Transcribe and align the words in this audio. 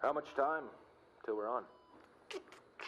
How 0.00 0.12
much 0.12 0.26
time 0.36 0.62
till 1.24 1.36
we're 1.36 1.50
on? 1.50 1.64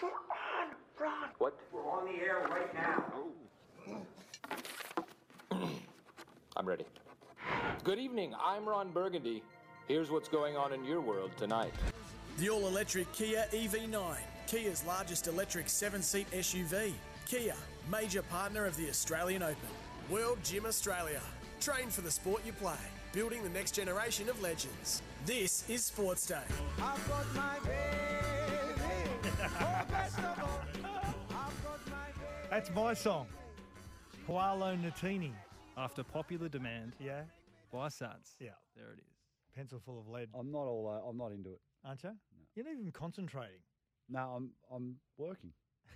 We're 0.00 0.08
on, 0.08 0.74
Ron. 0.98 1.30
What? 1.38 1.58
We're 1.72 1.90
on 1.90 2.06
the 2.06 2.22
air 2.22 2.46
right 2.48 2.72
now. 2.72 3.02
I'm 6.56 6.66
ready. 6.66 6.84
Good 7.82 7.98
evening. 7.98 8.32
I'm 8.40 8.68
Ron 8.68 8.92
Burgundy. 8.92 9.42
Here's 9.88 10.08
what's 10.08 10.28
going 10.28 10.56
on 10.56 10.72
in 10.72 10.84
your 10.84 11.00
world 11.00 11.32
tonight. 11.36 11.72
The 12.38 12.48
all 12.48 12.68
electric 12.68 13.12
Kia 13.12 13.44
EV9, 13.52 14.14
Kia's 14.46 14.84
largest 14.84 15.26
electric 15.26 15.68
seven 15.68 16.02
seat 16.02 16.30
SUV. 16.30 16.92
Kia, 17.26 17.56
major 17.90 18.22
partner 18.22 18.66
of 18.66 18.76
the 18.76 18.88
Australian 18.88 19.42
Open. 19.42 19.56
World 20.08 20.38
Gym 20.44 20.64
Australia. 20.64 21.20
Train 21.60 21.88
for 21.90 22.02
the 22.02 22.10
sport 22.10 22.42
you 22.46 22.52
play, 22.52 22.78
building 23.12 23.42
the 23.42 23.48
next 23.48 23.72
generation 23.72 24.28
of 24.28 24.40
legends. 24.40 25.02
This 25.26 25.68
is 25.68 25.84
Sports 25.84 26.26
Day. 26.26 26.36
I've 26.82 27.08
got 27.08 27.34
my 27.34 27.58
baby. 27.60 27.74
Oh, 29.60 29.84
best 29.90 30.18
of 30.18 30.24
all, 30.42 30.60
I've 31.30 31.64
got 31.64 31.86
my 31.86 32.06
baby. 32.14 32.48
That's 32.50 32.70
my 32.70 32.94
song. 32.94 33.26
Paolo 34.26 34.76
Nutini. 34.76 35.32
After 35.76 36.02
popular 36.02 36.48
demand 36.48 36.94
Yeah. 36.98 37.22
by 37.72 37.88
Suds. 37.88 38.36
Yeah. 38.40 38.50
There 38.76 38.92
it 38.92 38.98
is. 38.98 39.04
Pencil 39.54 39.80
full 39.84 39.98
of 39.98 40.08
lead, 40.08 40.28
I'm 40.34 40.50
not 40.50 40.66
all. 40.66 40.88
Uh, 40.88 41.08
I'm 41.08 41.16
not 41.16 41.32
into 41.32 41.50
it. 41.52 41.60
aren't 41.84 42.02
you? 42.02 42.10
You're 42.54 42.64
not 42.66 42.72
even 42.74 42.92
concentrating. 42.92 43.60
No, 44.08 44.20
I'm. 44.36 44.50
I'm 44.72 44.96
working. 45.18 45.52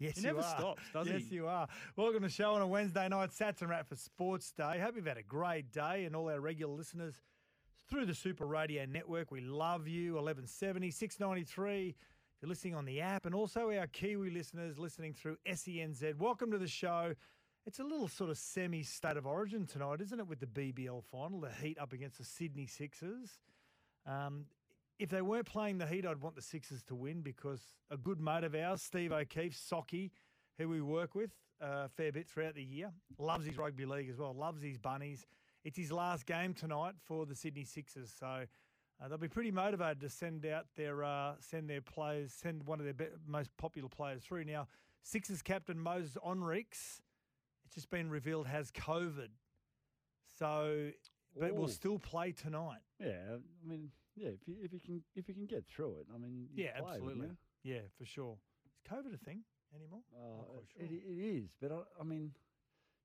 Yes, 0.00 0.16
He 0.16 0.22
never 0.22 0.40
you 0.40 0.44
are. 0.44 0.58
stops, 0.58 0.82
does 0.92 1.06
yes, 1.08 1.22
he? 1.28 1.36
you 1.36 1.46
are. 1.46 1.68
Welcome 1.96 2.22
to 2.22 2.26
the 2.26 2.32
show 2.32 2.54
on 2.54 2.60
a 2.60 2.66
Wednesday 2.66 3.08
night. 3.08 3.30
Sats 3.30 3.60
and 3.60 3.70
Rat 3.70 3.86
for 3.88 3.94
Sports 3.94 4.50
Day. 4.50 4.80
Hope 4.80 4.96
you've 4.96 5.06
had 5.06 5.18
a 5.18 5.22
great 5.22 5.70
day 5.70 6.04
and 6.04 6.16
all 6.16 6.28
our 6.28 6.40
regular 6.40 6.74
listeners 6.74 7.14
through 7.88 8.06
the 8.06 8.14
Super 8.14 8.46
Radio 8.46 8.86
Network. 8.86 9.30
We 9.30 9.40
love 9.40 9.86
you. 9.86 10.14
1170, 10.14 10.90
693. 10.90 11.88
If 11.88 11.94
you're 12.42 12.48
listening 12.48 12.74
on 12.74 12.84
the 12.84 13.00
app 13.00 13.26
and 13.26 13.34
also 13.34 13.70
our 13.70 13.86
Kiwi 13.86 14.30
listeners 14.30 14.78
listening 14.78 15.12
through 15.12 15.36
SENZ, 15.46 16.16
welcome 16.18 16.50
to 16.50 16.58
the 16.58 16.68
show. 16.68 17.14
It's 17.66 17.80
a 17.80 17.84
little 17.84 18.08
sort 18.08 18.30
of 18.30 18.38
semi 18.38 18.82
state 18.82 19.16
of 19.16 19.26
origin 19.26 19.66
tonight, 19.66 20.00
isn't 20.00 20.18
it, 20.18 20.26
with 20.26 20.40
the 20.40 20.46
BBL 20.46 21.02
final, 21.04 21.40
the 21.40 21.50
Heat 21.50 21.78
up 21.78 21.92
against 21.92 22.18
the 22.18 22.24
Sydney 22.24 22.66
Sixers. 22.66 23.40
Um, 24.06 24.46
if 24.98 25.10
they 25.10 25.22
weren't 25.22 25.46
playing 25.46 25.78
the 25.78 25.86
Heat, 25.86 26.06
I'd 26.06 26.20
want 26.20 26.36
the 26.36 26.42
Sixers 26.42 26.82
to 26.84 26.94
win 26.94 27.20
because 27.20 27.60
a 27.90 27.96
good 27.96 28.20
mate 28.20 28.44
of 28.44 28.54
ours, 28.54 28.82
Steve 28.82 29.12
O'Keefe, 29.12 29.56
Socky, 29.56 30.10
who 30.58 30.68
we 30.68 30.80
work 30.80 31.14
with 31.14 31.30
uh, 31.62 31.84
a 31.84 31.88
fair 31.88 32.12
bit 32.12 32.28
throughout 32.28 32.54
the 32.54 32.62
year, 32.62 32.92
loves 33.18 33.46
his 33.46 33.56
rugby 33.56 33.86
league 33.86 34.08
as 34.08 34.18
well, 34.18 34.34
loves 34.34 34.62
his 34.62 34.78
bunnies. 34.78 35.26
It's 35.64 35.78
his 35.78 35.90
last 35.90 36.26
game 36.26 36.52
tonight 36.52 36.94
for 37.02 37.24
the 37.24 37.34
Sydney 37.34 37.64
Sixers, 37.64 38.12
so 38.18 38.26
uh, 38.26 39.08
they'll 39.08 39.16
be 39.16 39.28
pretty 39.28 39.50
motivated 39.50 40.00
to 40.00 40.10
send 40.10 40.44
out 40.44 40.66
their 40.76 41.02
uh, 41.02 41.34
send 41.40 41.70
their 41.70 41.80
players, 41.80 42.32
send 42.32 42.66
one 42.66 42.80
of 42.80 42.84
their 42.84 42.94
be- 42.94 43.16
most 43.26 43.50
popular 43.56 43.88
players 43.88 44.22
through. 44.22 44.44
Now, 44.44 44.68
Sixers 45.02 45.40
captain 45.40 45.78
Moises 45.78 46.16
Henriques, 46.24 47.00
it's 47.64 47.74
just 47.74 47.90
been 47.90 48.10
revealed 48.10 48.46
has 48.46 48.70
COVID, 48.72 49.30
so 50.38 50.90
but 51.38 51.54
will 51.54 51.68
still 51.68 51.98
play 51.98 52.32
tonight. 52.32 52.80
Yeah, 53.00 53.36
I 53.36 53.68
mean, 53.68 53.90
yeah. 54.16 54.28
If 54.28 54.46
you 54.46 54.56
if 54.62 54.72
you 54.72 54.80
can 54.80 55.02
if 55.16 55.28
you 55.28 55.34
can 55.34 55.46
get 55.46 55.66
through 55.66 55.96
it, 56.00 56.06
I 56.14 56.18
mean, 56.18 56.48
Yeah, 56.54 56.78
play, 56.78 56.90
absolutely. 56.92 57.28
Yeah, 57.62 57.80
for 57.96 58.04
sure. 58.04 58.36
Is 58.66 58.72
COVID 58.90 59.14
a 59.14 59.24
thing 59.24 59.40
anymore? 59.74 60.02
Uh, 60.14 60.60
sure. 60.76 60.84
it, 60.84 60.90
it 60.92 61.38
is, 61.38 61.54
but 61.60 61.72
I, 61.72 61.78
I 62.00 62.04
mean, 62.04 62.32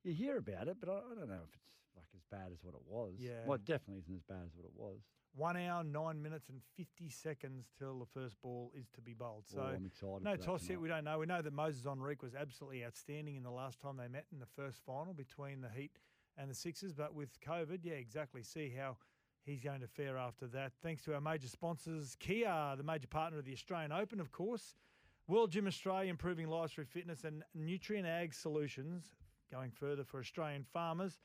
you 0.03 0.13
hear 0.13 0.37
about 0.37 0.67
it, 0.67 0.77
but 0.79 0.89
I, 0.89 0.97
I 0.97 1.15
don't 1.17 1.29
know 1.29 1.39
if 1.47 1.55
it's 1.55 1.78
like 1.95 2.07
as 2.15 2.21
bad 2.31 2.51
as 2.51 2.59
what 2.63 2.75
it 2.75 2.81
was. 2.87 3.15
Yeah. 3.17 3.31
well, 3.45 3.55
it 3.55 3.65
definitely 3.65 4.01
isn't 4.03 4.15
as 4.15 4.23
bad 4.23 4.43
as 4.45 4.51
what 4.55 4.65
it 4.65 4.73
was. 4.75 4.99
One 5.35 5.57
hour, 5.57 5.83
nine 5.83 6.21
minutes, 6.21 6.49
and 6.49 6.59
50 6.75 7.09
seconds 7.09 7.67
till 7.77 7.99
the 7.99 8.05
first 8.19 8.35
ball 8.41 8.71
is 8.75 8.89
to 8.95 9.01
be 9.01 9.13
bowled. 9.13 9.43
So, 9.47 9.59
Oh, 9.61 9.67
I'm 9.75 9.85
excited 9.85 10.23
no 10.23 10.35
toss 10.35 10.67
yet. 10.67 10.81
We 10.81 10.89
don't 10.89 11.03
know. 11.03 11.19
We 11.19 11.27
know 11.27 11.41
that 11.41 11.55
Moises 11.55 11.83
Henriques 11.85 12.23
was 12.23 12.33
absolutely 12.35 12.83
outstanding 12.83 13.35
in 13.35 13.43
the 13.43 13.51
last 13.51 13.79
time 13.79 13.95
they 13.97 14.07
met 14.07 14.25
in 14.31 14.39
the 14.39 14.47
first 14.55 14.79
final 14.85 15.13
between 15.13 15.61
the 15.61 15.69
Heat 15.69 15.91
and 16.35 16.49
the 16.49 16.55
Sixers. 16.55 16.93
But 16.93 17.13
with 17.13 17.39
COVID, 17.41 17.79
yeah, 17.83 17.93
exactly. 17.93 18.41
See 18.41 18.73
how 18.75 18.97
he's 19.43 19.61
going 19.61 19.81
to 19.81 19.87
fare 19.87 20.17
after 20.17 20.47
that. 20.47 20.73
Thanks 20.81 21.03
to 21.03 21.13
our 21.13 21.21
major 21.21 21.47
sponsors, 21.47 22.15
Kia, 22.19 22.73
the 22.75 22.83
major 22.83 23.07
partner 23.07 23.37
of 23.37 23.45
the 23.45 23.53
Australian 23.53 23.91
Open, 23.91 24.19
of 24.19 24.31
course. 24.31 24.75
World 25.27 25.51
Gym 25.51 25.67
Australia, 25.67 26.09
improving 26.09 26.47
lives 26.47 26.73
through 26.73 26.85
fitness 26.85 27.23
and 27.23 27.43
Nutrient 27.53 28.07
Ag 28.07 28.33
Solutions, 28.33 29.13
going 29.51 29.69
further 29.69 30.03
for 30.03 30.19
Australian 30.19 30.63
farmers. 30.63 31.19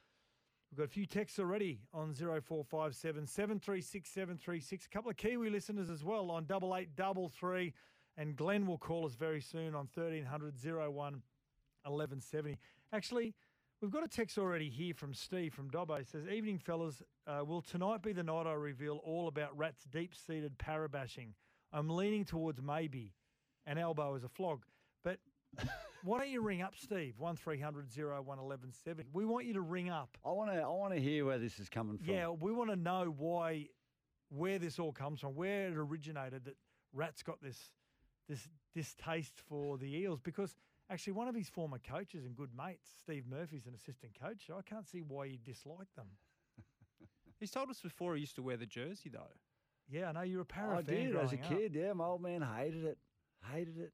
We've 0.75 0.89
got 0.89 0.91
a 0.91 0.93
few 0.93 1.07
texts 1.07 1.39
already 1.39 1.79
on 1.93 2.13
0457 2.15 3.29
736 3.29 4.11
736. 4.11 4.87
A 4.87 4.89
couple 4.89 5.09
of 5.09 5.17
Kiwi 5.17 5.49
listeners 5.49 5.89
as 5.89 6.03
well 6.03 6.33
on 6.33 6.47
8833. 6.51 7.73
And 8.17 8.35
Glenn 8.35 8.67
will 8.67 8.79
call 8.79 9.07
us 9.07 9.15
very 9.15 9.41
soon 9.41 9.77
on 9.77 9.87
1300 9.95 10.55
01 10.65 10.93
1170. 10.93 12.59
Actually, 12.93 13.35
we've 13.81 13.93
got 13.93 14.03
a 14.03 14.09
text 14.09 14.37
already 14.37 14.69
here 14.69 14.95
from 14.95 15.15
Steve 15.15 15.55
from 15.55 15.71
Dobbo. 15.71 16.01
It 16.01 16.09
says, 16.09 16.27
Evening, 16.27 16.59
fellas. 16.59 17.05
Uh, 17.25 17.45
will 17.45 17.63
tonight 17.63 18.03
be 18.03 18.13
the 18.13 18.25
night 18.25 18.49
I 18.49 18.55
reveal 18.55 19.01
all 19.05 19.29
about 19.29 19.57
Rat's 19.57 19.85
deep 19.85 20.13
seated 20.13 20.59
parabashing? 20.59 21.35
I'm 21.73 21.89
leaning 21.89 22.25
towards 22.25 22.61
maybe. 22.61 23.13
An 23.65 23.79
elbow 23.79 24.17
is 24.17 24.25
a 24.25 24.29
flog. 24.29 24.65
But 25.05 25.21
why 26.05 26.19
don't 26.19 26.29
you 26.29 26.43
ring 26.43 26.61
up, 26.61 26.75
Steve? 26.77 27.15
1300 27.19 27.87
01 27.97 28.25
1170. 28.27 29.09
We 29.13 29.25
want 29.25 29.47
you 29.47 29.55
to 29.55 29.63
ring 29.63 29.89
up. 29.89 30.19
I 30.25 30.31
want 30.31 30.51
to. 30.53 30.61
I 30.61 30.69
want 30.69 30.93
to 30.93 31.01
hear 31.01 31.25
where 31.25 31.39
this 31.39 31.59
is 31.59 31.69
coming 31.71 31.97
from. 31.97 32.15
Yeah, 32.15 32.29
we 32.29 32.53
want 32.53 32.69
to 32.71 32.77
know 32.77 33.15
why, 33.17 33.69
where 34.29 34.59
this 34.59 34.79
all 34.79 34.93
comes 34.93 35.21
from, 35.21 35.35
where 35.35 35.69
it 35.69 35.77
originated 35.77 36.45
that 36.45 36.57
Rat's 36.93 37.23
got 37.23 37.41
this, 37.43 37.59
this 38.29 38.47
distaste 38.75 39.41
for 39.49 39.79
the 39.79 39.97
Eels. 39.97 40.21
Because 40.21 40.55
actually, 40.91 41.15
one 41.15 41.27
of 41.27 41.35
his 41.35 41.49
former 41.49 41.79
coaches 41.79 42.27
and 42.27 42.37
good 42.37 42.51
mates, 42.57 42.91
Steve 43.01 43.25
Murphy's 43.27 43.67
an 43.67 43.75
assistant 43.75 44.13
coach. 44.21 44.45
So 44.47 44.59
I 44.59 44.63
can't 44.63 44.87
see 44.87 45.01
why 45.01 45.29
he 45.29 45.41
disliked 45.43 45.97
them. 45.97 46.09
He's 47.41 47.51
told 47.51 47.71
us 47.71 47.81
before 47.81 48.15
he 48.15 48.21
used 48.21 48.37
to 48.37 48.43
wear 48.43 48.59
the 48.59 48.67
jersey, 48.67 49.09
though. 49.09 49.33
Yeah, 49.91 50.11
I 50.11 50.13
know 50.13 50.23
you're 50.23 50.43
a 50.43 50.47
para 50.47 50.79
I 50.79 50.83
fan 50.83 50.95
did 51.13 51.17
as 51.17 51.33
a 51.33 51.37
growing 51.37 51.53
up. 51.53 51.59
kid. 51.61 51.75
Yeah, 51.75 51.93
my 51.95 52.05
old 52.05 52.23
man 52.23 52.43
hated 52.43 52.85
it. 52.85 52.99
Hated 53.53 53.79
it. 53.79 53.93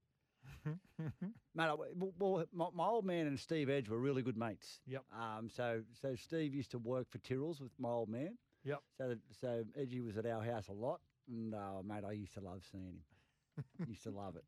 Mate, 1.55 1.71
well, 2.19 2.47
my, 2.53 2.67
my 2.75 2.87
old 2.87 3.05
man 3.05 3.27
and 3.27 3.39
Steve 3.39 3.71
Edge 3.71 3.89
were 3.89 3.99
really 3.99 4.23
good 4.23 4.37
mates. 4.37 4.81
Yep. 4.87 5.05
Um, 5.19 5.49
so 5.49 5.83
so 6.01 6.15
Steve 6.15 6.55
used 6.55 6.71
to 6.73 6.79
work 6.79 7.11
for 7.11 7.19
Tyrrells 7.19 7.61
with 7.61 7.73
my 7.79 7.89
old 7.89 8.09
man. 8.09 8.37
Yep. 8.65 8.81
So 8.99 9.15
so 9.41 9.65
Edgy 9.77 10.01
was 10.01 10.17
at 10.17 10.27
our 10.27 10.43
house 10.43 10.69
a 10.69 10.73
lot, 10.73 11.01
and 11.29 11.55
uh, 11.55 11.83
mate, 11.85 12.05
I 12.07 12.13
used 12.13 12.35
to 12.35 12.41
love 12.41 12.63
seeing 12.71 12.85
him. 12.85 13.65
used 13.89 14.05
to 14.05 14.11
love 14.11 14.37
it. 14.37 14.45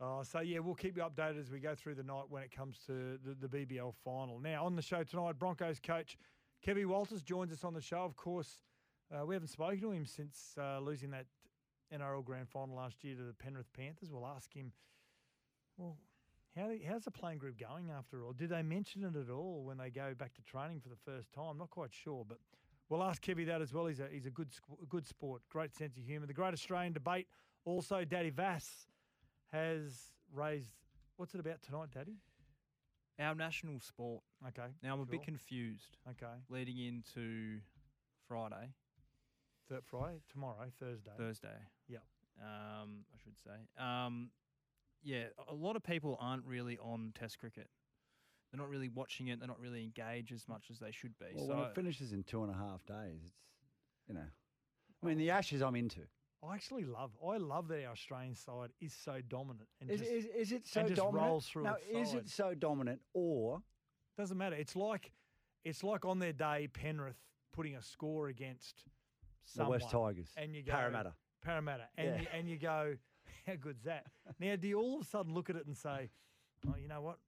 Oh, 0.00 0.22
so 0.22 0.40
yeah, 0.40 0.58
we'll 0.58 0.74
keep 0.74 0.96
you 0.96 1.02
updated 1.02 1.40
as 1.40 1.50
we 1.50 1.60
go 1.60 1.74
through 1.74 1.94
the 1.94 2.02
night 2.02 2.24
when 2.28 2.42
it 2.42 2.50
comes 2.50 2.78
to 2.86 3.18
the, 3.24 3.46
the 3.46 3.48
BBL 3.48 3.94
final. 4.04 4.40
Now, 4.40 4.66
on 4.66 4.74
the 4.74 4.82
show 4.82 5.04
tonight, 5.04 5.38
Broncos 5.38 5.78
coach 5.78 6.16
Kevin 6.62 6.88
Walters 6.88 7.22
joins 7.22 7.52
us 7.52 7.62
on 7.62 7.74
the 7.74 7.80
show. 7.80 7.98
Of 7.98 8.16
course, 8.16 8.62
uh, 9.14 9.24
we 9.24 9.34
haven't 9.34 9.48
spoken 9.48 9.80
to 9.82 9.90
him 9.92 10.06
since 10.06 10.54
uh, 10.58 10.80
losing 10.80 11.10
that 11.10 11.26
NRL 11.92 12.24
grand 12.24 12.48
final 12.48 12.74
last 12.74 13.04
year 13.04 13.14
to 13.14 13.22
the 13.22 13.34
Penrith 13.34 13.72
Panthers. 13.72 14.10
We'll 14.10 14.26
ask 14.26 14.52
him, 14.52 14.72
well, 15.76 15.96
how, 16.56 16.70
how's 16.88 17.04
the 17.04 17.10
playing 17.10 17.38
group 17.38 17.58
going 17.58 17.90
after 17.90 18.24
all? 18.24 18.32
Did 18.32 18.50
they 18.50 18.62
mention 18.62 19.04
it 19.04 19.16
at 19.16 19.30
all 19.30 19.62
when 19.64 19.76
they 19.78 19.90
go 19.90 20.14
back 20.14 20.34
to 20.34 20.42
training 20.42 20.80
for 20.80 20.88
the 20.88 20.96
first 21.04 21.32
time? 21.32 21.58
Not 21.58 21.70
quite 21.70 21.92
sure, 21.92 22.24
but 22.28 22.38
we'll 22.88 23.02
ask 23.02 23.22
Kevy 23.22 23.46
that 23.46 23.60
as 23.60 23.72
well. 23.72 23.86
He's 23.86 24.00
a, 24.00 24.08
he's 24.10 24.26
a 24.26 24.30
good, 24.30 24.48
good 24.88 25.06
sport, 25.06 25.42
great 25.50 25.74
sense 25.74 25.96
of 25.96 26.04
humour. 26.04 26.26
The 26.26 26.32
Great 26.34 26.52
Australian 26.54 26.92
Debate, 26.92 27.26
also 27.64 28.04
Daddy 28.04 28.30
Vass 28.30 28.86
has 29.52 30.12
raised. 30.32 30.70
What's 31.16 31.34
it 31.34 31.40
about 31.40 31.62
tonight, 31.62 31.88
Daddy? 31.92 32.16
Our 33.18 33.34
national 33.34 33.78
sport. 33.80 34.22
Okay. 34.48 34.68
Now, 34.82 34.94
I'm 34.94 35.00
a 35.00 35.06
bit 35.06 35.22
confused 35.22 35.96
Okay. 36.10 36.32
leading 36.48 36.78
into 36.78 37.60
Friday, 38.26 38.70
Th- 39.68 39.80
Friday, 39.84 40.20
tomorrow, 40.32 40.66
Thursday. 40.80 41.12
Thursday, 41.16 41.56
Yep. 41.88 42.02
um, 42.42 43.04
I 43.14 43.18
should 43.22 43.38
say. 43.38 43.82
Um, 43.82 44.30
yeah, 45.04 45.24
a 45.48 45.54
lot 45.54 45.76
of 45.76 45.82
people 45.82 46.16
aren't 46.20 46.44
really 46.44 46.78
on 46.78 47.12
Test 47.14 47.38
cricket. 47.38 47.68
They're 48.50 48.60
not 48.60 48.70
really 48.70 48.88
watching 48.88 49.28
it. 49.28 49.38
They're 49.38 49.48
not 49.48 49.60
really 49.60 49.82
engaged 49.82 50.32
as 50.32 50.48
much 50.48 50.66
as 50.70 50.78
they 50.78 50.92
should 50.92 51.18
be. 51.18 51.26
Well, 51.34 51.46
so 51.46 51.54
when 51.54 51.64
it 51.64 51.74
finishes 51.74 52.12
in 52.12 52.22
two 52.22 52.42
and 52.44 52.52
a 52.52 52.56
half 52.56 52.84
days, 52.86 53.20
it's 53.24 53.34
you 54.08 54.14
know, 54.14 54.26
I 55.02 55.06
mean, 55.06 55.18
the 55.18 55.30
Ashes 55.30 55.60
I'm 55.62 55.76
into. 55.76 56.00
I 56.46 56.54
actually 56.54 56.84
love. 56.84 57.10
I 57.26 57.38
love 57.38 57.68
that 57.68 57.84
our 57.84 57.92
Australian 57.92 58.34
side 58.34 58.70
is 58.80 58.92
so 58.92 59.20
dominant 59.28 59.66
and 59.80 59.90
Is, 59.90 60.00
just, 60.00 60.12
is, 60.12 60.24
is 60.26 60.52
it 60.52 60.66
so 60.66 60.80
and 60.80 60.88
just 60.88 61.00
dominant? 61.00 61.30
rolls 61.30 61.46
through 61.46 61.62
no, 61.64 61.74
its 61.74 61.86
is 61.90 62.10
side. 62.10 62.18
it 62.20 62.28
so 62.28 62.54
dominant 62.54 63.00
or 63.14 63.62
doesn't 64.18 64.36
matter. 64.36 64.54
It's 64.56 64.76
like 64.76 65.12
it's 65.64 65.82
like 65.82 66.04
on 66.04 66.18
their 66.18 66.32
day 66.34 66.68
Penrith 66.72 67.16
putting 67.52 67.76
a 67.76 67.82
score 67.82 68.28
against 68.28 68.84
the 69.56 69.64
West 69.64 69.90
Tigers, 69.90 70.28
and 70.36 70.54
you 70.54 70.62
go 70.62 70.72
Parramatta? 70.72 71.14
Parramatta, 71.42 71.84
and 71.96 72.08
Yeah. 72.08 72.20
you, 72.20 72.26
and 72.32 72.48
you 72.48 72.58
go, 72.58 72.96
how 73.46 73.54
good's 73.56 73.84
that? 73.84 74.06
now, 74.40 74.56
do 74.56 74.68
you 74.68 74.78
all 74.78 74.96
of 74.96 75.02
a 75.02 75.04
sudden 75.04 75.34
look 75.34 75.50
at 75.50 75.56
it 75.56 75.66
and 75.66 75.76
say, 75.76 76.10
oh, 76.66 76.74
you 76.80 76.88
know 76.88 77.00
what? 77.00 77.18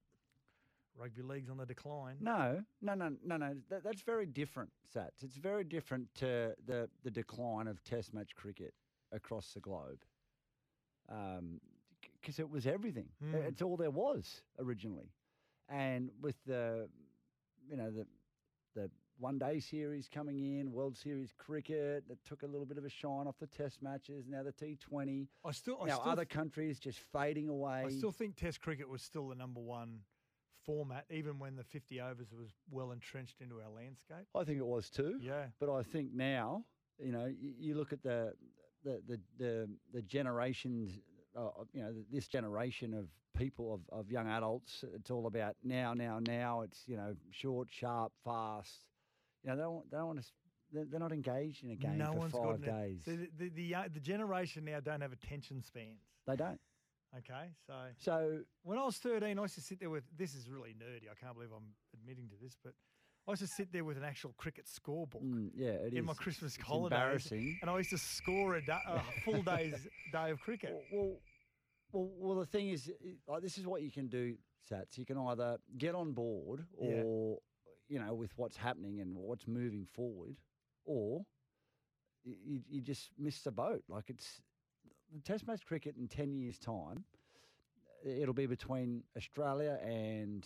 Rugby 0.97 1.21
league's 1.21 1.49
on 1.49 1.57
the 1.57 1.65
decline. 1.65 2.15
No, 2.19 2.63
no, 2.81 2.95
no, 2.95 3.11
no, 3.23 3.37
no. 3.37 3.55
That, 3.69 3.83
that's 3.83 4.01
very 4.01 4.25
different, 4.25 4.71
Sats. 4.95 5.23
It's 5.23 5.35
very 5.37 5.63
different 5.63 6.07
to 6.15 6.55
the, 6.65 6.89
the 7.03 7.11
decline 7.11 7.67
of 7.67 7.83
Test 7.83 8.13
match 8.15 8.35
cricket. 8.35 8.73
across 9.11 9.53
the 9.53 9.59
globe. 9.59 9.99
Because 12.19 12.39
it 12.39 12.49
was 12.49 12.65
everything. 12.65 13.09
Mm. 13.23 13.47
It's 13.47 13.61
all 13.61 13.77
there 13.77 13.91
was 13.91 14.41
originally. 14.59 15.11
And 15.69 16.09
with 16.21 16.35
the, 16.45 16.87
you 17.69 17.77
know, 17.77 17.91
the 17.91 18.05
the 18.75 18.89
one 19.19 19.37
day 19.37 19.59
series 19.59 20.07
coming 20.07 20.59
in, 20.59 20.71
World 20.71 20.95
Series 20.95 21.33
cricket 21.37 22.03
that 22.07 22.23
took 22.25 22.43
a 22.43 22.45
little 22.45 22.65
bit 22.65 22.77
of 22.77 22.85
a 22.85 22.89
shine 22.89 23.27
off 23.27 23.35
the 23.39 23.47
Test 23.47 23.81
matches. 23.81 24.25
Now 24.27 24.43
the 24.43 24.51
T20. 24.51 25.27
I 25.43 25.51
still, 25.51 25.79
I 25.81 25.87
now 25.87 25.99
still 25.99 26.11
other 26.11 26.25
th- 26.25 26.35
countries 26.35 26.79
just 26.79 26.99
fading 26.99 27.49
away. 27.49 27.83
I 27.85 27.89
still 27.89 28.11
think 28.11 28.35
Test 28.35 28.61
cricket 28.61 28.87
was 28.89 29.01
still 29.01 29.29
the 29.29 29.35
number 29.35 29.59
one 29.59 29.99
format, 30.65 31.05
even 31.09 31.39
when 31.39 31.55
the 31.55 31.63
50 31.63 31.99
overs 32.01 32.27
was 32.37 32.49
well 32.69 32.91
entrenched 32.91 33.41
into 33.41 33.55
our 33.55 33.69
landscape. 33.69 34.27
I 34.35 34.43
think 34.43 34.59
it 34.59 34.65
was 34.65 34.89
too. 34.89 35.17
Yeah. 35.21 35.45
But 35.59 35.73
I 35.73 35.83
think 35.83 36.13
now, 36.13 36.63
you 36.99 37.11
know, 37.11 37.25
you, 37.25 37.53
you 37.57 37.75
look 37.75 37.93
at 37.93 38.03
the 38.03 38.33
the 38.83 39.01
the 39.07 39.19
the, 39.37 39.69
the 39.93 40.01
generations, 40.03 40.99
uh, 41.35 41.49
you 41.73 41.81
know, 41.81 41.93
this 42.11 42.27
generation 42.27 42.93
of 42.93 43.07
people 43.37 43.73
of, 43.73 43.99
of 43.99 44.11
young 44.11 44.27
adults. 44.27 44.83
It's 44.95 45.09
all 45.09 45.27
about 45.27 45.55
now, 45.63 45.93
now, 45.93 46.19
now. 46.19 46.61
It's 46.61 46.83
you 46.87 46.97
know, 46.97 47.15
short, 47.31 47.69
sharp, 47.71 48.11
fast. 48.23 48.85
You 49.47 49.53
know, 49.53 49.57
they 49.57 49.63
don't 49.63 49.91
they 49.91 49.97
don't 49.97 50.07
want 50.07 50.19
to. 50.21 50.25
They're, 50.73 50.85
they're 50.85 50.99
not 50.99 51.13
engaged 51.13 51.63
in 51.63 51.71
a 51.71 51.75
game 51.75 51.97
no 51.97 52.27
for 52.29 52.55
five 52.57 52.65
days. 52.65 52.99
The, 53.05 53.29
the, 53.37 53.49
the, 53.49 53.63
young- 53.63 53.87
the 53.93 54.01
generation 54.01 54.65
now 54.65 54.81
don't 54.81 54.99
have 54.99 55.13
attention 55.13 55.63
spans. 55.63 56.01
They 56.27 56.35
don't. 56.35 56.59
Okay, 57.17 57.51
so 57.65 57.73
So 57.99 58.39
when 58.63 58.77
I 58.77 58.83
was 58.83 58.97
13, 58.97 59.39
I 59.39 59.41
used 59.41 59.55
to 59.55 59.61
sit 59.61 59.79
there 59.79 59.89
with 59.89 60.03
this 60.17 60.35
is 60.35 60.49
really 60.49 60.71
nerdy. 60.71 61.09
I 61.09 61.15
can't 61.23 61.33
believe 61.35 61.51
I'm 61.55 61.73
admitting 61.93 62.27
to 62.27 62.35
this, 62.43 62.57
but 62.61 62.73
I 63.27 63.31
used 63.31 63.43
to 63.43 63.47
sit 63.47 63.71
there 63.71 63.85
with 63.85 63.95
an 63.95 64.03
actual 64.03 64.33
cricket 64.37 64.65
scorebook 64.65 65.23
mm, 65.23 65.49
yeah, 65.55 65.69
it 65.69 65.93
is 65.93 65.99
in 65.99 66.05
my 66.05 66.13
Christmas 66.13 66.55
it's 66.57 66.63
holidays, 66.65 66.97
Embarrassing. 66.97 67.59
and 67.61 67.71
I 67.71 67.77
used 67.77 67.91
to 67.91 67.97
score 67.97 68.55
a, 68.55 68.65
da- 68.65 68.79
a 68.89 69.01
full 69.23 69.41
day's 69.41 69.87
day 70.11 70.31
of 70.31 70.41
cricket. 70.41 70.75
Well, 70.91 71.13
well, 71.93 72.09
well, 72.17 72.39
the 72.39 72.45
thing 72.45 72.69
is, 72.69 72.91
like, 73.25 73.41
this 73.41 73.57
is 73.57 73.65
what 73.65 73.81
you 73.81 73.91
can 73.91 74.07
do, 74.07 74.35
Sats. 74.69 74.97
You 74.97 75.05
can 75.05 75.17
either 75.17 75.57
get 75.77 75.95
on 75.95 76.11
board, 76.11 76.65
or 76.77 77.37
you 77.89 77.99
know, 77.99 78.13
with 78.13 78.31
what's 78.37 78.57
happening 78.57 78.99
and 78.99 79.15
what's 79.15 79.47
moving 79.47 79.85
forward, 79.85 80.35
or 80.85 81.25
you, 82.23 82.61
you 82.69 82.81
just 82.81 83.09
miss 83.17 83.41
the 83.41 83.51
boat. 83.51 83.83
Like 83.87 84.09
it's 84.09 84.41
the 85.13 85.19
Test 85.21 85.47
match 85.47 85.65
cricket 85.65 85.95
in 85.97 86.07
ten 86.07 86.33
years' 86.33 86.59
time. 86.59 87.05
It'll 88.05 88.33
be 88.33 88.45
between 88.45 89.03
Australia 89.15 89.79
and 89.83 90.45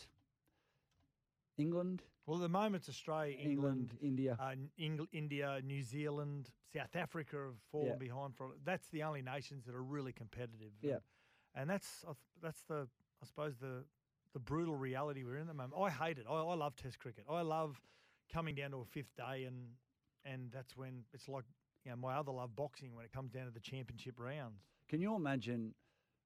England, 1.57 2.01
Well, 2.25 2.37
at 2.37 2.41
the 2.41 2.49
moment, 2.49 2.75
it's 2.83 2.89
Australia, 2.89 3.35
England, 3.37 3.91
England, 3.91 3.97
India. 4.01 4.37
uh, 4.39 4.55
Eng- 4.79 5.07
India, 5.11 5.59
New 5.63 5.83
Zealand, 5.83 6.49
South 6.73 6.95
Africa 6.95 7.35
have 7.47 7.59
fallen 7.71 7.87
Yeah. 7.87 7.95
behind. 7.95 8.35
For 8.35 8.55
that's 8.63 8.87
the 8.89 9.03
only 9.03 9.21
nations 9.21 9.65
that 9.65 9.75
are 9.75 9.83
really 9.83 10.13
competitive. 10.13 10.71
Yeah. 10.81 10.93
and, 10.93 11.63
and 11.63 11.69
that's 11.69 12.05
that's 12.41 12.61
the 12.63 12.87
I 13.21 13.25
suppose 13.25 13.57
the 13.57 13.83
the 14.33 14.39
brutal 14.39 14.75
reality 14.75 15.23
we're 15.23 15.35
in 15.35 15.41
at 15.41 15.47
the 15.47 15.53
moment. 15.53 15.73
I 15.79 15.89
hate 15.89 16.17
it. 16.17 16.25
I, 16.29 16.33
I 16.33 16.55
love 16.55 16.75
Test 16.75 16.99
cricket. 16.99 17.25
I 17.29 17.41
love 17.41 17.79
coming 18.33 18.55
down 18.55 18.71
to 18.71 18.77
a 18.77 18.85
fifth 18.85 19.13
day 19.17 19.43
and 19.45 19.55
and 20.25 20.51
that's 20.53 20.77
when 20.77 21.03
it's 21.13 21.27
like 21.27 21.43
you 21.83 21.91
know 21.91 21.97
my 21.97 22.13
other 22.15 22.31
love 22.31 22.55
boxing 22.55 22.95
when 22.95 23.03
it 23.05 23.11
comes 23.11 23.31
down 23.31 23.45
to 23.45 23.51
the 23.51 23.59
championship 23.59 24.15
rounds. 24.17 24.61
Can 24.87 25.01
you 25.01 25.15
imagine, 25.15 25.73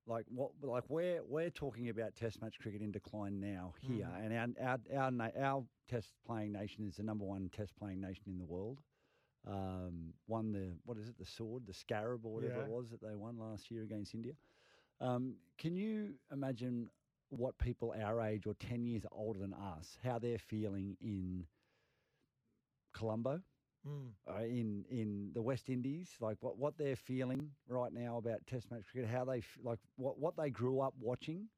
like 0.06 0.25
what, 0.30 0.52
like 0.62 0.84
we're 0.90 1.22
we're 1.24 1.50
talking 1.50 1.90
about 1.90 2.16
Test 2.16 2.42
match 2.42 2.56
cricket 2.62 2.81
in 2.81 2.92
decline 2.92 3.40
now 3.40 3.74
here, 3.81 4.07
Mm. 4.07 4.25
and 4.25 4.57
our 4.60 4.78
our 4.94 5.12
our, 5.22 5.31
our 5.44 5.63
Test 5.90 6.12
playing 6.28 6.52
nation 6.52 6.84
is 6.88 6.98
the 6.98 7.04
number 7.04 7.25
one 7.25 7.50
Test 7.50 7.75
playing 7.78 8.02
nation 8.02 8.24
in 8.28 8.38
the 8.38 8.46
world. 8.46 8.80
Um, 9.48 10.13
won 10.28 10.52
the 10.52 10.72
what 10.86 10.98
is 10.98 11.07
it, 11.07 11.18
the 11.19 11.25
sword, 11.25 11.63
the 11.68 11.74
scarab, 11.74 12.25
or 12.25 12.34
whatever 12.34 12.62
it 12.63 12.68
was 12.68 12.90
that 12.90 13.02
they 13.02 13.16
won 13.16 13.38
last 13.38 13.69
year 13.72 13.84
against 13.84 14.13
India. 14.16 14.34
Um, 15.00 15.36
can 15.57 15.75
you 15.75 16.16
imagine 16.31 16.90
what 17.30 17.57
people 17.57 17.94
our 18.01 18.22
age 18.22 18.45
or 18.48 18.54
ten 18.56 18.86
years 18.86 19.04
older 19.12 19.39
than 19.39 19.54
us, 19.54 19.98
how 20.04 20.19
they're 20.19 20.38
feeling 20.38 20.98
in 21.01 21.45
Colombo? 22.94 23.42
Mm. 23.88 24.13
uh, 24.27 24.42
in 24.44 24.83
in 24.89 25.30
the 25.36 25.44
West 25.44 25.69
Indies, 25.69 26.10
like 26.19 26.38
what, 26.39 26.57
what 26.57 26.75
they're 26.75 26.95
feeling 26.95 27.51
right 27.68 27.94
now 27.94 28.18
about 28.18 28.39
Test 28.48 28.72
match 28.72 28.81
cricket, 28.92 29.07
how 29.07 29.25
they 29.25 29.44
like 29.63 29.77
what 29.95 30.18
what 30.18 30.36
they 30.36 30.50
grew 30.50 30.80
up 30.80 30.95
watching, 31.00 31.50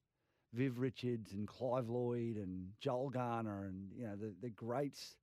Viv 0.52 0.78
Richards 0.78 1.32
and 1.32 1.48
Clive 1.48 1.88
Lloyd 1.88 2.36
and 2.36 2.74
Joel 2.82 3.12
Garner 3.12 3.64
and 3.68 3.94
you 3.96 4.08
know 4.08 4.18
the, 4.18 4.34
the 4.42 4.50
greats 4.50 5.16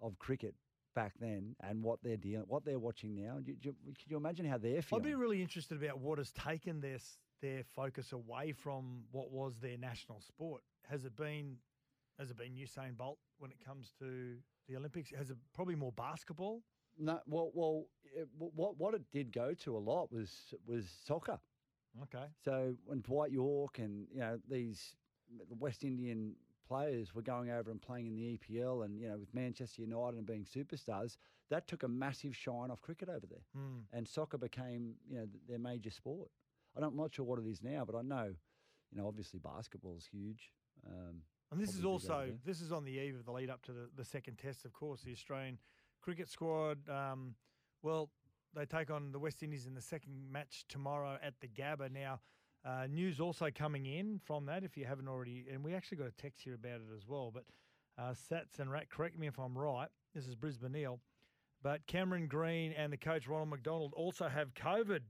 of 0.00 0.18
cricket 0.18 0.56
back 0.96 1.12
then, 1.20 1.54
and 1.60 1.84
what 1.84 2.00
they're 2.02 2.16
dealing, 2.16 2.46
what 2.48 2.64
they're 2.64 2.80
watching 2.80 3.14
now. 3.14 3.36
Do 3.36 3.52
do 3.54 3.68
you- 3.68 3.76
can 3.94 4.06
you 4.08 4.16
imagine 4.16 4.44
how 4.44 4.58
they're 4.58 4.82
feeling? 4.82 5.04
I'd 5.04 5.08
be 5.08 5.14
really 5.14 5.42
interested 5.42 5.80
about 5.80 6.00
what 6.00 6.18
has 6.18 6.32
taken 6.32 6.80
their 6.80 6.96
s- 6.96 7.16
their 7.40 7.62
focus 7.74 8.12
away 8.12 8.52
from 8.52 9.04
what 9.12 9.30
was 9.30 9.58
their 9.60 9.78
national 9.78 10.20
sport. 10.20 10.62
Has 10.88 11.04
it 11.04 11.16
been 11.16 11.56
has 12.18 12.30
it 12.30 12.36
been 12.36 12.52
Usain 12.54 12.96
Bolt 12.96 13.18
when 13.38 13.50
it 13.50 13.64
comes 13.64 13.92
to 13.98 14.36
the 14.68 14.76
Olympics? 14.76 15.10
Has 15.16 15.30
it 15.30 15.36
probably 15.54 15.74
more 15.74 15.92
basketball? 15.92 16.62
no, 16.98 17.18
well, 17.26 17.50
well, 17.54 17.86
it, 18.14 18.28
what 18.36 18.76
what 18.78 18.94
it 18.94 19.02
did 19.12 19.32
go 19.32 19.54
to 19.54 19.76
a 19.76 19.78
lot 19.78 20.12
was 20.12 20.54
was 20.66 20.86
soccer. 21.06 21.38
Okay. 22.02 22.26
So 22.44 22.74
when 22.84 23.00
Dwight 23.00 23.32
Yorke 23.32 23.78
and 23.78 24.06
you 24.12 24.20
know 24.20 24.38
these 24.48 24.94
West 25.58 25.82
Indian 25.84 26.34
players 26.68 27.14
were 27.14 27.22
going 27.22 27.50
over 27.50 27.70
and 27.70 27.80
playing 27.80 28.06
in 28.06 28.14
the 28.14 28.38
EPL, 28.38 28.84
and 28.84 29.00
you 29.00 29.08
know 29.08 29.16
with 29.18 29.32
Manchester 29.34 29.82
United 29.82 30.18
and 30.18 30.26
being 30.26 30.44
superstars, 30.44 31.16
that 31.48 31.66
took 31.66 31.82
a 31.84 31.88
massive 31.88 32.36
shine 32.36 32.70
off 32.70 32.80
cricket 32.82 33.08
over 33.08 33.26
there, 33.26 33.44
Hmm. 33.54 33.78
and 33.92 34.06
soccer 34.06 34.38
became 34.38 34.94
you 35.08 35.18
know 35.18 35.26
their 35.48 35.58
major 35.58 35.90
sport. 35.90 36.28
I 36.76 36.80
don't, 36.80 36.90
I'm 36.90 36.96
not 36.96 37.14
sure 37.14 37.24
what 37.24 37.38
it 37.38 37.46
is 37.46 37.62
now, 37.62 37.84
but 37.84 37.96
I 37.96 38.02
know, 38.02 38.34
you 38.90 39.00
know, 39.00 39.06
obviously 39.06 39.40
basketball 39.40 39.96
is 39.96 40.06
huge. 40.06 40.50
Um, 40.86 41.22
And 41.50 41.60
this 41.60 41.70
is 41.70 41.80
Probably 41.80 41.98
big 41.98 42.10
over 42.10 42.20
also 42.22 42.32
this 42.44 42.60
is 42.60 42.72
on 42.72 42.84
the 42.84 42.92
eve 42.92 43.16
of 43.16 43.24
the 43.24 43.32
lead 43.32 43.50
up 43.50 43.62
to 43.62 43.72
the, 43.72 43.88
the 43.96 44.04
second 44.04 44.38
test, 44.38 44.64
of 44.64 44.72
course. 44.72 45.02
The 45.02 45.12
Australian 45.12 45.58
cricket 46.00 46.28
squad, 46.28 46.78
um, 46.88 47.34
well, 47.82 48.10
they 48.54 48.64
take 48.66 48.90
on 48.90 49.12
the 49.12 49.18
West 49.18 49.42
Indies 49.42 49.66
in 49.66 49.74
the 49.74 49.80
second 49.80 50.30
match 50.30 50.64
tomorrow 50.68 51.18
at 51.22 51.34
the 51.40 51.48
Gabba. 51.48 51.90
Now, 51.90 52.20
uh, 52.64 52.86
news 52.88 53.20
also 53.20 53.48
coming 53.52 53.86
in 53.86 54.20
from 54.24 54.46
that, 54.46 54.64
if 54.64 54.76
you 54.76 54.84
haven't 54.84 55.08
already, 55.08 55.46
and 55.50 55.64
we 55.64 55.74
actually 55.74 55.98
got 55.98 56.08
a 56.08 56.22
text 56.22 56.42
here 56.42 56.54
about 56.54 56.80
it 56.80 56.94
as 56.96 57.06
well. 57.06 57.30
But 57.32 57.44
uh, 57.98 58.12
Sats 58.12 58.58
and 58.58 58.70
Rat, 58.70 58.90
correct 58.90 59.18
me 59.18 59.26
if 59.26 59.38
I'm 59.38 59.56
right. 59.56 59.88
This 60.14 60.26
is 60.26 60.34
Brisbane 60.34 60.74
Eel, 60.76 61.00
but 61.62 61.86
Cameron 61.86 62.26
Green 62.26 62.72
and 62.72 62.92
the 62.92 62.96
coach 62.96 63.26
Ronald 63.28 63.50
McDonald 63.50 63.92
also 63.94 64.28
have 64.28 64.52
COVID. 64.54 65.00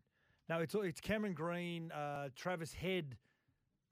No, 0.51 0.59
it's 0.59 0.75
it's 0.75 1.01
Cameron 1.01 1.33
Green, 1.33 1.93
uh, 1.93 2.31
Travis 2.35 2.75
Head 2.75 3.17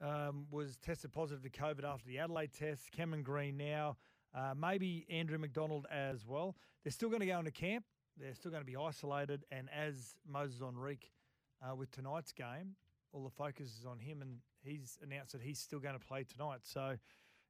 um, 0.00 0.46
was 0.50 0.76
tested 0.78 1.12
positive 1.12 1.40
to 1.44 1.50
COVID 1.50 1.84
after 1.84 2.08
the 2.08 2.18
Adelaide 2.18 2.52
test. 2.52 2.90
Cameron 2.90 3.22
Green 3.22 3.56
now, 3.56 3.96
uh, 4.34 4.54
maybe 4.60 5.06
Andrew 5.08 5.38
McDonald 5.38 5.86
as 5.88 6.26
well. 6.26 6.56
They're 6.82 6.90
still 6.90 7.10
going 7.10 7.20
to 7.20 7.26
go 7.26 7.38
into 7.38 7.52
camp. 7.52 7.84
They're 8.16 8.34
still 8.34 8.50
going 8.50 8.64
to 8.64 8.66
be 8.66 8.74
isolated. 8.74 9.44
And 9.52 9.68
as 9.72 10.16
Moises 10.28 10.60
Henriques 10.60 11.12
uh, 11.62 11.76
with 11.76 11.92
tonight's 11.92 12.32
game, 12.32 12.74
all 13.12 13.22
the 13.22 13.30
focus 13.30 13.78
is 13.78 13.86
on 13.86 14.00
him, 14.00 14.20
and 14.20 14.38
he's 14.64 14.98
announced 15.00 15.30
that 15.34 15.42
he's 15.42 15.60
still 15.60 15.78
going 15.78 15.96
to 15.96 16.04
play 16.04 16.24
tonight. 16.24 16.62
So 16.64 16.96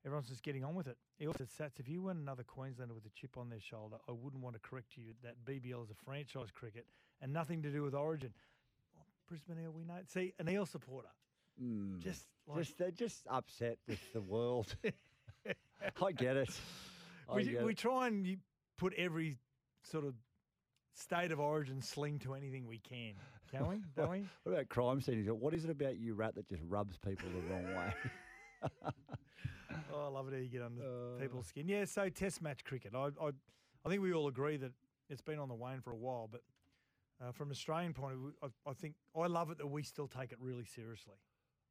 everyone's 0.04 0.28
just 0.28 0.42
getting 0.42 0.64
on 0.64 0.74
with 0.74 0.86
it. 0.86 0.98
He 1.16 1.26
also 1.26 1.46
said, 1.46 1.72
Sats, 1.72 1.80
if 1.80 1.88
you 1.88 2.02
weren't 2.02 2.20
another 2.20 2.42
Queenslander 2.42 2.92
with 2.92 3.06
a 3.06 3.10
chip 3.18 3.38
on 3.38 3.48
their 3.48 3.58
shoulder, 3.58 3.96
I 4.06 4.12
wouldn't 4.12 4.42
want 4.42 4.54
to 4.56 4.60
correct 4.60 4.98
you 4.98 5.14
that 5.22 5.42
BBL 5.46 5.82
is 5.82 5.88
a 5.88 6.04
franchise 6.04 6.50
cricket 6.52 6.84
and 7.22 7.32
nothing 7.32 7.62
to 7.62 7.70
do 7.70 7.82
with 7.82 7.94
Origin. 7.94 8.34
Brisbane 9.28 9.58
Eel, 9.62 9.70
we 9.72 9.84
know. 9.84 9.98
See, 10.06 10.32
an 10.38 10.48
Eel 10.48 10.66
supporter. 10.66 11.08
mm, 11.62 11.98
Just 12.00 12.26
like 12.46 12.58
just 12.64 12.78
they're 12.78 12.90
just 12.90 13.26
upset 13.30 13.78
with 13.86 14.00
the 14.12 14.20
world. 14.20 14.74
I 16.02 16.12
get 16.12 16.36
it. 16.36 16.50
I 17.28 17.36
we, 17.36 17.44
get 17.44 17.62
we 17.64 17.72
it. 17.72 17.78
try 17.78 18.06
and 18.08 18.26
you 18.26 18.38
put 18.78 18.94
every 18.94 19.38
sort 19.84 20.04
of 20.04 20.14
state 20.94 21.30
of 21.30 21.38
origin 21.40 21.80
sling 21.82 22.18
to 22.20 22.34
anything 22.34 22.66
we 22.66 22.78
can, 22.78 23.12
can 23.50 23.68
we? 23.68 23.82
Don't 23.96 24.10
we? 24.10 24.24
What 24.42 24.52
about 24.52 24.68
crime 24.68 25.00
scenes? 25.00 25.28
What 25.30 25.54
is 25.54 25.64
it 25.64 25.70
about 25.70 25.98
you, 25.98 26.14
rat, 26.14 26.34
that 26.34 26.48
just 26.48 26.62
rubs 26.66 26.96
people 26.98 27.28
the 27.30 27.52
wrong 27.52 27.64
way? 27.76 27.94
Oh, 29.92 30.06
I 30.06 30.08
love 30.08 30.28
it 30.28 30.32
how 30.34 30.40
you 30.40 30.48
get 30.48 30.62
under 30.62 30.82
Uh. 30.82 31.20
people's 31.20 31.46
skin. 31.46 31.68
Yeah, 31.68 31.84
so 31.84 32.08
Test 32.08 32.42
match 32.42 32.64
cricket. 32.64 32.94
I, 32.94 33.08
I, 33.20 33.28
I 33.84 33.88
think 33.88 34.02
we 34.02 34.12
all 34.12 34.26
agree 34.28 34.56
that 34.56 34.72
it's 35.08 35.22
been 35.22 35.38
on 35.38 35.48
the 35.48 35.54
wane 35.54 35.80
for 35.80 35.92
a 35.92 35.96
while, 35.96 36.28
but 36.30 36.40
uh, 37.20 37.32
from 37.32 37.48
an 37.48 37.52
Australian 37.52 37.92
point 37.94 38.14
of 38.14 38.18
view, 38.20 38.32
I, 38.42 38.70
I 38.70 38.72
think 38.74 38.94
I 39.16 39.26
love 39.26 39.50
it 39.50 39.58
that 39.58 39.66
we 39.66 39.82
still 39.82 40.08
take 40.08 40.32
it 40.32 40.38
really 40.40 40.64
seriously. 40.64 41.14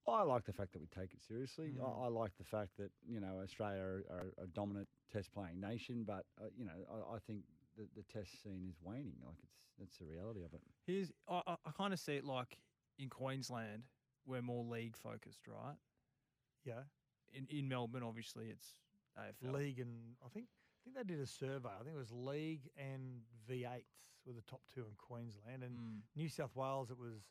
I 0.07 0.21
like 0.23 0.45
the 0.45 0.53
fact 0.53 0.71
that 0.73 0.79
we 0.79 0.87
take 0.87 1.13
it 1.13 1.21
seriously. 1.27 1.73
Mm. 1.77 1.83
I, 1.83 2.05
I 2.05 2.07
like 2.07 2.31
the 2.37 2.43
fact 2.45 2.77
that 2.77 2.91
you 3.05 3.19
know 3.19 3.39
Australia 3.43 3.81
are, 3.81 4.03
are 4.09 4.33
a 4.43 4.47
dominant 4.47 4.87
Test 5.11 5.33
playing 5.33 5.59
nation, 5.59 6.03
but 6.05 6.25
uh, 6.41 6.45
you 6.57 6.65
know 6.65 6.71
I, 6.89 7.15
I 7.15 7.19
think 7.19 7.41
the, 7.77 7.87
the 7.95 8.03
Test 8.03 8.41
scene 8.43 8.65
is 8.69 8.75
waning. 8.81 9.15
Like 9.25 9.35
it's 9.43 9.53
that's 9.79 9.97
the 9.97 10.05
reality 10.05 10.43
of 10.43 10.53
it. 10.53 10.61
Here's 10.85 11.11
I, 11.29 11.41
I, 11.45 11.55
I 11.65 11.71
kind 11.71 11.93
of 11.93 11.99
see 11.99 12.15
it 12.15 12.25
like 12.25 12.57
in 12.99 13.09
Queensland, 13.09 13.83
we're 14.25 14.41
more 14.41 14.63
league 14.63 14.95
focused, 14.97 15.47
right? 15.47 15.75
Yeah, 16.65 16.83
In 17.33 17.47
in 17.49 17.67
Melbourne, 17.69 18.03
obviously, 18.03 18.47
it's 18.47 18.75
AFL. 19.17 19.53
league 19.53 19.79
and 19.79 20.15
I 20.25 20.29
think 20.29 20.47
think 20.93 21.07
they 21.07 21.13
did 21.15 21.21
a 21.21 21.27
survey. 21.27 21.69
I 21.69 21.83
think 21.83 21.95
it 21.95 21.99
was 21.99 22.11
league 22.11 22.69
and 22.77 23.21
V8s 23.49 23.83
were 24.25 24.33
the 24.33 24.41
top 24.41 24.61
two 24.73 24.81
in 24.81 24.93
Queensland, 24.97 25.63
and 25.63 25.77
Mm. 25.77 26.01
New 26.15 26.27
South 26.29 26.55
Wales 26.55 26.91
it 26.91 26.97
was 26.97 27.23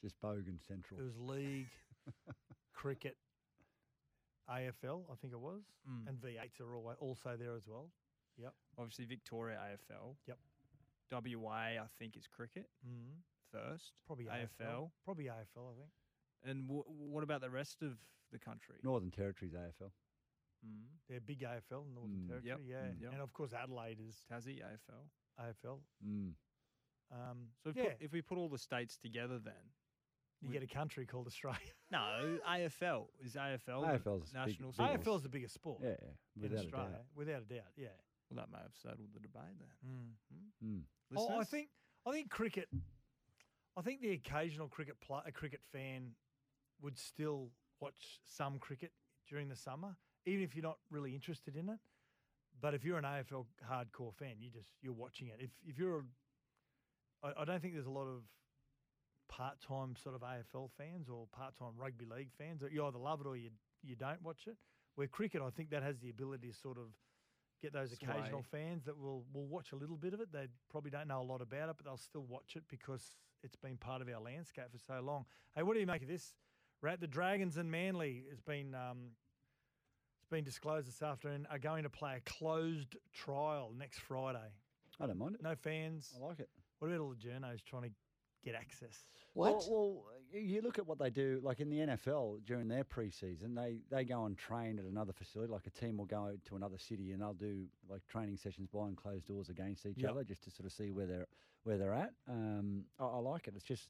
Just 0.00 0.20
Bogan 0.20 0.60
Central. 0.60 1.00
it 1.00 1.04
was 1.04 1.16
league, 1.18 1.70
cricket, 2.72 3.16
AFL. 4.48 5.04
I 5.10 5.14
think 5.16 5.32
it 5.32 5.40
was, 5.40 5.62
Mm. 5.88 6.08
and 6.08 6.18
V8s 6.20 6.60
are 6.60 6.74
always 6.76 6.96
also 7.00 7.36
there 7.36 7.54
as 7.54 7.66
well. 7.66 7.90
Yep. 8.36 8.54
Obviously, 8.78 9.04
Victoria 9.04 9.58
AFL. 9.58 10.16
Yep. 10.26 10.38
WA, 11.10 11.78
I 11.82 11.86
think, 11.98 12.16
is 12.16 12.26
cricket 12.26 12.70
Mm. 12.86 13.22
first. 13.50 13.92
Probably 14.06 14.26
AFL. 14.26 14.90
AFL. 14.90 14.92
Probably 15.04 15.24
AFL. 15.28 15.70
I 15.70 15.74
think. 15.74 15.90
And 16.44 16.68
w- 16.68 16.84
what 16.86 17.24
about 17.24 17.40
the 17.40 17.50
rest 17.50 17.82
of 17.82 17.98
the 18.30 18.38
country? 18.38 18.78
Northern 18.82 19.10
Territories 19.10 19.54
AFL. 19.54 19.92
Mm. 20.66 20.82
They're 21.08 21.20
big 21.20 21.40
AFL, 21.42 21.86
Northern 21.94 22.24
Mm. 22.24 22.28
Territory. 22.28 22.48
Yep. 22.50 22.60
Yeah, 22.64 22.76
Mm. 22.92 23.00
Yep. 23.02 23.12
and 23.12 23.20
of 23.22 23.32
course 23.32 23.52
Adelaide 23.52 24.00
is 24.00 24.24
Tassie 24.30 24.60
AFL. 24.62 25.08
AFL. 25.38 25.80
Mm. 26.04 26.34
Um, 27.10 27.48
So 27.62 27.70
if, 27.70 27.76
yeah, 27.76 27.84
put, 27.84 27.96
if 28.00 28.12
we 28.12 28.22
put 28.22 28.38
all 28.38 28.48
the 28.48 28.58
states 28.58 28.98
together, 28.98 29.38
then 29.38 29.72
you 30.40 30.48
we- 30.48 30.52
get 30.52 30.62
a 30.62 30.66
country 30.66 31.06
called 31.06 31.26
Australia. 31.26 31.58
no 31.90 32.38
AFL 32.46 33.08
is 33.20 33.34
AFL 33.36 33.80
the 33.82 33.98
AFL's 33.98 34.30
big- 34.30 34.34
national 34.34 34.68
big 34.70 34.74
sport. 34.74 35.00
AFL 35.00 35.16
is 35.16 35.22
the 35.22 35.28
biggest 35.28 35.54
sport 35.54 35.80
Yeah, 35.82 35.88
yeah, 36.02 36.08
in 36.36 36.42
without 36.42 36.56
a 36.58 36.64
Australia, 36.64 36.90
doubt. 36.90 37.06
without 37.14 37.42
a 37.42 37.44
doubt. 37.46 37.72
Yeah. 37.76 37.88
Well, 38.30 38.36
that 38.44 38.50
may 38.52 38.58
have 38.58 38.74
settled 38.74 39.08
the 39.14 39.20
debate 39.20 39.58
then. 39.58 40.16
Mm. 40.62 40.82
Oh, 41.16 41.38
I 41.38 41.44
think 41.44 41.70
I 42.04 42.12
think 42.12 42.30
cricket. 42.30 42.68
I 43.76 43.80
think 43.80 44.00
the 44.02 44.10
occasional 44.12 44.68
cricket 44.68 45.00
pl- 45.00 45.22
a 45.24 45.32
cricket 45.32 45.62
fan 45.72 46.14
would 46.82 46.98
still 46.98 47.52
watch 47.80 48.20
some 48.24 48.58
cricket 48.58 48.92
during 49.26 49.48
the 49.48 49.56
summer, 49.56 49.96
even 50.28 50.44
if 50.44 50.54
you're 50.54 50.62
not 50.62 50.78
really 50.90 51.14
interested 51.14 51.56
in 51.56 51.68
it. 51.68 51.78
But 52.60 52.74
if 52.74 52.84
you're 52.84 52.98
an 52.98 53.04
AFL 53.04 53.46
hardcore 53.70 54.14
fan, 54.14 54.34
you 54.40 54.50
just 54.50 54.70
you're 54.82 54.92
watching 54.92 55.28
it. 55.28 55.36
If 55.38 55.50
if 55.66 55.78
you're, 55.78 55.98
a, 55.98 57.26
I, 57.28 57.42
I 57.42 57.44
don't 57.44 57.62
think 57.62 57.74
there's 57.74 57.86
a 57.86 57.90
lot 57.90 58.06
of 58.06 58.22
part-time 59.28 59.94
sort 60.02 60.14
of 60.14 60.22
AFL 60.22 60.70
fans 60.76 61.08
or 61.08 61.26
part-time 61.32 61.72
rugby 61.76 62.04
league 62.04 62.30
fans. 62.36 62.62
You 62.70 62.84
either 62.84 62.98
love 62.98 63.20
it 63.20 63.26
or 63.26 63.36
you 63.36 63.50
you 63.82 63.94
don't 63.94 64.22
watch 64.22 64.46
it. 64.46 64.56
Where 64.96 65.06
cricket, 65.06 65.40
I 65.40 65.50
think 65.50 65.70
that 65.70 65.82
has 65.82 65.98
the 66.00 66.10
ability 66.10 66.48
to 66.48 66.54
sort 66.54 66.78
of 66.78 66.86
get 67.62 67.72
those 67.72 67.92
occasional 67.92 68.42
fans 68.50 68.84
that 68.84 68.98
will 68.98 69.24
will 69.32 69.46
watch 69.46 69.72
a 69.72 69.76
little 69.76 69.96
bit 69.96 70.14
of 70.14 70.20
it. 70.20 70.32
They 70.32 70.46
probably 70.70 70.90
don't 70.90 71.06
know 71.06 71.20
a 71.20 71.22
lot 71.22 71.40
about 71.40 71.68
it, 71.68 71.76
but 71.76 71.86
they'll 71.86 71.96
still 71.96 72.24
watch 72.28 72.56
it 72.56 72.64
because 72.68 73.16
it's 73.44 73.56
been 73.56 73.76
part 73.76 74.02
of 74.02 74.08
our 74.08 74.20
landscape 74.20 74.66
for 74.72 74.78
so 74.78 75.00
long. 75.00 75.26
Hey, 75.54 75.62
what 75.62 75.74
do 75.74 75.80
you 75.80 75.86
make 75.86 76.02
of 76.02 76.08
this? 76.08 76.34
We're 76.82 76.96
the 76.96 77.06
Dragons 77.06 77.56
and 77.56 77.70
Manly 77.70 78.24
has 78.30 78.40
been 78.40 78.74
um, 78.74 79.10
been 80.30 80.44
disclosed 80.44 80.88
this 80.88 81.02
afternoon 81.02 81.46
are 81.50 81.58
going 81.58 81.82
to 81.82 81.90
play 81.90 82.16
a 82.16 82.20
closed 82.30 82.96
trial 83.12 83.72
next 83.78 83.98
Friday. 84.00 84.52
I 85.00 85.06
don't 85.06 85.18
mind 85.18 85.36
it. 85.36 85.42
No 85.42 85.54
fans. 85.54 86.12
I 86.20 86.24
like 86.26 86.40
it. 86.40 86.48
What 86.78 86.88
about 86.88 87.00
all 87.00 87.10
the 87.10 87.16
journos 87.16 87.64
trying 87.64 87.82
to 87.84 87.90
get 88.44 88.54
access? 88.54 89.04
Well, 89.34 89.64
well, 89.68 90.04
you 90.32 90.60
look 90.62 90.78
at 90.78 90.86
what 90.86 90.98
they 90.98 91.10
do, 91.10 91.40
like 91.42 91.60
in 91.60 91.70
the 91.70 91.78
NFL 91.78 92.44
during 92.44 92.68
their 92.68 92.84
preseason, 92.84 93.54
they, 93.54 93.78
they 93.90 94.04
go 94.04 94.24
and 94.26 94.36
train 94.36 94.78
at 94.78 94.84
another 94.84 95.12
facility. 95.12 95.52
Like 95.52 95.66
a 95.66 95.70
team 95.70 95.96
will 95.96 96.06
go 96.06 96.32
to 96.46 96.56
another 96.56 96.78
city 96.78 97.12
and 97.12 97.22
they'll 97.22 97.32
do 97.34 97.64
like 97.88 98.06
training 98.08 98.36
sessions 98.36 98.68
behind 98.68 98.96
closed 98.96 99.26
doors 99.26 99.48
against 99.48 99.86
each 99.86 99.98
Yep. 100.02 100.10
other, 100.10 100.24
just 100.24 100.44
to 100.44 100.50
sort 100.50 100.66
of 100.66 100.72
see 100.72 100.90
where 100.90 101.06
they're 101.06 101.26
where 101.64 101.76
they're 101.78 101.94
at. 101.94 102.12
Um, 102.28 102.84
I, 102.98 103.04
I 103.04 103.18
like 103.18 103.46
it. 103.48 103.54
It's 103.56 103.64
just, 103.64 103.88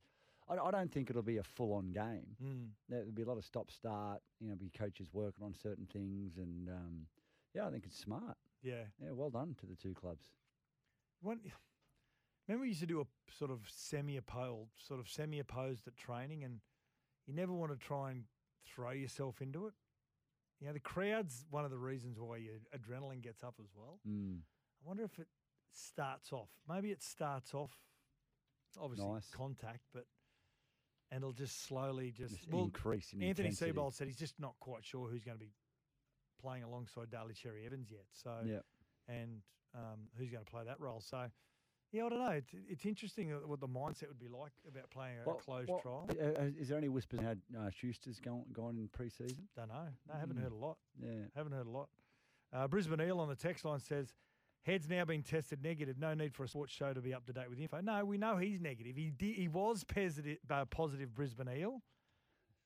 I, 0.49 0.55
I 0.57 0.71
don't 0.71 0.91
think 0.91 1.11
it'll 1.11 1.23
be 1.23 1.39
a 1.39 1.43
full 1.43 1.73
on 1.75 1.91
game. 1.93 2.37
Mm. 2.43 2.69
There'll 2.89 3.11
be 3.13 3.23
a 3.23 3.27
lot 3.27 3.39
of 3.39 3.45
stop 3.45 3.71
start. 3.71 4.21
You 4.41 4.49
know, 4.51 4.57
be 4.57 4.71
coaches 4.71 5.09
working 5.13 5.45
on 5.45 5.55
certain 5.55 5.87
things, 5.87 6.37
and 6.37 6.69
um, 6.69 7.07
yeah, 7.55 7.67
I 7.67 7.71
think 7.71 7.85
it's 7.87 7.99
smart. 7.99 8.37
Yeah. 8.63 8.85
Yeah, 9.03 9.11
well 9.13 9.31
done 9.31 9.55
to 9.61 9.67
the 9.67 9.77
two 9.77 9.95
clubs. 9.95 10.27
When, 11.21 11.41
remember 12.49 12.63
we 12.63 12.69
used 12.69 12.81
to 12.81 12.87
do 12.87 13.01
a 13.01 13.07
sort 13.37 13.51
of 13.51 13.61
semi-opposed, 13.69 14.71
sort 14.77 15.01
of 15.01 15.09
semi-opposed 15.09 15.87
at 15.87 15.97
training, 15.97 16.45
and 16.45 16.61
you 17.27 17.35
never 17.35 17.53
want 17.53 17.73
to 17.73 17.79
try 17.79 18.11
and 18.11 18.25
throw 18.67 18.91
yourself 18.91 19.41
into 19.41 19.67
it. 19.67 19.75
You 20.61 20.67
know, 20.67 20.73
the 20.73 20.81
crowd's 20.81 21.47
one 21.51 21.65
of 21.65 21.71
the 21.71 21.79
reasons 21.79 22.19
why 22.19 22.39
your 22.39 22.55
adrenaline 22.77 23.23
gets 23.23 23.45
up 23.45 23.55
as 23.61 23.69
well. 23.77 24.01
Mm. 24.09 24.39
I 24.41 24.89
wonder 24.89 25.05
if 25.05 25.19
it 25.19 25.29
starts 25.73 26.33
off. 26.33 26.49
Maybe 26.69 26.91
it 26.91 27.03
starts 27.03 27.55
off, 27.55 27.79
obviously 28.81 29.09
Nice. 29.09 29.31
contact, 29.31 29.83
but 29.95 30.07
and 31.11 31.19
it'll 31.23 31.33
just 31.33 31.65
slowly 31.65 32.11
just, 32.11 32.35
Just 32.37 32.53
well. 32.53 32.65
increase 32.65 33.13
in 33.13 33.23
Anthony 33.23 33.49
intensity. 33.49 33.73
Seibold 33.73 33.95
said 33.95 34.07
he's 34.07 34.17
just 34.17 34.39
not 34.39 34.55
quite 34.61 34.85
sure 34.85 35.09
who's 35.09 35.25
going 35.25 35.37
to 35.39 35.45
be 35.45 35.53
playing 36.41 36.63
alongside 36.65 37.11
Daly 37.11 37.35
Cherry 37.35 37.65
Evans 37.67 37.89
yet. 37.91 38.05
So 38.13 38.31
Yep. 38.45 38.65
and 39.09 39.41
um, 39.75 40.09
who's 40.17 40.31
going 40.31 40.45
to 40.45 40.51
play 40.51 40.65
that 40.65 40.81
role. 40.81 41.01
So, 41.01 41.27
yeah, 41.93 42.05
I 42.07 42.09
don't 42.09 42.19
know. 42.19 42.31
It's, 42.31 42.55
it's 42.69 42.85
interesting 42.87 43.31
what 43.47 43.61
the 43.61 43.69
mindset 43.69 44.09
would 44.09 44.19
be 44.19 44.29
like 44.29 44.53
about 44.69 44.91
playing 44.91 45.17
a, 45.21 45.35
closed 45.35 45.71
trial. 45.83 46.09
uh, 46.21 46.25
uh, 46.25 46.51
is 46.59 46.69
there 46.69 46.79
any 46.79 46.89
whispers 46.89 47.21
how 47.21 47.33
uh, 47.59 47.71
Schuster's 47.71 48.21
gone, 48.21 48.45
gone 48.53 48.77
in 48.79 48.89
pre-season? 48.89 49.49
Don't 49.57 49.69
know. 49.69 49.89
No, 50.09 50.15
I 50.15 50.19
haven't 50.19 50.37
Mm. 50.39 50.43
heard 50.43 50.53
a 50.53 50.57
lot. 50.57 50.77
Yeah. 51.03 51.11
Haven't 51.35 51.53
heard 51.53 51.67
a 51.67 51.71
lot. 51.71 51.89
Uh, 52.53 52.67
Brisbane 52.69 53.01
Eel 53.01 53.21
on 53.21 53.29
the 53.29 53.35
text 53.37 53.65
line 53.65 53.81
says, 53.81 54.15
Head's 54.69 54.87
now 54.87 55.03
been 55.07 55.23
tested 55.23 55.63
negative. 55.63 55.97
No 55.99 56.13
need 56.13 56.35
for 56.35 56.45
a 56.45 56.49
sports 56.49 56.75
show 56.75 56.93
to 56.93 57.01
be 57.01 57.15
up 57.15 57.25
to 57.25 57.33
date 57.33 57.49
with 57.49 57.59
info. 57.59 57.81
No, 57.81 58.05
we 58.05 58.19
know 58.19 58.37
he's 58.37 58.61
negative. 58.61 58.97
He 58.97 59.13
he 59.19 59.49
was 59.49 59.83
positive, 59.83 60.37
uh, 60.51 60.67
positive 60.67 61.15
Brisbane 61.15 61.49
Eel, 61.49 61.81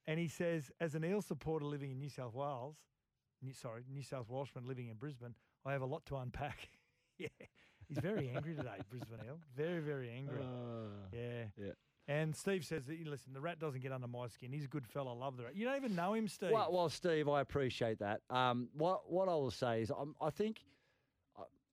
and 0.08 0.18
he 0.18 0.26
says, 0.26 0.72
as 0.80 0.96
an 0.96 1.04
Eel 1.04 1.22
supporter 1.22 1.64
living 1.64 1.92
in 1.92 2.00
New 2.00 2.08
South 2.08 2.34
Wales, 2.34 2.74
New, 3.40 3.52
sorry, 3.52 3.84
New 3.88 4.02
South 4.02 4.28
Welshman 4.28 4.66
living 4.66 4.88
in 4.88 4.96
Brisbane, 4.96 5.36
I 5.64 5.70
have 5.70 5.82
a 5.82 5.86
lot 5.86 6.04
to 6.06 6.16
unpack. 6.16 6.70
yeah, 7.18 7.28
he's 7.86 7.98
very 7.98 8.32
angry 8.34 8.56
today, 8.56 8.80
Brisbane 8.90 9.20
Eel. 9.24 9.38
Very 9.56 9.78
very 9.78 10.10
angry. 10.10 10.44
yeah. 11.12 11.44
yeah. 11.56 11.72
And 12.08 12.34
Steve 12.34 12.64
says 12.64 12.84
that, 12.86 13.06
listen, 13.06 13.32
the 13.32 13.40
rat 13.40 13.60
doesn't 13.60 13.80
get 13.80 13.92
under 13.92 14.08
my 14.08 14.26
skin. 14.26 14.50
He's 14.50 14.64
a 14.64 14.68
good 14.68 14.88
fella. 14.88 15.14
I 15.14 15.16
love 15.16 15.36
the 15.36 15.44
rat. 15.44 15.54
You 15.54 15.66
don't 15.66 15.76
even 15.76 15.94
know 15.94 16.14
him, 16.14 16.26
Steve. 16.26 16.50
Well, 16.50 16.72
well, 16.72 16.88
Steve, 16.88 17.28
I 17.28 17.40
appreciate 17.40 18.00
that. 18.00 18.22
Um, 18.28 18.70
what 18.76 19.08
what 19.08 19.28
I 19.28 19.34
will 19.34 19.52
say 19.52 19.82
is, 19.82 19.92
I'm, 19.96 20.16
I 20.20 20.30
think, 20.30 20.64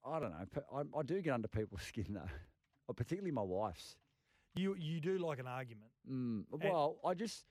I, 0.05 0.19
don't 0.19 0.31
know, 0.31 0.45
I, 0.73 0.99
I 0.99 1.03
do 1.03 1.21
get 1.21 1.33
under 1.33 1.47
people's 1.47 1.81
skin 1.87 2.05
though, 2.09 2.29
Uh, 2.89 2.93
particularly 2.93 3.31
my 3.31 3.41
wife's. 3.43 3.95
you 4.55 4.75
you 4.75 4.99
do 4.99 5.17
like 5.17 5.39
an 5.39 5.47
argument. 5.47 5.91
Mm, 6.09 6.45
well, 6.51 6.97
I 7.05 7.13
just, 7.13 7.45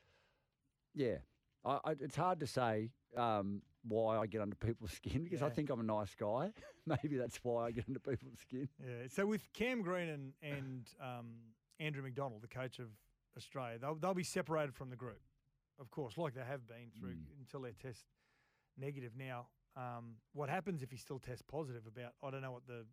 yeah, 0.94 1.18
I, 1.64 1.78
I, 1.84 1.90
it's 2.00 2.16
hard 2.16 2.40
to 2.40 2.46
say 2.46 2.90
um, 3.16 3.62
why 3.86 4.16
I 4.18 4.26
get 4.26 4.40
under 4.40 4.56
people's 4.56 4.92
skin 5.00 5.24
because 5.24 5.42
I 5.42 5.46
Yeah. 5.46 5.52
think 5.52 5.70
I'm 5.70 5.80
a 5.80 5.84
nice 5.84 6.14
guy. 6.14 6.52
Maybe 6.86 7.16
that's 7.16 7.38
why 7.44 7.66
I 7.66 7.70
get 7.70 7.84
under 7.86 8.00
people's 8.00 8.38
skin. 8.40 8.68
Yeah. 8.84 9.06
So 9.08 9.26
with 9.26 9.52
Cam 9.52 9.82
Green 9.82 10.08
and 10.08 10.32
and 10.42 10.88
um, 11.00 11.26
Andrew 11.78 12.02
McDonald, 12.02 12.42
the 12.42 12.48
coach 12.48 12.78
of 12.78 12.88
Australia, 13.36 13.78
they'll 13.78 13.94
they'll 13.94 14.14
be 14.14 14.24
separated 14.24 14.74
from 14.74 14.90
the 14.90 14.96
group, 14.96 15.20
of 15.78 15.90
course, 15.90 16.16
like 16.18 16.34
they 16.34 16.44
have 16.44 16.66
been 16.66 16.90
through 16.98 17.10
Mm. 17.14 17.38
until 17.40 17.60
they 17.60 17.72
test 17.72 18.04
negative. 18.76 19.12
Now, 19.16 19.46
um, 19.76 20.16
what 20.32 20.48
happens 20.48 20.82
if 20.82 20.90
he 20.90 20.96
still 20.96 21.18
tests 21.18 21.42
positive? 21.46 21.82
About 21.86 22.12
I 22.22 22.30
don't 22.30 22.42
know 22.42 22.52
what 22.52 22.66
the 22.66 22.84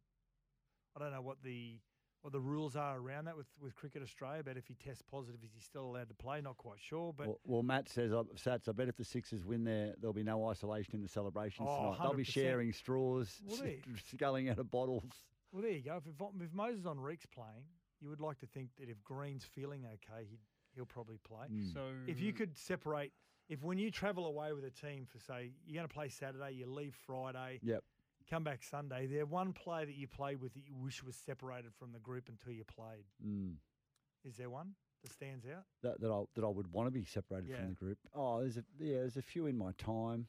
I 0.96 1.00
don't 1.00 1.12
know 1.12 1.22
what 1.22 1.38
the 1.44 1.80
what 2.22 2.32
the 2.32 2.40
rules 2.40 2.76
are 2.76 2.98
around 2.98 3.26
that 3.26 3.38
with, 3.38 3.46
with 3.62 3.76
Cricket 3.76 4.02
Australia. 4.02 4.42
But 4.44 4.58
if 4.58 4.66
he 4.66 4.74
tests 4.74 5.04
positive, 5.04 5.44
is 5.44 5.52
he 5.54 5.62
still 5.62 5.86
allowed 5.86 6.08
to 6.08 6.16
play? 6.16 6.42
Not 6.42 6.58
quite 6.58 6.80
sure. 6.80 7.14
But 7.16 7.28
well, 7.28 7.40
well, 7.46 7.64
Matt 7.64 7.88
says, 7.88 8.12
uh, 8.12 8.24
Sats, 8.36 8.68
I 8.68 8.72
bet 8.72 8.88
if 8.88 8.98
the 8.98 9.06
Sixers 9.06 9.46
win 9.46 9.64
there, 9.64 9.94
there'll 10.02 10.12
be 10.12 10.24
no 10.24 10.48
isolation 10.50 10.96
in 10.96 11.04
the 11.04 11.08
celebrations 11.08 11.68
Oh, 11.72 11.94
tonight. 11.94 12.00
They'll 12.02 12.16
be 12.16 12.24
sharing 12.24 12.74
straws, 12.74 13.40
Will 13.46 13.60
sculling 14.12 14.50
out 14.50 14.58
of 14.58 14.72
bottles. 14.72 15.12
Well, 15.52 15.62
there 15.62 15.72
you 15.72 15.84
go. 15.84 15.98
If, 15.98 16.08
if, 16.08 16.16
if 16.42 16.52
Moises 16.52 16.86
Henriques's 16.86 17.28
playing, 17.28 17.66
you 18.02 18.10
would 18.10 18.22
like 18.22 18.40
to 18.40 18.48
think 18.48 18.70
that 18.80 18.90
if 18.90 19.04
Green's 19.04 19.46
feeling 19.46 19.86
okay, 19.86 20.26
he'd, 20.28 20.40
he'll 20.74 20.88
probably 20.88 21.20
play. 21.24 21.46
Mm. 21.54 21.74
So 21.74 21.82
If 22.08 22.20
you 22.20 22.34
could 22.34 22.58
separate, 22.58 23.12
if 23.50 23.64
when 23.64 23.78
you 23.78 23.92
travel 23.92 24.26
away 24.26 24.54
with 24.54 24.64
a 24.66 24.70
team 24.72 25.06
for, 25.06 25.20
say, 25.20 25.52
you're 25.66 25.76
going 25.80 25.88
to 25.88 25.94
play 25.94 26.10
Saturday, 26.10 26.52
you 26.52 26.66
leave 26.66 26.96
Friday, 27.06 27.60
Yep. 27.64 27.84
come 28.30 28.44
back 28.44 28.64
Sunday, 28.64 29.06
there 29.06 29.26
one 29.26 29.54
player 29.54 29.86
that 29.86 29.96
you 29.96 30.08
played 30.08 30.42
with 30.42 30.54
that 30.54 30.66
you 30.66 30.74
wish 30.76 31.04
was 31.04 31.16
separated 31.16 31.74
from 31.76 31.92
the 31.92 32.00
group 32.00 32.28
until 32.30 32.52
you 32.54 32.64
played. 32.64 33.06
Mm. 33.26 33.56
Is 34.24 34.38
there 34.38 34.50
one 34.50 34.74
that 35.04 35.12
stands 35.12 35.46
out? 35.46 35.64
that 35.84 36.02
that 36.02 36.10
I 36.12 36.24
that 36.34 36.44
I 36.44 36.48
would 36.50 36.72
want 36.72 36.88
to 36.88 36.92
be 36.92 37.06
separated 37.06 37.50
Yeah. 37.50 37.58
from 37.58 37.68
the 37.70 37.76
group. 37.76 38.00
Oh, 38.16 38.40
there's 38.42 38.58
a 38.58 38.64
yeah, 38.80 38.96
there's 38.98 39.18
a 39.18 39.22
few 39.22 39.46
in 39.46 39.56
my 39.58 39.72
time. 39.74 40.26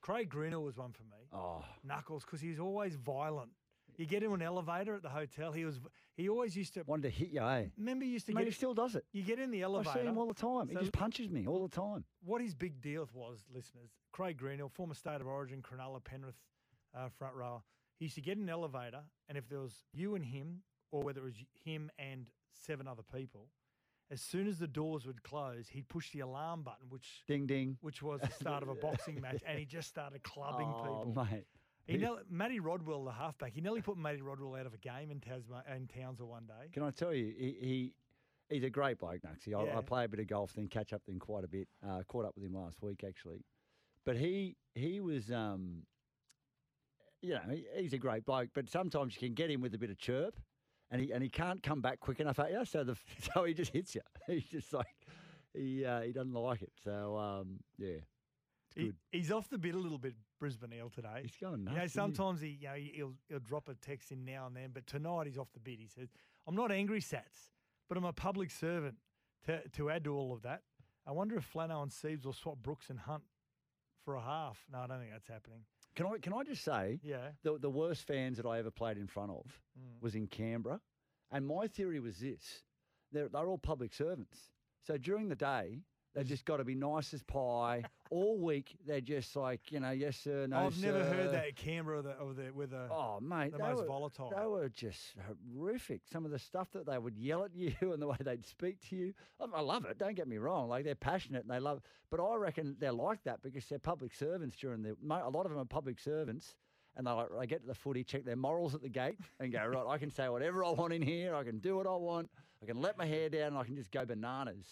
Craig 0.00 0.28
Greenhill 0.28 0.64
was 0.64 0.76
one 0.76 0.90
for 0.90 1.04
me. 1.04 1.28
Oh, 1.32 1.64
Knuckles, 1.84 2.24
because 2.24 2.40
he's 2.40 2.58
always 2.58 2.96
violent. 2.96 3.52
You 3.96 4.06
get 4.06 4.22
in 4.22 4.32
an 4.32 4.42
elevator 4.42 4.94
at 4.94 5.02
the 5.02 5.08
hotel. 5.08 5.52
He 5.52 5.64
was. 5.64 5.80
He 6.16 6.28
always 6.28 6.56
used 6.56 6.74
to. 6.74 6.82
wanted 6.86 7.02
to 7.04 7.10
hit 7.10 7.30
you, 7.30 7.42
eh? 7.42 7.66
Remember, 7.78 8.04
you 8.04 8.12
used 8.12 8.26
to 8.26 8.32
Mate, 8.34 8.42
get. 8.42 8.48
he 8.48 8.54
still 8.54 8.74
does 8.74 8.94
it. 8.96 9.04
you 9.12 9.22
get 9.22 9.38
in 9.38 9.50
the 9.50 9.62
elevator. 9.62 9.90
I 9.98 10.02
see 10.02 10.06
him 10.08 10.18
all 10.18 10.26
the 10.26 10.34
time. 10.34 10.66
So- 10.68 10.72
he 10.72 10.76
just 10.76 10.92
punches 10.92 11.30
me 11.30 11.46
all 11.46 11.66
the 11.66 11.74
time. 11.74 12.04
what 12.24 12.40
his 12.42 12.54
big 12.54 12.80
deal 12.80 13.08
was, 13.12 13.44
listeners, 13.54 13.90
Craig 14.12 14.36
Greenhill, 14.36 14.68
former 14.68 14.94
state 14.94 15.20
of 15.20 15.26
origin, 15.26 15.62
Cronulla, 15.62 16.02
Penrith 16.04 16.36
uh, 16.94 17.08
front 17.18 17.34
rower, 17.34 17.62
he 17.98 18.06
used 18.06 18.14
to 18.16 18.20
get 18.20 18.36
in 18.36 18.44
an 18.44 18.50
elevator, 18.50 19.00
and 19.28 19.38
if 19.38 19.48
there 19.48 19.60
was 19.60 19.84
you 19.92 20.14
and 20.14 20.24
him, 20.24 20.62
or 20.90 21.02
whether 21.02 21.20
it 21.20 21.24
was 21.24 21.34
him 21.64 21.90
and 21.98 22.26
seven 22.52 22.86
other 22.86 23.02
people, 23.14 23.48
as 24.10 24.20
soon 24.20 24.46
as 24.46 24.58
the 24.58 24.66
doors 24.66 25.06
would 25.06 25.22
close, 25.22 25.68
he'd 25.68 25.88
push 25.88 26.10
the 26.10 26.20
alarm 26.20 26.62
button, 26.62 26.86
which 26.90 27.22
Ding 27.26 27.46
ding. 27.46 27.78
which 27.80 28.02
was 28.02 28.20
the 28.20 28.28
start 28.30 28.62
of 28.62 28.68
a 28.68 28.74
boxing 28.82 29.20
match, 29.20 29.42
and 29.46 29.58
he 29.58 29.64
just 29.64 29.88
started 29.88 30.22
clubbing 30.22 30.66
oh, 30.68 30.82
people. 30.82 31.24
mate. 31.30 31.44
He 31.86 31.94
He- 31.94 31.98
nearly, 31.98 32.22
Matty 32.30 32.60
Rodwell, 32.60 33.04
the 33.04 33.12
halfback, 33.12 33.52
he 33.52 33.60
nearly 33.60 33.82
put 33.82 33.96
Matty 33.98 34.20
Rodwell 34.22 34.54
out 34.54 34.66
of 34.66 34.74
a 34.74 34.78
game 34.78 35.10
in 35.10 35.20
Tasma 35.20 35.62
in 35.74 35.88
Townsville 35.88 36.28
one 36.28 36.46
day. 36.46 36.68
Can 36.72 36.82
I 36.82 36.90
tell 36.90 37.12
you, 37.12 37.26
he, 37.36 37.56
he 37.60 37.94
he's 38.48 38.64
a 38.64 38.70
great 38.70 38.98
bloke, 38.98 39.20
Nuxie. 39.22 39.54
I, 39.58 39.64
Yeah. 39.64 39.78
I 39.78 39.82
play 39.82 40.04
a 40.04 40.08
bit 40.08 40.20
of 40.20 40.26
golf, 40.28 40.52
then 40.54 40.68
catch 40.68 40.92
up 40.92 41.02
with 41.06 41.14
him 41.14 41.20
quite 41.20 41.44
a 41.44 41.48
bit. 41.48 41.68
Uh, 41.86 42.02
caught 42.06 42.24
up 42.24 42.34
with 42.36 42.44
him 42.44 42.54
last 42.54 42.82
week 42.82 43.02
actually, 43.06 43.44
but 44.04 44.16
he 44.16 44.56
he 44.74 45.00
was 45.00 45.30
um, 45.32 45.82
you 47.20 47.34
know, 47.34 47.40
he, 47.50 47.64
he's 47.76 47.92
a 47.92 47.98
great 47.98 48.24
bloke, 48.24 48.50
but 48.54 48.68
sometimes 48.68 49.14
you 49.14 49.20
can 49.28 49.34
get 49.34 49.50
him 49.50 49.60
with 49.60 49.74
a 49.74 49.78
bit 49.78 49.90
of 49.90 49.98
chirp, 49.98 50.38
and 50.90 51.00
he 51.00 51.12
and 51.12 51.22
he 51.22 51.28
can't 51.28 51.62
come 51.62 51.80
back 51.80 52.00
quick 52.00 52.20
enough 52.20 52.38
at 52.38 52.50
you, 52.52 52.64
so 52.64 52.84
the 52.84 52.96
so 53.34 53.44
he 53.44 53.54
just 53.54 53.72
hits 53.72 53.94
you. 53.94 54.02
He's 54.26 54.44
just 54.44 54.72
like 54.72 54.86
he 55.54 55.84
uh, 55.84 56.00
he 56.02 56.12
doesn't 56.12 56.32
like 56.32 56.62
it. 56.62 56.72
So 56.84 57.16
um, 57.16 57.58
yeah, 57.78 57.98
He, 58.74 58.92
he's 59.10 59.30
off 59.30 59.48
the 59.48 59.58
bit 59.58 59.74
a 59.74 59.78
little 59.78 59.98
bit, 59.98 60.14
Brisbane 60.38 60.72
Eel 60.72 60.90
today. 60.90 61.20
He's 61.22 61.36
going 61.36 61.64
nuts. 61.64 61.72
You 61.74 61.78
know, 61.78 61.82
he? 61.84 61.88
sometimes 61.88 62.40
he, 62.40 62.48
you 62.60 62.68
know, 62.68 62.74
he'll 62.74 63.14
he'll 63.28 63.38
drop 63.40 63.68
a 63.68 63.74
text 63.74 64.12
in 64.12 64.24
now 64.24 64.46
and 64.46 64.56
then, 64.56 64.70
but 64.72 64.86
tonight 64.86 65.26
he's 65.26 65.38
off 65.38 65.52
the 65.52 65.60
bit. 65.60 65.78
He 65.78 65.86
says, 65.86 66.08
"I'm 66.46 66.54
not 66.54 66.70
angry, 66.72 67.00
Sats, 67.00 67.50
but 67.88 67.96
I'm 67.98 68.04
a 68.04 68.12
public 68.12 68.50
servant." 68.50 68.96
To 69.46 69.60
to 69.70 69.90
add 69.90 70.04
to 70.04 70.14
all 70.14 70.32
of 70.32 70.42
that, 70.42 70.62
I 71.06 71.10
wonder 71.12 71.36
if 71.36 71.52
Flano 71.52 71.82
and 71.82 71.90
Siebes 71.90 72.24
will 72.24 72.32
swap 72.32 72.58
Brooks 72.62 72.90
and 72.90 72.98
Hunt 73.00 73.24
for 74.04 74.14
a 74.14 74.20
half. 74.20 74.64
No, 74.72 74.78
I 74.78 74.86
don't 74.86 75.00
think 75.00 75.10
that's 75.10 75.26
happening. 75.28 75.64
Can 75.96 76.06
I 76.06 76.18
can 76.18 76.32
I 76.32 76.42
just 76.44 76.62
say 76.64 77.00
Yeah, 77.02 77.32
the 77.42 77.58
the 77.58 77.70
worst 77.70 78.06
fans 78.06 78.36
that 78.36 78.46
I 78.46 78.58
ever 78.58 78.70
played 78.70 78.96
in 78.98 79.06
front 79.08 79.30
of 79.32 79.60
Mm. 79.78 80.00
was 80.02 80.14
in 80.14 80.26
Canberra, 80.28 80.80
and 81.30 81.46
my 81.46 81.66
theory 81.66 81.98
was 81.98 82.18
this: 82.18 82.62
they're 83.10 83.28
they're 83.28 83.48
all 83.48 83.58
public 83.58 83.92
servants. 83.92 84.50
So 84.82 84.96
during 84.96 85.28
the 85.28 85.36
day, 85.36 85.82
they've 86.14 86.26
just 86.26 86.44
got 86.44 86.58
to 86.58 86.64
be 86.64 86.74
nice 86.74 87.12
as 87.14 87.22
pie. 87.22 87.82
all 88.10 88.38
week, 88.38 88.76
they're 88.86 89.00
just 89.00 89.34
like 89.36 89.72
you 89.72 89.80
know, 89.80 89.90
yes 89.90 90.16
sir, 90.16 90.46
no 90.46 90.66
I've 90.66 90.78
never 90.78 91.04
heard 91.04 91.32
that 91.32 91.46
at 91.46 91.56
Canberra 91.56 91.98
of 91.98 92.36
the, 92.36 92.42
the 92.42 92.52
with 92.52 92.70
the. 92.70 92.88
Oh 92.90 93.18
mate, 93.20 93.52
the 93.52 93.58
most 93.58 93.78
were, 93.78 93.86
volatile. 93.86 94.32
They 94.36 94.46
were 94.46 94.68
just 94.68 95.14
horrific. 95.54 96.02
Some 96.10 96.24
of 96.24 96.30
the 96.30 96.38
stuff 96.38 96.68
that 96.72 96.86
they 96.86 96.98
would 96.98 97.16
yell 97.16 97.44
at 97.44 97.50
you 97.54 97.74
and 97.80 98.00
the 98.00 98.06
way 98.06 98.16
they'd 98.20 98.46
speak 98.46 98.80
to 98.90 98.96
you. 98.96 99.14
I, 99.40 99.58
I 99.58 99.60
love 99.60 99.84
it. 99.84 99.98
Don't 99.98 100.14
get 100.14 100.28
me 100.28 100.38
wrong. 100.38 100.68
Like 100.68 100.84
they're 100.84 100.94
passionate 100.94 101.42
and 101.42 101.50
they 101.50 101.60
love. 101.60 101.80
But 102.10 102.20
I 102.20 102.36
reckon 102.36 102.76
they're 102.78 102.92
like 102.92 103.24
that 103.24 103.42
because 103.42 103.64
they're 103.66 103.78
public 103.78 104.14
servants. 104.14 104.56
During 104.56 104.82
the 104.82 104.96
a 105.10 105.30
lot 105.30 105.46
of 105.46 105.52
them 105.52 105.60
are 105.60 105.64
public 105.64 105.98
servants, 105.98 106.56
and 106.96 107.06
they 107.06 107.10
like 107.10 107.28
they 107.40 107.46
get 107.46 107.62
to 107.62 107.66
the 107.66 107.74
footy, 107.74 108.04
check 108.04 108.24
their 108.24 108.36
morals 108.36 108.74
at 108.74 108.82
the 108.82 108.88
gate, 108.88 109.18
and 109.40 109.52
go 109.52 109.64
right. 109.64 109.86
I 109.88 109.98
can 109.98 110.10
say 110.10 110.28
whatever 110.28 110.64
I 110.64 110.70
want 110.70 110.92
in 110.92 111.02
here. 111.02 111.34
I 111.34 111.44
can 111.44 111.58
do 111.58 111.76
what 111.76 111.86
I 111.86 111.96
want. 111.96 112.28
I 112.62 112.66
can 112.66 112.80
let 112.80 112.96
my 112.96 113.06
hair 113.06 113.28
down. 113.28 113.48
and 113.48 113.58
I 113.58 113.64
can 113.64 113.74
just 113.74 113.90
go 113.90 114.04
bananas. 114.04 114.66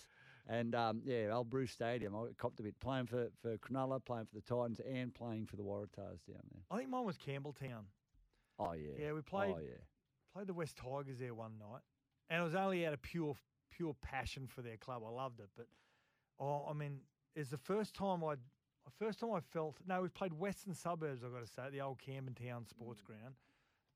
And 0.50 0.74
um, 0.74 1.00
yeah, 1.04 1.28
old 1.32 1.48
Bruce 1.48 1.70
Stadium. 1.70 2.16
I 2.16 2.26
copped 2.36 2.58
a 2.58 2.64
bit 2.64 2.78
playing 2.80 3.06
for 3.06 3.28
for 3.40 3.56
Cronulla, 3.58 4.04
playing 4.04 4.26
for 4.26 4.34
the 4.34 4.40
Titans, 4.42 4.80
and 4.80 5.14
playing 5.14 5.46
for 5.46 5.54
the 5.54 5.62
Waratahs 5.62 6.24
down 6.26 6.42
there. 6.52 6.62
I 6.72 6.78
think 6.78 6.90
mine 6.90 7.04
was 7.04 7.16
Campbelltown. 7.16 7.84
Oh 8.58 8.72
yeah. 8.72 8.90
Yeah, 8.98 9.12
we 9.12 9.22
played- 9.22 9.54
Oh 9.56 9.60
yeah. 9.60 9.78
Played 10.34 10.48
the 10.48 10.54
West 10.54 10.76
Tigers 10.76 11.18
there 11.20 11.34
one 11.34 11.52
night, 11.58 11.82
and 12.28 12.40
it 12.40 12.44
was 12.44 12.54
only 12.56 12.84
out 12.84 12.92
of 12.92 13.00
pure 13.02 13.34
pure 13.70 13.94
passion 14.02 14.48
for 14.48 14.60
their 14.62 14.76
club. 14.76 15.02
I 15.06 15.10
loved 15.10 15.38
it, 15.38 15.48
but 15.56 15.66
oh, 16.40 16.66
I 16.68 16.72
mean, 16.72 16.98
it's 17.36 17.50
the 17.50 17.58
first 17.58 17.94
time 17.94 18.24
I, 18.24 18.34
first 18.98 19.20
time 19.20 19.30
I 19.32 19.40
felt. 19.40 19.76
No, 19.86 20.02
we've 20.02 20.12
played 20.14 20.32
Western 20.34 20.74
Suburbs. 20.74 21.22
I've 21.24 21.32
got 21.32 21.46
to 21.46 21.52
say, 21.52 21.62
the 21.70 21.80
old 21.80 21.98
Campbelltown 22.00 22.68
Sports 22.68 23.02
Ground, 23.02 23.34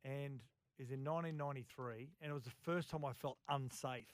and 0.04 0.40
is 0.78 0.90
in 0.92 1.04
1993, 1.04 2.11
and 2.20 2.30
it 2.30 2.34
was 2.34 2.44
the 2.44 2.50
first 2.62 2.90
time 2.90 3.04
I 3.04 3.12
felt 3.12 3.38
unsafe 3.49 4.06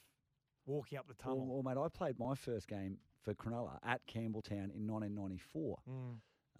walking 0.70 0.98
up 0.98 1.06
the 1.08 1.14
Well, 1.24 1.34
tunnel. 1.36 1.62
well, 1.62 1.62
mate, 1.74 1.80
I 1.80 1.88
played 1.88 2.18
my 2.18 2.34
first 2.34 2.68
game 2.68 2.98
for 3.22 3.34
Cronulla 3.34 3.78
at 3.84 4.00
Campbelltown 4.06 4.74
in 4.74 4.86
1994. 4.86 5.78
Mm. 5.88 6.16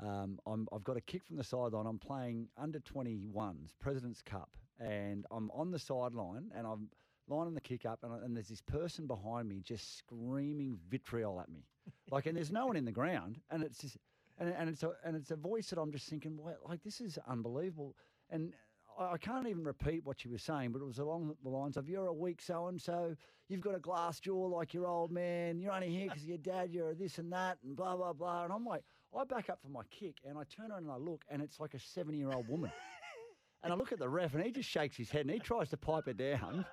Um, 0.07 0.39
I'm, 0.47 0.67
I've 0.73 0.85
got 0.85 0.97
a 0.97 1.01
kick 1.01 1.25
from 1.25 1.37
the 1.37 1.45
sideline. 1.45 1.87
I'm 1.87 1.99
playing 1.99 2.49
under 2.57 2.81
21s, 2.81 3.71
President's 3.79 4.23
Cup, 4.23 4.51
and 4.79 5.27
I'm 5.31 5.51
on 5.53 5.71
the 5.71 5.79
sideline 5.79 6.51
and 6.55 6.67
I'm 6.67 6.89
lining 7.29 7.55
the 7.55 7.61
kick 7.61 7.85
up, 7.87 8.01
and, 8.03 8.13
I- 8.13 8.25
and 8.25 8.35
there's 8.37 8.49
this 8.49 8.63
person 8.63 9.07
behind 9.07 9.49
me 9.49 9.61
just 9.61 9.99
screaming 9.99 10.79
vitriol 10.89 11.41
at 11.41 11.49
me, 11.51 11.65
like, 12.11 12.27
and 12.27 12.37
there's 12.37 12.51
no 12.53 12.67
one 12.67 12.77
in 12.77 12.85
the 12.85 12.93
ground, 12.93 13.39
and 13.51 13.63
it's 13.63 13.79
just, 13.79 13.97
and, 14.39 14.49
and 14.59 14.69
it's 14.71 14.83
a 14.83 14.93
and 15.05 15.15
it's 15.15 15.31
a 15.31 15.37
voice 15.37 15.69
that 15.71 15.79
I'm 15.79 15.93
just 15.93 16.09
thinking, 16.09 16.37
well, 16.39 16.57
like 16.69 16.83
this 16.83 17.01
is 17.01 17.19
unbelievable, 17.29 17.95
and. 18.31 18.55
I 19.01 19.17
can't 19.17 19.49
even 19.49 19.65
repeat 19.65 20.05
what 20.05 20.21
she 20.21 20.29
was 20.29 20.43
saying, 20.43 20.73
but 20.73 20.83
it 20.83 20.85
was 20.85 20.99
along 20.99 21.35
the 21.43 21.49
lines 21.49 21.77
of, 21.77 21.89
"You're 21.89 22.07
a 22.07 22.13
weak 22.13 22.43
so 22.43 22.67
and 22.67 22.81
so. 22.81 23.17
You've 23.49 23.63
got 23.63 23.75
a 23.75 23.79
glass 23.81 24.21
jaw 24.21 24.47
like 24.47 24.75
your 24.75 24.87
old 24.87 25.11
man. 25.11 25.59
You're 25.59 25.73
only 25.73 25.89
here 25.89 26.09
because 26.09 26.27
your 26.27 26.39
dad. 26.39 26.71
You're 26.71 26.95
this 26.95 27.19
and 27.19 27.33
that, 27.33 27.59
and 27.65 27.75
blah 27.75 27.97
blah 27.97 28.13
blah." 28.13 28.45
And 28.45 28.53
I'm 28.53 28.65
like, 28.65 28.83
I 29.17 29.25
back 29.25 29.49
up 29.49 29.61
for 29.63 29.69
my 29.69 29.83
kick, 29.91 30.17
and 30.25 30.39
I 30.39 30.45
turn 30.45 30.71
around 30.71 30.85
and 30.85 30.93
I 30.93 30.97
look, 30.97 31.25
and 31.31 31.41
it's 31.43 31.59
like 31.59 31.75
a 31.75 31.79
70 31.79 32.19
year 32.19 32.31
old 32.33 32.47
woman. 32.49 32.71
and 33.63 33.73
I 33.73 33.77
look 33.77 33.93
at 33.93 33.99
the 33.99 34.09
ref, 34.09 34.35
and 34.35 34.45
he 34.45 34.51
just 34.51 34.69
shakes 34.69 34.97
his 34.97 35.11
head, 35.11 35.23
and 35.23 35.31
he 35.31 35.39
tries 35.39 35.71
to 35.71 35.77
pipe 35.77 36.07
her 36.07 36.13
down. 36.13 36.67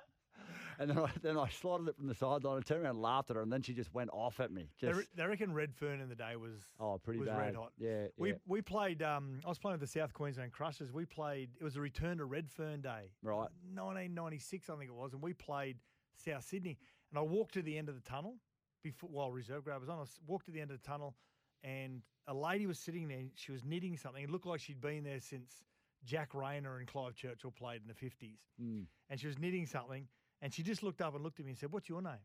And 0.80 0.90
then 0.90 0.98
I, 0.98 1.10
then 1.22 1.36
I 1.36 1.48
slotted 1.48 1.88
it 1.88 1.96
from 1.96 2.06
the 2.06 2.14
sideline 2.14 2.56
and 2.58 2.64
turned 2.64 2.82
around 2.84 2.94
and 2.94 3.02
laughed 3.02 3.30
at 3.30 3.36
her, 3.36 3.42
and 3.42 3.52
then 3.52 3.62
she 3.62 3.74
just 3.74 3.92
went 3.92 4.10
off 4.12 4.38
at 4.38 4.52
me. 4.52 4.68
They, 4.80 4.86
Just 4.88 4.98
re- 5.00 5.06
they 5.16 5.26
reckon 5.26 5.52
Redfern 5.52 6.00
in 6.00 6.08
the 6.08 6.14
day 6.14 6.36
was 6.36 6.60
oh, 6.78 6.98
pretty 7.02 7.18
was 7.18 7.28
bad. 7.28 7.38
red 7.38 7.54
hot. 7.56 7.72
Yeah, 7.78 8.06
We 8.16 8.30
yeah. 8.30 8.36
we 8.46 8.62
played. 8.62 9.02
Um, 9.02 9.40
I 9.44 9.48
was 9.48 9.58
playing 9.58 9.80
with 9.80 9.90
the 9.92 9.98
South 9.98 10.12
Queensland 10.12 10.52
Crushers. 10.52 10.92
We 10.92 11.04
played. 11.04 11.50
It 11.60 11.64
was 11.64 11.74
a 11.74 11.80
return 11.80 12.18
to 12.18 12.26
Redfern 12.26 12.80
Day, 12.80 13.10
Right. 13.22 13.48
1996, 13.74 14.70
I 14.70 14.76
think 14.76 14.88
it 14.90 14.94
was, 14.94 15.12
and 15.14 15.22
we 15.22 15.32
played 15.32 15.78
South 16.16 16.44
Sydney. 16.44 16.78
And 17.10 17.18
I 17.18 17.22
walked 17.22 17.54
to 17.54 17.62
the 17.62 17.76
end 17.76 17.88
of 17.88 17.94
the 17.94 18.08
tunnel 18.08 18.36
before 18.82 19.10
while 19.10 19.32
reserve 19.32 19.64
grade 19.64 19.80
was 19.80 19.88
on. 19.88 19.98
I 19.98 20.04
walked 20.26 20.46
to 20.46 20.52
the 20.52 20.60
end 20.60 20.70
of 20.70 20.80
the 20.80 20.86
tunnel, 20.86 21.16
and 21.64 22.02
a 22.28 22.34
lady 22.34 22.66
was 22.66 22.78
sitting 22.78 23.08
there. 23.08 23.24
She 23.34 23.50
was 23.52 23.64
knitting 23.64 23.96
something. 23.96 24.22
It 24.22 24.30
looked 24.30 24.46
like 24.46 24.60
she'd 24.60 24.80
been 24.80 25.04
there 25.04 25.20
since 25.20 25.64
Jack 26.04 26.34
Rayner 26.34 26.78
and 26.78 26.86
Clive 26.86 27.14
Churchill 27.14 27.50
played 27.50 27.80
in 27.82 27.88
the 27.88 27.94
50s. 27.94 28.38
Mm. 28.62 28.84
And 29.10 29.18
she 29.20 29.26
was 29.26 29.38
knitting 29.38 29.66
something, 29.66 30.06
and 30.42 30.52
she 30.52 30.62
just 30.62 30.82
looked 30.82 31.00
up 31.00 31.14
and 31.14 31.22
looked 31.22 31.40
at 31.40 31.46
me 31.46 31.52
and 31.52 31.58
said, 31.58 31.72
"What's 31.72 31.88
your 31.88 32.02
name?" 32.02 32.24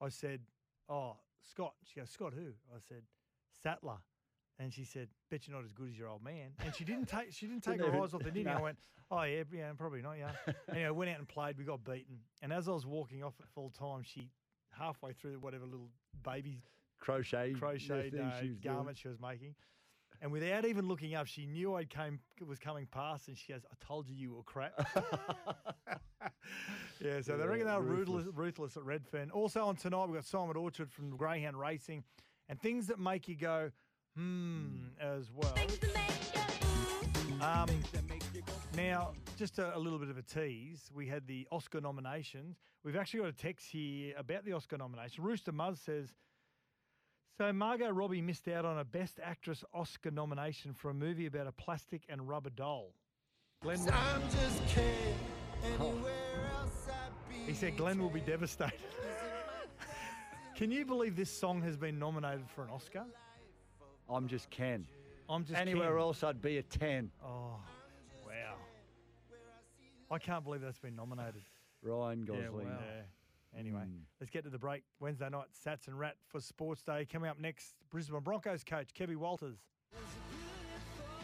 I 0.00 0.08
said, 0.08 0.40
"Oh, 0.88 1.16
Scott." 1.42 1.74
She 1.84 2.00
goes, 2.00 2.10
"Scott 2.10 2.32
who?" 2.34 2.48
I 2.74 2.78
said, 2.88 3.02
"Sattler." 3.62 3.98
And 4.58 4.72
she 4.72 4.84
said, 4.84 5.08
"Bet 5.30 5.46
you're 5.46 5.56
not 5.56 5.64
as 5.64 5.72
good 5.72 5.88
as 5.90 5.98
your 5.98 6.08
old 6.08 6.22
man." 6.22 6.52
And 6.64 6.74
she 6.74 6.84
didn't 6.84 7.06
take 7.06 7.32
she 7.32 7.46
didn't 7.46 7.62
take 7.64 7.78
Didn't 7.78 7.92
her 7.92 8.02
eyes 8.02 8.14
off 8.14 8.22
the 8.22 8.30
knitting. 8.30 8.48
I 8.48 8.60
went, 8.60 8.78
"Oh 9.10 9.22
yeah, 9.22 9.42
yeah, 9.52 9.72
probably 9.76 10.02
not, 10.02 10.14
yeah." 10.18 10.32
anyway, 10.70 10.90
went 10.90 11.10
out 11.10 11.18
and 11.18 11.28
played. 11.28 11.58
We 11.58 11.64
got 11.64 11.84
beaten. 11.84 12.20
And 12.42 12.52
as 12.52 12.68
I 12.68 12.72
was 12.72 12.86
walking 12.86 13.22
off 13.22 13.34
at 13.40 13.48
full 13.48 13.70
time, 13.70 14.02
she 14.02 14.30
halfway 14.70 15.12
through 15.12 15.38
whatever 15.38 15.64
little 15.64 15.90
baby 16.22 16.62
Crochet, 16.98 17.52
the 17.52 17.58
crocheted 17.58 18.20
uh, 18.20 18.40
garment 18.62 18.98
she 18.98 19.08
was 19.08 19.20
making. 19.20 19.54
And 20.22 20.32
without 20.32 20.64
even 20.64 20.88
looking 20.88 21.14
up, 21.14 21.26
she 21.26 21.46
knew 21.46 21.74
I 21.74 21.84
came 21.84 22.20
was 22.46 22.58
coming 22.58 22.86
past, 22.90 23.28
and 23.28 23.36
she 23.36 23.52
goes, 23.52 23.64
"I 23.70 23.74
told 23.86 24.08
you 24.08 24.14
you 24.16 24.34
were 24.34 24.42
crap." 24.42 24.72
yeah, 27.00 27.20
so 27.20 27.36
they 27.36 27.44
Yeah, 27.44 27.50
reckon 27.50 27.66
they 27.66 27.74
were 27.74 27.80
ruthless. 27.82 28.24
ruthless. 28.24 28.34
ruthless 28.36 28.76
at 28.76 28.84
Redfern. 28.84 29.30
Also 29.30 29.64
on 29.64 29.76
tonight, 29.76 30.06
we've 30.06 30.14
got 30.14 30.24
Simon 30.24 30.56
Orchard 30.56 30.90
from 30.90 31.16
Greyhound 31.16 31.58
Racing, 31.58 32.02
and 32.48 32.60
things 32.60 32.86
that 32.86 32.98
make 32.98 33.28
you 33.28 33.36
go, 33.36 33.70
hmm, 34.16 34.86
as 35.00 35.30
well. 35.32 35.54
Um, 37.42 37.68
now, 38.74 39.12
just 39.36 39.58
a, 39.58 39.76
a 39.76 39.78
little 39.78 39.98
bit 39.98 40.08
of 40.08 40.16
a 40.16 40.22
tease. 40.22 40.90
We 40.94 41.06
had 41.06 41.26
the 41.26 41.46
Oscar 41.52 41.80
nominations. 41.80 42.56
We've 42.82 42.96
actually 42.96 43.20
got 43.20 43.28
a 43.28 43.32
text 43.32 43.66
here 43.70 44.14
about 44.16 44.44
the 44.44 44.52
Oscar 44.52 44.78
nomination. 44.78 45.22
Rooster 45.22 45.52
Muzz 45.52 45.78
says, 45.78 46.14
so 47.36 47.52
Margot 47.52 47.90
Robbie 47.90 48.22
missed 48.22 48.48
out 48.48 48.64
on 48.64 48.78
a 48.78 48.84
Best 48.84 49.20
Actress 49.22 49.62
Oscar 49.74 50.10
nomination 50.10 50.72
for 50.72 50.90
a 50.90 50.94
movie 50.94 51.26
about 51.26 51.46
a 51.46 51.52
plastic 51.52 52.02
and 52.08 52.26
rubber 52.26 52.50
doll. 52.50 52.92
Glenn, 53.62 53.78
I'm 53.80 54.22
just 54.22 54.66
kidding. 54.68 55.16
Anywhere 55.64 56.12
oh. 56.54 56.60
else 56.60 56.88
I'd 56.88 57.28
be. 57.28 57.36
he 57.46 57.54
said 57.54 57.76
Glenn 57.76 57.98
will 57.98 58.10
be 58.10 58.20
devastated. 58.20 58.78
Can 60.56 60.70
you 60.70 60.86
believe 60.86 61.16
this 61.16 61.30
song 61.30 61.60
has 61.62 61.76
been 61.76 61.98
nominated 61.98 62.48
for 62.48 62.62
an 62.62 62.70
Oscar? 62.70 63.04
I'm 64.08 64.28
just 64.28 64.48
Ken. 64.50 64.86
I'm 65.28 65.44
just 65.44 65.58
Anywhere 65.58 65.90
Ken. 65.90 65.98
else, 65.98 66.22
I'd 66.22 66.40
be 66.40 66.58
a 66.58 66.62
10. 66.62 67.10
Oh, 67.22 67.56
wow! 68.26 68.54
I 70.10 70.18
can't 70.18 70.44
believe 70.44 70.60
that's 70.60 70.78
been 70.78 70.96
nominated. 70.96 71.42
Ryan 71.82 72.24
Gosling. 72.24 72.68
wow. 72.68 72.78
Yeah. 72.80 73.02
Anyway, 73.56 73.80
Mm. 73.86 74.04
let's 74.20 74.30
get 74.30 74.44
to 74.44 74.50
the 74.50 74.58
break. 74.58 74.84
Wednesday 75.00 75.28
night, 75.30 75.48
Sats 75.52 75.86
and 75.88 75.98
Rat 75.98 76.16
for 76.28 76.40
Sports 76.40 76.82
Day. 76.82 77.06
Coming 77.06 77.30
up 77.30 77.38
next, 77.38 77.74
Brisbane 77.90 78.20
Broncos 78.20 78.62
coach 78.64 78.92
Kevin 78.94 79.18
Walters. 79.18 79.56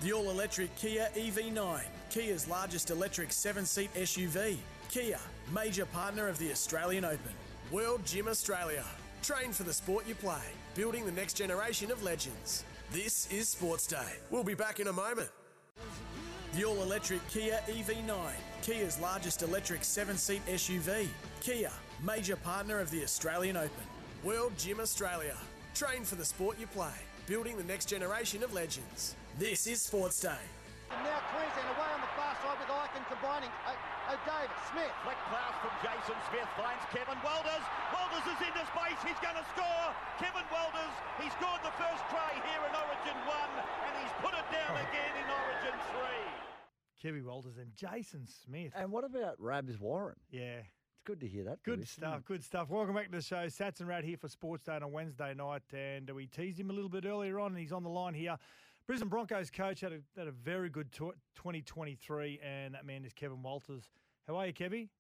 The 0.00 0.12
all 0.12 0.30
electric 0.30 0.74
Kia 0.76 1.08
EV9, 1.14 1.84
Kia's 2.10 2.48
largest 2.48 2.90
electric 2.90 3.32
seven 3.32 3.64
seat 3.66 3.90
SUV. 3.94 4.58
Kia, 4.88 5.18
major 5.52 5.86
partner 5.86 6.26
of 6.28 6.38
the 6.38 6.50
Australian 6.50 7.04
Open. 7.04 7.32
World 7.70 8.04
Gym 8.04 8.28
Australia. 8.28 8.84
Train 9.22 9.52
for 9.52 9.62
the 9.62 9.72
sport 9.72 10.06
you 10.08 10.14
play, 10.16 10.42
building 10.74 11.04
the 11.06 11.12
next 11.12 11.34
generation 11.34 11.90
of 11.92 12.02
legends. 12.02 12.64
This 12.90 13.30
is 13.30 13.48
Sports 13.48 13.86
Day. 13.86 14.18
We'll 14.30 14.42
be 14.42 14.54
back 14.54 14.80
in 14.80 14.88
a 14.88 14.92
moment. 14.92 15.30
The 16.54 16.64
all 16.64 16.82
electric 16.82 17.26
Kia 17.28 17.60
EV9, 17.68 18.32
Kia's 18.62 18.98
largest 18.98 19.42
electric 19.42 19.84
seven 19.84 20.16
seat 20.18 20.42
SUV. 20.48 21.08
Kia, 21.40 21.70
major 22.02 22.34
partner 22.36 22.80
of 22.80 22.90
the 22.90 23.02
Australian 23.02 23.56
Open. 23.56 23.86
World 24.24 24.52
Gym 24.58 24.80
Australia. 24.80 25.36
Train 25.74 26.02
for 26.02 26.16
the 26.16 26.24
sport 26.24 26.58
you 26.58 26.66
play, 26.66 26.94
building 27.26 27.56
the 27.56 27.64
next 27.64 27.86
generation 27.86 28.42
of 28.42 28.52
legends. 28.52 29.14
This 29.38 29.66
is 29.66 29.82
Sports 29.82 30.20
Day. 30.20 30.42
and 30.90 31.00
now 31.06 31.22
Queensland 31.30 31.70
away 31.78 31.90
on 31.94 32.02
the 32.02 32.12
far 32.18 32.34
side 32.42 32.58
with 32.58 32.68
Icon 32.68 33.06
combining. 33.08 33.48
O- 33.70 34.12
O'Davis, 34.12 34.62
Smith. 34.74 34.92
Flick 35.06 35.16
pass 35.30 35.54
from 35.62 35.72
Jason 35.80 36.18
Smith 36.28 36.50
finds 36.58 36.82
Kevin 36.90 37.16
Walters. 37.22 37.64
Walters 37.94 38.26
is 38.34 38.40
into 38.44 38.62
space. 38.74 39.00
He's 39.06 39.22
going 39.22 39.38
to 39.38 39.46
score. 39.54 39.86
Kevin 40.18 40.44
Walters, 40.50 40.94
he 41.22 41.30
scored 41.38 41.62
the 41.62 41.72
first 41.78 42.02
try 42.10 42.34
here 42.34 42.62
in 42.66 42.72
Origin 42.74 43.16
1 43.24 43.30
and 43.30 43.92
he's 44.02 44.14
put 44.20 44.34
it 44.34 44.46
down 44.50 44.74
oh. 44.74 44.84
again 44.90 45.12
in 45.22 45.26
Origin 45.30 45.76
3. 45.96 46.42
Kevin 47.00 47.24
Walters 47.24 47.56
and 47.56 47.72
Jason 47.78 48.26
Smith. 48.26 48.74
And 48.74 48.90
what 48.92 49.06
about 49.06 49.38
Rabs 49.38 49.78
Warren? 49.80 50.18
Yeah. 50.30 50.66
It's 51.02 51.08
good 51.08 51.20
to 51.20 51.26
hear 51.26 51.42
that. 51.42 51.64
Good 51.64 51.78
Lewis. 51.78 51.90
stuff, 51.90 52.24
good 52.24 52.44
stuff. 52.44 52.70
Welcome 52.70 52.94
back 52.94 53.06
to 53.06 53.10
the 53.10 53.20
show. 53.20 53.46
Sats 53.46 53.80
and 53.80 53.88
Rat 53.88 54.04
here 54.04 54.16
for 54.16 54.28
Sports 54.28 54.62
Day 54.62 54.76
on 54.76 54.84
a 54.84 54.88
Wednesday 54.88 55.34
night, 55.34 55.62
and 55.72 56.08
we 56.10 56.26
teased 56.28 56.60
him 56.60 56.70
a 56.70 56.72
little 56.72 56.88
bit 56.88 57.04
earlier 57.04 57.40
on, 57.40 57.50
and 57.50 57.58
he's 57.58 57.72
on 57.72 57.82
the 57.82 57.88
line 57.88 58.14
here. 58.14 58.36
Brisbane 58.86 59.08
Broncos 59.08 59.50
coach 59.50 59.80
had 59.80 59.92
a, 59.92 59.98
had 60.16 60.28
a 60.28 60.30
very 60.30 60.68
good 60.68 60.92
tw 60.92 61.10
2023, 61.34 62.38
and 62.40 62.74
that 62.74 62.86
man 62.86 63.04
is 63.04 63.12
Kevin 63.12 63.42
Walters. 63.42 63.90
How 64.28 64.36
are 64.36 64.46
you, 64.46 64.52
Kevy? 64.52 64.90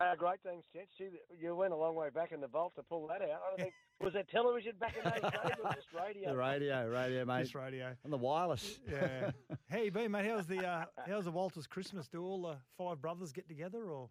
Uh, 0.00 0.14
great, 0.14 0.38
thanks, 0.44 0.68
gents. 0.72 0.92
Gee, 0.96 1.08
You 1.36 1.56
went 1.56 1.72
a 1.72 1.76
long 1.76 1.96
way 1.96 2.10
back 2.10 2.30
in 2.30 2.40
the 2.40 2.46
vault 2.46 2.76
to 2.76 2.84
pull 2.84 3.08
that 3.08 3.20
out. 3.20 3.30
I 3.30 3.48
don't 3.48 3.58
think 3.58 3.72
was 4.00 4.12
there 4.12 4.22
television 4.30 4.74
back 4.78 4.94
in 4.96 5.10
those 5.10 5.32
days 5.32 5.56
or 5.64 5.74
just 5.74 5.88
radio? 5.92 6.30
The 6.30 6.36
radio, 6.36 6.88
radio, 6.88 7.24
mate. 7.24 7.42
Just 7.42 7.56
radio. 7.56 7.96
On 8.04 8.12
the 8.12 8.16
wireless. 8.16 8.78
Yeah. 8.88 9.32
How 9.72 9.78
you 9.78 9.90
been, 9.90 10.12
mate? 10.12 10.26
How's 10.26 10.46
the 10.46 10.64
uh, 10.64 10.84
how's 11.04 11.24
the 11.24 11.32
Walters 11.32 11.66
Christmas? 11.66 12.06
Do 12.06 12.22
all 12.22 12.42
the 12.42 12.58
five 12.76 13.00
brothers 13.00 13.32
get 13.32 13.48
together, 13.48 13.90
or 13.90 14.08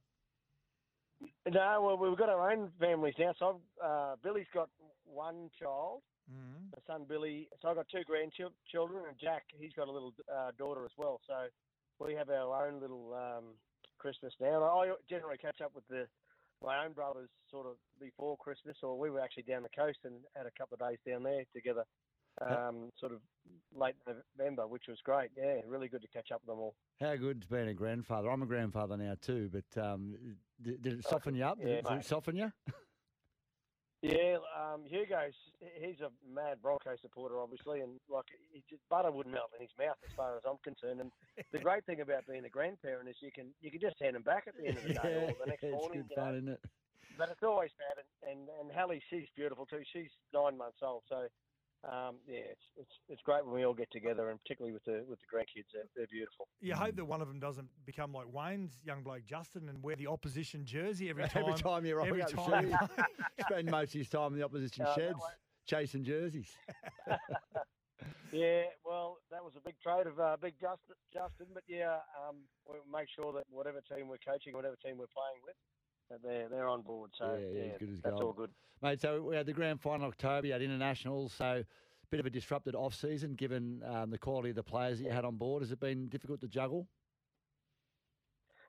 No, 1.49 1.81
well, 1.81 1.97
we've 1.97 2.17
got 2.17 2.29
our 2.29 2.51
own 2.51 2.69
families 2.79 3.15
now. 3.17 3.33
So 3.39 3.61
uh, 3.83 4.15
Billy's 4.23 4.49
got 4.53 4.69
one 5.05 5.49
child, 5.59 6.01
mm 6.29 6.71
my 6.75 6.81
son 6.85 7.05
Billy. 7.07 7.47
So 7.61 7.69
I've 7.69 7.75
got 7.77 7.87
two 7.89 8.03
grandchildren, 8.05 9.03
and 9.07 9.17
Jack, 9.19 9.43
he's 9.57 9.73
got 9.73 9.87
a 9.87 9.91
little 9.91 10.13
uh, 10.27 10.51
daughter 10.57 10.83
as 10.85 10.91
well. 10.97 11.21
So 11.25 11.47
we 11.99 12.13
have 12.13 12.29
our 12.29 12.67
own 12.67 12.81
little 12.81 13.13
um, 13.15 13.55
Christmas 13.97 14.33
now. 14.39 14.55
And 14.55 14.91
I 14.91 14.93
generally 15.09 15.37
catch 15.37 15.61
up 15.61 15.71
with 15.73 15.87
the 15.87 16.05
my 16.63 16.83
own 16.83 16.91
brothers 16.93 17.29
sort 17.51 17.67
of 17.67 17.73
before 17.99 18.37
Christmas, 18.37 18.77
or 18.81 18.97
we 18.97 19.09
were 19.09 19.19
actually 19.19 19.43
down 19.43 19.63
the 19.63 19.69
coast 19.77 19.99
and 20.03 20.15
had 20.35 20.45
a 20.47 20.51
couple 20.57 20.75
of 20.75 20.89
days 20.89 20.97
down 21.07 21.23
there 21.23 21.43
together, 21.53 21.83
um, 22.41 22.89
sort 22.99 23.11
of 23.13 23.19
late 23.75 23.95
November, 24.37 24.67
which 24.67 24.83
was 24.87 24.97
great. 25.03 25.29
Yeah, 25.37 25.61
really 25.67 25.87
good 25.87 26.01
to 26.01 26.07
catch 26.07 26.31
up 26.31 26.41
with 26.41 26.53
them 26.55 26.59
all. 26.59 26.75
How 26.99 27.15
good's 27.15 27.47
being 27.47 27.67
a 27.69 27.73
grandfather? 27.73 28.29
I'm 28.29 28.43
a 28.43 28.45
grandfather 28.47 28.97
now 28.97 29.15
too, 29.21 29.49
but 29.51 29.81
um, 29.83 30.15
did, 30.61 30.81
did 30.81 30.93
it 30.99 31.05
soften 31.07 31.35
you 31.35 31.43
up? 31.43 31.59
Did, 31.59 31.67
Yeah, 31.67 31.75
it, 31.75 31.85
did 31.87 31.97
it 31.99 32.05
soften 32.05 32.35
you? 32.35 32.51
Yeah, 34.03 34.37
um, 34.53 34.85
Hugo's 34.85 35.33
he's 35.59 36.01
a 36.01 36.11
mad 36.31 36.61
Bronco 36.61 36.93
supporter, 37.01 37.39
obviously, 37.39 37.81
and 37.81 37.99
like 38.07 38.25
he 38.53 38.63
just, 38.69 38.81
butter 38.89 39.11
wouldn't 39.11 39.33
melt 39.33 39.49
in 39.57 39.61
his 39.65 39.73
mouth 39.77 39.97
as 40.05 40.13
far 40.15 40.37
as 40.37 40.43
I'm 40.47 40.61
concerned. 40.63 41.01
And 41.01 41.11
the 41.51 41.57
great 41.57 41.83
thing 41.85 42.01
about 42.01 42.27
being 42.27 42.45
a 42.45 42.49
grandparent 42.49 43.09
is 43.09 43.15
you 43.21 43.31
can 43.33 43.47
you 43.59 43.71
can 43.71 43.81
just 43.81 43.95
hand 43.99 44.15
them 44.15 44.21
back 44.21 44.43
at 44.47 44.55
the 44.55 44.67
end 44.67 44.77
of 44.77 44.83
the 44.83 44.93
day 44.93 45.15
or 45.25 45.33
the 45.41 45.45
next 45.49 45.63
it's 45.63 45.73
morning. 45.73 46.05
good 46.05 46.11
you 46.11 46.15
know. 46.15 46.23
fun, 46.23 46.35
isn't 46.35 46.49
it? 46.49 46.61
But 47.17 47.29
it's 47.33 47.41
always 47.41 47.71
bad, 47.81 48.05
and, 48.05 48.37
and 48.37 48.49
and 48.61 48.69
Hallie, 48.77 49.01
she's 49.09 49.25
beautiful 49.35 49.65
too. 49.65 49.81
She's 49.91 50.13
nine 50.31 50.55
months 50.55 50.77
old, 50.83 51.01
so 51.09 51.25
um, 51.83 52.15
yeah, 52.27 52.39
it's 52.39 52.65
it's 52.75 52.91
it's 53.07 53.21
great 53.21 53.45
when 53.45 53.53
we 53.53 53.65
all 53.65 53.73
get 53.73 53.89
together, 53.91 54.29
and 54.29 54.41
particularly 54.41 54.73
with 54.73 54.83
the 54.85 55.03
with 55.07 55.19
the 55.19 55.27
grandkids, 55.37 55.65
they're, 55.73 55.83
they're 55.95 56.07
beautiful. 56.07 56.47
you 56.59 56.73
hope 56.73 56.95
that 56.95 57.05
one 57.05 57.21
of 57.21 57.27
them 57.27 57.39
doesn't 57.39 57.67
become 57.85 58.11
like 58.13 58.25
Wayne's 58.31 58.79
young 58.83 59.03
bloke 59.03 59.25
Justin 59.25 59.69
and 59.69 59.81
wear 59.83 59.95
the 59.95 60.07
opposition 60.07 60.65
jersey 60.65 61.09
every 61.09 61.27
time. 61.27 61.43
Every 61.47 61.61
time 61.61 61.85
you're 61.85 62.05
every 62.05 62.21
up 62.21 62.29
time. 62.31 62.75
spend 63.41 63.69
most 63.69 63.93
of 63.93 63.99
his 63.99 64.09
time 64.09 64.33
in 64.33 64.39
the 64.39 64.45
opposition 64.45 64.85
No, 64.85 64.93
sheds, 64.95 65.21
chasing 65.65 66.03
jerseys. 66.03 66.51
Yeah, 68.31 68.67
well, 68.83 69.17
that 69.31 69.39
was 69.39 69.55
a 69.55 69.63
big 69.63 69.79
trade 69.79 70.05
of 70.05 70.19
uh, 70.19 70.35
big 70.35 70.59
Justin, 70.59 70.99
Justin, 71.13 71.47
but 71.53 71.63
yeah, 71.67 72.03
um, 72.19 72.43
we'll 72.67 72.83
make 72.91 73.07
sure 73.07 73.31
that 73.31 73.47
whatever 73.49 73.79
team 73.87 74.11
we're 74.11 74.19
coaching, 74.19 74.51
whatever 74.51 74.75
team 74.83 74.99
we're 74.99 75.11
playing 75.15 75.39
with, 75.47 75.55
that 75.55 75.76
they're 76.23 76.49
they're 76.49 76.67
on 76.67 76.81
board. 76.81 77.11
So 77.17 77.39
Yeah, 77.53 77.59
yeah, 77.63 77.77
good 77.77 77.89
as 77.89 78.01
that's 78.01 78.13
gold. 78.13 78.23
all 78.23 78.33
good. 78.33 78.51
Mate, 78.81 79.01
so 79.01 79.21
we 79.23 79.35
had 79.35 79.45
the 79.45 79.53
grand 79.53 79.81
final 79.81 80.05
in 80.05 80.11
October, 80.11 80.47
you 80.47 80.53
had 80.53 80.61
internationals, 80.61 81.33
so 81.33 81.45
a 81.63 82.07
bit 82.11 82.19
of 82.19 82.25
a 82.25 82.29
disrupted 82.29 82.75
off 82.75 82.93
season 82.93 83.35
given 83.35 83.81
um, 83.83 84.11
the 84.11 84.17
quality 84.17 84.49
of 84.49 84.55
the 84.55 84.63
players 84.63 84.99
that 84.99 85.05
you 85.05 85.11
had 85.11 85.25
on 85.25 85.35
board. 85.35 85.63
Has 85.63 85.71
it 85.71 85.79
been 85.79 86.09
difficult 86.09 86.41
to 86.41 86.47
juggle? 86.47 86.87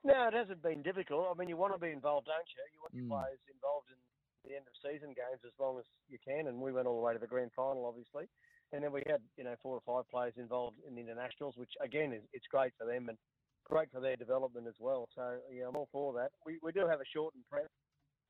No, 0.03 0.27
it 0.27 0.33
hasn't 0.33 0.61
been 0.63 0.81
difficult. 0.81 1.27
I 1.29 1.37
mean, 1.37 1.49
you 1.49 1.57
want 1.57 1.73
to 1.73 1.79
be 1.79 1.91
involved, 1.91 2.27
don't 2.27 2.47
you? 2.55 2.63
You 2.73 2.79
want 2.81 2.93
your 2.95 3.03
Mm. 3.05 3.09
players 3.09 3.39
involved 3.53 3.87
in 3.91 4.49
the 4.49 4.55
end 4.55 4.65
of 4.67 4.73
season 4.81 5.13
games 5.13 5.41
as 5.45 5.51
long 5.59 5.77
as 5.77 5.85
you 6.07 6.17
can, 6.23 6.47
and 6.47 6.59
we 6.59 6.71
went 6.71 6.87
all 6.87 6.95
the 6.95 7.05
way 7.05 7.13
to 7.13 7.19
the 7.19 7.27
grand 7.27 7.51
final, 7.53 7.85
obviously. 7.85 8.25
And 8.71 8.83
then 8.83 8.91
we 8.91 9.03
had, 9.07 9.21
you 9.35 9.43
know, 9.43 9.55
four 9.61 9.75
or 9.75 9.81
five 9.85 10.09
players 10.09 10.33
involved 10.37 10.77
in 10.87 10.95
the 10.95 11.01
internationals, 11.01 11.57
which 11.57 11.71
again 11.81 12.13
is 12.13 12.23
it's 12.33 12.47
great 12.47 12.73
for 12.77 12.85
them 12.85 13.09
and 13.09 13.17
great 13.69 13.91
for 13.91 14.01
their 14.01 14.15
development 14.17 14.67
as 14.67 14.75
well. 14.79 15.07
So 15.15 15.39
yeah, 15.53 15.67
I'm 15.67 15.75
all 15.75 15.89
for 15.91 16.13
that. 16.13 16.31
We 16.45 16.59
we 16.61 16.71
do 16.71 16.87
have 16.89 16.99
a 16.99 17.09
shortened 17.13 17.45
prep 17.49 17.69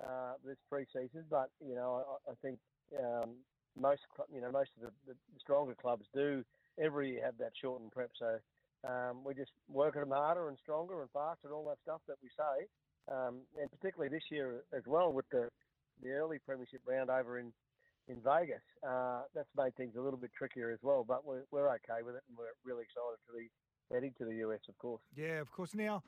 uh, 0.06 0.34
this 0.46 0.58
pre-season, 0.70 1.26
but 1.30 1.50
you 1.66 1.76
know, 1.76 2.20
I, 2.28 2.32
I 2.32 2.36
think 2.42 2.60
um, 3.00 3.36
most 3.80 4.02
you 4.32 4.42
know 4.42 4.52
most 4.52 4.70
of 4.78 4.92
the, 5.08 5.14
the 5.14 5.16
stronger 5.40 5.76
clubs 5.76 6.06
do 6.14 6.44
every 6.82 7.12
year 7.12 7.26
have 7.26 7.38
that 7.40 7.52
shortened 7.60 7.92
prep. 7.92 8.12
So 8.20 8.40
um, 8.88 9.24
we're 9.24 9.34
just 9.34 9.52
working 9.68 10.02
them 10.02 10.12
harder 10.12 10.50
and 10.50 10.58
stronger 10.62 11.02
and 11.02 11.10
faster 11.12 11.48
and 11.48 11.54
all 11.54 11.66
that 11.66 11.80
stuff 11.84 12.02
that 12.08 12.18
we 12.22 12.30
say. 12.36 12.68
Um, 13.12 13.42
and 13.60 13.72
particularly 13.72 14.10
this 14.14 14.24
year 14.30 14.64
as 14.76 14.84
well 14.86 15.12
with 15.12 15.26
the 15.32 15.50
the 16.04 16.10
early 16.12 16.38
premiership 16.46 16.82
round 16.86 17.10
over 17.10 17.40
in 17.40 17.52
in 18.08 18.18
Vegas, 18.26 18.64
uh, 18.82 19.22
that's 19.36 19.50
made 19.56 19.76
things 19.76 19.94
a 19.96 20.02
little 20.02 20.18
bit 20.18 20.32
trickier 20.36 20.72
as 20.72 20.80
well. 20.82 21.04
But 21.08 21.26
we're 21.26 21.44
we're 21.52 21.70
okay 21.76 22.04
with 22.04 22.16
it, 22.16 22.24
and 22.28 22.38
we're 22.38 22.54
really 22.66 22.84
excited 22.84 23.20
to 23.28 23.34
be 23.38 23.50
heading 23.92 24.14
to 24.18 24.26
the 24.26 24.36
US, 24.48 24.60
of 24.68 24.78
course. 24.78 25.02
Yeah, 25.16 25.40
of 25.40 25.52
course. 25.52 25.74
Now, 25.74 26.04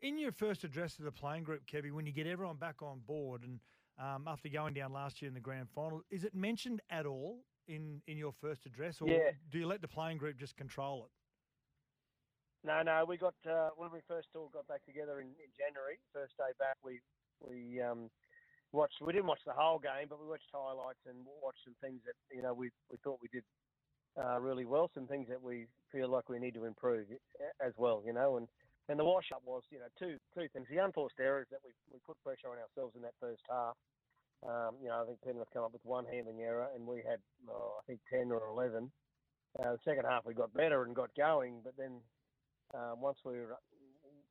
in 0.00 0.18
your 0.18 0.32
first 0.32 0.64
address 0.64 0.96
to 0.96 1.02
the 1.02 1.12
playing 1.12 1.44
group, 1.44 1.66
Kevy, 1.66 1.92
when 1.92 2.06
you 2.06 2.12
get 2.12 2.26
everyone 2.26 2.56
back 2.56 2.82
on 2.82 3.00
board 3.00 3.42
and 3.44 3.60
um, 3.98 4.26
after 4.26 4.48
going 4.48 4.74
down 4.74 4.92
last 4.92 5.20
year 5.22 5.28
in 5.28 5.34
the 5.34 5.40
grand 5.40 5.68
final, 5.70 6.02
is 6.10 6.24
it 6.24 6.34
mentioned 6.34 6.80
at 6.90 7.06
all 7.06 7.44
in, 7.66 8.02
in 8.06 8.16
your 8.16 8.32
first 8.32 8.66
address, 8.66 9.00
or 9.00 9.08
Yeah. 9.08 9.30
do 9.50 9.58
you 9.58 9.66
let 9.66 9.80
the 9.80 9.88
playing 9.88 10.18
group 10.18 10.36
just 10.36 10.56
control 10.56 11.04
it? 11.04 11.10
No, 12.64 12.82
no, 12.82 13.04
we 13.06 13.16
got 13.16 13.34
uh, 13.48 13.70
when 13.76 13.90
we 13.90 14.00
first 14.06 14.28
all 14.36 14.48
got 14.52 14.66
back 14.68 14.84
together 14.86 15.18
in, 15.20 15.26
in 15.26 15.50
January, 15.58 15.98
first 16.12 16.36
day 16.38 16.52
back, 16.58 16.76
we 16.84 17.00
we 17.40 17.80
um, 17.82 18.08
watched. 18.70 18.94
We 19.00 19.12
didn't 19.12 19.26
watch 19.26 19.42
the 19.44 19.52
whole 19.52 19.80
game, 19.80 20.06
but 20.08 20.20
we 20.20 20.28
watched 20.28 20.46
highlights 20.52 21.02
and 21.06 21.26
watched 21.42 21.58
some 21.64 21.74
things 21.82 22.00
that 22.06 22.14
you 22.30 22.40
know 22.40 22.54
we 22.54 22.70
we 22.88 22.98
thought 23.02 23.18
we 23.20 23.28
did 23.32 23.42
uh, 24.18 24.38
really 24.40 24.64
well, 24.64 24.90
some 24.94 25.06
things 25.06 25.28
that 25.28 25.40
we 25.40 25.66
feel 25.90 26.08
like 26.08 26.28
we 26.28 26.38
need 26.38 26.54
to 26.54 26.64
improve 26.64 27.06
as 27.64 27.72
well, 27.76 28.02
you 28.04 28.12
know. 28.12 28.36
And 28.36 28.48
and 28.88 28.98
the 28.98 29.04
wash 29.04 29.30
up 29.32 29.42
was, 29.46 29.62
you 29.70 29.78
know, 29.78 29.86
two 29.98 30.18
two 30.34 30.48
things: 30.52 30.66
the 30.70 30.78
unforced 30.78 31.16
errors 31.20 31.46
that 31.50 31.60
we 31.64 31.70
we 31.92 31.98
put 32.06 32.22
pressure 32.22 32.48
on 32.48 32.58
ourselves 32.58 32.94
in 32.96 33.02
that 33.02 33.14
first 33.20 33.42
half. 33.48 33.76
Um, 34.46 34.74
you 34.82 34.88
know, 34.88 35.00
I 35.00 35.06
think 35.06 35.20
Penrith 35.22 35.48
come 35.54 35.62
up 35.62 35.72
with 35.72 35.84
one 35.84 36.04
handling 36.04 36.40
error, 36.40 36.66
and 36.74 36.84
we 36.84 36.96
had, 37.08 37.20
oh, 37.48 37.78
I 37.78 37.82
think, 37.86 38.00
ten 38.10 38.32
or 38.32 38.48
eleven. 38.48 38.90
Uh, 39.58 39.72
the 39.72 39.78
second 39.84 40.04
half 40.08 40.24
we 40.24 40.34
got 40.34 40.52
better 40.52 40.82
and 40.84 40.96
got 40.96 41.14
going, 41.14 41.60
but 41.62 41.76
then 41.76 42.00
uh, 42.74 42.92
once 42.96 43.18
we 43.24 43.32
were, 43.34 43.54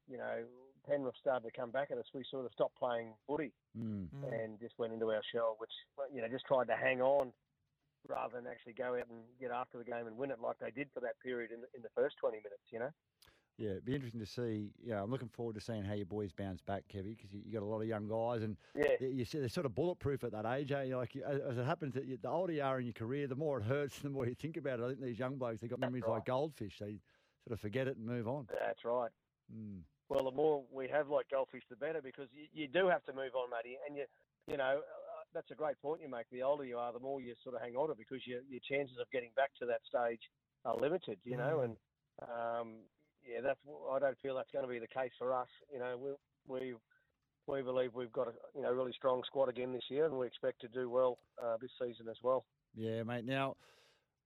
you 0.09 0.17
know, 0.17 0.43
Penrith 0.87 1.15
started 1.21 1.45
to 1.45 1.51
come 1.57 1.69
back 1.71 1.91
at 1.91 1.97
us, 1.97 2.05
we 2.13 2.25
sort 2.29 2.45
of 2.45 2.51
stopped 2.51 2.77
playing 2.77 3.13
footy 3.27 3.53
Mm. 3.77 4.09
and 4.33 4.59
just 4.59 4.77
went 4.77 4.91
into 4.91 5.05
our 5.11 5.21
shell, 5.31 5.55
which 5.57 5.71
you 6.13 6.21
know 6.21 6.27
just 6.27 6.43
tried 6.45 6.67
to 6.67 6.75
hang 6.75 7.01
on 7.01 7.31
rather 8.11 8.35
than 8.35 8.47
actually 8.47 8.73
go 8.73 8.95
out 8.95 9.07
and 9.09 9.21
get 9.39 9.51
after 9.51 9.77
the 9.77 9.83
game 9.83 10.07
and 10.07 10.17
win 10.17 10.31
it 10.31 10.39
like 10.41 10.57
they 10.59 10.71
did 10.71 10.89
for 10.93 10.99
that 10.99 11.19
period 11.23 11.51
in 11.51 11.61
the, 11.61 11.67
in 11.75 11.81
the 11.81 11.89
first 11.95 12.17
20 12.17 12.37
minutes. 12.37 12.63
You 12.71 12.79
know. 12.79 12.89
Yeah, 13.57 13.71
it'd 13.71 13.85
be 13.85 13.93
interesting 13.93 14.19
to 14.21 14.25
see. 14.25 14.71
Yeah, 14.83 15.03
I'm 15.03 15.11
looking 15.11 15.29
forward 15.29 15.55
to 15.55 15.61
seeing 15.61 15.83
how 15.83 15.93
your 15.93 16.05
boys 16.05 16.31
bounce 16.31 16.61
back, 16.61 16.83
Kevy, 16.91 17.15
because 17.15 17.31
you, 17.31 17.41
you 17.45 17.53
got 17.53 17.61
a 17.61 17.65
lot 17.65 17.81
of 17.81 17.87
young 17.87 18.07
guys, 18.07 18.41
and 18.41 18.57
Yeah. 18.75 18.93
you, 18.99 19.09
you 19.09 19.25
see 19.25 19.39
they're 19.39 19.49
sort 19.49 19.65
of 19.67 19.75
bulletproof 19.75 20.23
at 20.23 20.31
that 20.31 20.45
age. 20.45 20.71
Eh? 20.71 20.83
You're 20.83 20.97
Like 20.97 21.13
you- 21.15 21.23
as 21.23 21.57
it 21.57 21.65
happens, 21.65 21.93
that 21.93 22.05
you, 22.05 22.17
the 22.21 22.29
older 22.29 22.53
you 22.53 22.63
are 22.63 22.79
in 22.79 22.85
your 22.85 22.93
career, 22.93 23.27
the 23.27 23.35
more 23.35 23.59
it 23.59 23.63
hurts, 23.63 23.99
the 24.03 24.09
more 24.09 24.25
you 24.25 24.35
think 24.35 24.57
about 24.57 24.79
it. 24.79 24.83
I 24.83 24.87
think 24.89 25.01
these 25.01 25.19
young 25.19 25.35
blokes, 25.37 25.61
they've 25.61 25.69
got 25.69 25.79
memories 25.79 26.03
like 26.07 26.25
goldfish. 26.25 26.77
They 26.79 26.99
sort 27.47 27.51
of 27.53 27.59
forget 27.59 27.87
it 27.87 27.97
and 27.97 28.05
move 28.05 28.27
on. 28.27 28.47
That's 28.51 28.83
right. 28.83 29.11
Mm. 29.53 29.81
Well, 30.09 30.23
the 30.25 30.31
more 30.31 30.63
we 30.71 30.87
have 30.87 31.09
like 31.09 31.29
goldfish, 31.29 31.63
the 31.69 31.75
better, 31.75 32.01
because 32.01 32.29
you, 32.33 32.47
you 32.53 32.67
do 32.67 32.87
have 32.87 33.03
to 33.05 33.13
move 33.13 33.35
on, 33.35 33.49
Matty. 33.51 33.77
And 33.87 33.95
you, 33.95 34.05
you 34.47 34.57
know, 34.57 34.81
that's 35.33 35.51
a 35.51 35.55
great 35.55 35.79
point 35.81 36.01
you 36.01 36.09
make. 36.09 36.29
The 36.31 36.43
older 36.43 36.63
you 36.65 36.77
are, 36.77 36.91
the 36.93 36.99
more 36.99 37.21
you 37.21 37.35
sort 37.43 37.55
of 37.55 37.61
hang 37.61 37.75
on 37.75 37.87
to, 37.87 37.93
it 37.93 37.97
because 37.97 38.25
your 38.25 38.41
your 38.49 38.61
chances 38.67 38.97
of 38.99 39.09
getting 39.11 39.31
back 39.35 39.51
to 39.59 39.65
that 39.67 39.81
stage 39.87 40.21
are 40.65 40.75
limited. 40.75 41.19
You 41.23 41.37
know, 41.37 41.57
Mm. 41.59 41.65
and 41.65 41.77
um, 42.29 42.73
yeah, 43.27 43.41
that's 43.41 43.59
I 43.91 43.99
don't 43.99 44.17
feel 44.21 44.35
that's 44.35 44.51
going 44.51 44.65
to 44.65 44.71
be 44.71 44.79
the 44.79 44.87
case 44.87 45.11
for 45.17 45.33
us. 45.33 45.49
You 45.71 45.79
know, 45.79 46.17
we 46.47 46.71
we 46.71 46.75
we 47.47 47.61
believe 47.61 47.93
we've 47.93 48.11
got 48.11 48.27
a 48.27 48.33
you 48.55 48.61
know 48.61 48.71
really 48.71 48.93
strong 48.93 49.23
squad 49.25 49.49
again 49.49 49.73
this 49.73 49.89
year, 49.89 50.05
and 50.05 50.17
we 50.17 50.27
expect 50.27 50.61
to 50.61 50.67
do 50.67 50.89
well 50.89 51.19
uh, 51.41 51.57
this 51.61 51.71
season 51.79 52.07
as 52.09 52.17
well. 52.23 52.45
Yeah, 52.75 53.03
mate. 53.03 53.25
Now 53.25 53.55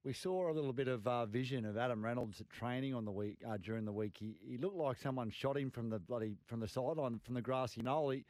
we 0.04 0.14
saw 0.14 0.52
a 0.52 0.54
little 0.54 0.74
bit 0.74 0.88
of 0.88 1.08
uh, 1.08 1.26
vision 1.26 1.66
of 1.66 1.78
Adam 1.78 2.04
Reynolds 2.04 2.40
at 2.40 2.50
training 2.50 2.94
on 2.94 3.06
the 3.06 3.12
week 3.12 3.38
uh, 3.48 3.58
during 3.58 3.86
the 3.86 3.92
week. 3.92 4.18
He, 4.20 4.38
he 4.46 4.58
looked 4.58 4.76
like 4.78 4.98
someone 4.98 5.32
shot 5.32 5.58
him 5.58 5.72
from 5.72 5.90
the 5.90 6.00
bloody 6.00 6.38
from 6.46 6.60
the 6.60 6.68
sideline 6.68 7.20
from 7.26 7.34
the 7.36 7.42
grassy 7.42 7.82
knoll. 7.82 8.12
He, 8.12 8.24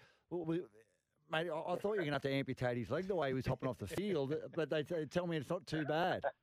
mate, 1.32 1.50
I, 1.50 1.60
I 1.60 1.76
thought 1.76 1.84
you 1.84 1.90
were 1.90 1.96
going 1.98 2.08
to 2.08 2.14
have 2.14 2.22
to 2.24 2.32
amputate 2.32 2.78
his 2.78 2.90
leg 2.90 3.08
the 3.08 3.16
way 3.16 3.30
he 3.30 3.34
was 3.34 3.46
hopping 3.46 3.70
off 3.70 3.78
the 3.78 3.88
field, 3.88 4.34
but 4.56 4.70
they, 4.70 4.84
they 4.84 5.06
tell 5.06 5.28
me 5.28 5.38
it's 5.38 5.50
not 5.50 5.66
too 5.68 5.86
bad. 5.86 6.24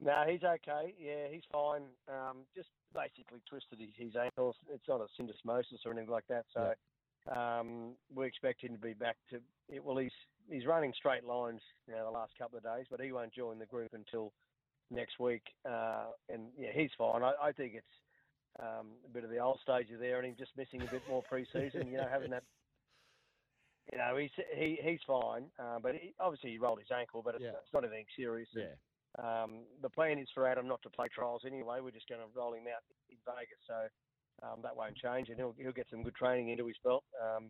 No, 0.00 0.24
he's 0.28 0.42
okay. 0.44 0.94
Yeah, 0.98 1.26
he's 1.28 1.42
fine. 1.50 1.82
Um, 2.06 2.46
just 2.54 2.68
basically 2.94 3.40
twisted 3.48 3.80
his, 3.80 3.90
his 3.96 4.14
ankles. 4.16 4.54
It's 4.70 4.86
not 4.86 5.00
a 5.00 5.06
syndesmosis 5.20 5.84
or 5.84 5.92
anything 5.92 6.10
like 6.10 6.26
that. 6.28 6.44
So 6.54 6.72
um, 7.34 7.96
we 8.14 8.26
expect 8.26 8.62
him 8.62 8.72
to 8.72 8.78
be 8.78 8.92
back 8.92 9.16
to. 9.30 9.40
It, 9.68 9.84
well, 9.84 9.96
he's 9.96 10.12
he's 10.48 10.66
running 10.66 10.92
straight 10.96 11.24
lines 11.24 11.60
you 11.86 11.94
know, 11.94 12.04
the 12.04 12.10
last 12.10 12.32
couple 12.38 12.58
of 12.58 12.64
days, 12.64 12.86
but 12.90 13.00
he 13.00 13.10
won't 13.12 13.34
join 13.34 13.58
the 13.58 13.66
group 13.66 13.92
until 13.92 14.32
next 14.90 15.18
week. 15.18 15.42
Uh, 15.68 16.06
and 16.28 16.52
yeah, 16.56 16.70
he's 16.72 16.90
fine. 16.96 17.22
I, 17.22 17.32
I 17.42 17.52
think 17.52 17.74
it's 17.74 17.86
um, 18.60 18.92
a 19.04 19.08
bit 19.12 19.24
of 19.24 19.30
the 19.30 19.38
old 19.38 19.58
stage 19.62 19.90
of 19.90 19.98
there, 19.98 20.18
and 20.18 20.28
him 20.28 20.36
just 20.38 20.56
missing 20.56 20.80
a 20.82 20.90
bit 20.90 21.02
more 21.08 21.22
pre-season. 21.28 21.88
you 21.90 21.96
know, 21.96 22.08
having 22.08 22.30
that. 22.30 22.44
You 23.92 23.98
know, 23.98 24.16
he's 24.16 24.30
he, 24.56 24.78
he's 24.82 25.00
fine, 25.06 25.44
uh, 25.58 25.78
but 25.82 25.94
he, 25.94 26.12
obviously 26.20 26.50
he 26.50 26.58
rolled 26.58 26.78
his 26.78 26.90
ankle, 26.96 27.22
but 27.24 27.34
it's, 27.36 27.44
Yeah. 27.44 27.50
it's 27.62 27.72
not 27.72 27.84
anything 27.84 28.04
serious. 28.16 28.48
Yeah. 28.54 28.74
Um, 29.18 29.60
the 29.82 29.88
plan 29.88 30.18
is 30.18 30.28
for 30.34 30.46
Adam 30.46 30.68
not 30.68 30.82
to 30.82 30.90
play 30.90 31.06
trials 31.12 31.42
anyway. 31.46 31.78
We're 31.82 31.90
just 31.90 32.08
going 32.08 32.20
to 32.20 32.26
roll 32.38 32.52
him 32.52 32.64
out 32.68 32.82
in 33.08 33.16
Vegas, 33.24 33.58
so 33.66 34.46
um, 34.46 34.60
that 34.62 34.76
won't 34.76 34.96
change, 34.96 35.28
and 35.30 35.38
he'll 35.38 35.54
he'll 35.58 35.72
get 35.72 35.86
some 35.90 36.02
good 36.02 36.14
training 36.14 36.50
into 36.50 36.66
his 36.66 36.76
belt 36.84 37.04
um, 37.22 37.48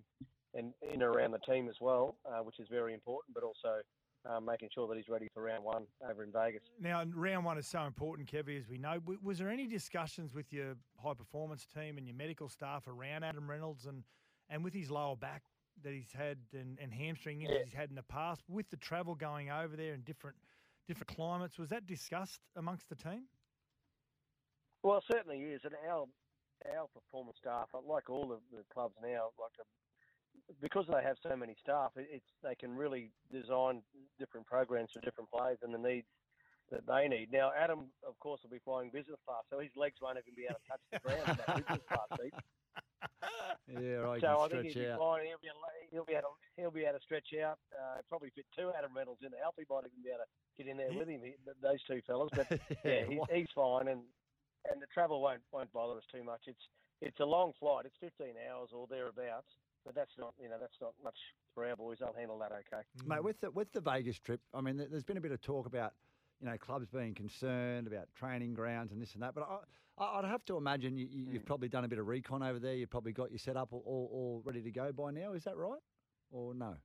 and 0.55 0.73
in 0.93 1.03
around 1.03 1.33
the 1.33 1.41
team 1.41 1.69
as 1.69 1.75
well, 1.81 2.17
uh, 2.25 2.39
which 2.43 2.61
is 2.61 2.69
very 2.71 2.95
important. 2.95 3.35
But 3.35 3.43
also 3.43 3.81
um, 4.25 4.45
making 4.45 4.69
sure 4.73 4.87
that 4.87 4.97
he's 4.97 5.09
ready 5.09 5.29
for 5.35 5.43
round 5.43 5.65
one 5.65 5.85
over 6.09 6.23
in 6.23 6.31
Vegas. 6.31 6.63
Now, 6.81 7.03
round 7.15 7.45
one 7.45 7.59
is 7.59 7.67
so 7.67 7.83
important, 7.83 8.31
Kevy, 8.31 8.57
as 8.59 8.69
we 8.69 8.79
know. 8.79 8.95
W- 8.95 9.19
Was 9.23 9.39
there 9.39 9.49
any 9.51 9.67
discussions 9.67 10.35
with 10.35 10.53
your 10.53 10.77
high 11.03 11.15
performance 11.15 11.67
team 11.67 11.99
and 11.99 12.07
your 12.07 12.17
medical 12.17 12.49
staff 12.49 12.87
around 12.87 13.25
Adam 13.25 13.49
Reynolds 13.51 13.87
and, 13.87 14.05
and 14.51 14.63
with 14.65 14.75
his 14.75 14.91
lower 14.91 15.17
back 15.17 15.43
that 15.83 15.93
he's 15.93 16.13
had 16.13 16.39
and, 16.53 16.79
and 16.81 16.93
hamstring 16.93 17.43
injuries 17.43 17.67
he's 17.67 17.75
had 17.75 17.91
in 17.91 17.97
the 17.97 18.03
past, 18.03 18.43
with 18.49 18.69
the 18.71 18.77
travel 18.77 19.15
going 19.15 19.51
over 19.51 19.77
there 19.77 19.95
and 19.95 20.05
different 20.05 20.37
different 20.87 21.09
climates? 21.09 21.59
Was 21.59 21.71
that 21.71 21.87
discussed 21.87 22.41
amongst 22.57 22.89
the 22.89 22.97
team? 22.97 23.25
Well, 24.83 24.99
it 24.99 25.05
certainly 25.11 25.39
is, 25.39 25.61
and 25.65 25.75
our 25.89 26.07
our 26.75 26.89
performance 26.89 27.39
staff, 27.41 27.69
like 27.87 28.11
all 28.11 28.33
of 28.33 28.41
the 28.51 28.65
clubs 28.73 28.95
now, 29.03 29.31
like 29.39 29.55
a, 29.61 29.67
because 30.61 30.87
they 30.89 31.03
have 31.03 31.17
so 31.23 31.37
many 31.37 31.55
staff, 31.63 31.93
it, 31.97 32.09
it's 32.11 32.27
they 32.43 32.55
can 32.55 32.75
really 32.75 33.11
design 33.31 33.83
different 34.19 34.47
programs 34.47 34.91
for 34.93 35.01
different 35.01 35.31
players 35.31 35.59
and 35.63 35.73
the 35.73 35.79
needs 35.79 36.07
that 36.71 36.87
they 36.87 37.09
need. 37.09 37.33
Now, 37.33 37.51
Adam, 37.57 37.91
of 38.07 38.19
course, 38.19 38.41
will 38.43 38.51
be 38.51 38.61
flying 38.65 38.91
business 38.91 39.19
class, 39.27 39.45
so 39.51 39.59
his 39.59 39.71
legs 39.77 39.97
won't 40.03 40.19
even 40.19 40.35
be 40.35 40.45
able 40.45 40.61
to 40.61 40.69
touch 40.69 40.85
the 40.93 40.99
ground 41.01 41.29
in 41.29 41.37
that 41.37 41.57
business 41.67 41.85
class 41.89 42.09
seat. 42.21 42.35
Yeah, 43.69 44.01
right. 44.01 44.21
so 44.21 44.41
I 44.41 44.49
think 44.49 44.71
stretch 44.71 44.75
he'll 44.75 44.83
be 44.83 44.91
out. 44.91 44.99
fine. 44.99 45.21
He'll 45.29 45.45
be, 45.45 45.49
able- 45.53 45.69
he'll 45.93 46.09
be 46.09 46.13
able 46.17 46.33
to, 46.33 46.37
he'll 46.57 46.71
be 46.71 46.85
able 46.85 46.99
to 46.99 47.05
stretch 47.05 47.29
out. 47.37 47.59
Uh, 47.73 48.01
probably 48.09 48.31
fit 48.35 48.47
two 48.57 48.73
Adam 48.77 48.93
Reynolds 48.97 49.21
in. 49.23 49.31
the 49.31 49.41
Alfie 49.45 49.69
might 49.69 49.85
even 49.85 50.01
be 50.03 50.09
able 50.09 50.25
to 50.25 50.31
get 50.57 50.67
in 50.71 50.77
there 50.77 50.93
with 50.93 51.09
him. 51.09 51.21
He, 51.23 51.37
those 51.61 51.83
two 51.85 52.01
fellas, 52.07 52.31
but 52.33 52.49
yeah, 52.85 53.05
he's, 53.05 53.21
he's 53.31 53.53
fine, 53.55 53.89
and 53.89 54.01
and 54.71 54.81
the 54.83 54.89
travel 54.93 55.21
won't 55.21 55.43
won't 55.53 55.73
bother 55.73 55.99
us 55.99 56.07
too 56.13 56.25
much. 56.25 56.43
It's 56.47 56.65
it's 57.01 57.21
a 57.21 57.25
long 57.25 57.53
flight. 57.61 57.87
It's 57.87 57.97
15 58.01 58.35
hours 58.51 58.71
or 58.73 58.87
thereabouts, 58.89 59.49
but 59.85 59.95
that's 59.95 60.13
not 60.19 60.35
you 60.41 60.49
know 60.49 60.57
that's 60.61 60.81
not 60.81 60.95
much 61.03 61.19
for 61.55 61.67
our 61.69 61.77
boys. 61.77 61.99
They'll 62.01 62.15
handle 62.17 62.39
that 62.39 62.53
okay. 62.53 62.83
Mate, 63.07 63.23
with 63.23 63.41
the 63.41 63.51
with 63.51 63.73
the 63.73 63.81
Vegas 63.81 64.19
trip, 64.19 64.41
I 64.55 64.61
mean, 64.61 64.77
there's 64.77 65.05
been 65.05 65.17
a 65.17 65.21
bit 65.21 65.33
of 65.33 65.41
talk 65.41 65.67
about, 65.67 65.93
you 66.41 66.49
know, 66.49 66.57
clubs 66.59 66.87
being 66.89 67.15
concerned 67.15 67.87
about 67.87 68.09
training 68.15 68.55
grounds 68.55 68.93
and 68.93 69.01
this 69.01 69.15
and 69.15 69.23
that. 69.23 69.35
But 69.35 69.49
I, 69.99 70.19
I'd 70.19 70.25
have 70.25 70.45
to 70.47 70.57
imagine 70.57 70.97
you, 70.97 71.07
Hmm. 71.07 71.33
you've 71.33 71.47
probably 71.47 71.69
done 71.69 71.85
a 71.85 71.89
bit 71.89 71.99
of 71.99 72.07
recon 72.07 72.43
over 72.43 72.59
there. 72.59 72.75
You've 72.75 72.91
probably 72.91 73.13
got 73.13 73.31
your 73.31 73.39
setup 73.39 73.73
all, 73.73 73.83
all, 73.85 74.09
all 74.13 74.43
ready 74.45 74.63
to 74.63 74.71
go 74.71 74.93
by 74.93 75.11
now. 75.11 75.33
Is 75.33 75.45
that 75.45 75.57
right, 75.57 75.81
or 76.31 76.55
no? 76.55 76.77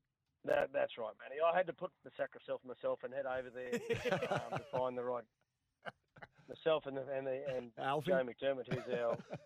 That, 0.45 0.71
that's 0.73 0.97
right, 0.97 1.13
Manny. 1.21 1.39
I 1.39 1.55
had 1.55 1.67
to 1.67 1.73
put 1.73 1.91
the 2.03 2.11
sacrifice 2.17 2.59
myself 2.67 2.99
and 3.03 3.13
head 3.13 3.25
over 3.25 3.49
there 3.49 3.73
um, 4.29 4.59
to 4.59 4.63
find 4.77 4.97
the 4.97 5.03
right 5.03 5.23
myself 6.49 6.85
and 6.85 6.97
the, 6.97 7.05
and, 7.15 7.25
the, 7.25 7.41
and 7.55 7.71
Alfie? 7.79 8.11
Joe 8.11 8.23
McDermott, 8.25 8.67
who's 8.67 8.93
our. 8.93 9.13
Uh, 9.13 9.37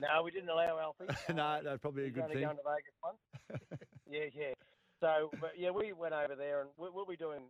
no, 0.00 0.22
we 0.22 0.30
didn't 0.30 0.48
allow 0.48 0.78
Alfie. 0.78 1.12
no, 1.34 1.60
that's 1.62 1.80
probably 1.80 2.06
a 2.06 2.10
good 2.10 2.28
thing. 2.28 2.42
going 2.42 2.56
to 2.56 2.62
Vegas 2.62 2.94
once. 3.02 3.82
yeah, 4.10 4.24
yeah. 4.32 4.52
So, 5.00 5.30
but 5.40 5.52
yeah, 5.58 5.70
we 5.70 5.92
went 5.92 6.14
over 6.14 6.34
there, 6.34 6.60
and 6.62 6.70
we, 6.78 6.88
we'll 6.92 7.04
be 7.04 7.16
doing 7.16 7.42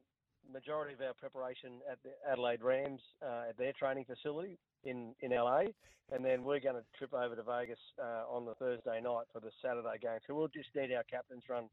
majority 0.53 0.95
of 0.95 1.01
our 1.01 1.15
preparation 1.15 1.81
at 1.91 1.99
the 2.03 2.11
Adelaide 2.31 2.63
Rams 2.63 3.01
uh, 3.23 3.51
at 3.51 3.59
their 3.59 3.73
training 3.73 4.05
facility 4.05 4.59
in 4.85 5.15
in 5.21 5.31
LA, 5.31 5.73
and 6.13 6.25
then 6.25 6.45
we're 6.45 6.61
going 6.61 6.77
to 6.77 6.85
trip 6.99 7.13
over 7.15 7.35
to 7.35 7.43
Vegas 7.43 7.79
uh, 8.03 8.25
on 8.29 8.45
the 8.45 8.55
Thursday 8.55 9.01
night 9.01 9.27
for 9.33 9.41
the 9.41 9.51
Saturday 9.63 9.99
game. 10.01 10.19
So 10.27 10.35
we'll 10.35 10.49
just 10.49 10.71
need 10.75 10.93
our 10.95 11.05
captain's 11.05 11.45
run 11.49 11.69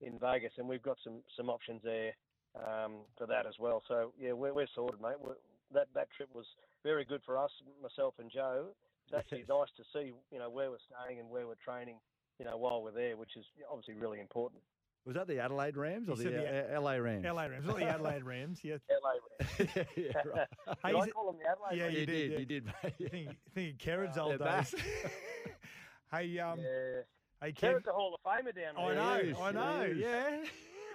in 0.00 0.18
Vegas, 0.18 0.52
and 0.58 0.68
we've 0.68 0.82
got 0.82 0.98
some 1.04 1.22
some 1.36 1.48
options 1.48 1.80
there 1.82 2.12
um, 2.56 3.04
for 3.16 3.26
that 3.26 3.46
as 3.46 3.54
well. 3.58 3.82
So 3.88 4.12
yeah, 4.18 4.32
we're, 4.32 4.54
we're 4.54 4.70
sorted, 4.74 5.00
mate. 5.00 5.20
We're, 5.20 5.40
that 5.72 5.88
that 5.94 6.08
trip 6.16 6.28
was 6.34 6.46
very 6.82 7.04
good 7.04 7.20
for 7.24 7.38
us, 7.38 7.50
myself 7.82 8.14
and 8.18 8.30
Joe. 8.30 8.68
It's 9.06 9.14
actually 9.16 9.44
nice 9.48 9.70
to 9.76 9.84
see, 9.92 10.12
you 10.30 10.38
know, 10.38 10.50
where 10.50 10.70
we're 10.70 10.84
staying 10.88 11.20
and 11.20 11.30
where 11.30 11.46
we're 11.46 11.60
training, 11.64 11.96
you 12.38 12.44
know, 12.44 12.56
while 12.56 12.82
we're 12.82 12.92
there, 12.92 13.16
which 13.16 13.36
is 13.36 13.44
obviously 13.70 13.94
really 13.94 14.20
important. 14.20 14.62
Was 15.06 15.14
that 15.16 15.26
the 15.26 15.38
Adelaide 15.40 15.76
Rams 15.76 16.08
or 16.08 16.16
He 16.16 16.24
the, 16.24 16.30
the 16.30 16.76
uh, 16.76 16.80
LA 16.80 16.92
Rams? 16.96 17.24
LA 17.24 17.44
Rams, 17.46 17.66
not 17.66 17.76
the 17.78 17.84
Adelaide 17.84 18.22
Rams. 18.22 18.60
Yeah. 18.62 18.76
LA 19.02 19.10
Rams. 19.40 19.86
yeah, 19.96 20.12
right. 20.26 20.46
Did 20.66 20.76
Hey, 20.84 20.94
I 20.98 21.08
call 21.08 21.32
them 21.32 21.40
the 21.42 21.48
Adelaide 21.50 21.76
Yeah, 21.76 21.84
Rams? 21.84 21.94
you 21.94 22.00
you 22.00 22.06
did, 22.06 22.06
did, 22.06 22.30
yeah. 22.32 22.38
you 22.38 22.46
did, 22.46 22.66
mate. 22.66 22.94
Thinking, 23.10 23.36
thinking 23.54 23.76
Kerrod's 23.78 24.18
Uh, 24.18 24.24
old 24.24 24.38
days. 24.38 24.74
hey, 26.12 26.38
um, 26.38 26.58
Yeah. 26.60 27.00
hey, 27.40 27.52
Kev. 27.52 27.56
Kerrod's 27.56 27.86
a 27.88 27.92
Hall 27.92 28.14
of 28.14 28.20
Famer 28.30 28.54
down 28.54 28.74
there. 28.76 28.84
I 28.84 28.94
know, 28.94 29.22
Yes, 29.24 29.36
I 29.40 29.52
know, 29.52 29.84
yeah. 29.96 30.44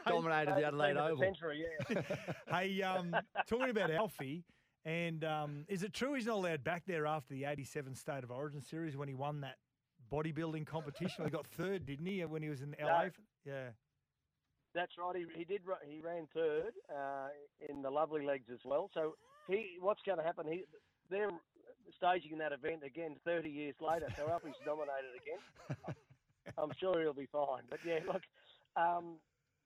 Dominated 0.08 0.56
the 0.56 0.66
Adelaide 0.66 0.88
team 0.94 0.98
of 0.98 1.04
the 1.08 1.12
Oval. 1.14 1.24
Century, 1.24 1.66
yeah. 1.90 2.02
hey, 2.60 2.82
um, 2.84 3.16
talking 3.48 3.70
about 3.72 3.90
Alfie, 3.90 4.44
and 4.86 5.24
um, 5.24 5.66
is 5.68 5.82
it 5.82 5.94
true 5.94 6.14
he's 6.14 6.28
not 6.28 6.36
allowed 6.36 6.64
back 6.64 6.84
there 6.86 7.08
after 7.08 7.34
the 7.34 7.46
'87 7.46 7.96
State 7.96 8.24
of 8.24 8.30
Origin 8.30 8.62
series 8.62 8.96
when 8.96 9.08
he 9.08 9.16
won 9.16 9.42
that 9.42 9.56
bodybuilding 10.14 10.68
competition? 10.68 11.26
he 11.26 11.32
got 11.32 11.48
third, 11.48 11.88
didn't 11.88 12.06
he, 12.06 12.24
when 12.24 12.44
he 12.44 12.50
was 12.50 12.62
in 12.62 12.76
LA? 12.80 13.06
No. 13.06 13.10
Yeah. 13.46 13.70
That's 14.76 14.92
right. 15.00 15.16
He, 15.16 15.26
he 15.40 15.46
did. 15.46 15.62
He 15.88 16.02
ran 16.02 16.28
third 16.34 16.74
uh, 16.94 17.30
in 17.70 17.82
the 17.82 17.90
lovely 17.90 18.26
legs 18.26 18.48
as 18.52 18.60
well. 18.66 18.92
So 18.94 19.16
he, 19.48 19.78
what's 19.80 20.02
going 20.06 20.18
to 20.18 20.24
happen? 20.24 20.46
He, 20.46 20.66
they're 21.10 21.32
staging 21.98 22.38
that 22.40 22.52
event 22.52 22.84
again 22.84 23.16
30 23.24 23.50
years 23.50 23.76
later. 23.80 24.10
So 24.18 24.30
Alfie's 24.30 24.54
nominated 24.66 25.16
again. 25.16 25.96
I'm 26.58 26.72
sure 26.80 27.02
he'll 27.02 27.14
be 27.14 27.28
fine. 27.32 27.64
But 27.70 27.80
yeah, 27.86 28.00
look, 28.06 28.22
um, 28.76 29.16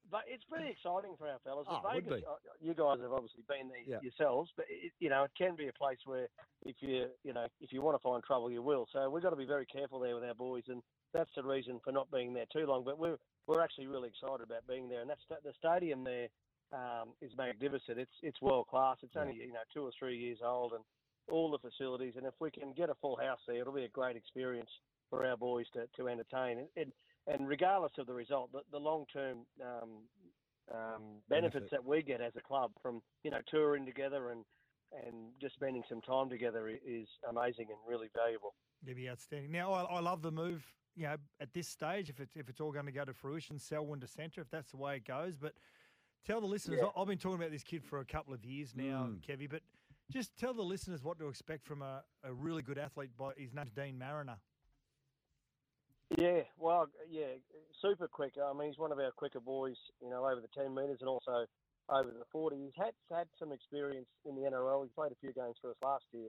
but 0.09 0.21
it's 0.27 0.43
pretty 0.45 0.69
exciting 0.69 1.15
for 1.17 1.27
our 1.27 1.39
fellas. 1.43 1.67
Oh, 1.69 1.81
it 1.89 1.95
would 1.95 2.05
be. 2.05 2.25
uh, 2.25 2.35
you 2.59 2.73
guys 2.73 2.99
have 3.01 3.11
obviously 3.11 3.43
been 3.47 3.69
there 3.69 3.81
Yeah. 3.85 3.99
yourselves, 4.01 4.51
but 4.55 4.65
it, 4.69 4.91
you 4.99 5.09
know 5.09 5.23
it 5.23 5.31
can 5.37 5.55
be 5.55 5.67
a 5.67 5.73
place 5.73 5.99
where 6.05 6.27
if 6.65 6.77
you 6.79 7.07
you 7.23 7.33
know 7.33 7.47
if 7.59 7.71
you 7.71 7.81
want 7.81 7.95
to 7.95 8.01
find 8.01 8.23
trouble, 8.23 8.49
you 8.49 8.61
will. 8.63 8.87
So 8.91 9.09
we've 9.09 9.21
got 9.23 9.31
to 9.31 9.35
be 9.35 9.45
very 9.45 9.65
careful 9.65 9.99
there 9.99 10.15
with 10.15 10.23
our 10.23 10.33
boys, 10.33 10.63
and 10.67 10.81
that's 11.13 11.29
the 11.35 11.43
reason 11.43 11.79
for 11.83 11.91
not 11.91 12.09
being 12.11 12.33
there 12.33 12.45
too 12.51 12.65
long. 12.65 12.83
But 12.83 12.97
we're 12.97 13.17
we're 13.49 13.63
actually 13.63 13.87
really 13.87 14.09
excited 14.09 14.45
about 14.45 14.67
being 14.67 14.87
there, 14.87 15.01
and 15.01 15.09
that's 15.09 15.25
the 15.27 15.53
stadium 15.57 16.03
there 16.03 16.27
um, 16.71 17.09
is 17.19 17.31
magnificent. 17.35 17.97
It's 17.97 18.17
it's 18.21 18.39
world 18.41 18.67
class. 18.67 18.97
It's 19.01 19.15
only 19.17 19.33
you 19.33 19.53
know 19.53 19.65
two 19.73 19.81
or 19.81 19.91
three 19.97 20.15
years 20.15 20.37
old, 20.45 20.73
and 20.73 20.83
all 21.31 21.49
the 21.49 21.57
facilities. 21.57 22.13
And 22.15 22.27
if 22.27 22.35
we 22.39 22.51
can 22.51 22.73
get 22.77 22.91
a 22.91 22.95
full 23.01 23.17
house 23.17 23.39
there, 23.47 23.61
it'll 23.61 23.73
be 23.73 23.85
a 23.85 23.89
great 23.89 24.15
experience 24.15 24.69
for 25.09 25.25
our 25.25 25.35
boys 25.35 25.65
to, 25.73 25.85
to 25.97 26.07
entertain. 26.07 26.59
And, 26.59 26.67
and 26.77 26.91
and 27.25 27.47
regardless 27.47 27.93
of 27.97 28.05
the 28.05 28.13
result, 28.13 28.51
the, 28.51 28.61
the 28.71 28.77
long 28.77 29.05
term 29.11 29.39
um, 29.61 29.89
um, 30.71 31.01
benefits 31.27 31.53
Benefit. 31.53 31.71
that 31.71 31.85
we 31.85 32.03
get 32.03 32.21
as 32.21 32.33
a 32.37 32.41
club 32.41 32.71
from 32.83 33.01
you 33.23 33.31
know 33.31 33.39
touring 33.49 33.85
together 33.85 34.29
and 34.29 34.45
and 35.05 35.29
just 35.41 35.55
spending 35.55 35.83
some 35.89 36.01
time 36.01 36.29
together 36.29 36.69
is 36.69 37.07
amazing 37.27 37.67
and 37.69 37.77
really 37.87 38.09
valuable. 38.15 38.53
It'd 38.83 38.95
be 38.95 39.09
outstanding. 39.09 39.51
Now, 39.51 39.73
I, 39.73 39.83
I 39.83 39.99
love 39.99 40.21
the 40.21 40.31
move. 40.31 40.63
You 40.95 41.03
know, 41.07 41.15
at 41.39 41.53
this 41.53 41.67
stage, 41.67 42.09
if 42.09 42.19
it's 42.19 42.35
if 42.35 42.49
it's 42.49 42.59
all 42.59 42.71
going 42.71 42.85
to 42.87 42.91
go 42.91 43.05
to 43.05 43.13
fruition, 43.13 43.57
Selwyn 43.59 43.99
to 44.01 44.07
centre, 44.07 44.41
if 44.41 44.49
that's 44.49 44.71
the 44.71 44.77
way 44.77 44.97
it 44.97 45.05
goes. 45.05 45.37
But 45.37 45.53
tell 46.25 46.41
the 46.41 46.47
listeners. 46.47 46.79
Yeah. 46.81 46.89
I- 46.95 47.01
I've 47.01 47.07
been 47.07 47.17
talking 47.17 47.37
about 47.39 47.51
this 47.51 47.63
kid 47.63 47.83
for 47.83 47.99
a 47.99 48.05
couple 48.05 48.33
of 48.33 48.43
years 48.43 48.75
now, 48.75 49.07
Mm. 49.09 49.21
Kevy. 49.21 49.49
But 49.49 49.61
just 50.11 50.35
tell 50.35 50.53
the 50.53 50.61
listeners 50.63 51.03
what 51.03 51.19
to 51.19 51.27
expect 51.29 51.65
from 51.65 51.81
a, 51.81 52.03
a 52.23 52.33
really 52.33 52.61
good 52.63 52.77
athlete. 52.77 53.11
By 53.17 53.33
his 53.37 53.53
name's 53.53 53.71
Deine 53.71 53.97
Mariner. 53.97 54.37
Yeah, 56.17 56.41
well, 56.57 56.87
yeah, 57.07 57.37
super 57.81 58.07
quick. 58.07 58.33
I 58.43 58.51
mean, 58.57 58.69
he's 58.69 58.79
one 58.79 58.91
of 58.91 58.97
our 58.97 59.11
quicker 59.11 59.39
boys, 59.39 59.77
you 60.01 60.09
know, 60.09 60.25
over 60.25 60.41
the 60.41 60.49
10 60.59 60.73
metres 60.73 60.97
and 61.01 61.07
also 61.09 61.45
over 61.87 62.09
the 62.09 62.25
40. 62.31 62.57
He's 62.57 62.73
had 62.75 62.93
had 63.11 63.27
some 63.37 63.51
experience 63.51 64.07
in 64.25 64.33
the 64.35 64.41
NRL. 64.49 64.83
He 64.83 64.89
played 64.95 65.11
a 65.11 65.15
few 65.21 65.31
games 65.33 65.57
for 65.61 65.69
us 65.69 65.77
last 65.83 66.05
year. 66.11 66.27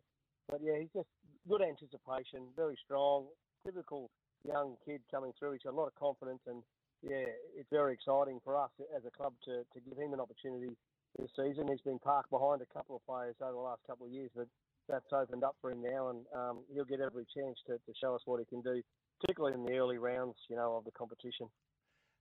But 0.51 0.61
yeah, 0.63 0.79
he's 0.79 0.93
just 0.95 1.09
good 1.49 1.63
anticipation, 1.63 2.49
very 2.57 2.77
strong, 2.85 3.29
typical 3.65 4.11
young 4.47 4.77
kid 4.85 5.01
coming 5.11 5.33
through. 5.39 5.53
He's 5.53 5.63
got 5.63 5.75
a 5.75 5.81
lot 5.81 5.89
of 5.89 5.95
confidence 5.95 6.41
and 6.47 6.63
yeah, 7.03 7.25
it's 7.57 7.71
very 7.71 7.95
exciting 7.95 8.41
for 8.45 8.57
us 8.57 8.71
as 8.97 9.05
a 9.07 9.11
club 9.11 9.33
to, 9.45 9.65
to 9.73 9.81
give 9.89 9.97
him 9.97 10.13
an 10.13 10.21
opportunity 10.21 10.77
this 11.19 11.31
season. 11.35 11.69
He's 11.69 11.81
been 11.81 11.99
parked 11.99 12.31
behind 12.31 12.61
a 12.61 12.73
couple 12.73 12.97
of 12.97 13.07
players 13.07 13.37
over 13.41 13.53
the 13.53 13.59
last 13.59 13.81
couple 13.87 14.07
of 14.07 14.13
years, 14.13 14.31
but 14.37 14.47
that's 14.89 15.13
opened 15.13 15.45
up 15.45 15.57
for 15.61 15.71
him 15.71 15.83
now 15.83 16.11
and 16.11 16.21
um, 16.35 16.59
he'll 16.73 16.85
get 16.85 17.01
every 17.01 17.27
chance 17.35 17.59
to, 17.67 17.75
to 17.75 17.93
show 18.01 18.15
us 18.15 18.23
what 18.25 18.39
he 18.39 18.45
can 18.45 18.61
do 18.61 18.83
particularly 19.21 19.55
in 19.55 19.65
the 19.65 19.73
early 19.79 19.99
rounds, 19.99 20.37
you 20.49 20.57
know, 20.57 20.77
of 20.77 20.85
the 20.85 20.91
competition. 20.93 21.49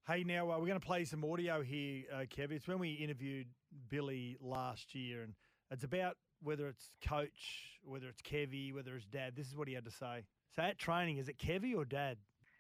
Hey, 0.08 0.24
now 0.24 0.52
uh, 0.52 0.60
we're 0.60 0.68
going 0.68 0.80
to 0.80 0.86
play 0.86 1.06
some 1.06 1.24
audio 1.24 1.62
here, 1.62 2.04
uh, 2.14 2.18
Kev. 2.22 2.52
It's 2.52 2.68
when 2.68 2.80
we 2.80 2.94
interviewed 2.94 3.48
Billy 3.90 4.38
last 4.42 4.96
year, 4.96 5.24
and 5.24 5.34
it's 5.72 5.84
about 5.84 6.18
whether 6.42 6.68
it's 6.68 6.92
coach, 7.08 7.80
whether 7.84 8.08
it's 8.08 8.22
Kevy, 8.22 8.74
whether 8.74 8.96
it's 8.96 9.06
dad, 9.06 9.34
this 9.36 9.48
is 9.48 9.56
what 9.56 9.68
he 9.68 9.74
had 9.74 9.86
to 9.86 9.92
say. 9.92 10.26
So 10.56 10.62
at 10.64 10.78
training, 10.78 11.18
is 11.18 11.30
it 11.30 11.38
Kevy 11.38 11.76
or 11.76 11.86
dad? 11.86 12.18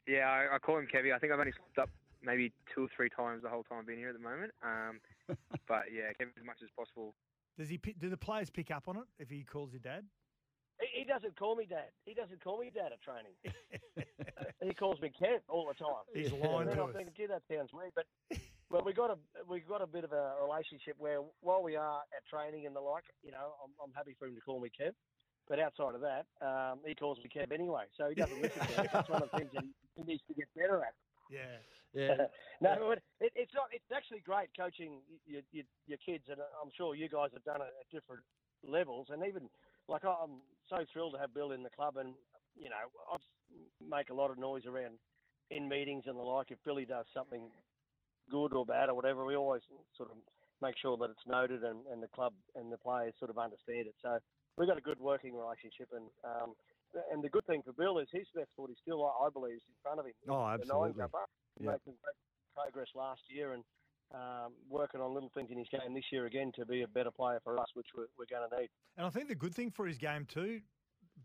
Yeah, 0.08 0.30
I, 0.30 0.56
I 0.56 0.60
call 0.60 0.78
him 0.78 0.88
Kevy. 0.93 1.13
I 1.13 1.19
think 1.19 1.34
I've 1.34 1.39
only 1.39 1.52
slipped 1.52 1.78
up 1.80 1.89
maybe 2.23 2.52
two 2.73 2.84
or 2.86 2.88
three 2.95 3.10
times 3.10 3.43
the 3.43 3.49
whole 3.49 3.63
time 3.63 3.80
I've 3.80 3.88
been 3.88 3.97
here 3.97 4.10
at 4.10 4.15
the 4.15 4.21
moment. 4.21 4.52
Um, 4.63 4.99
but 5.67 5.86
yeah, 5.93 6.12
Kevy 6.19 6.38
as 6.38 6.45
much 6.45 6.58
as 6.63 6.69
possible. 6.75 7.15
Does 7.58 7.69
he? 7.69 7.78
Do 7.78 8.10
the 8.10 8.17
players 8.17 8.49
pick 8.49 8.71
up 8.71 8.88
on 8.88 8.97
it 8.97 9.04
if 9.17 9.30
he 9.30 9.43
calls 9.43 9.73
you 9.73 9.80
dad? 9.80 10.06
He, 10.80 10.99
he 11.02 11.04
doesn't 11.04 11.38
call 11.38 11.56
me 11.56 11.65
dad. 11.65 11.89
He 12.06 12.13
doesn't 12.13 12.41
call 12.43 12.60
me 12.60 12.71
dad 12.73 12.91
at 12.93 13.02
training. 13.02 13.36
he 14.63 14.73
calls 14.73 15.02
me 15.02 15.12
Kev 15.21 15.39
all 15.49 15.67
the 15.67 15.73
time. 15.73 16.06
He's 16.13 16.32
lying 16.32 16.62
And 16.62 16.69
then 16.69 16.78
to 16.78 16.84
I'm 16.84 16.89
us. 16.89 16.95
thinking, 16.95 17.13
gee, 17.17 17.28
that 17.28 17.41
sounds 17.52 17.71
weird, 17.73 17.91
but 17.95 18.06
well, 18.69 18.84
we 18.86 18.93
got 18.93 19.10
a 19.12 19.17
we 19.49 19.60
got 19.60 19.82
a 19.82 19.88
bit 19.88 20.04
of 20.06 20.13
a 20.13 20.36
relationship 20.41 20.95
where 20.97 21.19
while 21.41 21.62
we 21.63 21.75
are 21.75 21.99
at 22.15 22.25
training 22.30 22.65
and 22.65 22.75
the 22.75 22.80
like, 22.80 23.04
you 23.23 23.32
know, 23.32 23.54
I'm, 23.63 23.71
I'm 23.84 23.93
happy 23.93 24.15
for 24.17 24.28
him 24.28 24.36
to 24.36 24.41
call 24.41 24.60
me 24.62 24.69
Kev. 24.69 24.93
But 25.49 25.59
outside 25.59 25.95
of 25.95 26.01
that, 26.01 26.29
um, 26.45 26.79
he 26.85 26.93
calls 26.93 27.17
me 27.17 27.25
Kev 27.33 27.51
anyway, 27.51 27.85
so 27.97 28.07
he 28.07 28.15
doesn't 28.15 28.39
listen 28.39 28.62
to 28.67 28.83
it. 28.83 28.89
That's 28.93 29.09
one 29.09 29.23
of 29.23 29.29
the 29.31 29.38
things 29.38 29.49
that 29.53 29.63
he 29.95 30.03
needs 30.03 30.21
to 30.27 30.33
get 30.35 30.47
better 30.55 30.77
at. 30.85 30.93
Yeah. 31.29 31.57
Yeah. 31.93 32.29
no, 32.62 32.75
but 32.88 33.01
it, 33.19 33.33
it's 33.35 33.53
not. 33.53 33.65
It's 33.71 33.89
actually 33.89 34.19
great 34.19 34.49
coaching 34.55 35.01
your, 35.25 35.41
your, 35.51 35.65
your 35.88 35.97
kids, 36.05 36.25
and 36.29 36.38
I'm 36.39 36.69
sure 36.77 36.93
you 36.93 37.09
guys 37.09 37.29
have 37.33 37.43
done 37.43 37.62
it 37.62 37.73
at 37.81 37.89
different 37.91 38.21
levels. 38.63 39.07
And 39.09 39.25
even 39.25 39.49
like 39.88 40.05
I'm 40.05 40.45
so 40.69 40.85
thrilled 40.93 41.13
to 41.13 41.19
have 41.19 41.33
Bill 41.33 41.51
in 41.51 41.63
the 41.63 41.73
club, 41.73 41.97
and 41.97 42.13
you 42.55 42.69
know 42.69 42.85
I 43.12 43.17
make 43.81 44.09
a 44.09 44.13
lot 44.13 44.29
of 44.29 44.38
noise 44.38 44.65
around 44.67 44.99
in 45.49 45.67
meetings 45.67 46.03
and 46.05 46.17
the 46.17 46.21
like. 46.21 46.51
If 46.51 46.59
Billy 46.63 46.85
does 46.85 47.05
something 47.13 47.49
good 48.29 48.53
or 48.53 48.65
bad 48.65 48.89
or 48.89 48.95
whatever, 48.95 49.25
we 49.25 49.35
always 49.35 49.63
sort 49.97 50.12
of 50.12 50.17
make 50.62 50.75
sure 50.77 50.97
that 50.97 51.09
it's 51.09 51.25
noted, 51.27 51.63
and, 51.63 51.79
and 51.91 52.03
the 52.03 52.07
club 52.13 52.33
and 52.55 52.71
the 52.71 52.77
players 52.77 53.13
sort 53.17 53.31
of 53.31 53.39
understand 53.39 53.88
it. 53.88 53.95
So 54.01 54.19
we've 54.59 54.67
got 54.67 54.77
a 54.77 54.81
good 54.81 54.99
working 54.99 55.33
relationship, 55.35 55.87
and 55.95 56.05
um, 56.27 56.53
and 57.11 57.23
the 57.23 57.29
good 57.29 57.45
thing 57.47 57.61
for 57.63 57.71
Bill 57.73 57.97
is 57.99 58.07
his 58.11 58.27
best 58.35 58.49
foot 58.57 58.69
is 58.69 58.77
still, 58.81 59.05
I 59.05 59.29
believe, 59.31 59.55
is 59.55 59.61
in 59.67 59.73
front 59.81 59.99
of 59.99 60.05
him. 60.05 60.13
Oh, 60.27 60.45
absolutely. 60.45 60.93
Yeah. 61.59 61.71
some 61.85 61.93
great 62.03 62.17
progress 62.55 62.87
last 62.95 63.21
year 63.29 63.53
and 63.53 63.63
um, 64.13 64.53
working 64.69 64.99
on 65.01 65.13
little 65.13 65.29
things 65.35 65.49
in 65.51 65.57
his 65.57 65.67
game 65.69 65.93
this 65.93 66.05
year 66.11 66.25
again 66.25 66.51
to 66.55 66.65
be 66.65 66.81
a 66.81 66.87
better 66.87 67.11
player 67.11 67.39
for 67.43 67.59
us, 67.59 67.67
which 67.75 67.85
we're, 67.95 68.07
we're 68.17 68.25
going 68.29 68.49
to 68.49 68.59
need. 68.59 68.69
And 68.97 69.05
I 69.05 69.09
think 69.11 69.27
the 69.27 69.35
good 69.35 69.53
thing 69.53 69.69
for 69.69 69.85
his 69.85 69.99
game 69.99 70.25
too, 70.25 70.61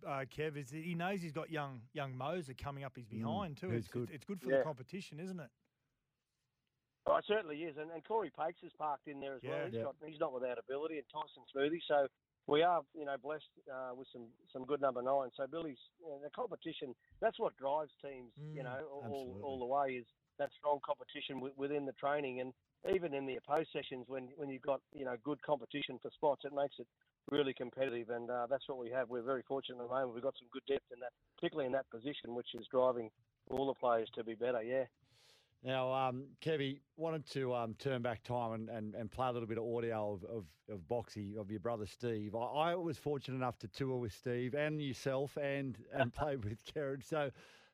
uh, 0.07 0.25
Kev, 0.37 0.59
is 0.59 0.71
that 0.71 0.85
he 0.85 0.95
knows 0.95 1.23
he's 1.23 1.33
got 1.33 1.51
young 1.51 1.81
young 1.95 2.13
Mozer 2.15 2.57
coming 2.57 2.85
up 2.85 2.95
his 2.95 3.07
behind 3.07 3.57
too. 3.57 3.71
It's, 3.71 3.89
good. 3.89 4.05
it's, 4.05 4.17
it's 4.17 4.25
good 4.25 4.41
for 4.43 4.51
Yeah. 4.51 4.59
the 4.59 4.65
competition, 4.65 5.19
isn't 5.19 5.41
it? 5.41 5.49
Oh, 7.07 7.17
it 7.17 7.25
certainly 7.29 7.57
is, 7.65 7.77
and, 7.77 7.91
and 7.91 8.03
Cory 8.05 8.31
Paix 8.37 8.57
is 8.63 8.73
parked 8.79 9.09
in 9.09 9.21
there 9.21 9.35
as 9.37 9.43
well. 9.45 9.65
He's, 9.67 9.75
Yeah. 9.75 9.83
got, 9.85 9.97
he's 10.07 10.21
not 10.21 10.33
without 10.33 10.59
ability, 10.59 10.97
and 10.97 11.05
Tyson 11.13 11.45
Smoothy. 11.55 11.81
So 11.87 12.07
we 12.47 12.63
are, 12.63 12.83
you 12.95 13.05
know, 13.05 13.17
blessed 13.23 13.45
uh, 13.73 13.93
with 13.95 14.09
some, 14.13 14.29
some 14.53 14.65
good 14.65 14.81
number 14.81 15.03
nine. 15.03 15.31
So 15.37 15.47
Billy's 15.47 15.79
you 16.01 16.09
know, 16.09 16.21
the 16.23 16.31
competition. 16.31 16.95
That's 17.21 17.39
what 17.39 17.57
drives 17.57 17.93
teams, 18.03 18.33
you 18.55 18.63
Mm, 18.63 18.65
know, 18.65 18.81
all, 18.93 19.39
all 19.43 19.59
the 19.59 19.65
way 19.67 19.97
is 19.97 20.07
that 20.39 20.51
strong 20.59 20.81
competition 20.85 21.37
wi- 21.37 21.55
within 21.57 21.87
the 21.87 21.93
training, 21.93 22.41
and 22.41 22.53
even 22.95 23.15
in 23.15 23.27
the 23.27 23.37
opposed 23.37 23.71
sessions 23.73 24.05
when 24.09 24.29
when 24.37 24.49
you've 24.51 24.63
got 24.63 24.81
you 24.93 25.05
know 25.05 25.17
good 25.23 25.41
competition 25.43 25.99
for 26.03 26.11
spots, 26.15 26.43
it 26.45 26.53
makes 26.53 26.75
it 26.79 26.89
really 27.31 27.55
competitive, 27.55 28.11
and 28.11 28.31
uh, 28.31 28.47
that's 28.51 28.69
what 28.69 28.79
we 28.79 28.91
have. 28.91 29.09
We're 29.09 29.23
very 29.23 29.43
fortunate 29.49 29.79
at 29.81 29.85
the 29.89 29.89
moment. 29.95 30.15
We've 30.15 30.23
got 30.23 30.35
some 30.39 30.49
good 30.53 30.67
depth 30.67 30.91
in 30.93 31.01
that, 31.01 31.13
particularly 31.37 31.67
in 31.67 31.73
that 31.73 31.89
position, 31.91 32.35
which 32.35 32.49
is 32.55 32.67
driving 32.71 33.11
all 33.49 33.67
the 33.69 33.75
players 33.75 34.11
to 34.15 34.25
be 34.25 34.35
better. 34.35 34.63
Yeah. 34.63 34.85
Now, 35.65 35.91
um, 35.95 36.25
Kevy, 36.43 36.81
wanted 36.99 37.25
to 37.31 37.55
um, 37.55 37.75
turn 37.79 38.03
back 38.03 38.23
time 38.23 38.53
and, 38.53 38.69
and, 38.69 38.95
and 38.95 39.11
play 39.11 39.29
a 39.29 39.33
little 39.33 39.49
bit 39.49 39.57
of 39.57 39.65
audio 39.65 40.13
of, 40.13 40.25
of, 40.25 40.45
of 40.71 40.81
Boxy, 40.91 41.39
of 41.39 41.51
your 41.51 41.61
brother 41.61 41.87
Steve. 41.87 42.35
I, 42.35 42.45
I 42.45 42.75
was 42.75 42.99
fortunate 42.99 43.37
enough 43.37 43.59
to 43.61 43.69
tour 43.69 43.97
with 43.97 44.13
Steve 44.13 44.55
and 44.55 44.81
yourself 44.83 45.39
and, 45.41 45.79
and 45.95 46.13
play 46.21 46.37
with 46.37 46.59
Kerrod. 46.67 47.03
So, 47.03 47.31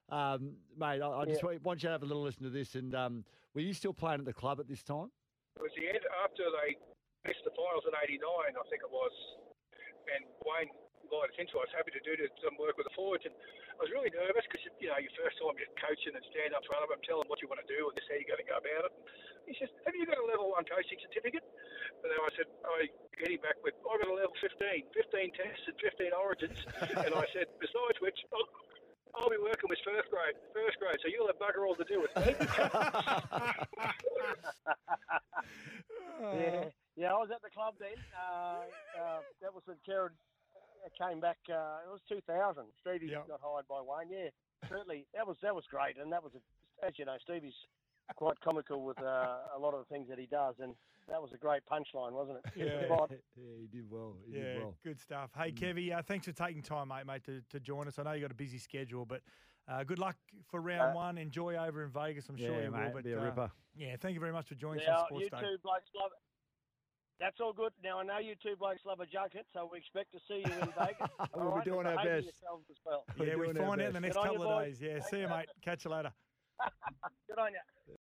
um, 0.09 0.53
mate, 0.79 1.03
I, 1.03 1.09
I 1.11 1.24
just 1.24 1.40
Yeah. 1.42 1.46
want- 1.48 1.62
want 1.64 1.83
you 1.83 1.88
to 1.88 1.92
have 1.92 2.03
a 2.05 2.07
little 2.07 2.22
listen 2.22 2.44
to 2.44 2.50
this. 2.50 2.76
And 2.76 2.94
um, 2.94 3.24
were 3.55 3.61
you 3.61 3.74
still 3.74 3.92
playing 3.92 4.20
at 4.20 4.24
the 4.24 4.33
club 4.33 4.61
at 4.61 4.68
this 4.68 4.85
time? 4.85 5.11
It 5.57 5.62
was 5.62 5.72
the 5.76 5.88
end 5.88 5.98
after 6.22 6.44
they 6.62 6.79
missed 7.26 7.42
the 7.44 7.50
finals 7.59 7.83
in 7.90 7.92
'89, 8.07 8.22
I 8.22 8.68
think 8.70 8.83
it 8.87 8.90
was, 8.90 9.12
and 10.14 10.24
Wayne 10.46 10.70
invited 11.10 11.34
us 11.34 11.42
into. 11.42 11.58
I 11.58 11.66
was 11.66 11.74
happy 11.74 11.90
to 11.90 11.98
do 12.06 12.14
some 12.38 12.54
work 12.54 12.78
with 12.78 12.86
the 12.86 12.94
forwards, 12.94 13.26
and 13.26 13.34
I 13.34 13.82
was 13.82 13.90
really 13.90 14.14
nervous 14.14 14.46
because 14.46 14.62
you 14.78 14.86
know 14.86 14.94
your 15.02 15.10
first 15.18 15.42
time 15.42 15.58
just 15.58 15.74
coaching 15.74 16.14
and 16.14 16.22
stand 16.30 16.54
up 16.54 16.62
in 16.62 16.70
front 16.70 16.86
of 16.86 16.94
them, 16.94 17.02
tell 17.02 17.18
them 17.18 17.26
what 17.26 17.42
you 17.42 17.50
want 17.50 17.58
to 17.58 17.66
do, 17.66 17.90
and 17.90 17.98
this 17.98 18.06
how 18.06 18.14
you're 18.14 18.30
going 18.30 18.38
to 18.38 18.46
go 18.46 18.62
about 18.62 18.86
it. 18.86 18.94
He 19.50 19.58
says, 19.58 19.74
"Have 19.82 19.98
you 19.98 20.06
got 20.06 20.22
a 20.22 20.26
level 20.30 20.54
one 20.54 20.62
coaching 20.70 21.02
certificate?" 21.02 21.42
And 21.42 22.14
then 22.14 22.20
I 22.22 22.30
said, 22.38 22.46
"I 22.62 22.86
hit 23.18 23.34
him 23.34 23.42
back 23.42 23.58
with, 23.66 23.74
I 23.82 23.98
got 23.98 24.06
a 24.06 24.14
level 24.14 24.38
15, 24.38 24.62
15 24.62 24.86
tests 25.34 25.66
and 25.66 25.74
15 25.82 26.14
origins," 26.14 26.62
and 27.02 27.10
I 27.10 27.26
said, 27.34 27.50
"Besides 27.58 27.98
which." 27.98 28.22
I'll, 28.30 28.46
I'll 29.10 29.26
be 29.26 29.42
working 29.42 29.66
with 29.66 29.82
first 29.82 30.06
grade, 30.06 30.38
first 30.54 30.78
grade, 30.78 31.02
so 31.02 31.10
you'll 31.10 31.26
have 31.26 31.34
bugger 31.42 31.66
all 31.66 31.74
to 31.74 31.82
do 31.82 31.98
with 31.98 32.14
me. 32.14 32.30
Yeah, 36.20 36.68
yeah. 36.96 37.14
I 37.16 37.16
was 37.16 37.30
at 37.32 37.40
the 37.40 37.48
club 37.48 37.80
then. 37.80 37.96
Uh, 38.12 38.60
uh, 38.92 39.24
that 39.40 39.54
was 39.54 39.62
when 39.64 39.78
Karen 39.88 40.12
came 40.98 41.20
back. 41.20 41.38
Uh, 41.48 41.84
it 41.86 41.90
was 41.90 42.00
2000. 42.08 42.64
Stevie 42.80 43.06
Yep. 43.12 43.28
got 43.28 43.40
hired 43.42 43.68
by 43.68 43.80
Wayne. 43.80 44.10
Yeah, 44.10 44.30
certainly 44.68 45.06
that 45.14 45.26
was 45.26 45.36
that 45.42 45.54
was 45.54 45.64
great, 45.70 45.96
and 45.98 46.12
that 46.12 46.22
was 46.22 46.32
a, 46.34 46.86
as 46.86 46.98
you 46.98 47.04
know, 47.04 47.16
Stevie's 47.22 47.54
quite 48.16 48.40
comical 48.40 48.84
with 48.84 49.00
uh, 49.00 49.38
a 49.54 49.58
lot 49.58 49.74
of 49.74 49.80
the 49.86 49.94
things 49.94 50.08
that 50.08 50.18
he 50.18 50.26
does, 50.26 50.56
and 50.60 50.74
that 51.08 51.20
was 51.20 51.32
a 51.32 51.38
great 51.38 51.62
punchline, 51.70 52.12
wasn't 52.12 52.38
it? 52.38 52.52
Yeah. 52.56 52.84
spot. 52.86 53.10
yeah, 53.36 53.44
he 53.60 53.66
did 53.66 53.90
well. 53.90 54.16
He 54.26 54.36
Yeah, 54.36 54.42
did 54.54 54.56
well. 54.58 54.74
good 54.82 55.00
stuff. 55.00 55.30
Hey, 55.36 55.52
Kevy, 55.52 55.96
uh, 55.96 56.02
thanks 56.02 56.26
for 56.26 56.32
taking 56.32 56.62
time, 56.62 56.88
mate, 56.88 57.06
mate, 57.06 57.24
to, 57.24 57.40
to 57.50 57.60
join 57.60 57.86
us. 57.88 57.98
I 57.98 58.02
know 58.02 58.12
you 58.12 58.20
got 58.22 58.30
a 58.30 58.34
busy 58.34 58.58
schedule, 58.58 59.04
but 59.04 59.20
uh, 59.68 59.84
good 59.84 59.98
luck 59.98 60.16
for 60.48 60.60
round 60.60 60.92
Uh, 60.92 60.96
one. 60.96 61.18
Enjoy 61.18 61.56
over 61.56 61.84
in 61.84 61.90
Vegas. 61.90 62.28
I'm 62.28 62.36
sure 62.36 62.62
you 62.62 62.70
mate, 62.70 62.86
will. 62.86 62.92
But 62.94 63.04
be 63.04 63.12
a 63.12 63.20
uh, 63.20 63.24
ripper. 63.24 63.50
yeah, 63.76 63.96
thank 64.00 64.14
you 64.14 64.20
very 64.20 64.32
much 64.32 64.48
for 64.48 64.54
joining 64.56 64.82
us 64.82 64.88
on 65.02 65.06
Sports 65.06 65.24
you 65.24 65.30
Day. 65.30 65.40
two 65.40 65.58
blokes 65.62 65.90
love 65.94 66.10
it. 66.12 66.18
That's 67.20 67.37
all 67.40 67.52
good. 67.52 67.72
Now 67.85 68.00
I 68.00 68.04
know 68.04 68.18
you 68.18 68.35
two 68.42 68.56
blokes 68.59 68.80
love 68.87 69.00
a 69.00 69.06
junket, 69.06 69.44
so 69.52 69.68
we 69.70 69.78
expect 69.78 70.11
to 70.12 70.18
see 70.26 70.38
you 70.38 70.52
in 70.61 70.68
Vegas. 70.78 71.09
We'll 71.35 71.48
all 71.48 71.59
be 71.59 71.64
doing 71.70 71.83
But 71.85 71.96
our 71.98 72.02
behave 72.04 72.24
best. 72.24 72.35
yourselves 72.42 72.64
as 72.70 72.76
well. 72.85 73.04
Yeah, 73.18 73.37
we 73.37 73.44
doing 73.46 73.59
our 73.59 73.66
find 73.68 73.80
out 73.83 73.87
in 73.88 73.92
the 73.94 74.00
next 74.00 74.16
Good 74.16 74.24
couple 74.24 74.42
of 74.42 74.48
boys. 74.48 74.78
days. 74.78 74.80
Yeah, 74.90 75.00
see 75.11 75.20
you, 75.20 75.28
mate. 75.28 75.46
Catch 75.62 75.85
you 75.85 75.90
later. 75.90 76.12
Good 77.28 77.38
on 77.38 77.50
you. 77.52 77.94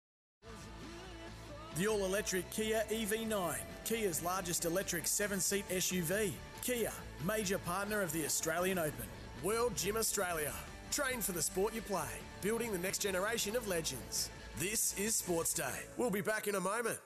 The 1.77 1.88
all 1.88 2.06
electric 2.06 2.49
Kia 2.51 2.84
EV9, 2.89 3.56
Kia's 3.86 4.23
largest 4.23 4.65
electric 4.65 5.06
seven 5.08 5.39
seat 5.39 5.67
SUV. 5.69 6.32
Kia, 6.62 6.91
major 7.25 7.58
partner 7.60 8.01
of 8.01 8.12
the 8.13 8.23
Australian 8.25 8.77
Open. 8.80 9.06
World 9.43 9.75
Gym 9.75 9.97
Australia. 9.97 10.53
Train 10.91 11.21
for 11.21 11.34
the 11.34 11.41
sport 11.41 11.73
you 11.75 11.82
play, 11.82 12.08
building 12.41 12.71
the 12.71 12.77
next 12.80 12.99
generation 12.99 13.56
of 13.56 13.67
legends. 13.67 14.30
This 14.58 14.97
is 14.97 15.15
Sports 15.15 15.53
Day. 15.53 15.84
We'll 15.97 16.10
be 16.10 16.21
back 16.21 16.47
in 16.47 16.56
a 16.56 16.60
moment. 16.60 16.97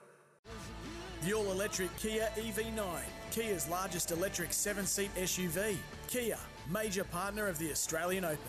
The 1.23 1.33
all 1.33 1.51
electric 1.51 1.95
Kia 1.97 2.27
EV9, 2.35 2.81
Kia's 3.29 3.69
largest 3.69 4.09
electric 4.09 4.51
seven 4.51 4.87
seat 4.87 5.13
SUV. 5.13 5.75
Kia, 6.07 6.37
major 6.67 7.03
partner 7.03 7.47
of 7.47 7.59
the 7.59 7.69
Australian 7.69 8.25
Open. 8.25 8.39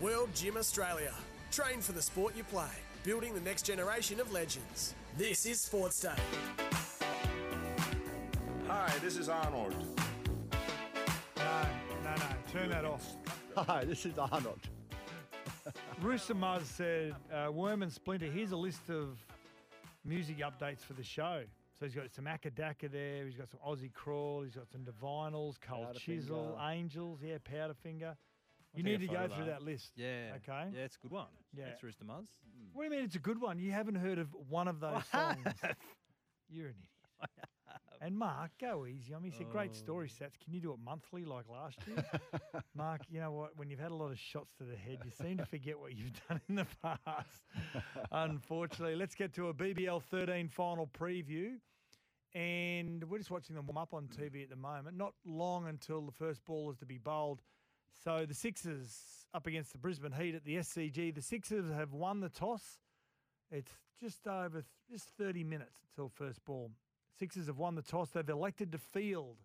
World 0.00 0.28
Gym 0.32 0.56
Australia. 0.56 1.12
Train 1.50 1.80
for 1.80 1.90
the 1.90 2.00
sport 2.00 2.36
you 2.36 2.44
play, 2.44 2.70
building 3.02 3.34
the 3.34 3.40
next 3.40 3.62
generation 3.62 4.20
of 4.20 4.30
legends. 4.30 4.94
This 5.18 5.44
is 5.44 5.60
Sports 5.60 6.00
Day. 6.02 6.14
Hi, 8.68 8.92
this 9.02 9.16
is 9.16 9.28
Arnold. 9.28 9.74
No, 11.36 11.62
no, 12.04 12.14
no. 12.14 12.26
Turn 12.52 12.70
that 12.70 12.84
off. 12.84 13.04
Hi, 13.56 13.84
this 13.84 14.06
is 14.06 14.16
Arnold. 14.18 14.60
Rooster 16.00 16.36
Muzz 16.36 16.62
said, 16.62 17.16
uh, 17.34 17.50
Worm 17.50 17.82
and 17.82 17.92
Splinter, 17.92 18.26
here's 18.26 18.52
a 18.52 18.56
list 18.56 18.88
of 18.88 19.18
music 20.04 20.38
updates 20.38 20.82
for 20.82 20.92
the 20.92 21.02
show. 21.02 21.42
So 21.80 21.86
he's 21.86 21.94
got 21.94 22.12
some 22.12 22.26
Acca 22.26 22.50
Dacca 22.50 22.92
there, 22.92 23.24
he's 23.24 23.36
got 23.36 23.48
some 23.48 23.58
Aussie 23.66 23.90
Crawl, 23.90 24.42
he's 24.42 24.54
got 24.54 24.68
some 24.70 24.82
Divinyls, 24.82 25.54
Cold 25.66 25.96
Chisel. 25.98 26.58
Angels, 26.62 27.20
yeah, 27.24 27.38
Powderfinger. 27.38 28.16
You 28.74 28.82
need 28.82 29.00
to 29.00 29.06
go 29.06 29.26
through 29.34 29.46
that. 29.46 29.62
list. 29.62 29.92
Yeah. 29.96 30.34
Okay. 30.36 30.68
Yeah, 30.74 30.82
it's 30.84 30.96
a 30.96 30.98
good 31.00 31.10
one. 31.10 31.26
Yeah. 31.56 31.64
Thanks, 31.64 31.82
Rooster 31.82 32.04
Muzz. 32.04 32.26
What 32.74 32.82
do 32.82 32.84
you 32.84 32.90
mean 32.90 33.04
it's 33.06 33.16
a 33.16 33.18
good 33.18 33.40
one? 33.40 33.58
You 33.58 33.72
haven't 33.72 33.94
heard 33.94 34.18
of 34.18 34.28
one 34.50 34.68
of 34.68 34.78
those 34.78 35.04
songs. 35.10 35.38
You're 36.50 36.66
an 36.66 36.74
idiot. 36.74 37.26
And 38.02 38.16
Mark, 38.16 38.52
go 38.58 38.86
easy. 38.86 39.14
I 39.14 39.18
mean, 39.18 39.30
he 39.30 39.36
said, 39.36 39.50
great 39.50 39.72
oh. 39.74 39.76
story 39.76 40.08
Oh. 40.10 40.16
sets. 40.20 40.34
Can 40.42 40.54
you 40.54 40.60
do 40.62 40.72
it 40.72 40.78
monthly 40.82 41.22
like 41.26 41.44
last 41.50 41.76
year? 41.86 42.02
Mark, 42.74 43.02
you 43.10 43.20
know 43.20 43.30
what? 43.30 43.50
When 43.58 43.68
you've 43.68 43.78
had 43.78 43.90
a 43.90 43.94
lot 43.94 44.10
of 44.10 44.18
shots 44.18 44.54
to 44.56 44.64
the 44.64 44.74
head, 44.74 45.00
you 45.04 45.10
seem 45.10 45.36
to 45.36 45.44
forget 45.44 45.78
what 45.78 45.94
you've 45.94 46.12
done 46.26 46.40
in 46.48 46.54
the 46.54 46.66
past. 46.82 47.42
Unfortunately, 48.10 48.96
let's 48.96 49.14
get 49.14 49.34
to 49.34 49.48
a 49.48 49.54
BBL 49.54 50.02
13 50.10 50.48
final 50.48 50.86
preview. 50.98 51.56
And 52.34 53.02
we're 53.10 53.18
just 53.18 53.30
watching 53.30 53.56
them 53.56 53.66
warm 53.66 53.78
up 53.78 53.92
on 53.92 54.06
TV 54.06 54.42
at 54.42 54.50
the 54.50 54.56
moment. 54.56 54.96
Not 54.96 55.14
long 55.24 55.66
until 55.66 56.02
the 56.02 56.12
first 56.12 56.44
ball 56.44 56.70
is 56.70 56.76
to 56.78 56.86
be 56.86 56.98
bowled. 56.98 57.42
So 58.04 58.24
the 58.26 58.34
Sixers 58.34 59.26
up 59.34 59.46
against 59.46 59.72
the 59.72 59.78
Brisbane 59.78 60.12
Heat 60.12 60.34
at 60.34 60.44
the 60.44 60.56
SCG. 60.56 61.14
The 61.14 61.22
Sixers 61.22 61.70
have 61.72 61.92
won 61.92 62.20
the 62.20 62.28
toss. 62.28 62.78
It's 63.50 63.72
just 64.00 64.26
over 64.26 64.62
th- 64.62 64.64
just 64.90 65.08
30 65.18 65.44
minutes 65.44 65.76
until 65.90 66.08
first 66.08 66.44
ball. 66.44 66.70
Sixers 67.18 67.48
have 67.48 67.58
won 67.58 67.74
the 67.74 67.82
toss. 67.82 68.10
They've 68.10 68.28
elected 68.28 68.72
to 68.72 68.78
field. 68.78 69.36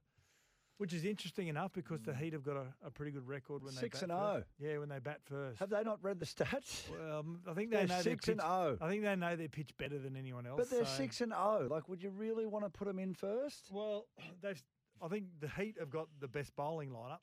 Which 0.77 0.91
is 0.93 1.05
interesting 1.05 1.47
enough 1.47 1.71
because 1.71 2.01
the 2.01 2.13
Heat 2.13 2.33
have 2.33 2.43
got 2.43 2.57
a, 2.57 2.65
a 2.85 2.91
pretty 2.91 3.11
good 3.11 3.25
record 3.25 3.63
when 3.63 3.71
Six 3.73 4.01
they 4.01 4.07
bat 4.07 4.15
and 4.17 4.27
oh. 4.27 4.33
first. 4.35 4.47
Yeah, 4.59 4.77
when 4.79 4.89
they 4.89 4.99
bat 4.99 5.21
first. 5.23 5.59
Have 5.59 5.69
they 5.69 5.83
not 5.83 5.99
read 6.03 6.19
the 6.19 6.25
stats? 6.25 6.89
Well, 6.91 7.19
um, 7.19 7.39
I 7.49 7.53
think 7.53 7.71
they 7.71 7.77
They're 7.85 7.87
know 7.87 8.01
six 8.01 8.25
their 8.25 8.33
and 8.33 8.41
pitch, 8.41 8.49
oh. 8.49 8.77
I 8.81 8.89
think 8.89 9.03
they 9.03 9.15
know 9.15 9.35
their 9.37 9.47
pitch 9.47 9.69
better 9.77 9.97
than 9.97 10.17
anyone 10.17 10.45
else. 10.45 10.57
But 10.57 10.69
they're 10.69 10.85
so- 10.85 10.97
six 10.97 11.21
and 11.21 11.31
oh. 11.33 11.67
Like, 11.69 11.87
would 11.87 12.03
you 12.03 12.09
really 12.09 12.45
want 12.45 12.65
to 12.65 12.69
put 12.69 12.87
them 12.87 12.99
in 12.99 13.13
first? 13.13 13.69
Well, 13.71 14.07
they've. 14.41 14.61
I 15.01 15.07
think 15.09 15.25
the 15.39 15.49
Heat 15.49 15.75
have 15.79 15.89
got 15.89 16.07
the 16.19 16.27
best 16.27 16.55
bowling 16.55 16.89
lineup. 16.89 17.19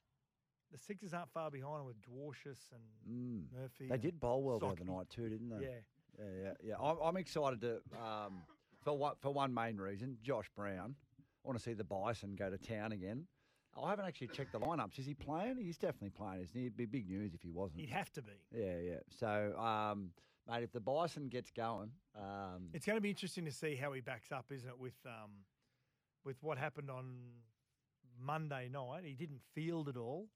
The 0.73 0.79
Sixers 0.79 1.13
aren't 1.13 1.31
far 1.33 1.51
behind 1.51 1.81
them 1.81 1.87
with 1.87 1.97
Dwarshuis 2.03 2.71
and 2.73 2.83
Mm. 3.11 3.61
Murphy. 3.61 3.89
They 3.89 3.95
and 3.95 4.03
did 4.03 4.19
bowl 4.21 4.43
well 4.43 4.59
the 4.59 4.67
other 4.67 4.85
night 4.85 5.11
too, 5.11 5.29
didn't 5.29 5.51
they? 5.51 5.67
Yeah. 5.67 5.71
yeah, 6.19 6.25
yeah. 6.45 6.53
yeah. 6.65 6.75
I'm, 6.81 6.97
I'm 7.03 7.17
excited 7.19 7.61
to 7.61 7.81
um, 8.03 8.43
for 8.83 8.97
one 8.97 9.15
for 9.21 9.33
one 9.33 9.53
main 9.53 9.77
reason. 9.77 10.17
Josh 10.23 10.49
Brown. 10.57 10.95
I 11.45 11.49
want 11.49 11.59
to 11.59 11.63
see 11.63 11.75
the 11.75 11.85
Bison 11.85 12.37
go 12.37 12.51
to 12.51 12.57
town 12.57 12.93
again. 12.93 13.27
I 13.81 13.91
haven't 13.91 14.05
actually 14.07 14.29
checked 14.29 14.53
the 14.53 14.61
lineups. 14.61 14.99
Is 14.99 15.07
he 15.07 15.15
playing? 15.15 15.57
He's 15.57 15.79
definitely 15.79 16.11
playing, 16.11 16.43
isn't 16.43 16.55
he? 16.55 16.67
It'd 16.67 16.77
be 16.77 16.85
big 16.87 17.09
news 17.09 17.35
if 17.35 17.43
he 17.43 17.51
wasn't. 17.51 17.81
He'd 17.81 17.91
have 17.91 18.11
to 18.13 18.23
be. 18.23 18.33
Yeah, 18.55 18.79
yeah. 18.79 18.99
So, 19.19 19.57
um, 19.59 20.11
mate, 20.49 20.63
if 20.63 20.73
the 20.73 20.81
Bison 20.81 21.29
gets 21.29 21.51
going, 21.51 21.91
um, 22.17 22.69
It's 22.75 22.85
going 22.85 22.97
to 22.99 23.01
be 23.01 23.11
interesting 23.11 23.45
to 23.47 23.53
see 23.53 23.75
how 23.75 23.93
he 23.93 24.01
backs 24.01 24.31
up, 24.31 24.47
isn't 24.51 24.69
it? 24.69 24.79
With 24.79 24.95
um, 25.07 25.31
with 26.25 26.37
what 26.43 26.59
happened 26.59 26.91
on 26.91 27.17
Monday 28.21 28.69
night, 28.71 29.05
he 29.05 29.15
didn't 29.15 29.41
field 29.55 29.89
at 29.89 29.97
all. 29.97 30.29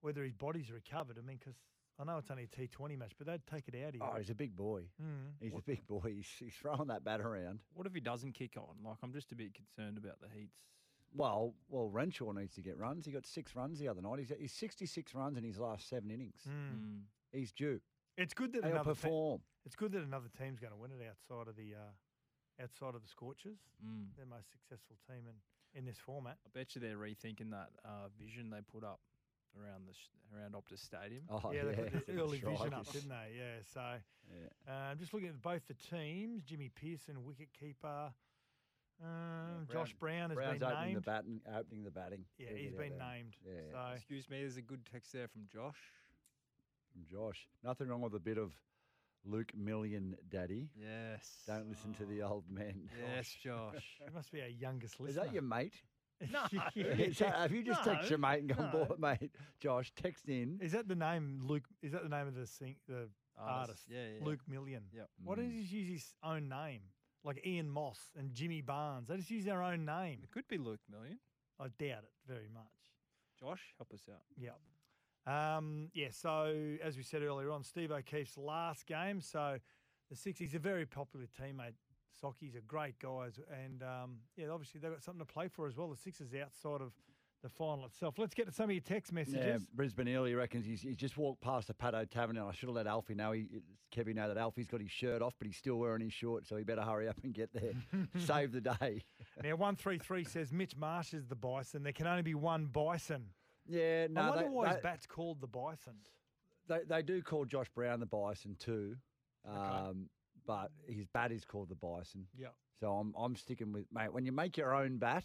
Whether 0.00 0.22
his 0.22 0.34
body's 0.34 0.70
recovered, 0.70 1.16
I 1.18 1.22
mean, 1.26 1.38
because 1.38 1.54
I 1.98 2.04
know 2.04 2.18
it's 2.18 2.30
only 2.30 2.42
a 2.44 2.46
T 2.56 2.66
Twenty 2.66 2.96
match, 2.96 3.12
but 3.16 3.26
they'd 3.26 3.46
take 3.46 3.68
it 3.68 3.74
out 3.82 3.90
of 3.90 3.94
you. 3.94 4.00
oh, 4.02 4.18
he's 4.18 4.30
a 4.30 4.34
big 4.34 4.54
boy. 4.56 4.82
Mm. 5.00 5.32
He's 5.40 5.54
a 5.54 5.62
big 5.62 5.86
boy. 5.86 6.12
He's, 6.16 6.26
he's 6.38 6.54
throwing 6.54 6.88
that 6.88 7.04
bat 7.04 7.20
around. 7.20 7.60
What 7.72 7.86
if 7.86 7.94
he 7.94 8.00
doesn't 8.00 8.32
kick 8.34 8.56
on? 8.58 8.74
Like, 8.84 8.96
I'm 9.02 9.12
just 9.12 9.32
a 9.32 9.36
bit 9.36 9.54
concerned 9.54 9.96
about 9.96 10.20
the 10.20 10.26
Heats. 10.28 10.58
Well, 11.14 11.54
well, 11.68 11.88
Renshaw 11.88 12.32
needs 12.32 12.54
to 12.56 12.60
get 12.60 12.76
runs. 12.76 13.06
He 13.06 13.12
got 13.12 13.24
six 13.26 13.54
runs 13.54 13.78
the 13.78 13.88
other 13.88 14.02
night. 14.02 14.18
He's, 14.18 14.32
he's 14.38 14.52
66 14.52 15.14
runs 15.14 15.38
in 15.38 15.44
his 15.44 15.58
last 15.58 15.88
seven 15.88 16.10
innings. 16.10 16.40
Mm. 16.48 17.02
He's 17.32 17.52
due. 17.52 17.80
It's 18.16 18.34
good 18.34 18.52
that 18.52 18.64
He'll 18.64 18.72
another 18.72 18.94
te- 18.94 19.08
it's 19.64 19.76
good 19.76 19.92
that 19.92 20.02
another 20.02 20.28
team's 20.38 20.58
going 20.60 20.72
to 20.72 20.78
win 20.78 20.90
it 20.90 21.02
outside 21.08 21.48
of 21.48 21.56
the 21.56 21.74
uh, 21.74 22.62
outside 22.62 22.94
of 22.94 23.02
the 23.02 23.08
Scorchers. 23.08 23.58
Mm. 23.84 24.16
Their 24.16 24.26
most 24.26 24.50
successful 24.50 24.96
team 25.08 25.22
in, 25.28 25.78
in 25.78 25.84
this 25.84 25.98
format. 25.98 26.36
I 26.46 26.50
bet 26.56 26.74
you 26.74 26.80
they're 26.80 26.96
rethinking 26.96 27.50
that 27.50 27.70
uh, 27.84 28.08
vision 28.20 28.50
they 28.50 28.60
put 28.72 28.84
up 28.84 29.00
around 29.58 29.86
the 29.86 29.94
sh- 29.94 30.10
around 30.36 30.54
Optus 30.54 30.78
Stadium. 30.84 31.22
Oh, 31.30 31.52
yeah, 31.52 31.64
they 31.64 31.74
put 31.74 32.06
the 32.06 32.12
early 32.20 32.38
vision 32.38 32.72
up, 32.74 32.90
didn't 32.92 33.08
they? 33.08 33.38
Yeah. 33.38 33.62
So 33.72 33.80
Yeah. 34.30 34.72
uh, 34.72 34.94
just 34.96 35.12
looking 35.14 35.28
at 35.28 35.40
both 35.42 35.62
the 35.66 35.74
teams. 35.74 36.42
Jimmy 36.44 36.70
Peirson, 36.80 37.22
wicket 37.24 37.48
keeper. 37.58 38.12
Um, 39.04 39.66
Josh 39.70 39.94
Brown 39.98 40.30
has 40.30 40.36
Brown's 40.36 40.58
been 40.60 40.68
opening 40.68 40.84
named. 40.86 40.96
the 40.96 41.00
batting, 41.02 41.40
opening 41.56 41.84
the 41.84 41.90
batting. 41.90 42.24
Yeah, 42.38 42.48
He'll 42.48 42.56
he's 42.56 42.70
get 42.70 42.78
been 42.78 42.98
there. 42.98 43.08
named. 43.08 43.36
Yeah, 43.46 43.52
So 43.72 43.94
Excuse 43.94 44.30
me, 44.30 44.40
there's 44.40 44.56
a 44.56 44.62
good 44.62 44.80
text 44.90 45.12
there 45.12 45.28
from 45.28 45.42
Josh. 45.52 45.78
from 46.92 47.04
Josh. 47.10 47.46
Nothing 47.62 47.88
wrong 47.88 48.00
with 48.00 48.14
a 48.14 48.18
bit 48.20 48.38
of 48.38 48.52
Luke 49.26 49.52
Million, 49.54 50.16
Daddy. 50.28 50.68
Yes. 50.78 51.42
Don't 51.46 51.68
listen 51.68 51.92
to 51.94 52.04
the 52.04 52.22
old 52.22 52.44
men. 52.50 52.88
Yes, 53.14 53.28
Josh. 53.42 53.98
he 54.04 54.10
must 54.14 54.30
be 54.32 54.40
our 54.42 54.48
youngest 54.48 55.00
listener. 55.00 55.22
Is 55.22 55.26
that 55.26 55.32
your 55.34 55.42
mate? 55.42 55.74
no. 56.32 56.44
Is 56.76 57.18
that- 57.18 57.34
have 57.36 57.52
you 57.52 57.62
just 57.62 57.82
texted 57.82 58.10
your 58.10 58.18
mate 58.18 58.40
and 58.40 58.56
gone, 58.56 58.70
no. 58.72 58.84
boy, 58.84 58.94
mate? 58.98 59.30
Josh, 59.60 59.92
text 60.00 60.28
in. 60.28 60.58
Is 60.62 60.72
that 60.72 60.88
the 60.88 60.94
name 60.94 61.40
Luke? 61.44 61.64
Is 61.82 61.92
that 61.92 62.02
the 62.02 62.08
name 62.08 62.26
of 62.28 62.34
the 62.34 62.46
sing, 62.46 62.76
the 62.88 63.08
artist? 63.36 63.82
Yeah, 63.88 63.98
yeah, 63.98 64.08
yeah. 64.20 64.24
Luke 64.26 64.40
Million. 64.48 64.84
Yep. 64.94 65.08
Why 65.24 65.34
does 65.36 65.46
he 65.46 65.60
use 65.78 65.88
his 65.88 66.14
own 66.22 66.48
name? 66.48 66.82
Like 67.24 67.46
Ian 67.46 67.70
Moss 67.70 67.98
and 68.18 68.34
Jimmy 68.34 68.60
Barnes. 68.60 69.08
They 69.08 69.16
just 69.16 69.30
use 69.30 69.44
their 69.44 69.62
own 69.62 69.84
name. 69.84 70.20
It 70.22 70.30
could 70.30 70.46
be 70.46 70.58
Luke 70.58 70.80
Million. 70.90 71.18
I 71.58 71.64
doubt 71.64 72.04
it 72.04 72.12
very 72.28 72.48
much. 72.52 72.64
Josh, 73.40 73.74
help 73.78 73.92
us 73.92 74.02
out. 74.10 74.22
Yep. 74.38 74.58
Um, 75.26 75.88
yeah, 75.94 76.08
so 76.10 76.54
as 76.82 76.96
we 76.96 77.02
said 77.02 77.22
earlier 77.22 77.50
on, 77.50 77.64
Steve 77.64 77.90
O'Keefe's 77.90 78.36
last 78.36 78.86
game. 78.86 79.20
So 79.20 79.58
the 80.10 80.16
Six, 80.16 80.38
he's 80.38 80.54
a 80.54 80.58
very 80.58 80.84
popular 80.84 81.26
teammate. 81.40 81.74
Socky's 82.22 82.54
a 82.54 82.60
great 82.60 82.98
guy. 82.98 83.28
And 83.64 83.82
um, 83.82 84.18
yeah, 84.36 84.48
obviously 84.48 84.80
they've 84.80 84.92
got 84.92 85.02
something 85.02 85.24
to 85.24 85.32
play 85.32 85.48
for 85.48 85.66
as 85.66 85.76
well. 85.76 85.88
The 85.88 85.96
Sixers 85.96 86.34
outside 86.34 86.82
of 86.82 86.92
the 87.44 87.50
final 87.50 87.84
itself. 87.84 88.14
Let's 88.18 88.32
get 88.32 88.46
to 88.46 88.52
some 88.52 88.64
of 88.64 88.70
your 88.72 88.80
text 88.80 89.12
messages. 89.12 89.36
Yeah, 89.44 89.58
Brisbane 89.74 90.08
Early 90.08 90.34
reckons 90.34 90.64
he's, 90.64 90.80
he's 90.80 90.96
just 90.96 91.18
walked 91.18 91.42
past 91.42 91.68
the 91.68 91.74
Paddo 91.74 92.08
Tavern 92.08 92.38
and 92.38 92.48
I 92.48 92.52
should 92.52 92.70
have 92.70 92.74
let 92.74 92.86
Alfie 92.86 93.14
know. 93.14 93.32
He, 93.32 93.46
Kevin 93.90 94.16
know 94.16 94.28
that 94.28 94.38
Alfie's 94.38 94.66
got 94.66 94.80
his 94.80 94.90
shirt 94.90 95.20
off, 95.20 95.34
but 95.38 95.46
he's 95.46 95.56
still 95.56 95.76
wearing 95.76 96.00
his 96.00 96.12
shorts, 96.12 96.48
so 96.48 96.56
he 96.56 96.64
better 96.64 96.80
hurry 96.80 97.06
up 97.06 97.18
and 97.22 97.34
get 97.34 97.52
there. 97.52 97.74
Save 98.18 98.52
the 98.52 98.62
day. 98.62 99.02
Now, 99.42 99.50
133 99.50 100.24
says 100.24 100.52
Mitch 100.52 100.74
Marsh 100.74 101.12
is 101.12 101.26
the 101.26 101.36
bison. 101.36 101.82
There 101.82 101.92
can 101.92 102.06
only 102.06 102.22
be 102.22 102.34
one 102.34 102.66
bison. 102.66 103.26
Yeah, 103.68 104.06
no, 104.10 104.22
I 104.22 104.28
wonder 104.30 104.44
they, 104.44 104.48
why 104.48 104.68
his 104.68 104.82
bat's 104.82 105.06
called 105.06 105.42
the 105.42 105.46
bison. 105.46 105.94
they, 106.66 106.80
they 106.88 107.02
do 107.02 107.20
call 107.22 107.44
Josh 107.44 107.68
Brown 107.74 108.00
the 108.00 108.06
Bison 108.06 108.56
too, 108.58 108.96
um, 109.46 110.08
but 110.46 110.70
his 110.86 111.06
bat 111.06 111.30
is 111.30 111.44
called 111.44 111.68
the 111.68 111.74
Bison. 111.74 112.26
Yeah. 112.36 112.48
So 112.80 112.90
I'm 112.92 113.14
I'm 113.16 113.36
sticking 113.36 113.72
with 113.72 113.86
mate. 113.92 114.12
When 114.12 114.26
you 114.26 114.32
make 114.32 114.58
your 114.58 114.74
own 114.74 114.98
bat, 114.98 115.24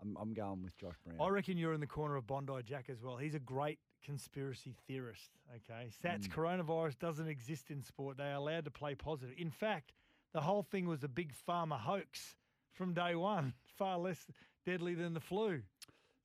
I'm 0.00 0.16
I'm 0.20 0.32
going 0.34 0.62
with 0.62 0.76
Josh 0.76 0.94
Brown. 1.04 1.16
I 1.20 1.28
reckon 1.30 1.56
you're 1.58 1.72
in 1.74 1.80
the 1.80 1.86
corner 1.86 2.16
of 2.16 2.26
Bondi 2.26 2.52
Jack 2.64 2.88
as 2.88 3.02
well. 3.02 3.16
He's 3.16 3.34
a 3.34 3.38
great 3.40 3.78
conspiracy 4.04 4.74
theorist. 4.86 5.30
Okay, 5.56 5.88
Sats 6.04 6.28
Mm. 6.28 6.32
coronavirus 6.34 6.98
doesn't 6.98 7.28
exist 7.28 7.70
in 7.70 7.82
sport. 7.82 8.16
They 8.16 8.24
are 8.30 8.34
allowed 8.34 8.64
to 8.66 8.70
play 8.70 8.94
positive. 8.94 9.34
In 9.38 9.50
fact, 9.50 9.92
the 10.32 10.40
whole 10.40 10.62
thing 10.62 10.86
was 10.86 11.02
a 11.04 11.08
big 11.08 11.32
pharma 11.48 11.78
hoax 11.80 12.36
from 12.74 12.94
day 12.94 13.14
one. 13.16 13.54
Far 13.76 13.98
less 13.98 14.26
deadly 14.64 14.94
than 14.94 15.14
the 15.14 15.20
flu. 15.20 15.62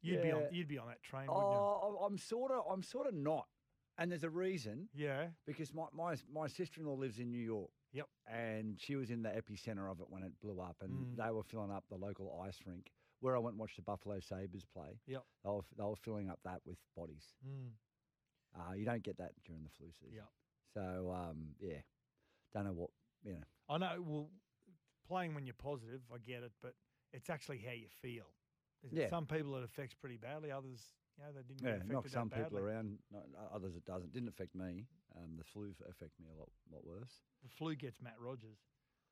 You'd 0.01 0.21
be 0.21 0.32
on. 0.32 0.43
You'd 0.51 0.67
be 0.67 0.78
on 0.78 0.88
that 0.88 1.01
train, 1.01 1.28
wouldn't 1.28 1.43
Oh, 1.45 2.05
I'm 2.05 2.17
sort 2.17 2.51
of 2.51 2.63
I'm 2.69 2.84
sort 2.84 3.07
of 3.07 3.13
not, 3.15 3.47
and 3.97 4.11
there's 4.11 4.24
a 4.26 4.30
reason. 4.30 4.89
Yeah. 4.93 5.28
Because 5.47 5.74
my, 5.74 5.86
my, 5.93 6.15
my 6.32 6.47
sister 6.47 6.82
in 6.82 6.88
law 6.88 6.93
lives 6.95 7.19
in 7.19 7.32
New 7.32 7.41
York. 7.43 7.69
Yep. 7.93 8.07
And 8.28 8.80
she 8.82 8.95
was 8.95 9.11
in 9.11 9.21
the 9.24 9.30
epicenter 9.30 9.89
of 9.89 9.99
it 10.01 10.07
when 10.09 10.24
it 10.24 10.32
blew 10.41 10.59
up, 10.59 10.76
and 10.82 10.91
Mm. 10.91 11.15
they 11.26 11.32
were 11.32 11.43
filling 11.43 11.71
up 11.71 11.86
the 11.89 11.95
local 11.95 12.41
ice 12.45 12.59
rink 12.65 12.91
where 13.24 13.36
I 13.38 13.39
went 13.39 13.53
and 13.53 13.59
watched 13.61 13.78
the 13.78 13.82
Buffalo 13.84 14.19
Sabres 14.19 14.65
play. 14.74 14.99
Yep. 15.07 15.24
They 15.45 15.49
were, 15.49 15.61
they 15.78 15.84
were 15.84 15.95
filling 15.95 16.30
up 16.30 16.39
that 16.43 16.59
with 16.65 16.78
bodies. 16.95 17.24
Mm. 17.47 17.69
Uh, 18.53 18.74
you 18.74 18.84
don't 18.86 19.01
get 19.01 19.17
that 19.17 19.32
during 19.45 19.63
the 19.63 19.69
flu 19.69 19.88
season. 19.93 20.15
Yep. 20.15 20.28
So, 20.74 21.15
um, 21.15 21.55
yeah, 21.59 21.80
don't 22.53 22.65
know 22.65 22.74
what, 22.74 22.89
you 23.24 23.34
know. 23.34 23.43
I 23.69 23.78
know. 23.78 24.01
Well, 24.05 24.30
playing 25.07 25.36
when 25.36 25.45
you're 25.45 25.55
positive, 25.57 26.01
I 26.13 26.17
get 26.17 26.43
it, 26.43 26.51
but 26.61 26.74
it's 27.13 27.30
actually 27.30 27.59
how 27.65 27.71
you 27.71 27.88
feel. 28.01 28.26
Yeah. 28.91 29.09
Some 29.09 29.26
people 29.26 29.55
it 29.55 29.63
affects 29.63 29.95
pretty 29.95 30.17
badly. 30.17 30.51
Others, 30.51 30.82
you 31.17 31.24
know, 31.24 31.32
they 31.32 31.43
didn't 31.43 31.65
Yeah, 31.65 31.93
knock 31.93 32.09
some 32.09 32.30
people 32.30 32.57
around, 32.59 32.97
no, 33.11 33.19
o- 33.39 33.55
others 33.55 33.76
it 33.78 33.86
doesn't. 33.86 34.11
Didn't 34.11 34.28
affect 34.28 34.53
me. 34.53 34.86
Um, 35.15 35.38
the 35.38 35.43
flu 35.45 35.74
affected 35.89 36.19
me 36.19 36.28
a 36.36 36.38
lot, 36.38 36.49
lot 36.71 36.86
worse. 36.86 37.21
The 37.43 37.49
flu 37.49 37.76
gets 37.76 38.01
Mat 38.01 38.15
Rogers. 38.19 38.57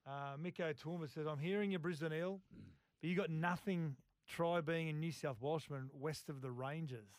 Uh, 0.06 0.36
Miko 0.38 0.74
Torma 0.74 1.08
says, 1.14 1.26
I'm 1.28 1.38
hearing 1.40 1.72
you, 1.72 1.80
Brisbane 1.80 2.12
Eel, 2.12 2.42
but 3.02 3.10
you 3.10 3.16
got 3.16 3.30
nothing. 3.30 3.96
Try 4.28 4.62
being 4.62 4.88
a 4.88 4.94
New 4.94 5.12
South 5.12 5.38
Welshman 5.42 5.90
west 5.94 6.30
of 6.30 6.42
the 6.42 6.52
Rangers. 6.52 7.10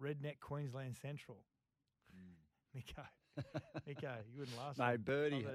Redneck 0.00 0.40
Queensland 0.40 0.96
Central. 1.00 1.38
Hmm. 2.14 2.32
Miko. 2.74 3.02
Miko, 3.86 4.14
you 4.32 4.38
wouldn't 4.38 4.56
last. 4.56 4.78
Mate, 4.78 5.04
Birdie, 5.04 5.46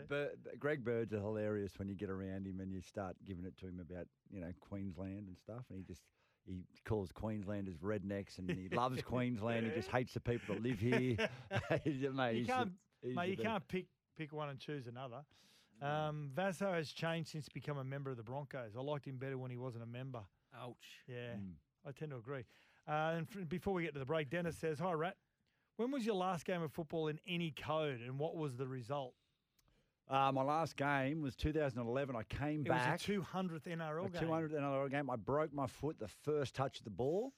Greg 0.59 0.83
Birds 0.83 1.13
are 1.13 1.19
hilarious 1.19 1.73
when 1.77 1.87
you 1.87 1.95
get 1.95 2.09
around 2.09 2.45
him 2.45 2.59
and 2.59 2.71
you 2.71 2.81
start 2.81 3.15
giving 3.25 3.45
it 3.45 3.57
to 3.59 3.67
him 3.67 3.79
about 3.79 4.07
you 4.31 4.41
know 4.41 4.51
Queensland 4.59 5.27
and 5.27 5.37
stuff, 5.37 5.63
and 5.69 5.77
he 5.77 5.83
just 5.83 6.01
he 6.45 6.63
calls 6.85 7.11
Queenslanders 7.11 7.77
rednecks 7.77 8.37
and 8.37 8.49
he 8.49 8.69
loves 8.75 9.01
Queensland. 9.01 9.65
He 9.65 9.71
just 9.73 9.89
hates 9.89 10.13
the 10.13 10.19
people 10.19 10.55
that 10.55 10.63
live 10.63 10.79
here. 10.79 11.17
Mate, 12.13 12.35
you 12.35 12.45
can't, 12.45 12.71
he's 13.01 13.15
mate, 13.15 13.25
the 13.25 13.29
you 13.31 13.37
can't 13.37 13.67
pick 13.67 13.85
pick 14.17 14.31
one 14.31 14.49
and 14.49 14.59
choose 14.59 14.87
another. 14.87 15.23
Um, 15.82 16.32
Vaso 16.34 16.71
has 16.73 16.91
changed 16.91 17.30
since 17.30 17.49
become 17.49 17.78
a 17.78 17.84
member 17.84 18.09
of 18.09 18.17
the 18.17 18.23
Broncos. 18.23 18.76
I 18.78 18.82
liked 18.82 19.05
him 19.05 19.17
better 19.17 19.38
when 19.38 19.51
he 19.51 19.57
wasn't 19.57 19.84
a 19.84 19.88
member. 19.88 20.21
Ouch. 20.55 21.03
Yeah, 21.07 21.36
Mm. 21.36 21.53
I 21.86 21.91
tend 21.91 22.11
to 22.11 22.17
agree. 22.17 22.45
Uh, 22.88 23.15
and 23.17 23.28
f- 23.30 23.47
before 23.49 23.73
we 23.73 23.84
get 23.84 23.93
to 23.93 23.99
the 23.99 24.05
break, 24.05 24.30
Dennis 24.30 24.57
says, 24.57 24.80
"Hi, 24.80 24.93
Rat. 24.93 25.17
When 25.78 25.91
was 25.91 26.05
your 26.05 26.15
last 26.15 26.45
game 26.45 26.61
of 26.61 26.71
football 26.71 27.07
in 27.09 27.19
any 27.28 27.51
code, 27.51 27.99
and 27.99 28.17
what 28.17 28.36
was 28.36 28.55
the 28.55 28.67
result?" 28.67 29.13
Uh, 30.07 30.32
my 30.32 30.43
last 30.43 30.78
game 30.78 31.21
was 31.21 31.36
2011. 31.36 32.15
I 32.15 32.23
came 32.23 32.61
It 32.61 32.69
back. 32.69 32.93
was 32.93 33.01
a 33.01 33.11
200th 33.11 33.65
NRL 33.67 34.05
a 34.05 34.09
game. 34.09 34.21
200 34.21 34.51
NRL 34.53 34.88
game. 34.89 35.09
I 35.09 35.15
broke 35.15 35.51
my 35.51 35.65
foot 35.67 35.97
the 35.99 36.07
first 36.07 36.53
touch 36.55 36.78
of 36.80 36.84
the 36.86 36.91
ball 36.91 37.34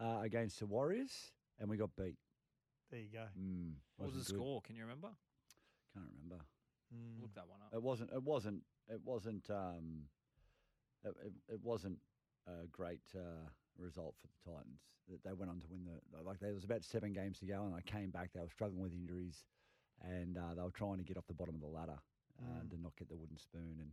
uh, 0.00 0.20
against 0.22 0.58
the 0.58 0.66
Warriors, 0.66 1.32
and 1.58 1.68
we 1.68 1.76
got 1.76 1.94
beat. 1.96 2.16
There 2.90 3.00
you 3.00 3.10
go. 3.10 3.26
Mm, 3.38 3.74
What 3.98 4.06
was 4.06 4.26
the 4.26 4.32
good. 4.32 4.38
score? 4.40 4.62
Can 4.62 4.74
you 4.74 4.82
remember? 4.82 5.10
Can't 5.94 6.06
remember. 6.10 6.42
Mm. 6.94 7.22
Look 7.22 7.34
that 7.34 7.48
one 7.48 7.60
up. 7.62 7.72
It 7.74 7.82
wasn't. 7.82 8.10
It 8.12 8.22
wasn't. 8.22 8.62
It 8.88 9.00
wasn't. 9.04 9.48
Um, 9.50 10.04
it, 11.04 11.14
it, 11.26 11.32
it 11.54 11.60
wasn't 11.62 11.98
a 12.46 12.66
great 12.66 13.02
uh, 13.14 13.48
result 13.78 14.14
for 14.20 14.26
the 14.26 14.50
Titans. 14.56 14.80
That 15.10 15.22
They 15.24 15.32
went 15.32 15.50
on 15.50 15.60
to 15.60 15.66
win 15.70 15.84
the 15.84 16.22
like. 16.22 16.40
There 16.40 16.52
was 16.54 16.64
about 16.64 16.82
seven 16.84 17.12
games 17.12 17.38
to 17.40 17.46
go, 17.46 17.64
and 17.64 17.74
I 17.74 17.80
came 17.82 18.10
back. 18.10 18.30
They 18.34 18.40
were 18.40 18.48
struggling 18.50 18.82
with 18.82 18.92
injuries, 18.92 19.44
and 20.02 20.36
uh, 20.38 20.54
they 20.56 20.62
were 20.62 20.70
trying 20.70 20.98
to 20.98 21.04
get 21.04 21.16
off 21.16 21.26
the 21.26 21.34
bottom 21.34 21.54
of 21.54 21.60
the 21.60 21.68
ladder 21.68 21.98
uh, 22.40 22.62
Mm. 22.64 22.70
to 22.70 22.80
not 22.80 22.96
get 22.96 23.08
the 23.08 23.16
wooden 23.16 23.36
spoon. 23.38 23.76
And 23.80 23.90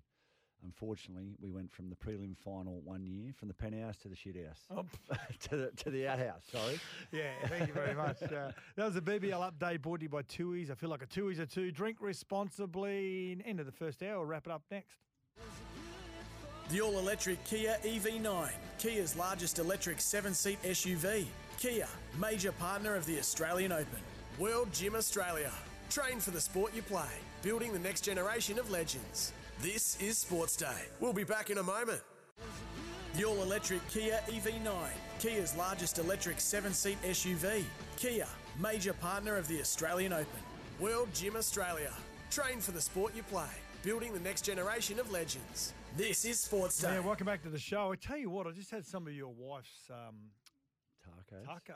Unfortunately, 0.64 1.36
we 1.42 1.50
went 1.50 1.72
from 1.72 1.90
the 1.90 1.96
prelim 1.96 2.36
final 2.38 2.82
one 2.84 3.06
year 3.06 3.32
from 3.38 3.48
the 3.48 3.54
penthouse 3.54 3.98
to 3.98 4.08
the 4.08 4.16
shit 4.16 4.36
house. 4.36 4.62
Oh. 4.72 4.86
to 5.50 5.58
the 5.58 5.72
to 5.84 5.90
the 5.90 6.08
outhouse, 6.08 6.44
sorry. 6.52 6.80
Yeah, 7.12 7.32
thank 7.48 7.68
you 7.68 7.74
very 7.74 7.94
much. 7.94 8.22
Uh, 8.24 8.52
that 8.76 8.86
was 8.86 8.96
a 8.96 9.02
BBL 9.02 9.52
update 9.52 9.82
brought 9.82 10.00
to 10.00 10.04
you 10.04 10.10
by 10.10 10.24
Tui's. 10.24 10.72
I 10.72 10.76
feel 10.76 10.90
like 10.90 11.04
a 11.04 11.06
Tui's 11.06 11.40
a 11.40 11.46
two. 11.46 11.72
Drink 11.72 11.98
responsibly. 12.00 13.38
End 13.46 13.60
of 13.60 13.66
the 13.66 13.72
first 13.72 14.02
hour. 14.02 14.18
We'll 14.18 14.26
wrap 14.26 14.48
it 14.48 14.52
up 14.52 14.64
next. 14.72 14.98
The 16.70 16.82
all 16.82 16.98
electric 16.98 17.44
Kia 17.46 17.78
EV9, 17.84 18.50
Kia's 18.80 19.16
largest 19.16 19.60
electric 19.60 20.02
seven 20.02 20.34
seat 20.34 20.62
SUV. 20.64 21.26
Kia, 21.60 21.88
major 22.20 22.52
partner 22.54 22.96
of 22.96 23.06
the 23.06 23.20
Australian 23.20 23.72
Open. 23.72 24.00
World 24.40 24.74
Gym 24.74 24.96
Australia. 24.96 25.52
Train 25.90 26.20
for 26.20 26.32
the 26.32 26.42
sport 26.42 26.74
you 26.76 26.82
play, 26.82 27.08
building 27.44 27.72
the 27.72 27.80
next 27.80 28.02
generation 28.02 28.58
of 28.58 28.70
legends. 28.72 29.32
This 29.62 30.00
is 30.02 30.18
Sports 30.18 30.56
Day. 30.56 30.84
We'll 31.00 31.14
be 31.14 31.24
back 31.24 31.50
in 31.50 31.58
a 31.58 31.64
moment. 31.64 32.02
The 33.16 33.24
all 33.24 33.42
electric 33.42 33.88
Kia 33.90 34.20
EV9, 34.28 34.70
Kia's 35.20 35.56
largest 35.56 35.98
electric 36.00 36.40
seven 36.40 36.74
seat 36.74 36.98
SUV. 37.04 37.64
Kia, 37.98 38.28
major 38.62 38.94
partner 38.94 39.38
of 39.38 39.48
the 39.48 39.60
Australian 39.60 40.12
Open. 40.14 40.28
World 40.80 41.10
Gym 41.14 41.36
Australia. 41.38 41.94
Train 42.30 42.60
for 42.60 42.72
the 42.72 42.82
sport 42.82 43.16
you 43.16 43.24
play, 43.24 43.48
building 43.84 44.14
the 44.14 44.20
next 44.20 44.42
generation 44.44 45.00
of 45.00 45.10
legends. 45.12 45.74
This 45.96 46.26
is 46.26 46.40
Sports 46.40 46.82
Day. 46.82 46.96
Yeah, 46.96 47.00
welcome 47.00 47.26
back 47.26 47.42
to 47.44 47.50
the 47.50 47.58
show. 47.60 47.94
I 47.94 47.96
tell 47.96 48.18
you 48.18 48.30
what, 48.30 48.46
I 48.48 48.52
just 48.52 48.70
had 48.72 48.86
some 48.86 49.08
of 49.08 49.14
your 49.14 49.34
wife's 49.38 49.90
um, 49.90 50.16
Tacos. 51.08 51.46
taco. 51.46 51.76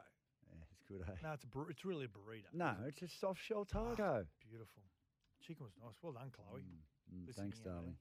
Yeah, 0.51 0.59
it's 0.73 0.83
good, 0.89 1.01
eh? 1.07 1.15
No, 1.23 1.31
it's 1.31 1.45
a 1.45 1.47
bur- 1.47 1.69
it's 1.69 1.85
really 1.85 2.05
a 2.05 2.09
burrito. 2.09 2.43
No, 2.53 2.73
it's 2.85 3.01
a 3.01 3.07
soft 3.07 3.39
shell 3.41 3.63
taco. 3.63 4.25
Beautiful. 4.49 4.83
Chicken 5.41 5.63
was 5.63 5.73
nice. 5.81 5.95
Well 6.01 6.11
done, 6.11 6.29
Chloe. 6.35 6.59
Mm, 6.59 6.65
Listening 6.65 6.83
thanks, 7.35 7.59
darling. 7.59 7.95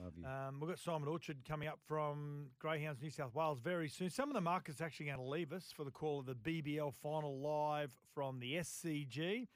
Love 0.00 0.12
you. 0.16 0.26
Um, 0.26 0.58
we've 0.60 0.70
got 0.70 0.78
Simon 0.78 1.08
Orchard 1.08 1.38
coming 1.46 1.68
up 1.68 1.78
from 1.86 2.46
Greyhounds 2.58 3.02
New 3.02 3.10
South 3.10 3.34
Wales 3.34 3.60
very 3.60 3.88
soon. 3.88 4.08
Some 4.08 4.30
of 4.30 4.34
the 4.34 4.40
markets 4.40 4.80
actually 4.80 5.06
going 5.06 5.18
to 5.18 5.24
leave 5.24 5.52
us 5.52 5.72
for 5.74 5.84
the 5.84 5.90
call 5.90 6.20
of 6.20 6.26
the 6.26 6.34
BBL 6.34 6.94
final 7.02 7.38
live 7.40 7.92
from 8.14 8.40
the 8.40 8.54
SCG. 8.54 9.48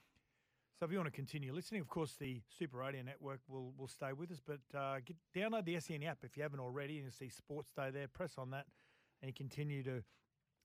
So 0.79 0.85
if 0.85 0.93
you 0.93 0.99
want 0.99 1.07
to 1.07 1.17
continue 1.17 1.55
listening, 1.55 1.81
of 1.81 1.89
course, 1.89 2.17
the 2.21 2.43
Super 2.59 2.77
Radio 2.79 3.03
Network 3.03 3.41
will 3.49 3.73
will 3.79 3.89
stay 3.89 4.13
with 4.13 4.31
us. 4.31 4.43
But 4.45 4.79
uh, 4.79 4.97
get, 5.05 5.17
download 5.35 5.65
the 5.65 5.81
SEN 5.81 6.03
app 6.03 6.19
if 6.23 6.37
you 6.37 6.43
haven't 6.43 6.61
already, 6.61 6.97
and 6.97 7.05
you'll 7.05 7.13
see 7.13 7.31
Sports 7.31 7.73
Day 7.75 7.89
there. 7.91 8.09
Press 8.09 8.35
on 8.37 8.51
that, 8.51 8.67
and 9.23 9.29
you 9.31 9.33
continue 9.33 9.83
to 9.85 10.03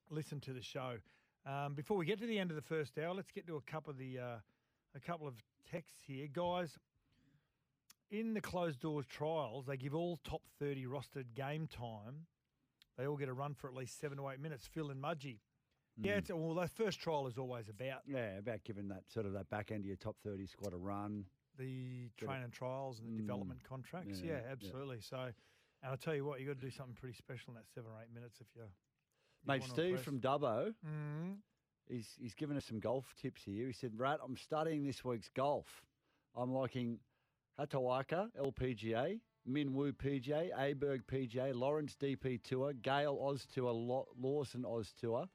listen 0.09 0.41
to 0.41 0.51
the 0.51 0.61
show. 0.61 0.97
Um, 1.45 1.75
before 1.75 1.95
we 1.95 2.05
get 2.05 2.19
to 2.19 2.27
the 2.27 2.39
end 2.39 2.51
of 2.51 2.57
the 2.57 2.61
first 2.61 2.99
hour, 2.99 3.13
let's 3.13 3.31
get 3.31 3.47
to 3.47 3.55
a 3.55 3.61
couple 3.61 3.89
of 3.91 3.97
the 3.97 4.19
uh, 4.19 4.35
a 4.93 4.99
couple 4.99 5.27
of 5.27 5.35
texts 5.71 5.99
here, 6.05 6.27
guys. 6.31 6.77
In 8.11 8.33
the 8.33 8.41
closed 8.41 8.81
doors 8.81 9.05
trials, 9.05 9.65
they 9.65 9.77
give 9.77 9.95
all 9.95 10.19
top 10.23 10.41
thirty 10.59 10.85
rostered 10.85 11.33
game 11.33 11.67
time. 11.67 12.25
They 12.97 13.07
all 13.07 13.15
get 13.15 13.29
a 13.29 13.33
run 13.33 13.53
for 13.53 13.67
at 13.69 13.73
least 13.73 13.99
seven 13.99 14.17
to 14.17 14.29
eight 14.29 14.39
minutes. 14.39 14.67
Phil 14.67 14.89
and 14.91 15.01
Mudgee. 15.01 15.39
Yeah, 15.97 16.15
Mm. 16.15 16.17
it's, 16.17 16.29
well, 16.31 16.53
that 16.55 16.71
first 16.71 16.99
trial 16.99 17.27
is 17.27 17.37
always 17.37 17.69
about 17.69 18.01
Yeah, 18.05 18.37
about 18.37 18.63
giving 18.63 18.87
that 18.89 19.09
sort 19.09 19.25
of 19.25 19.33
that 19.33 19.49
back 19.49 19.71
end 19.71 19.81
of 19.81 19.87
your 19.87 19.97
top 19.97 20.17
30 20.23 20.45
squad 20.45 20.73
a 20.73 20.77
run. 20.77 21.25
the 21.57 22.09
Get 22.17 22.23
it. 22.23 22.27
train 22.27 22.43
and 22.43 22.51
trials 22.53 22.99
and 22.99 23.07
the 23.09 23.13
Mm, 23.13 23.17
development 23.17 23.61
contracts. 23.63 24.21
yeah, 24.21 24.31
Yeah, 24.31 24.41
yeah. 24.45 24.51
absolutely. 24.51 25.01
So, 25.01 25.17
and 25.19 25.33
I'll 25.83 25.97
tell 25.97 26.15
you 26.15 26.23
what, 26.25 26.39
you 26.39 26.47
got 26.47 26.55
to 26.59 26.65
do 26.65 26.69
something 26.71 26.95
pretty 26.95 27.13
special 27.15 27.51
in 27.51 27.55
that 27.55 27.67
seven 27.73 27.91
or 27.91 28.01
eight 28.01 28.11
minutes 28.13 28.39
if 28.41 28.47
you. 28.55 28.63
Mate, 29.45 29.63
Steve 29.63 29.99
from 30.01 30.19
Dubbo, 30.21 30.73
Mm. 30.85 31.37
he's, 31.89 32.15
he's 32.19 32.33
given 32.33 32.55
us 32.57 32.65
some 32.65 32.79
golf 32.79 33.13
tips 33.21 33.43
here. 33.43 33.67
He 33.67 33.73
said, 33.73 33.91
Rat, 33.99 34.19
I'm 34.23 34.37
studying 34.37 34.83
this 34.85 35.03
week's 35.03 35.29
golf. 35.29 35.83
I'm 36.35 36.53
liking 36.53 36.99
Hataoka 37.59 38.29
LPGA, 38.39 39.19
Minwoo 39.49 39.91
PGA, 39.93 40.49
Aberg 40.57 41.01
PGA, 41.11 41.53
Lawrence 41.53 41.95
DP 41.99 42.41
Tour, 42.43 42.73
Gale 42.73 43.17
Oz 43.21 43.45
Tour, 43.53 43.71
Law- 43.71 44.07
Lawson 44.19 44.65
Oz 44.65 44.93
Tour. 44.99 45.25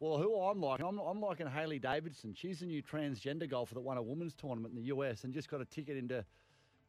Well, 0.00 0.18
who 0.18 0.38
I'm 0.40 0.60
liking, 0.60 0.86
I'm, 0.86 0.98
I'm 0.98 1.20
liking 1.20 1.46
Hailey 1.46 1.78
Davidson. 1.78 2.34
She's 2.34 2.62
a 2.62 2.66
new 2.66 2.82
transgender 2.82 3.48
golfer 3.48 3.74
that 3.74 3.80
won 3.80 3.96
a 3.96 4.02
women's 4.02 4.34
tournament 4.34 4.74
in 4.74 4.80
the 4.80 4.86
US 4.94 5.24
and 5.24 5.32
just 5.32 5.48
got 5.48 5.60
a 5.60 5.64
ticket 5.64 5.96
into 5.96 6.24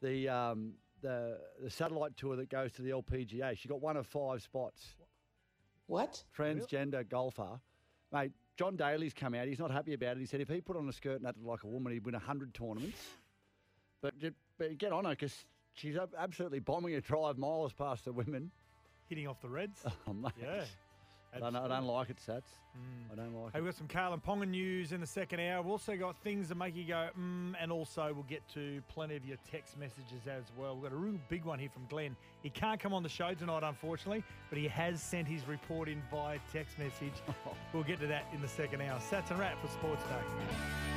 the 0.01 0.27
um, 0.27 0.73
the 1.01 1.37
the 1.61 1.69
satellite 1.69 2.17
tour 2.17 2.35
that 2.35 2.49
goes 2.49 2.73
to 2.73 2.81
the 2.81 2.89
LPGA. 2.89 3.57
She 3.57 3.67
got 3.69 3.79
one 3.81 3.95
of 3.95 4.05
five 4.07 4.41
spots. 4.41 4.95
What? 5.87 6.23
Transgender 6.35 7.07
golfer, 7.07 7.59
mate. 8.11 8.31
John 8.57 8.75
Daly's 8.77 9.13
come 9.13 9.35
out. 9.35 9.47
He's 9.47 9.59
not 9.59 9.69
happy 9.69 9.93
about 9.93 10.15
it. 10.17 10.21
He 10.21 10.25
said 10.25 10.39
if 10.41 10.47
he 10.47 10.61
put 10.61 10.77
on 10.77 10.87
a 10.87 10.93
skirt 10.93 11.17
and 11.19 11.27
acted 11.27 11.43
like 11.43 11.63
a 11.63 11.67
woman, 11.67 11.91
he'd 11.93 12.05
win 12.05 12.15
hundred 12.15 12.53
tournaments. 12.53 12.97
But, 14.01 14.13
but 14.57 14.77
get 14.77 14.91
on 14.91 15.05
her 15.05 15.11
because 15.11 15.45
she's 15.73 15.97
absolutely 16.17 16.59
bombing 16.59 16.95
a 16.95 17.01
drive 17.01 17.37
miles 17.37 17.73
past 17.73 18.05
the 18.05 18.13
women. 18.13 18.51
Hitting 19.07 19.27
off 19.27 19.39
the 19.41 19.49
Reds. 19.49 19.83
Oh, 20.07 20.13
mate. 20.13 20.31
Yeah. 20.41 20.63
I 21.35 21.39
don't, 21.39 21.53
I 21.57 21.67
don't 21.67 21.83
like 21.85 22.09
it, 22.09 22.15
Sats. 22.25 22.43
Mm. 22.77 23.11
I 23.11 23.15
don't 23.17 23.33
like 23.35 23.51
Hey, 23.51 23.59
it. 23.59 23.61
we've 23.61 23.73
got 23.73 23.77
some 23.77 23.89
Kalyn 23.89 24.23
Ponga 24.23 24.47
news 24.47 24.93
in 24.93 25.01
the 25.01 25.05
second 25.07 25.41
hour. 25.41 25.61
We've 25.61 25.69
also 25.71 25.97
got 25.97 26.15
things 26.23 26.47
that 26.47 26.55
make 26.55 26.77
you 26.77 26.85
go, 26.85 27.09
mm, 27.19 27.53
and 27.59 27.73
also 27.73 28.09
we'll 28.13 28.23
get 28.23 28.41
to 28.53 28.81
plenty 28.87 29.17
of 29.17 29.25
your 29.25 29.35
text 29.51 29.77
messages 29.77 30.25
as 30.29 30.45
well. 30.57 30.75
We've 30.75 30.83
got 30.83 30.93
a 30.93 30.95
real 30.95 31.19
big 31.27 31.43
one 31.43 31.59
here 31.59 31.67
from 31.69 31.85
Glenn. 31.89 32.15
He 32.41 32.49
can't 32.49 32.79
come 32.79 32.93
on 32.93 33.03
the 33.03 33.09
show 33.09 33.33
tonight, 33.33 33.63
unfortunately, 33.63 34.23
but 34.49 34.57
he 34.57 34.67
has 34.69 35.01
sent 35.03 35.27
his 35.27 35.45
report 35.45 35.89
in 35.89 36.01
via 36.09 36.39
text 36.53 36.79
message. 36.79 37.13
we'll 37.73 37.83
get 37.83 37.99
to 37.99 38.07
that 38.07 38.27
in 38.33 38.41
the 38.41 38.47
second 38.47 38.81
hour. 38.81 38.97
Sats 38.99 39.29
and 39.29 39.37
Rat 39.39 39.57
for 39.61 39.67
Sports 39.67 40.03
Day. 40.03 40.94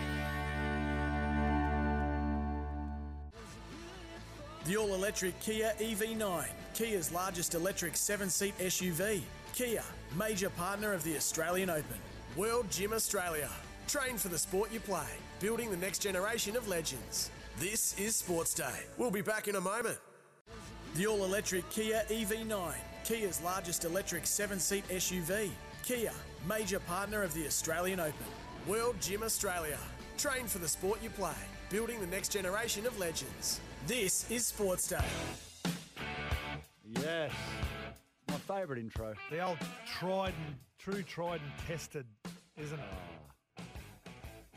The 4.68 4.76
all 4.76 4.92
electric 4.92 5.40
Kia 5.40 5.72
EV9, 5.80 6.44
Kia's 6.74 7.10
largest 7.10 7.54
electric 7.54 7.96
seven 7.96 8.28
seat 8.28 8.52
SUV. 8.58 9.22
Kia, 9.54 9.82
major 10.14 10.50
partner 10.50 10.92
of 10.92 11.02
the 11.04 11.16
Australian 11.16 11.70
Open. 11.70 11.96
World 12.36 12.70
Gym 12.70 12.92
Australia. 12.92 13.48
Train 13.86 14.18
for 14.18 14.28
the 14.28 14.36
sport 14.36 14.70
you 14.70 14.78
play, 14.78 15.08
building 15.40 15.70
the 15.70 15.76
next 15.78 16.00
generation 16.00 16.54
of 16.54 16.68
legends. 16.68 17.30
This 17.58 17.98
is 17.98 18.14
Sports 18.14 18.52
Day. 18.52 18.84
We'll 18.98 19.10
be 19.10 19.22
back 19.22 19.48
in 19.48 19.56
a 19.56 19.60
moment. 19.60 19.96
The 20.96 21.06
all 21.06 21.24
electric 21.24 21.70
Kia 21.70 22.02
EV9, 22.10 22.74
Kia's 23.06 23.40
largest 23.40 23.86
electric 23.86 24.26
seven 24.26 24.60
seat 24.60 24.86
SUV. 24.88 25.48
Kia, 25.82 26.12
major 26.46 26.80
partner 26.80 27.22
of 27.22 27.32
the 27.32 27.46
Australian 27.46 28.00
Open. 28.00 28.12
World 28.66 28.96
Gym 29.00 29.22
Australia. 29.22 29.78
Train 30.18 30.44
for 30.44 30.58
the 30.58 30.68
sport 30.68 31.02
you 31.02 31.08
play, 31.08 31.40
building 31.70 32.00
the 32.00 32.06
next 32.08 32.28
generation 32.28 32.84
of 32.84 32.98
legends. 32.98 33.62
This 33.88 34.30
is 34.30 34.44
Sports 34.44 34.86
Day. 34.88 34.98
Yes. 37.00 37.32
My 38.28 38.34
favourite 38.34 38.78
intro. 38.78 39.14
The 39.30 39.42
old 39.42 39.56
tried 39.98 40.34
and 40.46 40.56
true, 40.78 41.02
tried 41.02 41.40
and 41.40 41.66
tested, 41.66 42.04
isn't 42.58 42.78
it? 42.78 43.64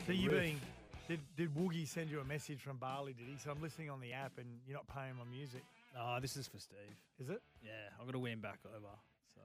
so 0.06 0.12
you 0.12 0.30
riff. 0.30 0.42
being, 0.42 0.60
did, 1.08 1.20
did 1.34 1.54
Woogie 1.54 1.88
send 1.88 2.10
you 2.10 2.20
a 2.20 2.24
message 2.24 2.60
from 2.60 2.76
Bali, 2.76 3.14
did 3.14 3.26
he? 3.26 3.38
So 3.42 3.50
I'm 3.50 3.62
listening 3.62 3.88
on 3.88 4.02
the 4.02 4.12
app 4.12 4.32
and 4.36 4.46
you're 4.66 4.76
not 4.76 4.86
paying 4.86 5.14
my 5.16 5.24
music. 5.24 5.62
Oh, 5.98 6.18
this 6.20 6.36
is 6.36 6.46
for 6.46 6.58
Steve. 6.58 6.76
Is 7.18 7.30
it? 7.30 7.40
Yeah, 7.64 7.70
I've 7.98 8.04
got 8.04 8.12
to 8.12 8.18
win 8.18 8.38
back 8.40 8.58
over. 8.66 8.84
So 9.34 9.40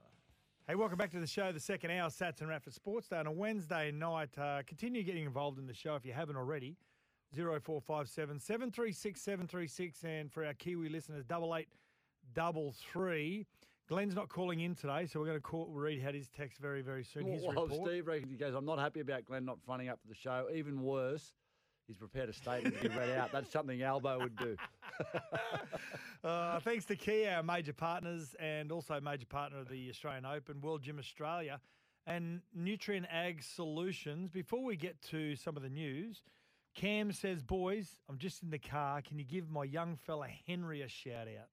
Hey, 0.66 0.74
welcome 0.74 0.98
back 0.98 1.12
to 1.12 1.18
the 1.18 1.26
show, 1.26 1.50
the 1.50 1.60
second 1.60 1.92
hour, 1.92 2.10
Sats 2.10 2.42
and 2.42 2.50
Rat 2.50 2.62
for 2.62 2.72
Sports 2.72 3.08
Day 3.08 3.16
on 3.16 3.26
a 3.26 3.32
Wednesday 3.32 3.90
night. 3.90 4.36
Uh, 4.36 4.60
continue 4.66 5.02
getting 5.02 5.24
involved 5.24 5.58
in 5.58 5.66
the 5.66 5.72
show 5.72 5.94
if 5.94 6.04
you 6.04 6.12
haven't 6.12 6.36
already. 6.36 6.76
0457 7.34 8.40
736 8.40 9.20
736. 9.20 10.04
And 10.04 10.32
for 10.32 10.44
our 10.44 10.54
Kiwi 10.54 10.88
listeners, 10.88 11.24
double 11.24 11.54
eight 11.56 11.68
double 12.34 12.74
three. 12.92 13.46
Glenn's 13.88 14.14
not 14.14 14.28
calling 14.28 14.60
in 14.60 14.74
today, 14.74 15.06
so 15.06 15.18
we're 15.18 15.26
going 15.26 15.38
to 15.38 15.42
call, 15.42 15.66
read 15.70 16.04
out 16.04 16.12
his 16.12 16.28
text 16.28 16.60
very, 16.60 16.82
very 16.82 17.02
soon. 17.02 17.26
His 17.26 17.42
well, 17.42 17.64
report. 17.64 17.88
Steve 17.88 18.06
reckons 18.06 18.30
he 18.30 18.36
goes, 18.36 18.54
I'm 18.54 18.66
not 18.66 18.78
happy 18.78 19.00
about 19.00 19.24
Glenn 19.24 19.46
not 19.46 19.58
fronting 19.64 19.88
up 19.88 20.00
to 20.02 20.08
the 20.08 20.14
show. 20.14 20.46
Even 20.54 20.82
worse, 20.82 21.32
he's 21.86 21.96
prepared 21.96 22.28
a 22.28 22.34
statement 22.34 22.76
to 22.82 22.88
be 22.90 22.94
read 22.94 23.16
out. 23.16 23.32
That's 23.32 23.50
something 23.50 23.82
Albo 23.82 24.18
would 24.20 24.36
do. 24.36 24.56
Uh, 26.24 26.58
thanks 26.58 26.84
to 26.84 26.96
Kia, 26.96 27.30
our 27.30 27.42
major 27.44 27.72
partners, 27.72 28.34
and 28.40 28.72
also 28.72 29.00
major 29.00 29.24
partner 29.24 29.60
of 29.60 29.68
the 29.68 29.88
Australian 29.88 30.26
Open, 30.26 30.60
World 30.60 30.82
Gym 30.82 30.98
Australia, 30.98 31.60
and 32.08 32.40
Nutrient 32.52 33.06
Ag 33.08 33.40
Solutions. 33.40 34.28
Before 34.28 34.64
we 34.64 34.74
get 34.74 35.00
to 35.10 35.36
some 35.36 35.56
of 35.56 35.62
the 35.62 35.68
news, 35.68 36.24
Cam 36.78 37.10
says, 37.10 37.42
Boys, 37.42 37.88
I'm 38.08 38.18
just 38.18 38.44
in 38.44 38.50
the 38.50 38.58
car. 38.58 39.02
Can 39.02 39.18
you 39.18 39.24
give 39.24 39.50
my 39.50 39.64
young 39.64 39.96
fella 39.96 40.28
Henry 40.46 40.82
a 40.82 40.88
shout 40.88 41.26
out? 41.26 41.48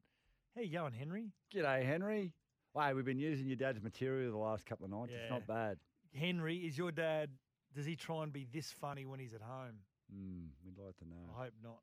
How 0.55 0.61
you 0.61 0.71
going, 0.71 0.93
Henry? 0.93 1.32
G'day, 1.51 1.84
Henry. 1.84 2.32
Hey, 2.78 2.93
we've 2.93 3.05
been 3.05 3.17
using 3.17 3.47
your 3.47 3.55
dad's 3.55 3.82
material 3.82 4.32
the 4.32 4.38
last 4.38 4.67
couple 4.67 4.86
of 4.86 4.91
nights. 4.91 5.13
It's 5.15 5.32
not 5.32 5.47
bad. 5.47 5.78
Henry, 6.13 6.57
is 6.57 6.78
your 6.78 6.91
dad, 6.91 7.32
does 7.73 7.88
he 7.88 7.95
try 7.95 8.21
and 8.21 8.32
be 8.32 8.45
this 8.53 8.71
funny 8.71 9.05
when 9.05 9.19
he's 9.19 9.34
at 9.34 9.41
home? 9.41 9.78
Mm, 10.15 10.49
we'd 10.63 10.78
like 10.78 10.95
to 10.97 11.05
know. 11.05 11.15
I 11.36 11.45
hope 11.45 11.53
not. 11.63 11.80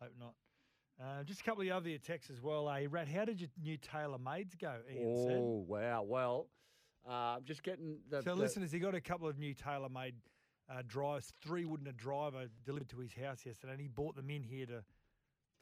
Hope 0.00 0.12
not. 0.18 0.34
Uh, 0.98 1.24
just 1.24 1.40
a 1.42 1.44
couple 1.44 1.62
of 1.64 1.68
other 1.68 1.98
texts 1.98 2.30
as 2.30 2.42
well. 2.42 2.72
Hey, 2.72 2.86
Rat, 2.86 3.06
how 3.06 3.26
did 3.26 3.38
your 3.38 3.50
new 3.62 3.76
TaylorMades 3.76 4.58
go? 4.58 4.76
Ian 4.90 5.26
said. 5.26 5.36
Oh, 5.36 5.64
wow. 5.68 6.04
Well, 6.08 6.46
uh, 7.06 7.36
I'm 7.36 7.44
just 7.44 7.62
getting 7.62 7.98
the. 8.08 8.22
So, 8.22 8.30
the- 8.30 8.36
listeners, 8.36 8.72
he 8.72 8.78
got 8.78 8.94
a 8.94 9.00
couple 9.02 9.28
of 9.28 9.38
new 9.38 9.52
tailor-made 9.52 10.14
uh, 10.70 10.82
drivers, 10.86 11.32
three 11.42 11.64
wooden 11.64 11.86
a 11.86 11.92
driver 11.92 12.46
delivered 12.64 12.88
to 12.90 12.98
his 12.98 13.12
house 13.14 13.44
yesterday, 13.46 13.72
and 13.72 13.80
he 13.80 13.88
brought 13.88 14.16
them 14.16 14.30
in 14.30 14.42
here 14.42 14.66
to 14.66 14.84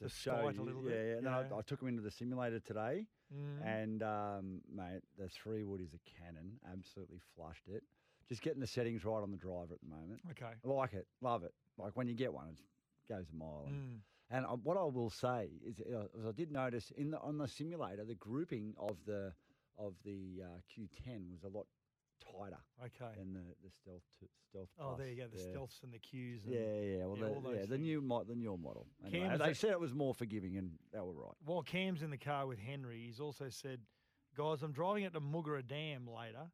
To 0.02 0.08
show 0.08 0.32
sky 0.32 0.48
it 0.50 0.58
a 0.58 0.62
little 0.62 0.82
yeah, 0.84 0.90
bit, 0.90 1.20
Yeah, 1.24 1.30
yeah. 1.30 1.54
I, 1.54 1.58
I 1.58 1.62
took 1.62 1.80
him 1.80 1.88
into 1.88 2.02
the 2.02 2.10
simulator 2.10 2.60
today, 2.60 3.06
Mm. 3.34 3.66
and 3.66 4.02
um, 4.04 4.60
mate, 4.72 5.00
the 5.18 5.28
three 5.28 5.64
wood 5.64 5.80
is 5.80 5.92
a 5.94 5.98
cannon. 6.20 6.60
Absolutely 6.72 7.18
flushed 7.34 7.66
it. 7.66 7.82
Just 8.28 8.40
getting 8.40 8.60
the 8.60 8.68
settings 8.68 9.04
right 9.04 9.20
on 9.20 9.32
the 9.32 9.36
driver 9.36 9.74
at 9.74 9.80
the 9.80 9.88
moment. 9.88 10.20
Okay. 10.30 10.52
I 10.64 10.68
like 10.68 10.92
it, 10.94 11.08
love 11.20 11.42
it. 11.42 11.52
Like 11.76 11.96
when 11.96 12.06
you 12.06 12.14
get 12.14 12.32
one, 12.32 12.48
it 12.50 13.12
goes 13.12 13.26
a 13.32 13.36
mile. 13.36 13.64
And, 13.66 13.74
Mm. 13.76 14.00
and 14.30 14.46
I, 14.46 14.50
what 14.50 14.76
I 14.76 14.84
will 14.84 15.10
say 15.10 15.50
is, 15.64 15.80
uh, 15.80 16.06
is 16.16 16.24
I 16.24 16.30
did 16.32 16.52
notice 16.52 16.92
in 16.96 17.10
the 17.10 17.18
on 17.20 17.36
the 17.38 17.48
simulator 17.48 18.04
the 18.04 18.14
grouping 18.14 18.74
of 18.78 18.96
the 19.06 19.32
of 19.76 19.94
the 20.04 20.42
uh, 20.44 20.58
Qi10 20.70 21.32
was 21.32 21.42
a 21.42 21.48
lot 21.48 21.66
tighter 22.20 22.58
Okay. 22.84 23.12
than 23.18 23.32
the, 23.34 23.40
the 23.64 23.70
stealth 23.70 24.02
t- 24.20 24.26
stealth. 24.48 24.68
Oh, 24.78 24.94
there 24.96 25.08
you 25.08 25.16
go. 25.16 25.28
The 25.28 25.38
Yeah. 25.38 25.56
stealths 25.56 25.82
and 25.82 25.92
the 25.92 25.98
cues. 25.98 26.44
And, 26.44 26.54
Yeah, 26.54 26.60
yeah. 26.60 27.04
Well, 27.06 27.18
yeah, 27.18 27.26
all 27.26 27.40
the, 27.40 27.50
yeah, 27.58 27.66
the 27.66 27.78
new 27.78 28.00
mo- 28.00 28.24
the 28.24 28.34
newer 28.34 28.58
model. 28.58 28.86
Anyway, 29.04 29.28
Cam, 29.28 29.38
they 29.38 29.54
said 29.54 29.70
it 29.70 29.80
was 29.80 29.94
more 29.94 30.14
forgiving, 30.14 30.56
and 30.56 30.78
they 30.92 31.00
were 31.00 31.12
right. 31.14 31.34
While 31.44 31.62
Cam's 31.62 32.02
in 32.02 32.10
the 32.10 32.18
car 32.18 32.46
with 32.46 32.58
Henry, 32.58 33.04
he's 33.06 33.20
also 33.20 33.48
said, 33.48 33.80
guys, 34.36 34.62
I'm 34.62 34.72
driving 34.72 35.04
it 35.04 35.12
to 35.14 35.20
Muggera 35.20 35.66
Dam 35.66 36.06
later. 36.06 36.50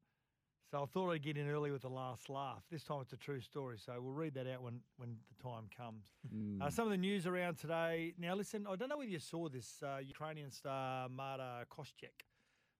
So 0.70 0.82
I 0.82 0.86
thought 0.86 1.10
I'd 1.10 1.22
get 1.22 1.36
in 1.36 1.50
early 1.50 1.70
with 1.70 1.82
the 1.82 1.90
last 1.90 2.30
laugh. 2.30 2.62
This 2.70 2.82
time 2.82 3.02
it's 3.02 3.12
a 3.12 3.16
true 3.18 3.42
story. 3.42 3.76
So 3.76 3.92
we'll 4.00 4.14
read 4.14 4.32
that 4.34 4.46
out 4.46 4.62
when, 4.62 4.80
when 4.96 5.18
the 5.36 5.42
time 5.42 5.64
comes. 5.76 6.06
Uh, 6.24 6.66
Mm. 6.68 6.72
some 6.72 6.86
of 6.86 6.92
the 6.92 6.96
news 6.96 7.26
around 7.26 7.56
today. 7.58 8.14
Now, 8.16 8.34
listen, 8.34 8.66
I 8.66 8.76
don't 8.76 8.88
know 8.88 8.96
whether 8.96 9.10
you 9.10 9.18
saw 9.18 9.48
this. 9.50 9.82
Uh, 9.82 9.98
Ukrainian 10.02 10.50
star 10.50 11.08
Marta 11.10 11.66
Kostyuk. 11.70 12.24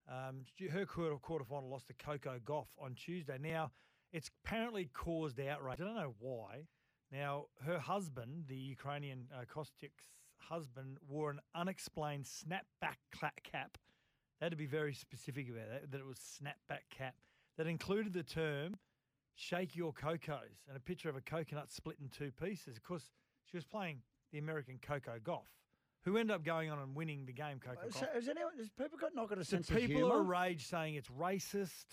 Um, 0.08 0.44
her 0.70 0.84
quarter 0.84 1.16
quarterfinal 1.16 1.70
lost 1.70 1.86
to 1.88 1.94
Coco 1.94 2.38
Gauff 2.44 2.66
on 2.78 2.94
Tuesday. 2.94 3.38
Now, 3.40 3.70
it's 4.12 4.30
apparently 4.44 4.90
caused 4.92 5.40
outrage. 5.40 5.80
I 5.80 5.84
don't 5.84 5.96
know 5.96 6.14
why. 6.18 6.66
Now, 7.10 7.46
her 7.64 7.78
husband, 7.78 8.44
the 8.48 8.56
Ukrainian 8.56 9.26
uh, 9.34 9.44
Kostyuk's 9.44 10.04
husband, 10.38 10.98
wore 11.08 11.30
an 11.30 11.40
unexplained 11.54 12.24
snapback 12.24 12.96
cap. 13.44 13.78
They 14.40 14.46
had 14.46 14.50
to 14.50 14.56
be 14.56 14.66
very 14.66 14.94
specific 14.94 15.48
about 15.48 15.68
that, 15.70 15.90
that 15.92 16.00
it 16.00 16.06
was 16.06 16.18
snapback 16.18 16.90
cap 16.90 17.14
that 17.56 17.66
included 17.66 18.12
the 18.12 18.22
term 18.22 18.76
shake 19.34 19.74
your 19.76 19.92
cocos 19.92 20.62
and 20.68 20.76
a 20.76 20.80
picture 20.80 21.08
of 21.08 21.16
a 21.16 21.20
coconut 21.20 21.70
split 21.70 21.96
in 22.00 22.08
two 22.08 22.30
pieces. 22.30 22.76
Of 22.76 22.82
course, 22.82 23.10
she 23.44 23.56
was 23.56 23.64
playing 23.64 24.02
the 24.32 24.38
American 24.38 24.78
Coco 24.80 25.18
Gauff, 25.22 25.48
who 26.04 26.16
end 26.16 26.30
up 26.30 26.44
going 26.44 26.70
on 26.70 26.78
and 26.78 26.94
winning 26.94 27.24
the 27.26 27.32
game, 27.32 27.58
Coco 27.60 27.88
So, 27.90 28.06
has 28.12 28.28
anyone, 28.28 28.52
has 28.58 28.68
people 28.70 28.98
got 28.98 29.14
not 29.14 29.28
got 29.28 29.38
a 29.38 29.40
The 29.40 29.44
sense 29.44 29.70
of 29.70 29.76
people 29.76 30.12
are 30.12 30.22
rage 30.22 30.66
saying 30.66 30.94
it's 30.96 31.08
racist, 31.08 31.84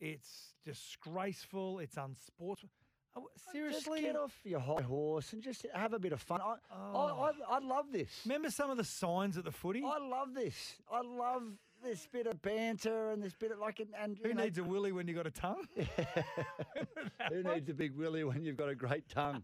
it's 0.00 0.54
disgraceful, 0.64 1.78
it's 1.78 1.96
unsportsmanlike. 1.96 2.70
Uh, 3.16 3.20
seriously? 3.52 4.00
Just 4.00 4.12
get 4.12 4.16
off 4.16 4.38
your 4.44 4.60
high 4.60 4.82
horse 4.82 5.32
and 5.32 5.42
just 5.42 5.66
have 5.74 5.92
a 5.92 5.98
bit 5.98 6.12
of 6.12 6.20
fun. 6.20 6.40
I, 6.40 6.54
Oh. 6.70 6.96
I, 6.96 7.30
I, 7.30 7.56
I 7.56 7.58
love 7.58 7.86
this. 7.90 8.08
Remember 8.24 8.50
some 8.50 8.70
of 8.70 8.76
the 8.76 8.84
signs 8.84 9.36
at 9.38 9.44
the 9.44 9.50
footy? 9.50 9.82
I 9.84 9.98
love 9.98 10.34
this. 10.34 10.76
I 10.90 11.00
love 11.00 11.42
this 11.82 12.06
bit 12.12 12.26
of 12.26 12.40
banter 12.42 13.10
and 13.10 13.22
this 13.22 13.34
bit 13.34 13.50
of 13.50 13.58
like, 13.58 13.80
and, 13.80 13.88
and 14.00 14.18
Who 14.22 14.34
know, 14.34 14.44
needs 14.44 14.58
a 14.58 14.64
willy 14.64 14.92
when 14.92 15.08
you've 15.08 15.16
got 15.16 15.26
a 15.26 15.30
tongue? 15.30 15.64
who 17.30 17.42
needs 17.42 17.68
a 17.68 17.74
big 17.74 17.96
willy 17.96 18.24
when 18.24 18.44
you've 18.44 18.56
got 18.56 18.68
a 18.68 18.74
great 18.74 19.08
tongue? 19.08 19.42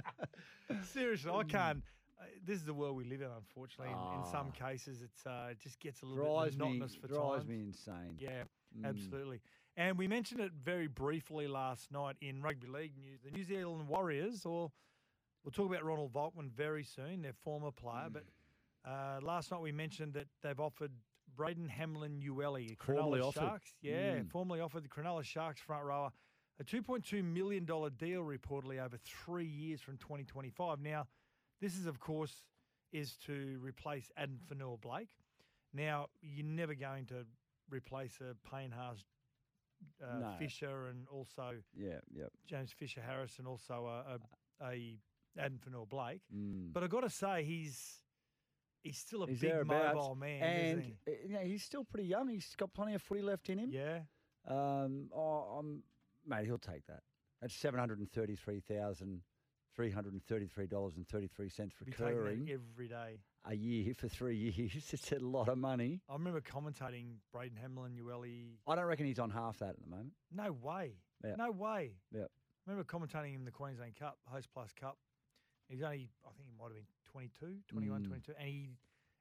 Seriously, 0.92 1.30
I 1.32 1.44
can't. 1.44 1.82
This 2.44 2.58
is 2.58 2.64
the 2.64 2.74
world 2.74 2.96
we 2.96 3.04
live 3.04 3.20
in, 3.22 3.28
unfortunately. 3.36 3.92
In, 3.92 4.18
in 4.20 4.24
some 4.30 4.48
Ah. 4.48 4.68
cases, 4.68 5.00
it's 5.02 5.24
uh, 5.26 5.48
it 5.52 5.58
just 5.60 5.78
gets 5.78 6.02
a 6.02 6.06
little 6.06 6.24
drives 6.34 6.56
bit 6.56 6.64
me, 6.64 6.68
monotonous 6.72 6.94
for 6.96 7.06
drives 7.06 7.36
times. 7.44 7.48
me 7.48 7.60
insane. 7.60 8.16
Yeah, 8.18 8.44
Mm. 8.76 8.86
absolutely. 8.86 9.40
And 9.76 9.96
we 9.98 10.08
mentioned 10.08 10.40
it 10.40 10.52
very 10.52 10.86
briefly 10.86 11.46
last 11.46 11.90
night 11.92 12.16
in 12.20 12.42
rugby 12.42 12.66
league 12.66 12.96
news. 12.98 13.20
The 13.22 13.30
New 13.30 13.44
Zealand 13.44 13.86
Warriors, 13.88 14.44
or 14.46 14.72
we'll 15.44 15.52
talk 15.52 15.70
about 15.70 15.84
Ronald 15.84 16.12
Volkman 16.12 16.50
very 16.50 16.82
soon, 16.84 17.22
their 17.22 17.32
former 17.34 17.70
player. 17.70 18.08
But 18.10 18.24
uh, 18.84 19.20
last 19.22 19.50
night 19.50 19.60
we 19.60 19.72
mentioned 19.72 20.14
that 20.14 20.26
they've 20.42 20.58
offered 20.58 20.92
Braden 21.36 21.68
Hamlin-Uele, 21.68 22.76
Cronulla 22.76 23.22
offered. 23.22 23.40
Sharks. 23.40 23.74
Yeah, 23.80 24.16
Mm. 24.20 24.30
formerly 24.30 24.60
offered 24.60 24.84
the 24.84 24.88
Cronulla 24.88 25.22
Sharks 25.24 25.60
front 25.60 25.84
rower 25.84 26.10
a 26.60 26.64
$2.2 26.64 27.22
million 27.24 27.64
deal 27.64 28.22
reportedly 28.22 28.78
over 28.82 28.96
three 28.98 29.46
years 29.46 29.80
from 29.80 29.96
2025. 29.98 30.80
Now, 30.80 31.06
this 31.62 31.78
is, 31.78 31.86
of 31.86 32.00
course, 32.00 32.42
is 32.92 33.16
to 33.26 33.58
replace 33.62 34.10
Adam 34.16 34.38
Fonua-Blake. 34.50 35.08
Now, 35.72 36.08
you're 36.20 36.44
never 36.44 36.74
going 36.74 37.06
to 37.06 37.24
replace 37.70 38.18
a 38.20 38.34
Payne 38.54 38.72
Haas 38.72 38.98
uh, 40.02 40.18
No. 40.18 40.34
Fisher 40.38 40.88
and 40.88 41.06
also 41.08 41.54
Yeah, 41.74 42.00
yep. 42.14 42.30
James 42.46 42.72
Fisher 42.72 43.00
Harris 43.00 43.38
and 43.38 43.46
also 43.46 43.86
a, 43.86 44.18
a, 44.64 44.66
a 44.68 44.98
Adam 45.38 45.58
Fonua-Blake. 45.64 46.20
Mm. 46.36 46.72
But 46.72 46.82
I've 46.82 46.90
got 46.90 47.00
to 47.02 47.10
say, 47.10 47.44
he's 47.44 48.02
he's 48.82 48.98
still 48.98 49.22
a 49.22 49.28
He's 49.28 49.40
big 49.40 49.64
mobile 49.64 50.16
man, 50.16 50.42
and 50.42 50.78
isn't 50.80 50.96
uh, 51.08 51.40
you 51.42 51.48
he's 51.48 51.62
still 51.62 51.84
pretty 51.84 52.08
young. 52.08 52.28
He's 52.28 52.54
got 52.56 52.74
plenty 52.74 52.94
of 52.94 53.02
footy 53.02 53.22
left 53.22 53.48
in 53.48 53.58
him. 53.58 53.70
Yeah. 53.72 54.00
Um, 54.46 55.08
oh, 55.14 55.58
um, 55.58 55.82
mate, 56.26 56.44
he'll 56.44 56.58
take 56.58 56.84
that. 56.88 57.00
That's 57.40 57.54
seven 57.54 57.80
hundred 59.76 59.84
and 59.84 59.88
thirty-three 59.88 59.88
thousand 59.88 59.88
three 59.88 59.90
hundred 59.90 60.12
and 60.14 60.24
thirty-three 60.24 60.66
dollars 60.66 60.96
and 60.96 61.08
thirty-three 61.08 61.48
cents 61.48 61.74
Be 61.84 61.90
taking 61.92 62.04
that 62.06 62.14
recurring 62.14 62.48
every 62.50 62.88
day. 62.88 63.18
a 63.46 63.54
year 63.54 63.94
for 63.94 64.08
three 64.08 64.36
years. 64.56 64.72
It's 64.92 65.12
a 65.12 65.18
lot 65.18 65.48
of 65.48 65.58
money. 65.58 66.00
I 66.08 66.14
remember 66.14 66.40
commentating 66.40 67.16
Braden 67.32 67.56
Hamlin, 67.60 67.92
Uele. 68.02 68.56
I 68.66 68.74
don't 68.76 68.84
reckon 68.86 69.06
he's 69.06 69.18
on 69.18 69.30
half 69.30 69.58
that 69.58 69.70
at 69.70 69.80
the 69.80 69.88
moment. 69.90 70.12
No 70.34 70.52
way. 70.52 70.92
Yeah. 71.24 71.34
No 71.36 71.50
way. 71.50 71.92
Yeah. 72.12 72.22
I 72.66 72.70
remember 72.70 72.84
commentating 72.84 73.34
in 73.34 73.44
the 73.44 73.50
Queensland 73.50 73.96
Cup, 73.96 74.18
Hostplus 74.32 74.74
Cup. 74.80 74.98
He's 75.68 75.82
only, 75.82 76.10
I 76.24 76.30
think 76.36 76.48
he 76.48 76.52
might 76.58 76.66
have 76.66 76.74
been 76.74 76.86
22, 77.12 77.56
21, 77.68 78.02
Mm. 78.02 78.06
22. 78.08 78.32
And 78.38 78.48
he 78.48 78.68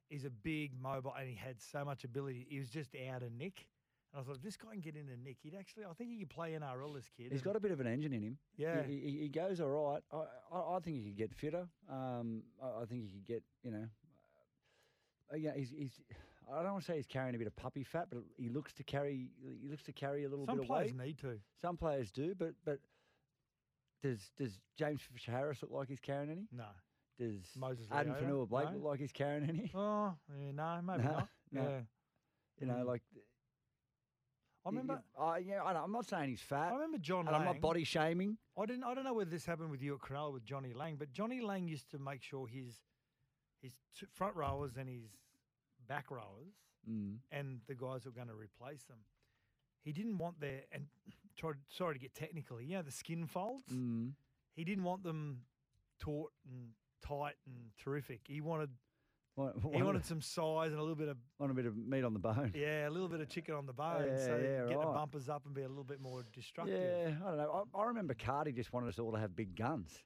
is 0.09 0.25
a 0.25 0.29
big 0.29 0.73
mobile 0.79 1.13
and 1.17 1.27
he 1.29 1.35
had 1.35 1.61
so 1.61 1.85
much 1.85 2.03
ability. 2.03 2.45
He 2.49 2.59
was 2.59 2.69
just 2.69 2.89
out 3.11 3.23
of 3.23 3.31
nick. 3.31 3.65
And 4.13 4.21
I 4.21 4.23
thought, 4.25 4.35
if 4.37 4.41
this 4.41 4.57
guy 4.57 4.71
can 4.71 4.81
get 4.81 4.95
into 4.95 5.15
nick, 5.17 5.37
he'd 5.41 5.55
actually, 5.55 5.85
I 5.85 5.93
think 5.93 6.09
he 6.11 6.19
could 6.19 6.29
play 6.29 6.51
NRL, 6.51 6.93
this 6.95 7.07
kid. 7.15 7.31
He's 7.31 7.41
got 7.41 7.55
a 7.55 7.59
bit 7.59 7.71
of 7.71 7.79
an 7.79 7.87
engine 7.87 8.11
in 8.13 8.21
him. 8.23 8.37
Yeah. 8.57 8.83
he, 8.83 8.99
he, 8.99 9.17
he 9.21 9.29
goes 9.29 9.61
all 9.61 9.69
right. 9.69 10.01
I, 10.11 10.55
I, 10.55 10.75
I 10.75 10.79
think 10.79 10.97
he 10.97 11.03
could 11.03 11.17
get 11.17 11.33
fitter. 11.33 11.67
Um, 11.89 12.43
I, 12.61 12.81
I 12.81 12.85
think 12.85 13.03
he 13.03 13.09
could 13.09 13.25
get, 13.25 13.43
you 13.63 13.71
know, 13.71 13.85
uh, 15.33 15.37
yeah. 15.37 15.51
He's, 15.55 15.71
he's. 15.77 15.99
I 16.51 16.61
don't 16.63 16.73
want 16.73 16.83
to 16.83 16.91
say 16.91 16.97
he's 16.97 17.05
carrying 17.07 17.35
a 17.35 17.37
bit 17.37 17.47
of 17.47 17.55
puppy 17.55 17.83
fat, 17.85 18.07
but 18.09 18.19
he 18.37 18.49
looks 18.49 18.73
to 18.73 18.83
carry. 18.83 19.29
He 19.61 19.69
looks 19.69 19.83
to 19.83 19.93
carry 19.93 20.25
a 20.25 20.29
little 20.29 20.45
Some 20.45 20.57
bit 20.57 20.63
of 20.65 20.69
weight 20.69 20.75
players 20.77 20.93
weight. 20.93 21.07
need 21.07 21.17
to. 21.19 21.39
Some 21.61 21.77
players 21.77 22.11
do, 22.11 22.35
but 22.37 22.53
but 22.65 22.79
does 24.03 24.19
does 24.37 24.59
James 24.77 25.01
Fisher 25.13 25.31
Harris 25.31 25.61
look 25.61 25.71
like 25.71 25.87
he's 25.87 25.99
carrying 26.01 26.29
any? 26.31 26.47
No. 26.51 26.65
Does 27.17 27.43
Moses 27.55 27.85
Adam? 27.91 28.15
Fonua-Blake 28.15 28.65
No. 28.71 28.73
look 28.77 28.83
like 28.83 28.99
he's 28.99 29.11
carrying 29.11 29.47
any? 29.47 29.71
Oh, 29.75 30.13
yeah, 30.37 30.51
no, 30.53 30.79
maybe 30.83 31.03
No, 31.03 31.09
not. 31.11 31.27
no. 31.51 31.61
Yeah. 31.61 31.79
You 32.59 32.67
know, 32.67 32.73
Mm. 32.73 32.85
like 32.87 33.01
I 34.65 34.69
remember, 34.69 35.01
I 35.19 35.37
yeah, 35.39 35.63
I 35.63 35.73
I'm 35.73 35.91
not 35.91 36.07
saying 36.07 36.29
he's 36.29 36.41
fat. 36.41 36.69
I 36.71 36.75
remember 36.75 36.99
John 36.99 37.27
and 37.27 37.35
I'm 37.35 37.45
Lang. 37.45 37.53
not 37.55 37.61
body 37.61 37.83
shaming. 37.83 38.37
I 38.57 38.65
didn't. 38.65 38.83
I 38.83 38.93
don't 38.93 39.03
know 39.03 39.13
whether 39.13 39.29
this 39.31 39.45
happened 39.45 39.71
with 39.71 39.81
you 39.81 39.95
at 39.95 39.99
Cronulla 40.01 40.33
with 40.33 40.45
Johnny 40.45 40.73
Lang, 40.73 40.97
but 40.97 41.11
Johnny 41.11 41.41
Lang 41.41 41.67
used 41.67 41.89
to 41.91 41.99
make 41.99 42.21
sure 42.21 42.47
his 42.47 42.75
his 43.61 43.73
front 44.13 44.35
rowers 44.35 44.73
and 44.77 44.87
his 44.89 45.03
back 45.87 46.11
rowers 46.11 46.53
Mm. 46.89 47.17
and 47.31 47.59
the 47.67 47.75
guys 47.75 48.01
that 48.03 48.09
were 48.09 48.15
going 48.15 48.27
to 48.27 48.33
replace 48.33 48.83
them. 48.85 48.97
He 49.83 49.91
didn't 49.93 50.17
want 50.17 50.39
their 50.39 50.61
and 50.71 50.87
tried, 51.37 51.57
sorry 51.69 51.93
to 51.93 51.99
get 51.99 52.15
technical. 52.15 52.59
You 52.59 52.77
know 52.77 52.81
the 52.81 52.91
skin 52.91 53.27
folds. 53.27 53.67
Mm. 53.71 54.13
He 54.55 54.63
didn't 54.63 54.83
want 54.83 55.03
them 55.03 55.41
taut 55.99 56.31
and 56.43 56.69
tight 57.03 57.35
and 57.45 57.69
terrific. 57.77 58.21
He 58.27 58.41
wanted 58.41 58.71
Want, 59.37 59.55
he 59.61 59.67
want, 59.69 59.85
wanted 59.85 60.05
some 60.05 60.21
size 60.21 60.71
and 60.71 60.77
a 60.79 60.81
little 60.81 60.95
bit 60.95 61.07
of 61.07 61.17
want 61.39 61.51
a 61.51 61.55
bit 61.55 61.65
of 61.65 61.75
meat 61.77 62.03
on 62.03 62.13
the 62.13 62.19
bone. 62.19 62.51
yeah, 62.55 62.87
a 62.87 62.91
little 62.91 63.07
bit 63.07 63.21
of 63.21 63.29
chicken 63.29 63.55
on 63.55 63.65
the 63.65 63.73
bone, 63.73 64.05
Yeah, 64.09 64.17
so 64.25 64.35
yeah, 64.35 64.67
get 64.67 64.79
the 64.81 64.85
right. 64.85 64.93
bumpers 64.93 65.29
up 65.29 65.45
and 65.45 65.55
be 65.55 65.61
a 65.61 65.69
little 65.69 65.85
bit 65.85 66.01
more 66.01 66.23
destructive. 66.33 66.77
Yeah, 66.79 67.15
I 67.25 67.29
don't 67.29 67.37
know. 67.37 67.65
I, 67.73 67.79
I 67.79 67.85
remember 67.85 68.13
Cardi 68.13 68.51
just 68.51 68.73
wanted 68.73 68.89
us 68.89 68.99
all 68.99 69.11
to 69.13 69.17
have 69.19 69.33
big 69.35 69.55
guns. 69.55 70.03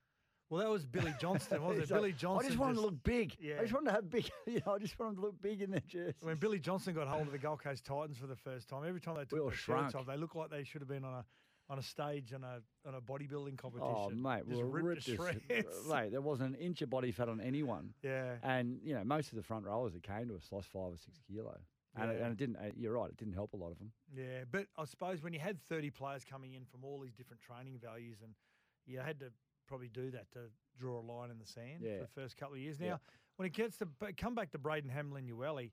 Well, 0.51 0.61
that 0.61 0.69
was 0.69 0.85
Billy 0.85 1.11
Johnston, 1.19 1.59
wasn't 1.63 1.85
it? 1.85 1.91
Like, 1.91 1.99
Billy 2.01 2.11
Johnston. 2.13 2.45
I 2.45 2.49
just 2.49 2.59
wanted 2.59 2.73
just- 2.75 2.83
to 2.83 2.91
look 2.91 3.03
big. 3.03 3.35
Yeah. 3.39 3.55
I 3.57 3.61
just 3.63 3.73
wanted 3.73 3.87
to 3.87 3.91
have 3.93 4.09
big. 4.11 4.29
You 4.45 4.61
know, 4.63 4.73
I 4.75 4.77
just 4.77 4.99
wanted 4.99 5.15
to 5.15 5.21
look 5.21 5.41
big 5.41 5.61
in 5.63 5.71
their 5.71 5.81
jerseys. 5.87 6.21
When 6.21 6.35
Billy 6.37 6.59
Johnston 6.59 6.93
got 6.93 7.07
hold 7.07 7.23
of 7.25 7.31
the 7.31 7.39
Gold 7.39 7.63
Coast 7.63 7.83
Titans 7.83 8.17
for 8.19 8.27
the 8.27 8.35
first 8.35 8.69
time, 8.69 8.83
every 8.87 9.01
time 9.01 9.15
they 9.15 9.25
took 9.25 9.39
all 9.39 9.49
their 9.49 9.57
shrunk. 9.57 9.85
shirts 9.87 9.95
off, 9.95 10.05
they 10.05 10.17
looked 10.17 10.35
like 10.35 10.51
they 10.51 10.63
should 10.63 10.81
have 10.81 10.87
been 10.87 11.03
on 11.03 11.13
a 11.15 11.25
on 11.69 11.79
a 11.79 11.83
stage 11.83 12.33
on 12.33 12.43
a 12.43 12.59
on 12.87 12.95
a 12.95 13.01
bodybuilding 13.01 13.53
oh, 13.53 13.61
competition. 13.61 14.19
Oh, 14.25 14.29
mate, 14.29 14.43
just 14.47 14.61
were 14.61 14.67
ripped, 14.67 15.07
ripped 15.07 15.19
shreds. 15.49 15.87
mate, 15.89 16.11
there 16.11 16.21
wasn't 16.21 16.55
an 16.55 16.61
inch 16.61 16.81
of 16.81 16.89
body 16.89 17.11
fat 17.11 17.29
on 17.29 17.41
anyone. 17.41 17.93
Yeah. 18.03 18.35
And, 18.43 18.79
you 18.83 18.93
know, 18.93 19.03
most 19.03 19.31
of 19.31 19.35
the 19.35 19.43
front 19.43 19.65
rowers 19.65 19.93
that 19.93 20.03
came 20.03 20.27
to 20.27 20.35
us 20.35 20.47
lost 20.51 20.67
five 20.67 20.93
or 20.93 20.97
six 20.97 21.19
kilo. 21.27 21.57
And, 21.97 22.11
it, 22.11 22.21
and 22.21 22.31
it 22.33 22.37
didn't, 22.37 22.57
you're 22.77 22.93
right, 22.93 23.09
it 23.09 23.17
didn't 23.17 23.33
help 23.33 23.53
a 23.53 23.57
lot 23.57 23.71
of 23.71 23.79
them. 23.79 23.91
Yeah, 24.13 24.43
but 24.51 24.67
I 24.77 24.85
suppose 24.85 25.23
when 25.23 25.33
you 25.33 25.39
had 25.39 25.59
30 25.61 25.89
players 25.91 26.23
coming 26.29 26.53
in 26.53 26.65
from 26.65 26.83
all 26.83 26.99
these 26.99 27.13
different 27.13 27.41
training 27.41 27.79
values, 27.81 28.17
and 28.21 28.33
you 28.85 28.99
had 28.99 29.19
to 29.21 29.31
probably 29.67 29.87
do 29.87 30.11
that 30.11 30.29
to 30.33 30.39
draw 30.77 30.99
a 30.99 31.01
line 31.01 31.31
in 31.31 31.39
the 31.39 31.45
sand 31.45 31.81
Yeah. 31.81 31.95
for 31.95 32.01
the 32.01 32.21
first 32.21 32.37
couple 32.37 32.55
of 32.55 32.59
years. 32.61 32.79
Now, 32.79 32.85
Yeah. 32.85 32.97
when 33.37 33.45
it 33.47 33.53
gets 33.53 33.77
to 33.77 33.87
come 34.17 34.35
back 34.35 34.51
to 34.51 34.57
Braden 34.57 34.89
Hamlin-Uele, 34.89 35.71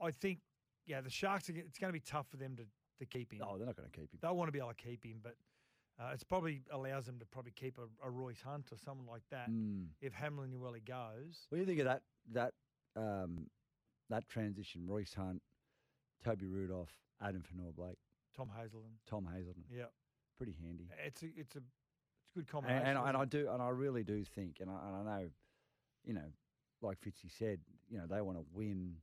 I 0.00 0.10
think, 0.12 0.40
yeah, 0.86 1.00
the 1.00 1.10
Sharks, 1.10 1.50
are, 1.50 1.56
it's 1.56 1.78
going 1.78 1.92
to 1.92 1.98
be 1.98 2.00
tough 2.00 2.28
for 2.28 2.36
them 2.36 2.56
to, 2.56 2.64
to 2.98 3.06
keep 3.06 3.32
him. 3.32 3.40
Oh, 3.42 3.56
they're 3.56 3.66
not 3.66 3.76
going 3.76 3.88
to 3.90 3.96
keep 3.96 4.12
him. 4.12 4.18
They'll 4.20 4.36
want 4.36 4.48
to 4.48 4.52
be 4.52 4.58
able 4.58 4.68
to 4.70 4.74
keep 4.74 5.04
him, 5.04 5.20
but 5.22 5.36
Uh, 6.00 6.10
it's 6.14 6.22
probably 6.22 6.62
allows 6.70 7.06
them 7.06 7.18
to 7.18 7.26
probably 7.26 7.50
keep 7.50 7.76
a, 7.76 8.06
a 8.06 8.10
Royce 8.10 8.40
Hunt 8.40 8.70
or 8.70 8.78
someone 8.78 9.06
like 9.08 9.24
that 9.30 9.50
Mm. 9.50 9.88
if 10.00 10.12
Hamlin-Uele 10.12 10.84
goes. 10.84 11.46
What 11.48 11.56
do 11.56 11.60
you 11.60 11.66
think 11.66 11.80
of 11.80 11.86
that 11.86 12.02
that 12.32 12.54
um, 12.94 13.50
that 14.08 14.28
transition? 14.28 14.86
Royce 14.86 15.12
Hunt, 15.14 15.42
Toby 16.24 16.46
Rudolph, 16.46 16.92
Adam 17.20 17.42
Fonua-Blake, 17.42 17.98
Tom 18.36 18.48
Hazelton, 18.56 18.92
Tom 19.08 19.26
Hazelton. 19.26 19.64
Yeah, 19.68 19.86
Pretty 20.36 20.52
handy. 20.62 20.88
it's 21.04 21.22
a 21.24 21.26
it's 21.36 21.56
a 21.56 21.62
it's 22.22 22.30
a 22.30 22.34
good 22.34 22.40
And, 22.42 22.48
combination. 22.48 22.86
and, 22.86 22.98
I- 22.98 23.08
and 23.08 23.16
I 23.16 23.24
do, 23.24 23.48
and 23.50 23.60
I 23.60 23.68
really 23.70 24.04
do 24.04 24.22
think, 24.24 24.60
and 24.60 24.70
I, 24.70 24.78
and 24.86 24.96
I 24.96 25.02
know, 25.20 25.30
you 26.04 26.12
know, 26.14 26.30
like 26.80 27.00
Fitzy 27.00 27.28
said, 27.36 27.58
you 27.88 27.98
know, 27.98 28.06
they 28.06 28.20
want 28.20 28.38
to 28.38 28.44
win, 28.52 28.96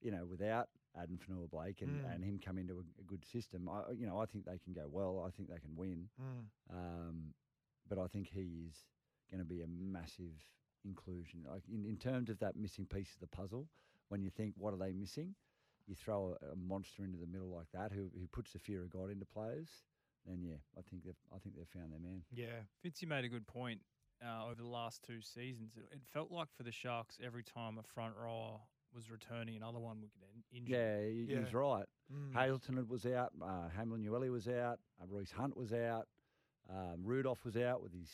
you 0.00 0.10
know, 0.10 0.24
without 0.26 0.68
Adam 1.00 1.18
Fonua-Blake 1.18 1.80
and, 1.82 2.02
Mm. 2.04 2.14
and 2.14 2.24
him 2.24 2.38
come 2.44 2.58
into 2.58 2.74
a, 2.74 3.00
a 3.00 3.04
good 3.06 3.24
system. 3.24 3.68
I, 3.68 3.82
you 3.92 4.06
know, 4.06 4.18
I 4.18 4.26
think 4.26 4.44
they 4.44 4.58
can 4.58 4.72
go 4.72 4.86
well. 4.90 5.24
I 5.26 5.30
think 5.30 5.48
they 5.48 5.58
can 5.58 5.74
win. 5.76 6.08
Mm. 6.20 6.76
Um, 6.76 7.34
but 7.88 7.98
I 7.98 8.06
think 8.06 8.28
he 8.28 8.66
is 8.68 8.74
going 9.30 9.40
to 9.42 9.48
be 9.48 9.62
a 9.62 9.66
massive 9.66 10.34
inclusion. 10.84 11.44
Like 11.48 11.62
in, 11.72 11.84
in 11.84 11.96
terms 11.96 12.28
of 12.30 12.38
that 12.40 12.56
missing 12.56 12.86
piece 12.86 13.12
of 13.14 13.20
the 13.20 13.26
puzzle, 13.26 13.68
when 14.08 14.22
you 14.22 14.30
think, 14.30 14.54
what 14.58 14.74
are 14.74 14.78
they 14.78 14.92
missing? 14.92 15.34
You 15.86 15.94
throw 15.94 16.36
a, 16.42 16.52
a 16.52 16.56
monster 16.56 17.04
into 17.04 17.18
the 17.18 17.26
middle 17.26 17.48
like 17.48 17.66
that, 17.72 17.90
who 17.92 18.10
who 18.18 18.26
puts 18.28 18.52
the 18.52 18.58
fear 18.58 18.82
of 18.82 18.90
God 18.90 19.10
into 19.10 19.24
players. 19.24 19.68
Then 20.26 20.42
yeah, 20.42 20.56
I 20.78 20.82
think 20.88 21.04
they've 21.04 21.16
I 21.34 21.38
think 21.38 21.56
they've 21.56 21.66
found 21.68 21.92
their 21.92 21.98
man. 21.98 22.22
Yeah, 22.30 22.62
Fitzy 22.84 23.08
made 23.08 23.24
a 23.24 23.28
good 23.28 23.46
point 23.48 23.80
uh, 24.24 24.44
over 24.46 24.62
the 24.62 24.68
last 24.68 25.02
two 25.02 25.20
seasons. 25.20 25.72
It, 25.76 25.88
it 25.96 26.00
felt 26.12 26.30
like 26.30 26.48
for 26.56 26.62
the 26.62 26.70
Sharks, 26.70 27.18
every 27.24 27.42
time 27.42 27.78
a 27.78 27.82
front 27.82 28.14
row 28.16 28.60
was 28.94 29.10
returning, 29.10 29.56
another 29.56 29.78
one 29.78 30.00
would 30.00 30.10
get 30.14 30.28
injured. 30.56 30.70
Yeah, 30.70 31.06
he, 31.08 31.32
Yeah. 31.34 31.44
he's 31.44 31.54
right. 31.54 31.86
Mm. 32.12 32.34
Hazelton 32.34 32.86
was 32.88 33.06
out. 33.06 33.32
Uh, 33.40 33.68
Hamlin-Uele 33.70 34.30
was 34.30 34.48
out. 34.48 34.78
Uh, 35.00 35.06
Royce 35.08 35.30
Hunt 35.32 35.56
was 35.56 35.72
out. 35.72 36.08
Um, 36.68 37.02
Rudolph 37.04 37.44
was 37.44 37.56
out 37.56 37.82
with 37.82 37.92
his 37.92 38.10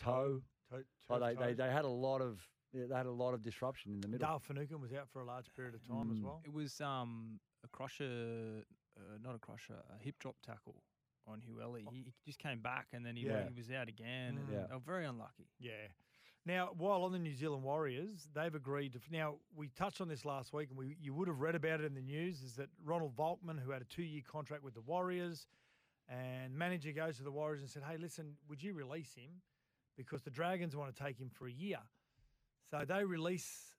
toe. 0.00 0.42
To- 0.70 0.76
Like 0.76 0.86
turf 1.06 1.38
they, 1.38 1.46
they, 1.46 1.52
they 1.54 1.70
had 1.70 1.84
a 1.84 1.88
lot 1.88 2.20
of 2.22 2.40
yeah, 2.72 2.84
they 2.88 2.94
had 2.94 3.04
a 3.06 3.10
lot 3.12 3.34
of 3.34 3.42
disruption 3.42 3.92
in 3.92 4.00
the 4.00 4.08
middle. 4.08 4.26
Dale 4.26 4.38
Finucane 4.38 4.80
was 4.80 4.94
out 4.94 5.06
for 5.12 5.20
a 5.20 5.26
large 5.26 5.52
period 5.54 5.74
of 5.74 5.86
time 5.86 6.10
as 6.10 6.18
Mm. 6.18 6.22
well. 6.24 6.40
It 6.44 6.52
was 6.54 6.80
um, 6.80 7.38
a 7.62 7.68
crusher, 7.68 8.64
uh, 8.96 9.18
not 9.22 9.34
a 9.34 9.38
crusher, 9.38 9.74
a 9.94 10.02
hip 10.02 10.18
drop 10.18 10.36
tackle 10.42 10.82
on 11.26 11.40
Hueli. 11.42 11.84
He, 11.90 11.98
he 11.98 12.12
just 12.24 12.38
came 12.38 12.60
back 12.60 12.86
and 12.94 13.04
then 13.04 13.14
he, 13.14 13.26
Yeah. 13.26 13.46
he 13.46 13.52
was 13.54 13.70
out 13.70 13.88
again. 13.88 14.38
and 14.38 14.48
Yeah. 14.50 14.66
they 14.68 14.74
were 14.74 14.80
very 14.80 15.04
unlucky. 15.04 15.48
Yeah. 15.60 15.72
Now, 16.44 16.70
while 16.76 17.04
on 17.04 17.12
the 17.12 17.20
New 17.20 17.34
Zealand 17.34 17.62
Warriors, 17.62 18.28
they've 18.34 18.54
agreed 18.54 18.94
to. 18.94 19.00
Now, 19.12 19.36
we 19.54 19.68
touched 19.68 20.00
on 20.00 20.08
this 20.08 20.24
last 20.24 20.52
week, 20.52 20.70
and 20.70 20.78
we 20.78 20.96
you 21.00 21.14
would 21.14 21.28
have 21.28 21.40
read 21.40 21.54
about 21.54 21.80
it 21.80 21.84
in 21.84 21.94
the 21.94 22.00
news. 22.02 22.42
Is 22.42 22.56
that 22.56 22.68
Ronald 22.84 23.14
Volkman, 23.16 23.60
who 23.60 23.70
had 23.70 23.80
a 23.80 23.84
two-year 23.84 24.22
contract 24.26 24.64
with 24.64 24.74
the 24.74 24.80
Warriors, 24.80 25.46
and 26.08 26.52
manager 26.56 26.90
goes 26.90 27.18
to 27.18 27.22
the 27.22 27.30
Warriors 27.30 27.60
and 27.60 27.70
said, 27.70 27.84
"Hey, 27.84 27.96
listen, 27.96 28.36
would 28.48 28.60
you 28.60 28.74
release 28.74 29.14
him 29.14 29.40
because 29.96 30.22
the 30.22 30.30
Dragons 30.30 30.74
want 30.74 30.94
to 30.94 31.02
take 31.02 31.16
him 31.16 31.30
for 31.30 31.46
a 31.46 31.52
year?" 31.52 31.78
So 32.70 32.84
they 32.84 33.04
release 33.04 33.76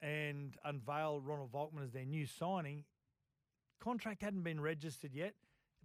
and 0.00 0.56
unveil 0.64 1.20
Ronald 1.20 1.52
Volkman 1.52 1.84
as 1.84 1.92
their 1.92 2.06
new 2.06 2.24
signing. 2.24 2.84
Contract 3.78 4.22
hadn't 4.22 4.42
been 4.42 4.60
registered 4.60 5.12
yet, 5.12 5.34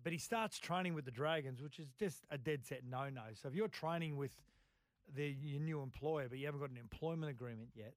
but 0.01 0.13
he 0.13 0.17
starts 0.17 0.59
training 0.59 0.93
with 0.93 1.03
the 1.03 1.11
Dragons, 1.11 1.61
which 1.61 1.77
is 1.77 1.87
just 1.99 2.25
a 2.29 2.37
dead 2.37 2.65
set 2.65 2.85
no-no. 2.85 3.33
So 3.33 3.49
if 3.49 3.53
you're 3.53 3.67
training 3.67 4.15
with 4.15 4.31
the 5.15 5.35
your 5.41 5.61
new 5.61 5.81
employer, 5.81 6.27
but 6.29 6.37
you 6.37 6.45
haven't 6.45 6.61
got 6.61 6.69
an 6.69 6.77
employment 6.77 7.29
agreement 7.29 7.69
yet, 7.75 7.93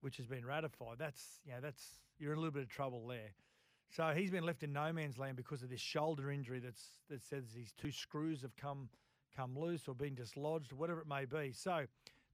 which 0.00 0.16
has 0.18 0.26
been 0.26 0.44
ratified, 0.44 0.98
that's 0.98 1.40
you 1.44 1.52
know 1.52 1.60
that's 1.60 1.98
you're 2.18 2.32
in 2.32 2.38
a 2.38 2.40
little 2.40 2.52
bit 2.52 2.62
of 2.62 2.68
trouble 2.68 3.06
there. 3.06 3.34
So 3.90 4.12
he's 4.14 4.30
been 4.30 4.44
left 4.44 4.62
in 4.62 4.72
no 4.72 4.92
man's 4.92 5.18
land 5.18 5.36
because 5.36 5.62
of 5.62 5.70
this 5.70 5.80
shoulder 5.80 6.30
injury 6.30 6.60
that's 6.60 6.84
that 7.08 7.22
says 7.22 7.44
these 7.54 7.72
two 7.80 7.90
screws 7.90 8.42
have 8.42 8.56
come 8.56 8.88
come 9.36 9.58
loose 9.58 9.88
or 9.88 9.94
been 9.94 10.14
dislodged 10.14 10.72
whatever 10.72 11.00
it 11.00 11.08
may 11.08 11.24
be. 11.24 11.52
So 11.52 11.86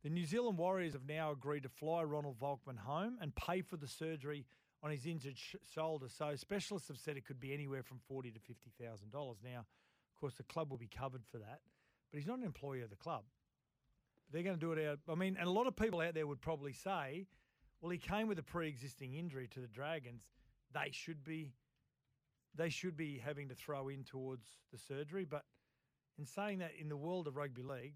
the 0.02 0.10
New 0.10 0.26
Zealand 0.26 0.58
Warriors 0.58 0.92
have 0.92 1.06
now 1.08 1.32
agreed 1.32 1.62
to 1.62 1.68
fly 1.68 2.02
Ronald 2.02 2.38
Volkman 2.38 2.78
home 2.78 3.18
and 3.20 3.34
pay 3.34 3.62
for 3.62 3.76
the 3.76 3.88
surgery 3.88 4.44
on 4.82 4.90
his 4.90 5.06
injured 5.06 5.36
sh- 5.38 5.56
shoulder. 5.74 6.06
So 6.08 6.34
specialists 6.36 6.88
have 6.88 6.98
said 6.98 7.16
it 7.16 7.24
could 7.24 7.40
be 7.40 7.54
anywhere 7.54 7.82
from 7.82 7.98
forty 8.06 8.30
to 8.30 8.38
fifty 8.38 8.70
thousand 8.80 9.10
dollars. 9.10 9.38
Now, 9.42 9.60
of 9.60 10.20
course, 10.20 10.34
the 10.34 10.42
club 10.44 10.70
will 10.70 10.78
be 10.78 10.88
covered 10.88 11.22
for 11.30 11.38
that, 11.38 11.60
but 12.10 12.18
he's 12.18 12.26
not 12.26 12.38
an 12.38 12.44
employee 12.44 12.82
of 12.82 12.90
the 12.90 12.96
club. 12.96 13.24
They're 14.32 14.42
going 14.42 14.56
to 14.58 14.60
do 14.60 14.72
it 14.72 14.86
out. 14.86 14.98
I 15.08 15.14
mean, 15.14 15.36
and 15.38 15.46
a 15.46 15.50
lot 15.50 15.66
of 15.66 15.76
people 15.76 16.00
out 16.00 16.14
there 16.14 16.26
would 16.26 16.40
probably 16.40 16.72
say, 16.72 17.26
well, 17.80 17.90
he 17.90 17.98
came 17.98 18.26
with 18.28 18.38
a 18.38 18.42
pre-existing 18.42 19.14
injury 19.14 19.48
to 19.48 19.60
the 19.60 19.66
Dragons. 19.68 20.24
They 20.74 20.90
should 20.90 21.22
be, 21.24 21.52
they 22.54 22.68
should 22.68 22.96
be 22.96 23.18
having 23.24 23.48
to 23.48 23.54
throw 23.54 23.88
in 23.88 24.02
towards 24.04 24.46
the 24.72 24.78
surgery. 24.78 25.24
But 25.24 25.44
in 26.18 26.26
saying 26.26 26.58
that, 26.58 26.72
in 26.80 26.88
the 26.88 26.96
world 26.96 27.26
of 27.28 27.36
rugby 27.36 27.62
league, 27.62 27.94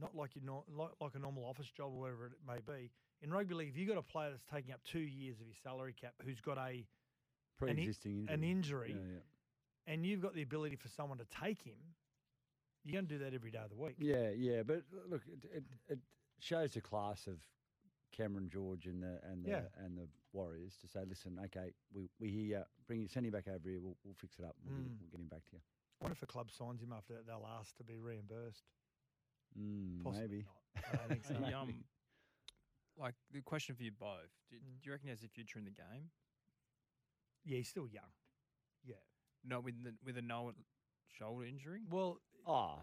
not 0.00 0.14
like 0.14 0.36
you 0.36 0.42
know, 0.42 0.64
like, 0.74 0.90
like 1.00 1.14
a 1.14 1.18
normal 1.18 1.44
office 1.44 1.70
job 1.70 1.92
or 1.92 2.00
whatever 2.00 2.26
it 2.26 2.32
may 2.46 2.58
be, 2.66 2.90
in 3.22 3.30
rugby 3.32 3.54
league, 3.54 3.68
if 3.70 3.76
you've 3.76 3.88
got 3.88 3.98
a 3.98 4.02
player 4.02 4.30
that's 4.30 4.44
taking 4.52 4.72
up 4.72 4.80
two 4.84 4.98
years 5.00 5.40
of 5.40 5.46
your 5.46 5.56
salary 5.62 5.94
cap, 5.98 6.14
who's 6.24 6.40
got 6.40 6.58
a 6.58 6.86
Pre-existing 7.58 8.12
injury. 8.22 8.34
an 8.34 8.44
injury, 8.44 8.90
Yeah, 8.96 9.14
yeah. 9.14 9.92
and 9.92 10.04
you've 10.04 10.20
got 10.20 10.34
the 10.34 10.42
ability 10.42 10.76
for 10.76 10.88
someone 10.88 11.18
to 11.18 11.24
take 11.40 11.62
him, 11.62 11.78
you're 12.84 12.92
going 12.92 13.06
to 13.08 13.18
do 13.18 13.24
that 13.24 13.34
every 13.34 13.50
day 13.50 13.58
of 13.58 13.70
the 13.70 13.76
week. 13.76 13.96
Yeah, 13.98 14.30
yeah, 14.36 14.62
but 14.62 14.82
look, 15.08 15.22
it, 15.26 15.44
it, 15.56 15.64
it 15.88 15.98
shows 16.40 16.72
the 16.74 16.80
class 16.80 17.26
of 17.26 17.38
Cameron 18.12 18.48
George 18.52 18.86
and 18.86 19.02
the 19.02 19.18
and 19.30 19.44
the 19.44 19.50
Yeah. 19.50 19.60
and 19.84 19.96
the 19.98 20.06
Warriors 20.32 20.76
to 20.82 20.88
say, 20.88 21.00
listen, 21.08 21.38
okay, 21.46 21.72
we 21.92 22.08
we 22.20 22.28
hear 22.30 22.58
you, 22.58 22.62
bring 22.86 23.00
you, 23.00 23.08
send 23.08 23.26
him 23.26 23.32
back 23.32 23.48
over 23.48 23.68
here. 23.68 23.80
We'll, 23.80 23.96
we'll 24.04 24.14
fix 24.14 24.38
it 24.38 24.44
up. 24.44 24.54
We'll, 24.64 24.76
get, 24.76 24.84
Mm. 24.86 24.98
we'll 25.00 25.10
get 25.10 25.20
him 25.20 25.28
back 25.28 25.44
to 25.46 25.52
you. 25.56 25.60
I 26.00 26.04
wonder 26.04 26.16
if 26.16 26.22
a 26.22 26.26
club 26.26 26.50
signs 26.50 26.82
him 26.82 26.92
after 26.92 27.14
that, 27.14 27.26
they'll 27.26 27.48
ask 27.58 27.76
to 27.76 27.84
be 27.84 27.98
reimbursed. 27.98 28.64
Mm, 29.58 30.02
maybe. 30.12 30.44
not. 30.76 30.84
I 30.92 30.96
don't 30.96 31.08
think 31.08 31.24
so. 31.24 31.34
Hey, 31.44 31.52
um, 31.52 31.84
like 32.98 33.14
the 33.32 33.40
question 33.42 33.74
for 33.76 33.82
you 33.82 33.92
both: 33.92 34.30
do, 34.50 34.56
Mm. 34.56 34.82
do 34.82 34.86
you 34.86 34.92
reckon 34.92 35.06
he 35.06 35.10
has 35.10 35.22
a 35.22 35.28
future 35.28 35.58
in 35.58 35.64
the 35.64 35.70
game? 35.70 36.10
Yeah, 37.44 37.58
he's 37.58 37.68
still 37.68 37.86
young. 37.88 38.10
Yeah. 38.84 38.96
No, 39.44 39.60
with 39.60 39.82
the, 39.84 39.94
with 40.04 40.16
a 40.18 40.22
no 40.22 40.52
shoulder 41.18 41.44
injury. 41.46 41.82
Well, 41.90 42.18
Oh, 42.46 42.78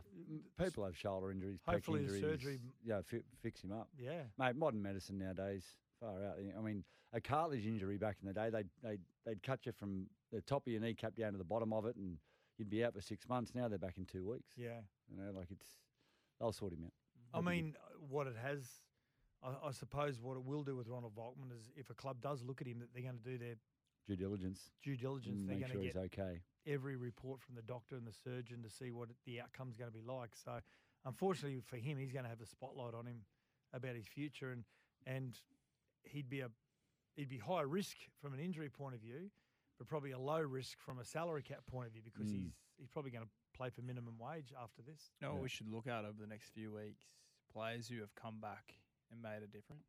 people 0.58 0.84
have 0.86 0.98
shoulder 0.98 1.32
injuries, 1.32 1.60
back 1.66 1.76
Hopefully 1.76 2.00
the 2.06 2.16
injuries. 2.16 2.22
surgery 2.22 2.60
yeah, 2.84 3.02
fi- 3.06 3.24
fix 3.42 3.64
him 3.64 3.72
up. 3.72 3.90
yeah. 3.98 4.24
Mate, 4.38 4.56
modern 4.56 4.82
medicine 4.82 5.20
nowadays, 5.20 5.64
far 6.00 6.24
out. 6.26 6.36
I 6.58 6.62
mean, 6.62 6.84
a 7.14 7.22
cartilage 7.22 7.66
injury 7.66 7.98
back 7.98 8.18
in 8.22 8.28
the 8.28 8.34
day, 8.34 8.50
they'd, 8.50 8.70
they'd, 8.84 9.02
they'd 9.26 9.44
cut 9.44 9.66
you 9.66 9.72
from 9.72 10.08
the 10.32 10.42
top 10.42 10.66
of 10.66 10.72
your 10.72 10.82
kneecap 10.82 11.16
down 11.16 11.34
to 11.34 11.38
the 11.38 11.44
bottom 11.44 11.74
of 11.74 11.86
it, 11.86 11.96
and 11.96 12.18
you'd 12.58 12.70
be 12.70 12.84
out 12.84 12.94
for 12.94 13.02
six 13.02 13.28
months. 13.30 13.54
Now 13.54 13.68
they're 13.68 13.78
back 13.78 13.98
in 13.98 14.06
two 14.06 14.26
weeks. 14.28 14.54
Yeah. 14.58 14.80
You 15.10 15.18
know, 15.24 15.32
like 15.38 15.52
it's, 15.52 15.68
they'll 16.40 16.52
sort 16.54 16.74
him 16.74 16.84
out. 16.86 16.92
I 17.34 17.42
mean, 17.42 17.76
what 18.10 18.28
it 18.28 18.36
has, 18.42 18.64
I, 19.44 19.68
I 19.68 19.72
suppose, 19.72 20.20
what 20.20 20.38
it 20.38 20.44
will 20.44 20.64
do 20.64 20.76
with 20.76 20.88
Ronald 20.88 21.14
Volkman 21.16 21.52
is 21.56 21.70
if 21.76 21.90
a 21.90 21.94
club 21.94 22.22
does 22.22 22.44
look 22.44 22.62
at 22.62 22.68
him, 22.68 22.80
that 22.80 22.94
they're 22.94 23.04
going 23.04 23.18
to 23.18 23.24
do 23.24 23.38
their 23.38 23.56
Due 24.08 24.16
diligence. 24.16 24.72
due 24.84 24.98
diligence. 24.98 25.42
They're 25.46 25.56
make 25.58 25.60
going 25.60 25.72
sure 25.72 25.82
to 25.82 25.86
he's 25.86 25.94
get 25.94 26.20
okay. 26.20 26.42
every 26.68 26.96
report 26.96 27.42
from 27.42 27.56
the 27.56 27.62
doctor 27.62 27.96
and 27.96 28.06
the 28.06 28.14
surgeon 28.14 28.62
to 28.64 28.70
see 28.70 28.92
what 28.92 29.10
it- 29.10 29.16
the 29.26 29.40
outcome's 29.42 29.78
going 29.78 29.92
to 29.92 29.98
be 29.98 30.04
like. 30.04 30.36
So, 30.36 30.60
unfortunately 31.06 31.62
for 31.62 31.78
him, 31.78 31.98
he's 31.98 32.12
going 32.12 32.24
to 32.24 32.30
have 32.30 32.40
the 32.40 32.46
spotlight 32.46 32.94
on 32.94 33.06
him 33.06 33.26
about 33.74 33.96
his 33.96 34.08
future, 34.08 34.52
and 34.52 34.66
and 35.06 35.40
he'd 36.04 36.30
be 36.30 36.42
a 36.42 36.50
he'd 37.16 37.30
be 37.30 37.38
high 37.38 37.62
risk 37.62 37.98
from 38.20 38.34
an 38.34 38.40
injury 38.40 38.70
point 38.70 38.96
of 38.96 39.02
view, 39.02 39.30
but 39.78 39.88
probably 39.88 40.12
a 40.12 40.20
low 40.20 40.42
risk 40.42 40.80
from 40.80 41.00
a 41.00 41.06
salary 41.06 41.44
cap 41.44 41.66
point 41.68 41.88
of 41.88 41.94
view 41.94 42.02
because 42.04 42.28
Mm. 42.28 42.34
he's 42.44 42.52
he's 42.78 42.90
probably 42.90 43.12
going 43.12 43.24
to 43.26 43.32
play 43.54 43.70
for 43.70 43.82
minimum 43.82 44.18
wage 44.18 44.52
after 44.60 44.82
this. 44.82 45.12
You 45.20 45.28
know 45.28 45.34
what 45.34 45.38
Yeah. 45.38 45.44
we 45.44 45.50
should 45.50 45.68
look 45.68 45.88
at 45.88 46.06
over 46.06 46.20
the 46.20 46.28
next 46.28 46.50
few 46.50 46.74
weeks? 46.74 47.06
Players 47.54 47.88
who 47.88 48.00
have 48.00 48.14
come 48.16 48.40
back 48.40 48.74
and 49.12 49.22
made 49.22 49.44
a 49.44 49.48
difference. 49.48 49.86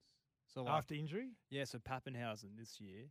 So 0.46 0.64
like, 0.64 0.74
After 0.74 0.94
injury, 0.94 1.30
yeah, 1.48 1.64
so 1.64 1.78
Papenhuyzen 1.78 2.56
this 2.58 2.80
year. 2.80 3.10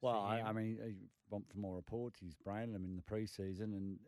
Well, 0.00 0.20
I. 0.20 0.40
I 0.40 0.52
mean, 0.52 0.78
he- 0.84 1.08
from 1.28 1.44
from 1.50 1.60
more 1.60 1.76
reports, 1.76 2.18
he's 2.18 2.34
braining 2.34 2.74
him 2.74 2.84
in 2.84 2.96
the 2.96 3.02
preseason, 3.02 3.62
and 3.76 3.98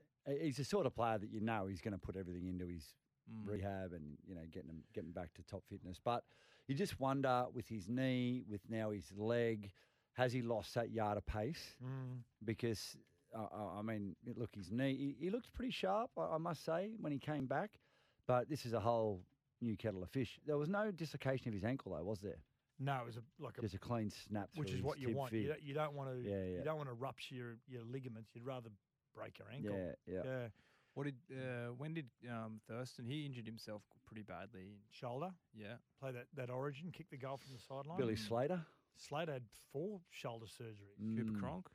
he's 0.41 0.57
the 0.57 0.65
sort 0.65 0.87
of 0.87 0.95
player 0.95 1.19
that 1.19 1.31
you 1.31 1.41
know 1.41 1.67
he's 1.67 1.81
going 1.81 1.93
to 1.93 1.99
put 1.99 2.17
everything 2.17 2.49
into 2.49 2.67
his 2.67 2.95
Mm. 3.31 3.47
rehab 3.49 3.93
and 3.93 4.19
you 4.27 4.35
know 4.35 4.41
getting 4.51 4.69
him 4.71 4.83
getting 4.93 5.13
back 5.13 5.33
to 5.35 5.43
top 5.45 5.63
fitness. 5.69 6.01
But 6.03 6.25
you 6.67 6.75
just 6.75 6.99
wonder 6.99 7.47
with 7.55 7.69
his 7.69 7.89
knee, 7.89 8.43
with 8.49 8.61
now 8.69 8.91
his 8.91 9.13
leg, 9.17 9.71
has 10.15 10.33
he 10.33 10.43
lost 10.43 10.75
that 10.75 10.91
yard 10.91 11.17
of 11.19 11.25
pace? 11.25 11.77
mm. 11.81 12.19
Because 12.45 12.97
uh, 13.33 13.45
uh, 13.45 13.79
I 13.79 13.83
mean, 13.83 14.17
look, 14.37 14.55
his 14.57 14.73
knee, 14.73 14.97
he, 14.97 15.27
he 15.27 15.31
looked 15.31 15.53
pretty 15.53 15.71
sharp, 15.71 16.11
I, 16.19 16.35
I 16.35 16.39
must 16.39 16.65
say, 16.65 16.91
when 17.01 17.13
he 17.13 17.19
came 17.21 17.47
back. 17.47 17.79
But 18.27 18.49
this 18.49 18.67
is 18.67 18.73
a 18.73 18.81
whole 18.81 19.23
new 19.61 19.77
kettle 19.77 20.03
of 20.03 20.11
fish. 20.11 20.41
There 20.45 20.59
was 20.59 20.69
no 20.69 20.91
dislocation 20.91 21.47
of 21.49 21.55
his 21.55 21.65
ankle, 21.65 21.93
though, 21.97 22.03
was 22.05 22.21
there? 22.21 22.41
No, 22.83 22.95
it 23.03 23.07
was 23.07 23.17
a, 23.17 23.23
like 23.43 23.59
a 23.59 23.61
Just 23.63 23.75
a 23.75 23.79
clean 23.79 24.11
snap, 24.11 24.49
which 24.57 24.71
is 24.73 24.83
what 24.83 24.99
you 24.99 25.15
want. 25.15 25.33
You 25.33 25.49
don't, 25.49 25.63
you 25.63 25.75
don't 25.75 25.95
want 25.95 26.11
to 26.11 26.17
Yeah, 26.29 26.37
yeah. 26.45 26.59
you 26.59 26.63
don't 26.65 26.77
want 26.77 26.89
to 26.89 26.95
rupture 26.95 27.35
your, 27.35 27.57
your 27.69 27.83
ligaments. 27.83 28.31
You'd 28.35 28.45
rather 28.45 28.71
break 29.15 29.39
your 29.39 29.49
ankle. 29.55 29.77
Yeah, 29.77 30.15
yeah. 30.15 30.23
yeah. 30.25 30.47
What 30.95 31.05
did 31.05 31.15
uh, 31.33 31.73
when 31.79 31.95
did 31.95 32.07
um, 32.31 32.61
Thurston? 32.69 33.07
He 33.07 33.25
injured 33.25 33.47
himself 33.47 33.83
pretty 34.07 34.23
badly. 34.23 34.77
Shoulder. 34.91 35.31
Yeah. 35.55 35.75
Play 36.01 36.13
that, 36.13 36.27
that 36.37 36.51
origin, 36.51 36.91
kick 36.93 37.09
the 37.11 37.17
goal 37.17 37.39
from 37.39 37.55
the 37.55 37.61
sideline. 37.63 37.97
Billy 37.99 38.17
Slater. 38.17 38.61
Slater 38.97 39.33
had 39.33 39.45
four 39.73 40.01
shoulder 40.11 40.47
surgeries. 40.47 41.17
Cooper 41.17 41.31
Mm. 41.33 41.41
Cronk. 41.41 41.67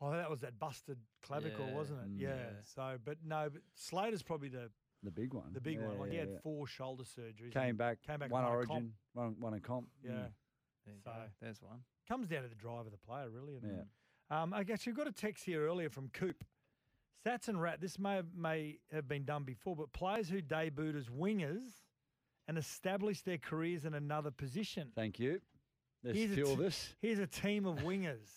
Oh, 0.00 0.12
that 0.12 0.30
was 0.30 0.40
that 0.40 0.58
busted 0.58 0.98
clavicle, 1.22 1.66
Yeah, 1.66 1.74
wasn't 1.74 1.98
it? 2.02 2.08
mm, 2.16 2.20
Yeah. 2.20 2.28
yeah. 2.36 2.50
So, 2.62 2.98
but 3.04 3.18
no, 3.24 3.48
but 3.52 3.62
Slater's 3.74 4.22
probably 4.22 4.48
the 4.48 4.70
The 5.02 5.10
big 5.10 5.32
one. 5.32 5.52
the 5.52 5.60
big 5.60 5.78
Yeah, 5.78 5.86
one. 5.86 5.98
Like 6.00 6.10
he 6.10 6.16
had 6.16 6.28
yeah. 6.30 6.38
four 6.42 6.66
shoulder 6.66 7.04
surgeries. 7.04 7.52
Came 7.52 7.76
back, 7.76 8.02
came 8.02 8.18
back, 8.18 8.30
one 8.32 8.44
origin, 8.44 8.92
one, 9.12 9.36
one 9.38 9.54
a 9.54 9.60
comp. 9.60 9.88
Yeah. 10.04 10.10
Mm. 10.10 10.28
There 10.86 10.94
So- 11.04 11.10
go. 11.10 11.22
There's 11.40 11.62
one. 11.62 11.80
Comes 12.08 12.28
down 12.28 12.42
to 12.42 12.48
the 12.48 12.54
drive 12.54 12.86
of 12.86 12.90
the 12.92 12.98
player, 12.98 13.28
really. 13.30 13.54
isn't 13.56 13.68
it? 13.70 13.86
Yeah. 14.30 14.42
Um, 14.42 14.52
I 14.54 14.64
guess 14.64 14.86
you've 14.86 14.96
got 14.96 15.06
a 15.06 15.12
text 15.12 15.44
here 15.44 15.66
earlier 15.66 15.90
from 15.90 16.08
Coop. 16.08 16.42
Sats 17.26 17.48
and 17.48 17.60
Rat, 17.60 17.80
this 17.80 17.98
may 17.98 18.14
have, 18.16 18.34
may 18.34 18.78
have 18.92 19.06
been 19.08 19.24
done 19.24 19.44
before, 19.44 19.76
but 19.76 19.92
players 19.92 20.28
who 20.28 20.40
debuted 20.40 20.96
as 20.96 21.08
wingers 21.08 21.62
and 22.46 22.56
established 22.56 23.24
their 23.24 23.38
careers 23.38 23.84
in 23.84 23.94
another 23.94 24.30
position. 24.30 24.90
Thank 24.94 25.18
you. 25.18 25.40
There's 26.02 26.16
Here's 26.16 26.30
a 26.32 26.34
few 26.34 26.50
of 26.52 26.58
t- 26.60 26.66
us. 26.66 26.94
Here's 27.02 27.18
a 27.18 27.26
team 27.26 27.66
of 27.66 27.78
wingers. 27.78 28.28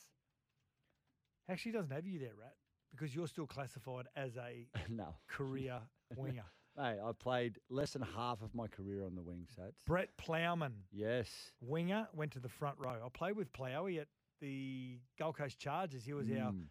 Actually, 1.49 1.73
doesn't 1.73 1.91
have 1.91 2.07
you 2.07 2.19
there, 2.19 2.33
Rat, 2.39 2.55
because 2.91 3.15
you're 3.15 3.27
still 3.27 3.47
classified 3.47 4.07
as 4.15 4.35
a 4.37 4.67
no. 4.89 5.15
career 5.27 5.79
winger. 6.17 6.43
Hey, 6.77 6.97
I 7.03 7.11
played 7.11 7.59
less 7.69 7.91
than 7.91 8.01
half 8.01 8.41
of 8.41 8.55
my 8.55 8.65
career 8.65 9.03
on 9.03 9.13
the 9.13 9.21
wing 9.21 9.45
sets. 9.53 9.75
Brett 9.85 10.07
Plowman, 10.17 10.71
Yes. 10.89 11.51
winger, 11.59 12.07
went 12.13 12.31
to 12.31 12.39
the 12.39 12.47
front 12.47 12.77
row. 12.79 12.95
I 13.05 13.09
played 13.09 13.35
with 13.35 13.51
Plowy 13.51 13.99
at 13.99 14.07
the 14.39 14.97
Gold 15.19 15.35
Coast 15.35 15.59
Chargers. 15.59 16.05
He 16.05 16.13
was 16.13 16.29
our 16.31 16.53
Mm. 16.53 16.67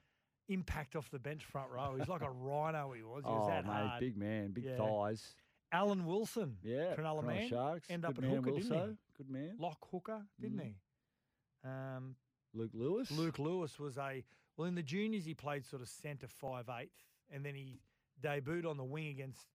impact 0.48 0.96
off 0.96 1.10
the 1.10 1.18
bench 1.18 1.44
front 1.44 1.70
row. 1.70 1.96
He's 1.98 2.08
like 2.08 2.22
a 2.22 2.30
rhino. 2.30 2.92
He 2.92 3.02
was. 3.02 3.24
He 3.26 3.30
was 3.30 3.42
oh, 3.44 3.50
that 3.50 3.66
mate, 3.66 3.72
hard. 3.72 4.00
big 4.00 4.16
man, 4.16 4.52
big 4.52 4.64
Yeah. 4.64 4.78
thighs. 4.78 5.34
Alan 5.70 6.06
Wilson, 6.06 6.56
Yeah. 6.62 6.96
Cronulla 6.96 7.22
man, 7.22 7.46
Sharks. 7.48 7.90
end 7.90 8.02
Good 8.02 8.08
up 8.08 8.18
at 8.18 8.24
hooker, 8.24 8.50
didn't 8.52 8.88
he? 8.88 8.96
Good 9.18 9.28
man. 9.28 9.56
Lock 9.58 9.86
hooker, 9.90 10.26
didn't 10.40 10.58
Mm. 10.60 10.64
he? 10.64 11.68
Um, 11.68 12.16
Luke 12.54 12.72
Lewis. 12.72 13.10
Luke 13.10 13.38
Lewis 13.38 13.78
was 13.78 13.98
a 13.98 14.24
well 14.56 14.66
in 14.66 14.74
the 14.74 14.82
juniors. 14.82 15.26
He 15.26 15.34
played 15.34 15.66
sort 15.66 15.82
of 15.82 15.88
centre 15.90 16.26
five 16.26 16.70
eighth, 16.70 17.04
and 17.28 17.44
then 17.44 17.54
he 17.54 17.80
debuted 18.22 18.66
on 18.66 18.76
the 18.76 18.84
wing 18.84 19.08
against 19.08 19.46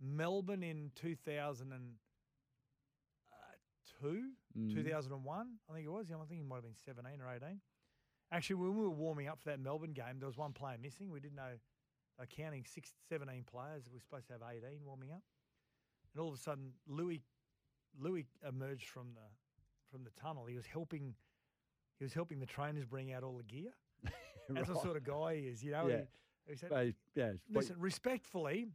Melbourne 0.00 0.62
in 0.62 0.90
two 0.94 1.14
thousand 1.14 1.72
and 1.72 1.94
two, 4.00 4.30
Mm. 4.58 4.74
two 4.74 4.82
thousand 4.82 5.12
and 5.12 5.24
one. 5.24 5.58
I 5.70 5.74
think 5.74 5.86
it 5.86 5.90
was. 5.90 6.08
Yeah, 6.10 6.16
I 6.16 6.24
think 6.26 6.40
he 6.40 6.46
might 6.46 6.56
have 6.56 6.64
been 6.64 6.74
seventeen 6.74 7.20
or 7.20 7.32
eighteen. 7.32 7.60
Actually, 8.32 8.56
when 8.56 8.76
we 8.76 8.82
were 8.82 8.90
warming 8.90 9.28
up 9.28 9.40
for 9.40 9.50
that 9.50 9.60
Melbourne 9.60 9.92
game, 9.92 10.18
there 10.18 10.26
was 10.26 10.36
one 10.36 10.52
player 10.52 10.76
missing. 10.80 11.10
We 11.10 11.20
didn't 11.20 11.36
know. 11.36 11.58
Counting 12.36 12.66
six, 12.66 12.92
17 13.08 13.44
players. 13.50 13.84
We 13.88 13.94
were 13.96 14.00
supposed 14.00 14.26
to 14.26 14.34
have 14.34 14.42
18 14.42 14.84
warming 14.84 15.10
up. 15.10 15.22
And 16.12 16.20
all 16.20 16.28
of 16.28 16.34
a 16.34 16.38
sudden, 16.38 16.72
Louis, 16.86 17.22
Louis 17.98 18.26
emerged 18.46 18.88
from 18.88 19.14
the 19.14 19.22
from 19.90 20.04
the 20.04 20.10
tunnel. 20.20 20.44
He 20.44 20.54
was 20.54 20.66
helping. 20.66 21.14
He 21.98 22.04
was 22.04 22.12
helping 22.12 22.38
the 22.38 22.44
trainers 22.46 22.84
bring 22.84 23.10
out 23.12 23.22
all 23.22 23.38
the 23.38 23.42
gear. 23.44 23.70
That's 24.50 24.68
the 24.68 24.74
sort 24.80 24.96
of 24.98 25.04
guy 25.04 25.36
he 25.36 25.42
is. 25.46 25.62
You 25.64 25.72
know. 25.72 25.86
Yeah. 25.86 25.96
He, 25.96 26.02
he 26.48 26.56
said, 26.56 26.70
Hey, 26.72 26.94
yeah. 27.14 27.32
but- 27.50 27.60
Listen, 27.62 27.76
respectfully, 27.78 28.68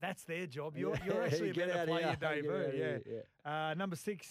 that's 0.00 0.24
their 0.24 0.46
job. 0.46 0.76
You're, 0.76 0.94
Yeah, 0.96 1.04
you're 1.06 1.22
actually 1.24 1.50
a 1.50 1.54
better 1.54 1.78
out 1.78 1.86
player 1.88 2.16
debut. 2.20 2.52
out 2.56 2.74
Yeah. 2.76 2.98
here, 3.04 3.24
Uh, 3.44 3.74
number 3.74 3.96
six, 3.96 4.28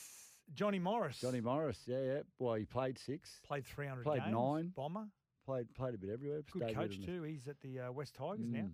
Johnny 0.53 0.79
Morris. 0.79 1.19
Johnny 1.19 1.41
Morris. 1.41 1.83
Yeah, 1.85 2.01
yeah. 2.03 2.21
Well, 2.39 2.55
he 2.55 2.65
played 2.65 2.97
six. 2.97 3.39
played 3.43 3.65
300 3.65 4.03
Played 4.03 4.21
games. 4.23 4.31
nine. 4.33 4.67
Bomber. 4.75 5.07
Played 5.45 5.73
played 5.75 5.95
a 5.95 5.97
bit 5.97 6.09
everywhere. 6.11 6.41
Good 6.51 6.63
stayed 6.63 6.75
coach 6.75 6.99
too. 7.03 7.23
He's 7.23 7.47
at 7.47 7.59
the 7.61 7.79
uh, 7.79 7.91
West 7.91 8.15
Tigers 8.15 8.47
now. 8.51 8.59
Mm. 8.59 8.71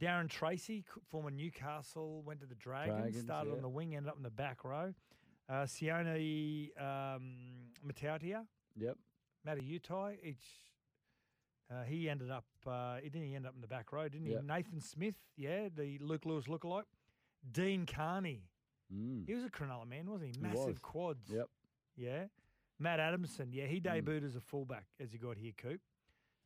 Darren 0.00 0.28
Treacy, 0.28 0.84
former 1.08 1.30
Newcastle, 1.30 2.22
went 2.22 2.40
to 2.40 2.46
the 2.46 2.54
Dragons, 2.56 2.98
Dragons, 3.00 3.22
started 3.24 3.50
yeah. 3.50 3.56
on 3.56 3.62
the 3.62 3.68
wing, 3.68 3.94
ended 3.94 4.10
up 4.10 4.16
in 4.16 4.22
the 4.24 4.30
back 4.30 4.64
row. 4.64 4.92
Uh, 5.48 5.62
Sione 5.66 6.70
um, 6.80 7.34
Matautia, 7.86 8.44
Yep. 8.76 8.96
Matty 9.44 9.78
Utai, 9.78 10.16
each 10.24 10.42
uh, 11.70 11.82
he 11.84 12.08
ended 12.08 12.30
up 12.30 12.44
uh, 12.66 12.96
he 13.02 13.08
didn't 13.08 13.28
he 13.28 13.34
end 13.34 13.46
up 13.46 13.54
in 13.54 13.60
the 13.60 13.66
back 13.68 13.92
row, 13.92 14.08
didn't 14.08 14.26
he? 14.26 14.32
Yep. 14.32 14.44
Nathan 14.44 14.80
Smith, 14.80 15.14
yeah, 15.36 15.68
the 15.74 15.98
Luke 16.00 16.24
Lewis 16.26 16.44
lookalike. 16.46 16.84
Dean 17.50 17.86
Carney, 17.86 18.42
Mm. 18.94 19.26
he 19.26 19.34
was 19.34 19.44
a 19.44 19.48
Cronulla 19.48 19.86
man, 19.88 20.08
wasn't 20.10 20.34
he? 20.34 20.40
He 20.40 20.42
Massive 20.42 20.66
was. 20.66 20.78
quads. 20.80 21.30
Yep. 21.30 21.48
Yeah. 21.96 22.24
Matt 22.78 23.00
Adamson, 23.00 23.50
yeah, 23.52 23.66
he 23.66 23.80
Mm. 23.80 24.02
debuted 24.04 24.24
as 24.24 24.36
a 24.36 24.40
fullback 24.40 24.86
as 25.00 25.10
he 25.12 25.18
got 25.18 25.36
here, 25.38 25.52
Coop. 25.56 25.80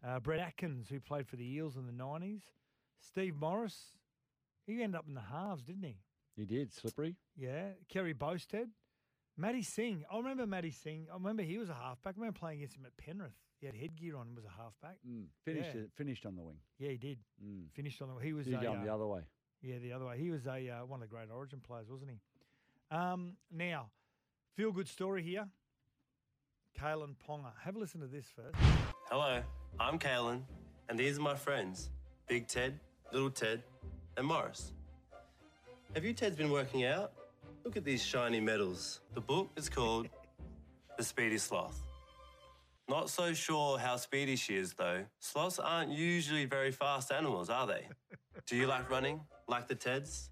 Uh, 0.04 0.20
Brett 0.20 0.38
Atkins, 0.40 0.88
who 0.88 1.00
played 1.00 1.26
for 1.26 1.34
the 1.36 1.44
Eels 1.44 1.76
in 1.76 1.86
the 1.86 1.92
90s. 1.92 2.42
Steve 3.00 3.34
Morris, 3.36 3.96
he 4.66 4.82
ended 4.82 4.96
up 4.98 5.08
in 5.08 5.14
the 5.14 5.20
halves, 5.20 5.64
didn't 5.64 5.82
he? 5.82 5.98
He 6.36 6.44
did. 6.46 6.72
Slippery. 6.72 7.16
Yeah. 7.36 7.72
Kerry 7.88 8.14
Bosted. 8.14 8.70
Matty 9.36 9.62
Singh. 9.62 10.04
I 10.10 10.16
remember 10.16 10.46
Matty 10.46 10.70
Singh. 10.70 11.08
I 11.10 11.14
remember 11.14 11.42
he 11.42 11.58
was 11.58 11.68
a 11.68 11.74
halfback. 11.74 12.14
I 12.16 12.20
remember 12.20 12.38
playing 12.38 12.58
against 12.58 12.76
him 12.76 12.86
at 12.86 12.96
Penrith. 12.96 13.34
He 13.60 13.66
had 13.66 13.74
headgear 13.74 14.16
on 14.16 14.28
and 14.28 14.36
was 14.36 14.44
a 14.44 14.50
halfback. 14.50 14.98
Mm. 15.08 15.24
Finished 15.44 15.74
Yeah. 15.74 15.82
it, 15.82 15.90
finished 15.96 16.24
on 16.26 16.36
the 16.36 16.42
wing. 16.42 16.58
Yeah, 16.78 16.90
he 16.90 16.96
did. 16.96 17.18
Mm. 17.44 17.70
Finished 17.74 18.00
on 18.00 18.14
the. 18.14 18.22
He 18.22 18.32
was 18.32 18.46
Did 18.46 18.54
a, 18.54 18.62
go 18.62 18.72
on 18.72 18.84
the 18.84 18.90
uh, 18.90 18.94
other 18.94 19.06
way. 19.06 19.22
Yeah, 19.62 19.78
the 19.78 19.92
other 19.92 20.06
way. 20.06 20.18
He 20.18 20.30
was 20.30 20.46
a 20.46 20.70
uh, 20.70 20.84
one 20.86 21.02
of 21.02 21.08
the 21.08 21.14
great 21.14 21.30
Origin 21.30 21.60
players, 21.60 21.88
wasn't 21.90 22.10
he? 22.10 22.96
Um, 22.96 23.36
now, 23.50 23.90
feel 24.56 24.70
good 24.70 24.88
story 24.88 25.22
here. 25.22 25.48
Kalyn 26.78 27.16
Ponga. 27.28 27.52
Have 27.64 27.74
a 27.74 27.78
listen 27.78 28.00
to 28.00 28.06
this 28.06 28.26
first. 28.34 28.54
Hello, 29.10 29.42
I'm 29.80 29.98
Kalyn, 29.98 30.42
and 30.88 30.98
these 30.98 31.18
are 31.18 31.22
my 31.22 31.34
friends 31.34 31.90
Big 32.28 32.46
Ted, 32.46 32.78
Little 33.12 33.30
Ted, 33.30 33.64
and 34.16 34.26
Morris. 34.26 34.72
Have 35.94 36.04
you 36.04 36.14
Teds 36.14 36.36
been 36.36 36.50
working 36.50 36.84
out? 36.84 37.12
Look 37.64 37.76
at 37.76 37.84
these 37.84 38.04
shiny 38.04 38.40
medals. 38.40 39.00
The 39.14 39.20
book 39.20 39.50
is 39.56 39.68
called 39.68 40.08
The 40.96 41.02
Speedy 41.02 41.38
Sloth. 41.38 41.82
Not 42.88 43.10
so 43.10 43.34
sure 43.34 43.78
how 43.78 43.96
speedy 43.96 44.34
she 44.36 44.56
is, 44.56 44.72
though. 44.72 45.04
Sloths 45.20 45.58
aren't 45.58 45.90
usually 45.90 46.46
very 46.46 46.70
fast 46.72 47.12
animals, 47.12 47.50
are 47.50 47.66
they? 47.66 47.86
Do 48.46 48.56
you 48.56 48.66
like 48.66 48.88
running, 48.90 49.20
like 49.46 49.68
the 49.68 49.74
Teds? 49.74 50.30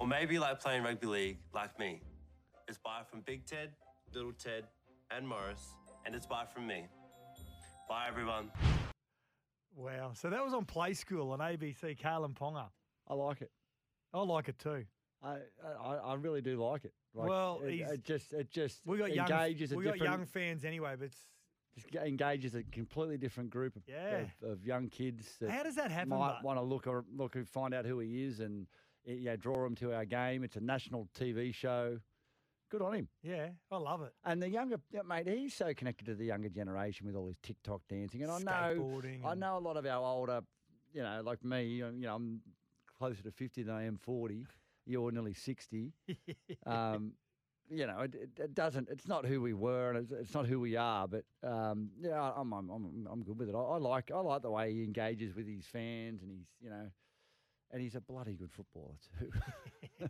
Or 0.00 0.06
maybe 0.06 0.38
like 0.40 0.60
playing 0.60 0.82
rugby 0.82 1.06
league, 1.06 1.38
like 1.54 1.78
me? 1.78 2.00
It's 2.66 2.78
bye 2.78 3.02
from 3.08 3.20
Big 3.20 3.46
Ted, 3.46 3.70
Little 4.12 4.32
Ted, 4.32 4.64
and 5.12 5.28
Morris, 5.28 5.74
and 6.04 6.14
it's 6.14 6.26
bye 6.26 6.44
from 6.52 6.66
me. 6.66 6.86
Bye, 7.88 8.06
everyone. 8.08 8.50
Wow. 9.76 10.12
So 10.14 10.28
that 10.28 10.42
was 10.44 10.54
on 10.54 10.64
Play 10.64 10.94
School 10.94 11.30
on 11.30 11.38
ABC, 11.38 11.96
Kalyn 11.98 12.34
Ponga. 12.34 12.66
I 13.06 13.14
like 13.14 13.42
it. 13.42 13.50
I 14.12 14.22
like 14.22 14.48
it 14.48 14.58
too. 14.58 14.84
I 15.22 15.36
I, 15.80 15.94
I 16.04 16.14
really 16.14 16.40
do 16.42 16.56
like 16.62 16.84
it. 16.84 16.92
Like, 17.14 17.28
Well, 17.28 17.60
it, 17.64 17.72
he's- 17.74 17.90
it 17.92 18.04
just 18.04 18.32
it 18.32 18.50
just 18.50 18.80
We 18.84 18.98
got 18.98 19.14
young, 19.14 19.30
engages 19.30 19.70
a 19.72 19.76
we 19.76 19.84
got 19.84 19.92
different 19.94 20.12
young 20.12 20.26
fans 20.26 20.64
anyway, 20.64 20.94
but 20.98 21.04
it's, 21.06 21.16
just 21.16 21.26
ga- 21.26 21.31
engages 22.04 22.54
a 22.54 22.62
completely 22.64 23.16
different 23.18 23.50
group 23.50 23.76
of, 23.76 23.82
Yeah. 23.88 24.24
of, 24.42 24.50
of 24.50 24.66
young 24.66 24.88
kids. 24.88 25.36
That 25.40 25.50
How 25.50 25.62
does 25.62 25.74
that 25.76 25.90
happen, 25.90 26.10
Might 26.10 26.34
but- 26.36 26.44
want 26.44 26.58
to 26.58 26.62
look 26.62 26.86
or 26.86 27.04
look 27.14 27.34
and 27.34 27.48
find 27.48 27.72
out 27.74 27.84
who 27.86 27.98
he 28.00 28.24
is 28.24 28.40
and 28.40 28.66
yeah, 29.04 29.36
draw 29.36 29.64
him 29.66 29.74
to 29.76 29.92
our 29.94 30.04
game. 30.04 30.44
It's 30.44 30.56
a 30.56 30.60
national 30.60 31.08
TV 31.18 31.52
show. 31.54 31.98
Good 32.70 32.80
on 32.82 32.94
him. 32.94 33.08
yeah, 33.22 33.48
I 33.70 33.76
love 33.76 34.00
it. 34.02 34.14
And 34.24 34.42
the 34.42 34.48
younger 34.48 34.80
mate, 35.06 35.28
he's 35.28 35.52
so 35.54 35.74
connected 35.74 36.06
to 36.06 36.14
the 36.14 36.24
younger 36.24 36.48
generation 36.48 37.06
with 37.06 37.14
all 37.14 37.26
his 37.26 37.36
TikTok 37.42 37.82
dancing. 37.88 38.22
And 38.22 38.30
I 38.32 38.38
know, 38.38 38.80
Skateboarding 38.80 39.24
I 39.26 39.34
know 39.34 39.58
a 39.58 39.60
lot 39.60 39.76
of 39.76 39.84
our 39.84 40.02
older, 40.02 40.40
you 40.94 41.02
know, 41.02 41.20
like 41.22 41.44
me. 41.44 41.64
You 41.64 41.84
know, 41.86 41.90
you 41.90 42.06
know, 42.06 42.14
I'm 42.14 42.40
closer 42.98 43.22
to 43.24 43.30
fifty 43.30 43.62
than 43.62 43.74
I 43.74 43.84
am 43.84 43.98
forty. 43.98 44.46
You're 44.86 45.12
nearly 45.12 45.34
sixty. 45.34 45.92
um, 46.66 47.12
you 47.68 47.86
know, 47.86 48.00
it, 48.00 48.14
it, 48.14 48.30
it 48.38 48.54
doesn't. 48.54 48.88
It's 48.90 49.06
not 49.08 49.24
who 49.24 49.40
we 49.40 49.52
were, 49.54 49.90
and 49.90 49.98
it's, 49.98 50.12
it's 50.12 50.34
not 50.34 50.46
who 50.46 50.60
we 50.60 50.76
are. 50.76 51.08
But 51.08 51.24
um, 51.42 51.90
yeah, 52.00 52.20
I'm, 52.36 52.52
I'm 52.52 52.68
I'm 52.70 53.08
I'm 53.10 53.22
good 53.22 53.38
with 53.38 53.48
it. 53.48 53.54
I, 53.54 53.58
I 53.60 53.76
like 53.78 54.10
I 54.10 54.20
like 54.20 54.42
the 54.42 54.50
way 54.50 54.72
he 54.72 54.84
engages 54.84 55.34
with 55.34 55.46
his 55.46 55.66
fans, 55.66 56.22
and 56.22 56.30
he's 56.30 56.46
you 56.60 56.70
know, 56.70 56.90
and 57.70 57.80
he's 57.82 57.94
a 57.94 58.00
bloody 58.00 58.34
good 58.34 58.52
footballer 58.52 58.94
too. 59.18 59.30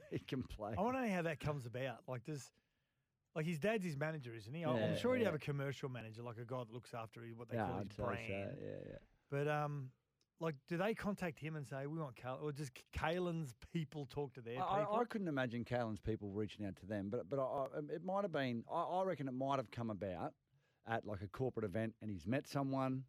he 0.11 0.19
can 0.19 0.43
play. 0.43 0.75
I 0.77 0.81
want 0.81 0.97
to 0.97 1.03
know 1.03 1.15
how 1.15 1.23
that 1.23 1.41
comes 1.41 1.67
about. 1.67 1.99
Like, 2.09 2.25
does 2.25 2.51
like 3.35 3.47
his 3.47 3.59
dad's 3.59 3.85
his 3.85 3.97
manager, 3.97 4.35
isn't 4.35 4.53
he? 4.53 4.65
I- 4.65 4.71
I'm 4.73 4.95
Yeah, 4.95 4.95
sure 4.97 5.15
he'd 5.15 5.21
yeah. 5.23 5.27
have 5.27 5.35
a 5.35 5.39
commercial 5.39 5.89
manager, 5.89 6.23
like 6.23 6.39
a 6.39 6.45
guy 6.45 6.59
that 6.59 6.73
looks 6.73 6.95
after 6.95 7.21
what 7.37 7.49
they 7.49 7.57
yeah, 7.57 7.67
call 7.67 7.79
I'd 7.79 7.89
his 7.89 7.97
say 7.97 8.03
brand. 8.03 8.27
so. 8.29 8.35
Yeah, 8.63 8.77
yeah. 8.91 8.97
But 9.31 9.49
um, 9.49 9.91
like, 10.43 10.57
do 10.69 10.77
they 10.77 10.93
contact 10.93 11.39
him 11.39 11.57
and 11.57 11.67
say 11.67 11.87
we 11.87 11.99
want 11.99 12.17
Kalyn, 12.17 12.43
or 12.43 12.53
does 12.53 12.71
Kalyn's 12.97 13.55
people 13.73 14.07
talk 14.07 14.35
to 14.35 14.41
their 14.41 14.61
I, 14.61 14.81
people? 14.81 14.97
I, 14.97 15.01
I 15.01 15.05
couldn't 15.05 15.29
imagine 15.29 15.65
Kalyn's 15.65 16.01
people 16.01 16.31
reaching 16.31 16.67
out 16.67 16.77
to 16.77 16.87
them, 16.87 17.09
but 17.11 17.31
but 17.31 17.39
I, 17.39 17.43
I, 17.43 17.79
um, 17.79 17.89
it 17.91 18.05
might 18.05 18.23
have 18.23 18.33
been. 18.33 18.65
I, 18.71 18.83
I 18.83 19.05
reckon 19.05 19.29
it 19.29 19.35
might 19.35 19.57
have 19.57 19.71
come 19.71 19.91
about 19.91 20.35
at 20.87 21.07
like 21.07 21.23
a 21.23 21.29
corporate 21.29 21.65
event, 21.65 21.95
and 22.03 22.11
he's 22.11 22.27
met 22.27 22.49
someone, 22.49 23.05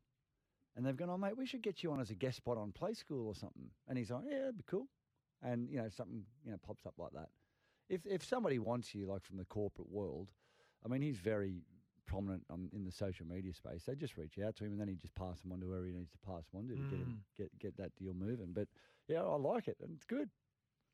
and 0.75 0.85
they've 0.85 0.95
gone, 0.95 1.09
"Oh 1.09 1.17
mate, 1.17 1.35
we 1.35 1.45
should 1.45 1.63
get 1.63 1.83
you 1.83 1.91
on 1.91 1.99
as 1.99 2.11
a 2.11 2.15
guest 2.15 2.37
spot 2.37 2.57
on 2.57 2.71
Play 2.71 2.93
School 2.93 3.27
or 3.27 3.35
something." 3.35 3.69
And 3.87 3.97
he's 3.97 4.11
like, 4.11 4.23
"Yeah, 4.29 4.39
that'd 4.39 4.57
be 4.57 4.63
cool," 4.67 4.87
and 5.41 5.69
you 5.69 5.77
know 5.77 5.89
something 5.89 6.23
you 6.45 6.51
know 6.51 6.57
pops 6.65 6.85
up 6.85 6.93
like 6.97 7.11
that. 7.13 7.29
If 7.89 8.05
if 8.05 8.23
somebody 8.23 8.59
wants 8.59 8.93
you 8.93 9.07
like 9.07 9.23
from 9.23 9.37
the 9.37 9.45
corporate 9.45 9.89
world, 9.89 10.31
I 10.85 10.87
mean, 10.87 11.01
he's 11.01 11.17
very 11.17 11.63
prominent 12.05 12.43
um, 12.49 12.69
in 12.73 12.83
the 12.85 12.91
social 12.91 13.25
media 13.25 13.53
space. 13.53 13.83
They 13.85 13.95
just 13.95 14.17
reach 14.17 14.37
out 14.45 14.55
to 14.57 14.65
him, 14.65 14.71
and 14.73 14.79
then 14.81 14.87
he 14.87 14.95
just 14.95 15.15
pass 15.15 15.39
them 15.41 15.51
on 15.51 15.59
to 15.61 15.67
whoever 15.67 15.85
he 15.85 15.93
needs 15.93 16.11
to 16.11 16.17
pass 16.25 16.43
them 16.51 16.59
on 16.61 16.67
to 16.67 16.75
to 16.75 16.81
get 16.89 16.99
him 16.99 17.23
get 17.37 17.59
get 17.59 17.77
that 17.77 17.95
deal 17.95 18.13
moving. 18.13 18.51
But 18.53 18.67
yeah, 19.07 19.21
I 19.23 19.35
like 19.35 19.67
it, 19.67 19.77
and 19.81 19.91
it's 19.95 20.05
good. 20.05 20.29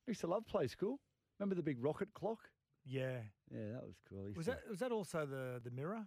I 0.07 0.12
used 0.12 0.22
to 0.22 0.28
love 0.28 0.45
Play 0.47 0.68
School. 0.68 0.99
Remember 1.39 1.55
the 1.55 1.64
big 1.64 1.84
rocket 1.84 2.14
clock? 2.14 2.39
yeah. 2.86 3.18
Yeah, 3.51 3.74
that 3.74 3.84
was 3.86 3.95
cool. 4.07 4.28
Was 4.36 4.45
to- 4.45 4.51
that 4.51 4.70
was 4.70 4.80
that 4.80 4.91
also 4.91 5.26
the 5.26 5.60
the 5.64 5.72
mirror? 5.72 6.05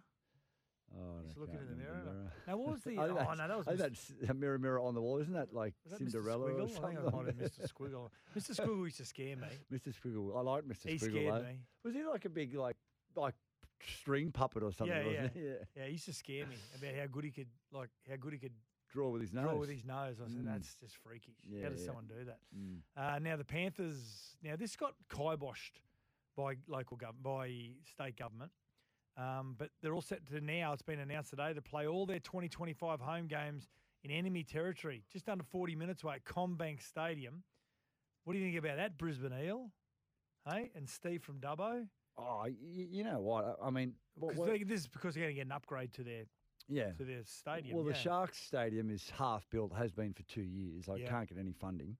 Oh, 0.95 1.23
Just 1.25 1.37
looking 1.39 1.55
in 1.55 1.61
the 1.65 1.71
remember 1.75 2.11
mirror. 2.11 2.31
Now, 2.47 2.57
what 2.57 2.71
was 2.73 2.81
the? 2.83 2.97
I 2.99 3.03
oh 3.05 3.13
that's- 3.15 3.37
no, 3.37 3.47
that 3.47 3.57
was. 3.57 3.67
I 3.67 3.71
Mis- 3.71 3.79
that's 4.19 4.29
a 4.29 4.33
mirror, 4.33 4.59
mirror 4.59 4.79
on 4.79 4.93
the 4.93 5.01
wall. 5.01 5.17
Isn't 5.17 5.33
that 5.33 5.53
like 5.53 5.73
that 5.89 5.99
Mr. 5.99 6.11
Cinderella 6.11 6.49
Squiggle? 6.51 6.53
or 6.59 6.61
I 6.61 6.65
think 6.67 6.99
something? 6.99 7.03
might 7.17 7.25
have 7.25 7.35
Mr. 7.51 7.73
Squiggle. 7.73 8.09
Mr. 8.37 8.55
Squiggle 8.59 8.83
used 8.83 8.97
to 8.97 9.05
scare 9.05 9.35
me. 9.37 9.47
Mr. 9.71 9.93
Squiggle. 9.93 10.37
I 10.37 10.41
like 10.41 10.63
Mr. 10.65 10.87
He 10.89 10.95
Squiggle. 10.95 11.09
scared 11.11 11.33
though. 11.33 11.47
me. 11.47 11.59
Was 11.83 11.93
he 11.95 12.03
like 12.05 12.25
a 12.25 12.29
big 12.29 12.53
like 12.55 12.75
like 13.15 13.33
string 13.87 14.31
puppet 14.31 14.63
or 14.63 14.71
something? 14.71 14.95
yeah, 14.95 15.03
yeah, 15.11 15.27
yeah. 15.35 15.51
yeah. 15.75 15.85
He 15.85 15.91
used 15.93 16.05
to 16.05 16.13
scare 16.13 16.45
me 16.45 16.55
about 16.77 16.95
how 16.99 17.07
good 17.07 17.23
he 17.25 17.31
could, 17.31 17.47
like, 17.71 17.89
how 18.09 18.15
good 18.17 18.33
he 18.33 18.39
could 18.39 18.53
Draw 18.91 19.09
with 19.09 19.21
his 19.21 19.33
nose. 19.33 19.43
draw 19.45 19.55
with 19.55 19.69
his 19.71 19.83
nose. 19.83 20.17
I 20.23 20.27
said, 20.27 20.41
Mm. 20.43 20.45
that's 20.45 20.75
just 20.75 20.95
freakish. 20.97 21.33
Yeah, 21.49 21.63
how 21.63 21.69
does 21.69 21.79
yeah. 21.81 21.85
someone 21.87 22.05
do 22.05 22.25
that? 22.25 22.37
Mm. 22.55 22.77
Uh, 22.95 23.19
now 23.19 23.35
the 23.35 23.43
Panthers. 23.43 24.35
Now 24.43 24.55
this 24.55 24.75
got 24.75 24.93
kiboshed 25.09 25.81
by 26.37 26.55
local 26.67 26.97
government, 26.97 27.23
by 27.23 27.69
state 27.91 28.17
government. 28.17 28.51
Um, 29.17 29.55
but 29.57 29.69
they're 29.81 29.93
all 29.95 30.01
set 30.01 30.25
to 30.27 30.41
now. 30.41 30.73
It's 30.73 30.81
been 30.83 30.99
announced 30.99 31.31
today 31.31 31.53
to 31.53 31.61
play 31.61 31.87
all 31.87 32.05
their 32.05 32.19
2025 32.19 32.99
home 32.99 33.25
games 33.27 33.67
in 34.03 34.11
enemy 34.11 34.43
territory, 34.43 35.03
just 35.11 35.27
under 35.29 35.43
40 35.43 35.75
minutes 35.75 36.03
away 36.03 36.15
at 36.15 36.23
CommBank 36.25 36.81
Stadium. 36.81 37.43
What 38.25 38.33
do 38.33 38.39
you 38.39 38.45
think 38.45 38.57
about 38.57 38.77
that, 38.77 38.97
Brisbane 38.97 39.33
Eel? 39.33 39.71
Hey, 40.47 40.69
and 40.75 40.87
Steve 40.89 41.23
from 41.23 41.39
Dubbo. 41.39 41.87
Oh, 42.17 42.45
you 42.61 43.03
know 43.03 43.19
what? 43.19 43.57
I 43.61 43.67
I 43.67 43.69
mean, 43.69 43.93
what, 44.15 44.35
what- 44.35 44.49
they- 44.49 44.63
this 44.63 44.81
is 44.81 44.87
because 44.87 45.15
they're 45.15 45.23
going 45.23 45.35
to 45.35 45.39
get 45.39 45.45
an 45.47 45.51
upgrade 45.51 45.93
to 45.93 46.03
their 46.03 46.23
yeah. 46.69 46.91
to 46.93 47.03
their 47.03 47.23
stadium. 47.23 47.75
Well, 47.75 47.85
the. 47.85 47.93
Sharks 47.93 48.37
Stadium 48.39 48.89
is 48.89 49.09
half 49.17 49.49
built, 49.49 49.73
has 49.73 49.91
been 49.91 50.13
for 50.13 50.23
two 50.23 50.43
years. 50.43 50.87
I 50.89 50.95
Yeah. 50.95 51.09
can't 51.09 51.27
get 51.27 51.37
any 51.37 51.53
funding. 51.53 51.97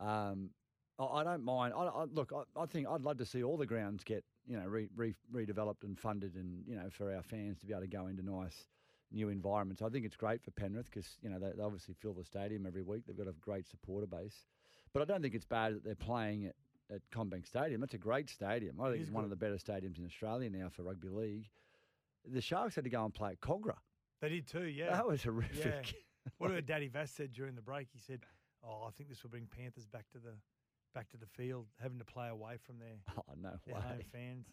Um, 0.00 0.50
I, 0.98 1.04
I 1.04 1.24
don't 1.24 1.44
mind. 1.44 1.74
I, 1.76 1.84
I, 1.84 2.04
look, 2.04 2.32
I, 2.34 2.60
I 2.60 2.66
think 2.66 2.86
I'd 2.88 3.02
love 3.02 3.18
to 3.18 3.26
see 3.26 3.42
all 3.42 3.56
the 3.56 3.66
grounds 3.66 4.04
get 4.04 4.24
you 4.46 4.56
know 4.58 4.66
re, 4.66 4.88
re, 4.96 5.14
redeveloped 5.32 5.82
and 5.82 5.98
funded, 5.98 6.34
and 6.36 6.62
you 6.66 6.76
know 6.76 6.88
for 6.90 7.14
our 7.14 7.22
fans 7.22 7.58
to 7.60 7.66
be 7.66 7.72
able 7.72 7.82
to 7.82 7.88
go 7.88 8.06
into 8.06 8.22
nice 8.22 8.66
new 9.10 9.28
environments. 9.28 9.82
I 9.82 9.88
think 9.88 10.04
it's 10.04 10.16
great 10.16 10.42
for 10.42 10.50
Penrith 10.52 10.86
because 10.90 11.18
you 11.22 11.28
know 11.30 11.38
they, 11.38 11.50
they 11.56 11.62
obviously 11.62 11.94
fill 11.94 12.14
the 12.14 12.24
stadium 12.24 12.66
every 12.66 12.82
week. 12.82 13.02
They've 13.06 13.16
got 13.16 13.28
a 13.28 13.32
great 13.40 13.66
supporter 13.66 14.06
base, 14.06 14.46
but 14.92 15.02
I 15.02 15.04
don't 15.04 15.22
think 15.22 15.34
it's 15.34 15.44
bad 15.44 15.74
that 15.74 15.84
they're 15.84 15.94
playing 15.94 16.46
at 16.46 16.54
at 16.90 17.00
CommBank 17.12 17.46
Stadium. 17.46 17.80
That's 17.80 17.94
a 17.94 17.98
great 17.98 18.30
stadium. 18.30 18.80
I 18.80 18.90
think 18.90 19.02
is 19.02 19.08
it's 19.08 19.14
one 19.14 19.24
of 19.24 19.30
the 19.30 19.36
better 19.36 19.56
stadiums 19.56 19.98
in 19.98 20.04
Australia 20.04 20.50
now 20.50 20.68
for 20.68 20.82
rugby 20.82 21.08
league. 21.08 21.48
The 22.24 22.40
Sharks 22.40 22.74
had 22.74 22.84
to 22.84 22.90
go 22.90 23.04
and 23.04 23.14
play 23.14 23.30
at 23.30 23.40
Kogarah. 23.40 23.78
They 24.20 24.28
did 24.28 24.46
too, 24.46 24.64
yeah. 24.64 24.90
That 24.90 25.06
was 25.06 25.22
horrific. 25.22 25.64
Yeah. 25.64 26.30
What 26.38 26.48
did 26.48 26.66
Daddy 26.66 26.88
Vass 26.88 27.10
said 27.10 27.32
during 27.32 27.54
the 27.54 27.62
break? 27.62 27.88
He 27.92 28.00
said, 28.00 28.20
"Oh, 28.64 28.84
I 28.86 28.90
think 28.90 29.08
this 29.08 29.22
will 29.22 29.30
bring 29.30 29.46
Panthers 29.46 29.86
back 29.86 30.08
to 30.12 30.18
the 30.18 30.34
back 30.94 31.08
to 31.10 31.16
the 31.16 31.26
field, 31.26 31.66
having 31.80 31.98
to 31.98 32.04
play 32.04 32.28
away 32.28 32.56
from 32.56 32.78
their, 32.78 32.96
Oh 33.16 33.34
no 33.40 33.52
their 33.66 33.76
way! 33.76 33.80
home 33.80 34.00
fans." 34.12 34.46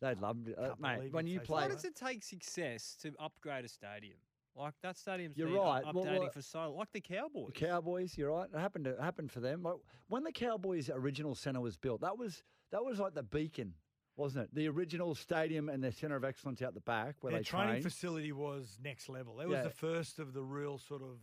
They 0.00 0.14
loved 0.14 0.48
it, 0.48 0.58
uh, 0.58 0.74
mate. 0.80 1.12
When 1.12 1.26
you'd 1.26 1.34
you 1.34 1.38
say 1.40 1.44
play, 1.46 1.62
Why 1.62 1.68
does 1.68 1.84
it 1.84 1.94
take 1.94 2.24
success 2.24 2.96
to 3.02 3.12
upgrade 3.20 3.64
a 3.64 3.68
stadium? 3.68 4.18
Like 4.54 4.74
that 4.82 4.96
stadium's 4.98 5.36
You're 5.36 5.48
been 5.48 5.56
right. 5.56 5.84
up- 5.84 5.94
Well, 5.94 6.04
updating 6.04 6.18
well, 6.20 6.30
for 6.30 6.42
so 6.42 6.72
like 6.74 6.92
the 6.92 7.00
Cowboys. 7.00 7.46
the 7.46 7.52
Cowboys, 7.66 8.18
you're 8.18 8.30
right. 8.30 8.48
It 8.52 8.58
happened. 8.58 8.84
To, 8.84 8.90
it 8.90 9.00
happened 9.00 9.32
for 9.32 9.40
them. 9.40 9.62
Like, 9.62 9.76
when 10.08 10.24
the 10.24 10.32
Cowboys' 10.32 10.90
original 10.92 11.34
centre 11.34 11.60
was 11.60 11.76
built, 11.76 12.02
that 12.02 12.18
was 12.18 12.42
that 12.70 12.84
was 12.84 12.98
like 12.98 13.14
the 13.14 13.22
beacon, 13.22 13.74
wasn't 14.16 14.44
it? 14.44 14.54
The 14.54 14.68
original 14.68 15.14
stadium 15.14 15.68
and 15.70 15.82
their 15.82 15.92
centre 15.92 16.16
of 16.16 16.24
excellence 16.24 16.60
out 16.60 16.74
the 16.74 16.80
back 16.80 17.16
where 17.22 17.30
Their 17.32 17.40
they 17.40 17.44
training 17.44 17.68
trained. 17.70 17.84
facility 17.84 18.32
was 18.32 18.78
next 18.82 19.08
level. 19.08 19.40
It 19.40 19.48
was 19.48 19.56
Yeah. 19.56 19.62
the 19.64 19.70
first 19.70 20.18
of 20.18 20.34
the 20.34 20.42
real 20.42 20.76
sort 20.78 21.02
of 21.02 21.18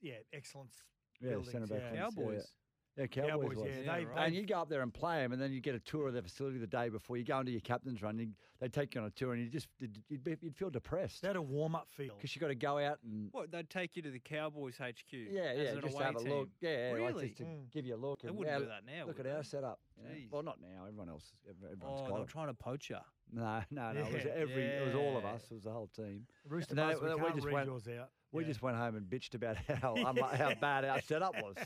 yeah 0.00 0.14
excellence 0.32 0.74
yeah, 1.20 1.30
buildings. 1.30 1.50
centre 1.52 1.64
of 1.64 1.70
yeah. 1.70 1.76
excellence. 1.76 1.94
yeah, 2.16 2.22
Cowboys. 2.24 2.54
Yeah, 3.00 3.06
Cowboys, 3.06 3.30
Cowboys, 3.30 3.56
was. 3.56 3.66
yeah, 3.66 3.80
Yeah, 3.84 3.98
they, 3.98 4.04
right. 4.04 4.26
And 4.26 4.34
you 4.34 4.46
go 4.46 4.60
up 4.60 4.68
there 4.68 4.82
and 4.82 4.92
play 4.92 5.22
them, 5.22 5.32
and 5.32 5.40
then 5.40 5.52
you 5.52 5.60
get 5.60 5.74
a 5.74 5.78
tour 5.80 6.08
of 6.08 6.12
their 6.12 6.22
facility 6.22 6.58
the 6.58 6.66
day 6.66 6.88
before. 6.88 7.16
You 7.16 7.24
go 7.24 7.38
into 7.40 7.50
your 7.52 7.60
captain's 7.62 8.02
run, 8.02 8.18
you, 8.18 8.28
they 8.60 8.68
take 8.68 8.94
you 8.94 9.00
on 9.00 9.06
a 9.06 9.10
tour, 9.10 9.32
and 9.32 9.42
you 9.42 9.48
just 9.48 9.68
you'd, 9.78 10.22
be, 10.22 10.36
you'd 10.42 10.56
feel 10.56 10.68
depressed 10.70 11.22
they 11.22 11.28
had 11.28 11.36
a 11.36 11.42
warm 11.42 11.74
up 11.74 11.88
field. 11.90 12.12
because 12.18 12.34
you 12.36 12.40
got 12.40 12.48
to 12.48 12.54
go 12.54 12.78
out 12.78 12.98
and 13.02 13.28
What 13.32 13.50
they'd 13.50 13.70
take 13.70 13.96
you 13.96 14.02
to 14.02 14.10
the 14.10 14.18
Cowboys 14.18 14.76
HQ? 14.76 15.12
yeah, 15.12 15.40
as 15.42 15.58
yeah, 15.58 15.64
an 15.70 15.80
just 15.80 15.94
away 15.94 16.04
have 16.04 16.16
a 16.16 16.18
team. 16.20 16.28
look. 16.32 16.48
Yeah, 16.60 16.70
yeah, 16.70 16.92
like 16.92 17.14
really? 17.14 17.26
just 17.28 17.38
to 17.38 17.44
Mm. 17.44 17.70
give 17.72 17.86
you 17.86 17.94
a 17.94 17.96
look. 17.96 18.20
They 18.22 18.28
and 18.28 18.36
wouldn't 18.36 18.54
yeah, 18.54 18.58
do 18.60 18.66
that 18.66 18.84
now. 18.84 19.06
Look 19.06 19.16
would 19.18 19.26
at 19.26 19.36
our 19.36 19.42
setup. 19.44 19.80
You 20.02 20.08
know. 20.08 20.14
Jeez. 20.14 20.30
Well, 20.30 20.42
not 20.42 20.60
now. 20.60 20.84
Everyone 20.86 21.08
else, 21.08 21.32
ev- 21.48 21.56
everyone's 21.72 22.00
Oh, 22.02 22.08
got 22.08 22.14
they're 22.16 22.24
it. 22.24 22.28
trying 22.28 22.46
to 22.48 22.54
poach 22.54 22.90
you. 22.90 22.96
No, 23.32 23.62
no, 23.70 23.92
no. 23.92 24.00
It 24.00 24.12
was 24.12 24.24
Yeah. 24.24 24.30
every. 24.32 24.62
It 24.64 24.86
was 24.86 24.94
all 24.94 25.16
of 25.16 25.22
Yeah. 25.24 25.30
us. 25.32 25.50
It 25.50 25.54
was 25.54 25.62
the 25.64 25.70
whole 25.72 25.86
team. 25.88 26.26
Rooster 26.46 26.72
And 26.72 26.78
then 26.78 26.88
Buzz, 26.88 27.00
we 27.00 27.08
we 27.14 27.20
can't 27.20 27.34
just 27.34 27.46
read 27.46 27.52
went- 27.54 27.66
yours 27.68 27.88
out. 27.88 28.10
We 28.32 28.42
Yeah. 28.44 28.48
just 28.48 28.62
went 28.62 28.76
home 28.76 28.94
and 28.96 29.06
bitched 29.10 29.34
about 29.34 29.56
how 29.82 29.94
unlu- 29.96 30.34
how 30.36 30.54
bad 30.60 30.84
our 30.84 31.00
setup 31.00 31.34
was 31.42 31.56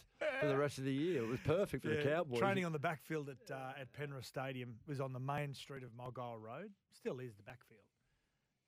for 0.40 0.46
the 0.46 0.56
rest 0.56 0.78
of 0.78 0.84
the 0.84 0.92
year. 0.92 1.22
It 1.24 1.28
was 1.28 1.40
perfect 1.40 1.82
for 1.84 1.90
the 1.90 1.96
Yeah, 1.96 2.02
Cowboys. 2.16 2.38
Training 2.38 2.64
on 2.64 2.72
the 2.72 2.78
backfield 2.78 3.28
at 3.28 3.50
uh, 3.50 3.72
at 3.78 3.92
Penrith 3.92 4.24
Stadium 4.26 4.78
was 4.86 5.00
on 5.00 5.12
the 5.12 5.20
main 5.20 5.54
street 5.54 5.82
of 5.82 5.90
Mulgoa 5.92 6.40
Road. 6.40 6.72
Still 6.92 7.18
is 7.20 7.34
the 7.36 7.42
backfield. 7.42 7.80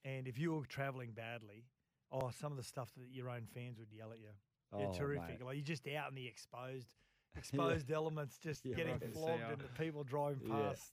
And 0.05 0.29
if 0.29 0.39
you 0.39 0.53
were 0.55 0.65
travelling 0.67 1.13
badly, 1.13 1.65
oh, 2.13 2.31
some 2.31 2.53
of 2.53 2.57
the 2.59 2.63
stuff 2.65 2.93
that 2.97 3.09
your 3.11 3.29
own 3.29 3.47
fans 3.47 3.79
would 3.79 3.91
yell 3.93 4.13
at 4.13 4.19
you. 4.21 4.31
Yeah, 4.79 4.87
Oh, 4.89 4.95
terrific. 4.95 5.41
mate. 5.41 5.43
Like 5.45 5.57
you're 5.57 5.65
just 5.65 5.87
out 5.89 6.09
in 6.11 6.15
the 6.17 6.27
exposed, 6.27 6.95
exposed 7.37 7.91
elements, 7.93 8.39
just 8.39 8.65
Yeah, 8.65 8.75
getting 8.77 8.99
see 9.01 9.07
flogged, 9.13 9.43
uh, 9.43 9.53
and 9.53 9.59
the 9.61 9.83
people 9.83 10.05
driving 10.05 10.49
past. 10.49 10.93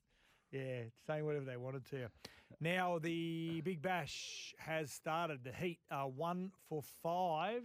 Yeah, 0.52 0.84
saying 1.08 1.26
whatever 1.26 1.46
they 1.46 1.58
wanted 1.58 1.86
to. 1.92 2.08
Now 2.60 3.00
the 3.00 3.62
Big 3.62 3.82
Bash 3.82 4.54
has 4.60 4.92
started. 4.92 5.44
The 5.44 5.52
Heat 5.52 5.80
are 5.90 6.08
one 6.08 6.52
for 6.70 6.82
five. 7.02 7.64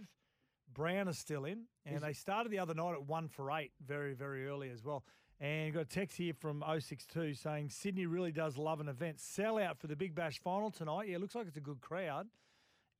Brown 0.73 1.07
is 1.07 1.17
still 1.17 1.45
in, 1.45 1.63
and 1.85 1.95
Is- 1.97 2.01
they 2.01 2.13
started 2.13 2.51
the 2.51 2.59
other 2.59 2.73
night 2.73 2.93
at 2.93 3.03
one 3.03 3.27
for 3.27 3.51
eight, 3.51 3.71
very 3.85 4.13
very 4.13 4.47
early 4.47 4.69
as 4.69 4.83
well. 4.83 5.03
And 5.41 5.73
got 5.73 5.81
a 5.83 5.85
text 5.85 6.17
here 6.17 6.33
from 6.33 6.61
062 6.67 7.33
saying 7.33 7.69
Sydney 7.69 8.05
really 8.07 8.33
does 8.33 8.57
love 8.57 8.81
an 8.81 8.89
event. 8.89 9.21
Sell 9.21 9.57
out 9.57 9.79
for 9.79 9.87
the 9.87 9.95
Big 9.95 10.13
Bash 10.13 10.37
final 10.39 10.69
tonight. 10.69 11.07
Yeah, 11.07 11.17
looks 11.17 11.33
like 11.33 11.47
it's 11.47 11.55
a 11.55 11.61
good 11.61 11.79
crowd. 11.79 12.27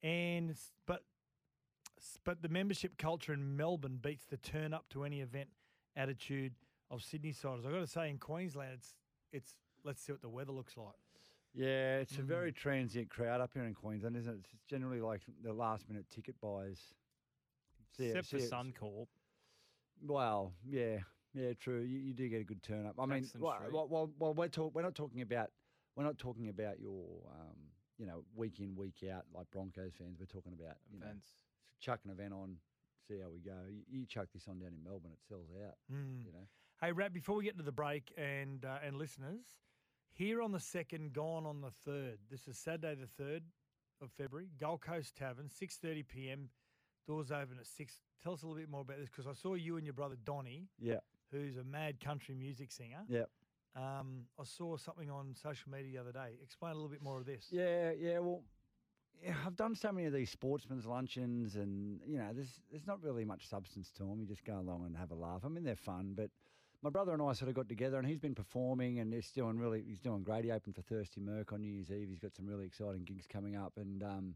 And 0.01 0.55
but 0.86 1.03
but 2.23 2.41
the 2.41 2.47
membership 2.49 2.97
culture 2.97 3.34
in 3.34 3.57
Melbourne 3.57 3.99
beats 4.01 4.25
the 4.25 4.38
turn 4.38 4.73
up 4.73 4.88
to 4.91 5.03
any 5.03 5.19
event 5.19 5.49
attitude 5.95 6.53
of 6.91 7.03
Sydney 7.03 7.31
siders. 7.31 7.65
I've 7.65 7.71
got 7.73 7.79
to 7.79 7.87
say 7.87 8.09
in 8.09 8.17
Queensland 8.17 8.71
it's 8.73 8.95
it's 9.31 9.53
let's 9.83 10.01
see 10.01 10.11
what 10.11 10.21
the 10.21 10.29
weather 10.29 10.51
looks 10.51 10.75
like. 10.77 10.95
Yeah, 11.53 11.97
it's 11.99 12.17
a 12.17 12.21
Mm. 12.21 12.25
very 12.25 12.51
transient 12.51 13.09
crowd 13.09 13.41
up 13.41 13.51
here 13.53 13.63
in 13.63 13.73
Queensland, 13.73 14.15
isn't 14.15 14.31
it? 14.33 14.39
It's 14.39 14.63
generally 14.67 15.01
like 15.01 15.21
the 15.43 15.53
last 15.53 15.87
minute 15.89 16.05
ticket 16.09 16.39
buyers. 16.39 16.93
See 17.97 18.05
it- 18.05 18.15
Except 18.15 18.27
for 18.27 18.37
Suncorp. 18.37 19.07
Well, 20.01 20.53
yeah, 20.65 20.99
yeah, 21.33 21.53
true. 21.53 21.81
You, 21.81 21.97
you 21.99 22.13
do 22.13 22.29
get 22.29 22.41
a 22.41 22.43
good 22.43 22.63
turn 22.63 22.85
up. 22.85 22.95
I 22.99 23.05
mean, 23.05 23.21
Caxton 23.21 23.41
well, 23.41 23.87
well, 23.89 24.11
well, 24.17 24.33
we're 24.33 24.47
talk, 24.47 24.73
we're 24.73 24.81
not 24.83 24.95
talking 24.95 25.21
about 25.21 25.51
we're 25.95 26.03
not 26.05 26.17
talking 26.17 26.47
about 26.49 26.79
your 26.79 27.05
um, 27.31 27.57
you 27.97 28.05
know 28.05 28.23
week 28.35 28.59
in 28.59 28.75
week 28.75 29.03
out 29.11 29.25
like 29.33 29.49
Broncos 29.51 29.93
fans. 29.97 30.17
We're 30.19 30.25
talking 30.27 30.53
about 30.53 30.77
you 30.91 30.99
know 30.99 31.07
Events. 31.07 31.27
chuck 31.81 31.99
an 32.05 32.11
event 32.11 32.31
on, 32.33 32.57
see 33.10 33.20
how 33.20 33.30
we 33.30 33.39
go. 33.39 33.57
You, 33.70 33.82
you 33.99 34.05
chuck 34.05 34.28
this 34.34 34.47
on 34.47 34.60
down 34.60 34.70
in 34.78 34.84
Melbourne, 34.84 35.12
it 35.14 35.20
sells 35.28 35.47
out. 35.66 35.76
Mm. 35.91 36.26
You 36.26 36.32
know, 36.34 36.47
Hey, 36.82 36.91
Rat, 36.93 37.12
before 37.12 37.36
we 37.36 37.43
get 37.43 37.57
to 37.57 37.64
the 37.64 37.72
break 37.74 38.14
and 38.18 38.64
uh, 38.64 38.78
and 38.86 38.97
listeners, 38.97 39.41
here 40.14 40.41
on 40.41 40.51
the 40.51 40.60
second, 40.60 41.14
gone 41.14 41.45
on 41.45 41.62
the 41.62 41.72
third. 41.86 42.20
This 42.32 42.47
is 42.47 42.57
Saturday 42.57 42.95
the 42.95 43.07
third 43.22 43.43
of 44.01 44.10
February. 44.18 44.47
Gold 44.60 44.82
Coast 44.82 45.16
Tavern, 45.18 45.49
six 45.49 45.76
thirty 45.78 46.03
p.m. 46.03 46.49
Doors 47.07 47.32
open 47.32 47.57
at 47.60 47.66
six. 47.68 47.95
Tell 48.24 48.34
us 48.34 48.43
a 48.43 48.45
little 48.47 48.62
bit 48.62 48.70
more 48.70 48.82
about 48.82 48.97
this 48.97 49.10
because 49.10 49.28
I 49.28 49.34
saw 49.34 49.55
you 49.55 49.76
and 49.78 49.86
your 49.86 49.93
brother 49.93 50.16
Donny, 50.24 50.68
yeah, 50.80 50.99
who's 51.32 51.57
a 51.57 51.64
mad 51.64 51.99
country 51.99 52.36
music 52.36 52.72
singer. 52.72 53.03
yeah. 53.10 53.24
Um, 53.76 54.24
I 54.39 54.43
saw 54.45 54.78
something 54.78 55.10
on 55.12 55.36
social 55.36 55.72
media 55.72 55.91
the 55.93 55.97
other 55.99 56.12
day. 56.12 56.38
Explain 56.43 56.72
a 56.72 56.76
little 56.76 56.89
bit 56.89 57.03
more 57.03 57.20
of 57.20 57.26
this. 57.26 57.47
Yeah, 57.51 57.91
yeah. 57.97 58.18
Well, 58.20 58.41
yeah, 59.24 59.36
I've 59.45 59.55
done 59.55 59.76
so 59.76 59.91
many 59.91 60.07
of 60.07 60.13
these 60.13 60.30
sportsmen's 60.30 60.86
luncheons, 60.86 61.55
and 61.55 61.99
you 62.05 62.17
know, 62.17 62.30
there's 62.34 62.61
there's 62.72 62.88
not 62.88 63.01
really 63.03 63.26
much 63.26 63.47
substance 63.47 63.91
to 63.97 64.03
them. 64.03 64.20
You 64.22 64.28
just 64.28 64.43
go 64.45 64.59
along 64.59 64.86
and 64.86 64.95
have 64.95 65.11
a 65.11 65.15
laugh. 65.15 65.41
I 65.45 65.49
mean, 65.49 65.63
they're 65.63 65.76
fun, 65.76 66.13
but 66.15 66.30
my 66.82 66.89
brother 66.89 67.11
and 67.13 67.22
I 67.22 67.34
sort 67.34 67.49
of 67.49 67.55
got 67.55 67.67
together, 67.67 67.97
and 67.97 68.07
he's 68.07 68.20
been 68.20 68.36
performing, 68.36 68.99
and 68.99 69.13
he's 69.13 69.32
doing 69.32 69.57
really, 69.57 69.84
he's 69.86 69.99
doing 69.99 70.24
great. 70.24 70.45
He 70.45 70.51
opened 70.51 70.76
for 70.76 70.82
Thirsty 70.82 71.20
Merc 71.20 71.51
on 71.51 71.61
New 71.61 71.72
Year's 71.72 71.91
Eve. 71.91 72.07
He's 72.09 72.20
got 72.20 72.34
some 72.36 72.45
really 72.47 72.65
exciting 72.65 73.03
gigs 73.03 73.26
coming 73.28 73.55
up, 73.55 73.74
and 73.78 74.01
um, 74.03 74.36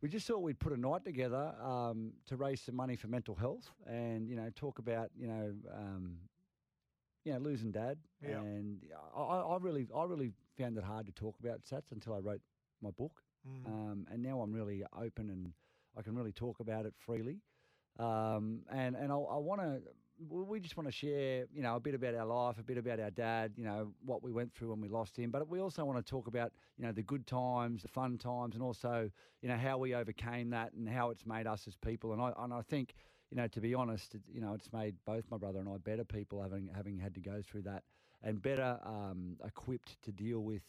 we 0.00 0.08
just 0.08 0.26
thought 0.26 0.42
we'd 0.42 0.60
put 0.60 0.72
a 0.72 0.76
night 0.80 1.04
together 1.04 1.54
um, 1.60 2.12
to 2.26 2.36
raise 2.36 2.60
some 2.60 2.76
money 2.76 2.94
for 2.96 3.08
mental 3.08 3.34
health, 3.34 3.70
and 3.86 4.28
you 4.28 4.36
know, 4.36 4.50
talk 4.54 4.78
about 4.78 5.10
you 5.16 5.26
know. 5.26 5.54
Um, 5.74 6.18
you 7.24 7.32
know, 7.32 7.38
losing 7.38 7.72
dad, 7.72 7.96
Yeah. 8.20 8.40
and 8.40 8.82
I, 9.16 9.20
I 9.22 9.40
I 9.40 9.56
really, 9.56 9.88
I 9.96 10.04
really 10.04 10.32
found 10.58 10.76
it 10.76 10.84
hard 10.84 11.06
to 11.06 11.12
talk 11.12 11.36
about 11.40 11.62
Sats 11.62 11.90
until 11.90 12.12
I 12.12 12.18
wrote 12.18 12.42
my 12.82 12.90
book, 12.90 13.23
Mm. 13.46 13.66
um, 13.66 14.06
and 14.10 14.22
now 14.22 14.40
I'm 14.40 14.52
really 14.52 14.84
open 14.98 15.30
and 15.30 15.52
I 15.96 16.02
can 16.02 16.14
really 16.14 16.32
talk 16.32 16.60
about 16.60 16.86
it 16.86 16.94
freely. 16.98 17.40
Um, 17.98 18.62
and 18.70 18.96
and 18.96 19.12
I, 19.12 19.16
I 19.16 19.36
want 19.38 19.60
to, 19.60 19.80
we 20.28 20.60
just 20.60 20.76
want 20.76 20.88
to 20.88 20.92
share, 20.92 21.46
you 21.52 21.62
know, 21.62 21.76
a 21.76 21.80
bit 21.80 21.94
about 21.94 22.14
our 22.14 22.26
life, 22.26 22.58
a 22.58 22.62
bit 22.62 22.78
about 22.78 23.00
our 23.00 23.10
dad, 23.10 23.52
you 23.56 23.64
know, 23.64 23.92
what 24.04 24.22
we 24.22 24.32
went 24.32 24.52
through 24.54 24.70
when 24.70 24.80
we 24.80 24.88
lost 24.88 25.16
him. 25.16 25.30
But 25.30 25.48
we 25.48 25.60
also 25.60 25.84
want 25.84 26.04
to 26.04 26.08
talk 26.08 26.26
about, 26.26 26.52
you 26.76 26.84
know, 26.84 26.92
the 26.92 27.02
good 27.02 27.26
times, 27.26 27.82
the 27.82 27.88
fun 27.88 28.18
times, 28.18 28.54
and 28.54 28.62
also, 28.62 29.10
you 29.42 29.48
know, 29.48 29.56
how 29.56 29.78
we 29.78 29.94
overcame 29.94 30.50
that 30.50 30.72
and 30.72 30.88
how 30.88 31.10
it's 31.10 31.26
made 31.26 31.46
us 31.46 31.66
as 31.66 31.76
people. 31.76 32.12
And 32.12 32.22
I 32.22 32.32
and 32.38 32.52
I 32.52 32.62
think, 32.62 32.94
you 33.30 33.36
know, 33.36 33.46
to 33.48 33.60
be 33.60 33.74
honest, 33.74 34.16
you 34.32 34.40
know, 34.40 34.54
it's 34.54 34.72
made 34.72 34.94
both 35.04 35.24
my 35.30 35.36
brother 35.36 35.58
and 35.58 35.68
I 35.68 35.76
better 35.78 36.04
people 36.04 36.42
having 36.42 36.68
having 36.74 36.98
had 36.98 37.14
to 37.14 37.20
go 37.20 37.42
through 37.42 37.62
that 37.62 37.82
and 38.22 38.40
better 38.40 38.78
um, 38.84 39.36
equipped 39.44 40.02
to 40.02 40.12
deal 40.12 40.40
with 40.40 40.62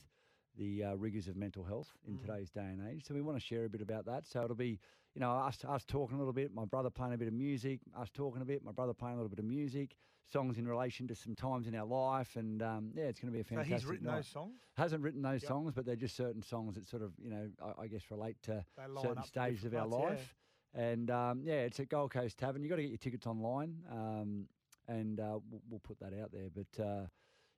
the 0.57 0.83
uh, 0.83 0.93
rigors 0.95 1.27
of 1.27 1.35
mental 1.35 1.63
health 1.63 1.89
in 2.07 2.15
Mm. 2.17 2.21
today's 2.21 2.49
day 2.49 2.61
and 2.61 2.81
age. 2.89 3.03
So 3.05 3.13
we 3.13 3.21
want 3.21 3.37
to 3.37 3.43
share 3.45 3.65
a 3.65 3.69
bit 3.69 3.81
about 3.81 4.05
that. 4.05 4.25
So 4.27 4.43
it'll 4.43 4.55
be, 4.55 4.79
you 5.13 5.19
know, 5.21 5.31
us 5.31 5.63
us 5.65 5.83
talking 5.85 6.15
a 6.15 6.19
little 6.19 6.33
bit, 6.33 6.53
my 6.53 6.65
brother 6.65 6.89
playing 6.89 7.13
a 7.13 7.17
bit 7.17 7.27
of 7.27 7.33
music, 7.33 7.81
us 7.97 8.09
talking 8.09 8.41
a 8.41 8.45
bit, 8.45 8.63
my 8.63 8.71
brother 8.71 8.93
playing 8.93 9.15
a 9.15 9.17
little 9.17 9.29
bit 9.29 9.39
of 9.39 9.45
music, 9.45 9.95
songs 10.25 10.57
in 10.57 10.67
relation 10.67 11.07
to 11.07 11.15
some 11.15 11.35
times 11.35 11.67
in 11.67 11.75
our 11.75 11.85
life, 11.85 12.35
and 12.35 12.61
um, 12.61 12.91
yeah, 12.95 13.03
it's 13.05 13.19
going 13.19 13.31
to 13.31 13.35
be 13.35 13.41
a 13.41 13.43
fantastic. 13.43 13.71
So 13.71 13.75
he's 13.75 13.85
written 13.85 14.07
night. 14.07 14.15
those 14.17 14.27
songs? 14.27 14.59
Hasn't 14.77 15.03
written 15.03 15.21
those 15.21 15.41
Yep. 15.43 15.47
songs, 15.49 15.73
but 15.73 15.85
they're 15.85 15.95
just 15.95 16.15
certain 16.15 16.41
songs 16.41 16.75
that 16.75 16.87
sort 16.87 17.01
of, 17.03 17.13
you 17.21 17.29
know, 17.29 17.49
I, 17.61 17.83
I 17.83 17.87
guess 17.87 18.09
relate 18.11 18.37
to 18.43 18.65
certain 19.01 19.23
stages 19.23 19.65
of 19.65 19.73
our 19.75 19.87
parts, 19.87 19.95
yeah. 20.01 20.09
life. 20.09 20.35
And 20.73 21.09
um, 21.11 21.41
yeah, 21.45 21.61
it's 21.61 21.79
at 21.79 21.87
Gold 21.89 22.11
Coast 22.11 22.37
Tavern. 22.37 22.61
You've 22.61 22.69
got 22.69 22.75
to 22.77 22.81
get 22.81 22.89
your 22.89 22.97
tickets 22.97 23.25
online, 23.27 23.83
um, 23.89 24.47
and 24.87 25.19
uh, 25.19 25.39
we'll, 25.49 25.61
we'll 25.69 25.79
put 25.79 25.99
that 25.99 26.13
out 26.21 26.31
there. 26.33 26.49
But 26.53 26.83
uh, 26.83 27.05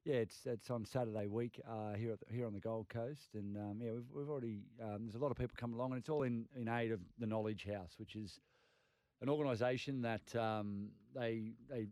yeah, 0.08 0.16
it's 0.16 0.46
it's 0.46 0.70
on 0.70 0.86
Saturday 0.86 1.28
week 1.28 1.60
uh, 1.70 1.94
here 1.94 2.16
the, 2.16 2.34
here 2.34 2.48
on 2.48 2.54
the 2.54 2.62
Gold 2.62 2.88
Coast, 2.88 3.32
and 3.34 3.58
um, 3.58 3.80
yeah, 3.84 3.92
we've 3.92 4.10
we've 4.14 4.30
already 4.30 4.62
um, 4.82 5.00
there's 5.02 5.16
a 5.16 5.20
lot 5.20 5.32
of 5.32 5.38
people 5.38 5.56
coming 5.60 5.76
along, 5.76 5.92
and 5.92 6.00
it's 6.00 6.08
all 6.08 6.24
in, 6.24 6.46
in 6.56 6.70
aid 6.70 6.94
of 6.94 7.02
the 7.20 7.28
Knowledge 7.28 7.66
House, 7.66 7.96
which 7.98 8.16
is 8.16 8.40
an 9.22 9.28
organisation 9.28 10.02
that 10.04 10.34
um, 10.38 10.88
they 11.14 11.52
they 11.70 11.88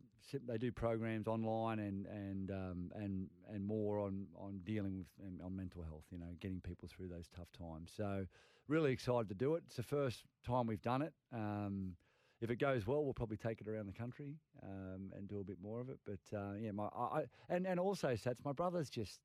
they 0.47 0.57
do 0.57 0.71
programs 0.71 1.27
online 1.27 1.79
and 1.79 2.05
and 2.05 2.51
um, 2.51 2.91
and 2.95 3.27
and 3.53 3.65
more 3.65 3.99
on 3.99 4.27
on 4.37 4.61
dealing 4.63 4.95
with 4.95 5.07
on 5.43 5.53
mental 5.53 5.83
health. 5.83 6.05
You 6.09 6.19
know, 6.19 6.31
getting 6.39 6.61
people 6.61 6.87
through 6.87 7.09
those 7.09 7.27
tough 7.35 7.51
times. 7.51 7.91
So 7.97 8.25
really 8.69 8.93
excited 8.93 9.27
to 9.27 9.35
do 9.35 9.55
it. 9.55 9.63
It's 9.67 9.75
the 9.75 9.83
first 9.83 10.23
time 10.47 10.67
we've 10.67 10.81
done 10.81 11.01
it. 11.01 11.11
Um, 11.33 11.95
if 12.41 12.49
it 12.49 12.57
goes 12.57 12.85
well, 12.85 13.03
we'll 13.03 13.13
probably 13.13 13.37
take 13.37 13.61
it 13.61 13.67
around 13.67 13.87
the 13.87 13.93
country 13.93 14.35
um, 14.63 15.11
and 15.15 15.27
do 15.27 15.39
a 15.39 15.43
bit 15.43 15.57
more 15.61 15.79
of 15.79 15.89
it. 15.89 15.99
But 16.05 16.37
uh, 16.37 16.53
yeah, 16.59 16.71
my 16.71 16.85
I, 16.95 17.19
I- 17.19 17.25
and 17.49 17.65
and 17.65 17.79
also 17.79 18.09
Sats, 18.09 18.43
my 18.43 18.51
brother's 18.51 18.89
just 18.89 19.19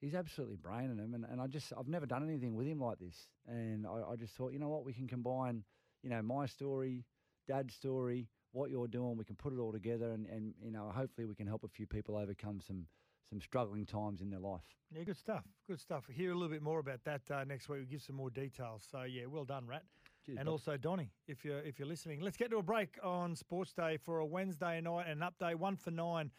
he's 0.00 0.14
absolutely 0.14 0.56
braining 0.56 0.98
him, 0.98 1.14
and, 1.14 1.24
and 1.24 1.40
I 1.40 1.46
just 1.46 1.72
I've 1.78 1.88
never 1.88 2.06
done 2.06 2.22
anything 2.28 2.54
with 2.54 2.66
him 2.66 2.80
like 2.80 2.98
this, 2.98 3.28
and 3.46 3.86
I, 3.86 4.12
I 4.12 4.16
just 4.16 4.34
thought 4.34 4.52
you 4.52 4.58
know 4.58 4.68
what 4.68 4.84
we 4.84 4.92
can 4.92 5.06
combine, 5.06 5.64
you 6.02 6.10
know 6.10 6.22
my 6.22 6.46
story, 6.46 7.04
dad's 7.46 7.74
story, 7.74 8.28
what 8.52 8.70
you're 8.70 8.88
doing, 8.88 9.16
we 9.16 9.24
can 9.24 9.36
put 9.36 9.52
it 9.52 9.58
all 9.58 9.72
together, 9.72 10.10
and 10.12 10.26
and 10.26 10.54
you 10.62 10.70
know 10.70 10.90
hopefully 10.94 11.26
we 11.26 11.34
can 11.34 11.46
help 11.46 11.64
a 11.64 11.68
few 11.68 11.86
people 11.86 12.16
overcome 12.16 12.60
some 12.66 12.86
some 13.28 13.40
struggling 13.40 13.86
times 13.86 14.22
in 14.22 14.30
their 14.30 14.40
life. 14.40 14.64
Yeah, 14.90 15.04
good 15.04 15.16
stuff. 15.16 15.44
Good 15.68 15.78
stuff. 15.78 16.04
Hear 16.12 16.32
a 16.32 16.34
little 16.34 16.48
bit 16.48 16.62
more 16.62 16.80
about 16.80 17.04
that 17.04 17.20
uh, 17.30 17.44
next 17.44 17.68
week. 17.68 17.78
We'll 17.78 17.86
give 17.88 18.02
some 18.02 18.16
more 18.16 18.30
details. 18.30 18.84
So 18.90 19.02
yeah, 19.02 19.26
well 19.26 19.44
done, 19.44 19.68
Rat. 19.68 19.84
Cheers, 20.26 20.38
and 20.38 20.46
bud. 20.46 20.52
also 20.52 20.76
Donny, 20.76 21.10
if 21.26 21.44
you're 21.44 21.60
if 21.60 21.78
you're 21.78 21.88
listening. 21.88 22.20
Let's 22.20 22.36
get 22.36 22.50
to 22.50 22.58
a 22.58 22.62
break 22.62 22.98
on 23.02 23.34
Sports 23.34 23.72
Day 23.72 23.96
for 23.96 24.18
a 24.18 24.26
Wednesday 24.26 24.80
night 24.80 25.06
and 25.08 25.22
an 25.22 25.28
update. 25.28 25.56
One 25.56 25.76
for 25.76 25.90
nine, 25.90 26.30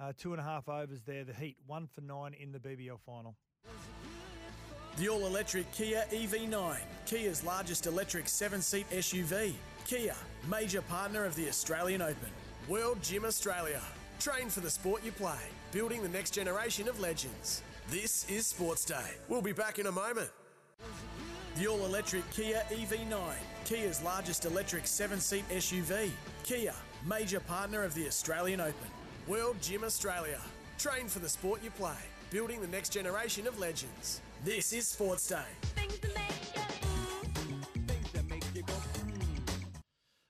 uh, 0.00 0.12
two 0.16 0.32
and 0.32 0.40
a 0.40 0.44
half 0.44 0.68
overs 0.68 1.02
there. 1.02 1.24
The 1.24 1.34
Heat 1.34 1.56
one 1.66 1.86
for 1.86 2.00
nine 2.00 2.34
in 2.34 2.52
the 2.52 2.58
BBL 2.58 3.00
final. 3.04 3.36
The 4.98 5.08
all 5.08 5.26
electric 5.26 5.72
Kia 5.72 6.04
EV9, 6.12 6.76
Kia's 7.06 7.42
largest 7.42 7.86
electric 7.86 8.28
seven 8.28 8.60
seat 8.60 8.88
SUV. 8.90 9.54
Kia, 9.86 10.14
major 10.50 10.82
partner 10.82 11.24
of 11.24 11.34
the 11.34 11.48
Australian 11.48 12.02
Open. 12.02 12.28
World 12.68 13.02
Gym 13.02 13.24
Australia. 13.24 13.80
Train 14.20 14.50
for 14.50 14.60
the 14.60 14.70
sport 14.70 15.02
you 15.04 15.10
play, 15.10 15.40
building 15.72 16.02
the 16.02 16.08
next 16.08 16.30
generation 16.30 16.88
of 16.88 17.00
legends. 17.00 17.62
This 17.88 18.28
is 18.30 18.46
Sports 18.46 18.84
Day. 18.84 19.16
We'll 19.28 19.42
be 19.42 19.52
back 19.52 19.78
in 19.78 19.86
a 19.86 19.92
moment. 19.92 20.30
The 21.56 21.66
all 21.66 21.84
electric 21.84 22.28
Kia 22.30 22.62
EV9, 22.70 23.34
Kia's 23.66 24.02
largest 24.02 24.46
electric 24.46 24.86
seven 24.86 25.20
seat 25.20 25.46
SUV. 25.50 26.10
Kia, 26.44 26.72
major 27.06 27.40
partner 27.40 27.82
of 27.82 27.92
the 27.92 28.06
Australian 28.06 28.58
Open. 28.58 28.88
World 29.26 29.56
Gym 29.60 29.84
Australia. 29.84 30.40
Train 30.78 31.08
for 31.08 31.18
the 31.18 31.28
sport 31.28 31.62
you 31.62 31.70
play, 31.70 31.92
building 32.30 32.62
the 32.62 32.68
next 32.68 32.88
generation 32.88 33.46
of 33.46 33.58
legends. 33.58 34.22
This 34.42 34.72
is 34.72 34.88
Sports 34.88 35.28
Day. 35.28 35.44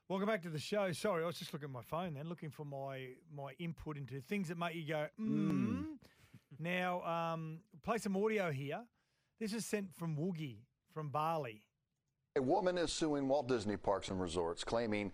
Welcome 0.08 0.26
back 0.26 0.42
to 0.42 0.50
the 0.50 0.58
show. 0.58 0.90
Sorry, 0.90 1.22
I 1.22 1.26
was 1.26 1.38
just 1.38 1.52
looking 1.52 1.68
at 1.68 1.72
my 1.72 1.82
phone 1.82 2.14
then, 2.14 2.28
looking 2.28 2.50
for 2.50 2.64
my 2.64 3.10
my 3.32 3.52
input 3.60 3.96
into 3.96 4.20
things 4.20 4.48
that 4.48 4.58
make 4.58 4.74
you 4.74 4.88
go, 4.88 5.06
mm. 5.20 5.84
Now, 6.58 7.02
um, 7.02 7.60
play 7.84 7.98
some 7.98 8.16
audio 8.16 8.50
here. 8.50 8.80
This 9.38 9.52
is 9.52 9.64
sent 9.64 9.94
from 9.94 10.16
Woogie 10.16 10.58
from 10.92 11.08
Bali. 11.08 11.62
A 12.36 12.42
woman 12.42 12.78
is 12.78 12.92
suing 12.92 13.28
Walt 13.28 13.48
Disney 13.48 13.76
Parks 13.76 14.08
and 14.08 14.20
Resorts, 14.20 14.64
claiming 14.64 15.12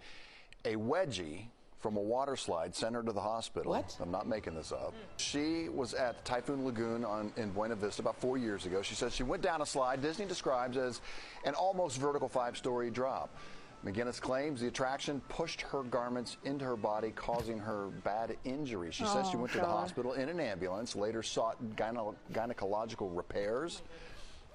a 0.65 0.75
wedgie 0.77 1.47
from 1.81 1.97
a 1.97 2.01
water 2.01 2.37
slide 2.37 2.75
sent 2.75 2.95
her 2.95 3.03
to 3.03 3.13
the 3.13 3.21
hospital. 3.21 3.71
What? 3.73 3.97
I'm 4.01 4.11
not 4.11 4.27
making 4.29 4.55
this 4.55 4.73
up. 4.73 4.93
She 5.17 5.69
was 5.69 5.95
at 5.95 6.25
Typhoon 6.25 6.65
Lagoon 6.65 7.05
on, 7.05 7.33
in 7.37 7.51
Buena 7.51 7.77
Vista 7.77 8.03
about 8.03 8.21
four 8.21 8.37
years 8.37 8.67
ago. 8.67 8.83
She 8.83 8.95
says 8.97 9.15
she 9.15 9.23
went 9.23 9.43
down 9.43 9.63
a 9.63 9.67
slide 9.67 10.03
Disney 10.03 10.27
describes 10.27 10.77
as 10.77 11.01
an 11.45 11.55
almost 11.55 11.99
vertical 11.99 12.29
five-story 12.29 12.91
drop. 12.91 13.31
McGinnis 13.85 14.21
claims 14.21 14.61
the 14.61 14.67
attraction 14.67 15.21
pushed 15.29 15.61
her 15.61 15.85
garments 15.85 16.37
into 16.45 16.65
her 16.65 16.77
body, 16.77 17.13
causing 17.15 17.59
her 17.61 17.87
bad 18.03 18.37
injuries. 18.45 18.95
She 18.95 19.05
says 19.05 19.29
she 19.31 19.37
Oh, 19.37 19.41
went 19.41 19.53
to 19.53 19.59
the 19.59 19.67
hospital 19.67 20.15
in 20.15 20.29
an 20.29 20.41
ambulance, 20.41 20.97
later 20.97 21.23
sought 21.23 21.57
gyne- 21.77 22.17
gynecological 22.33 23.17
repairs. 23.17 23.83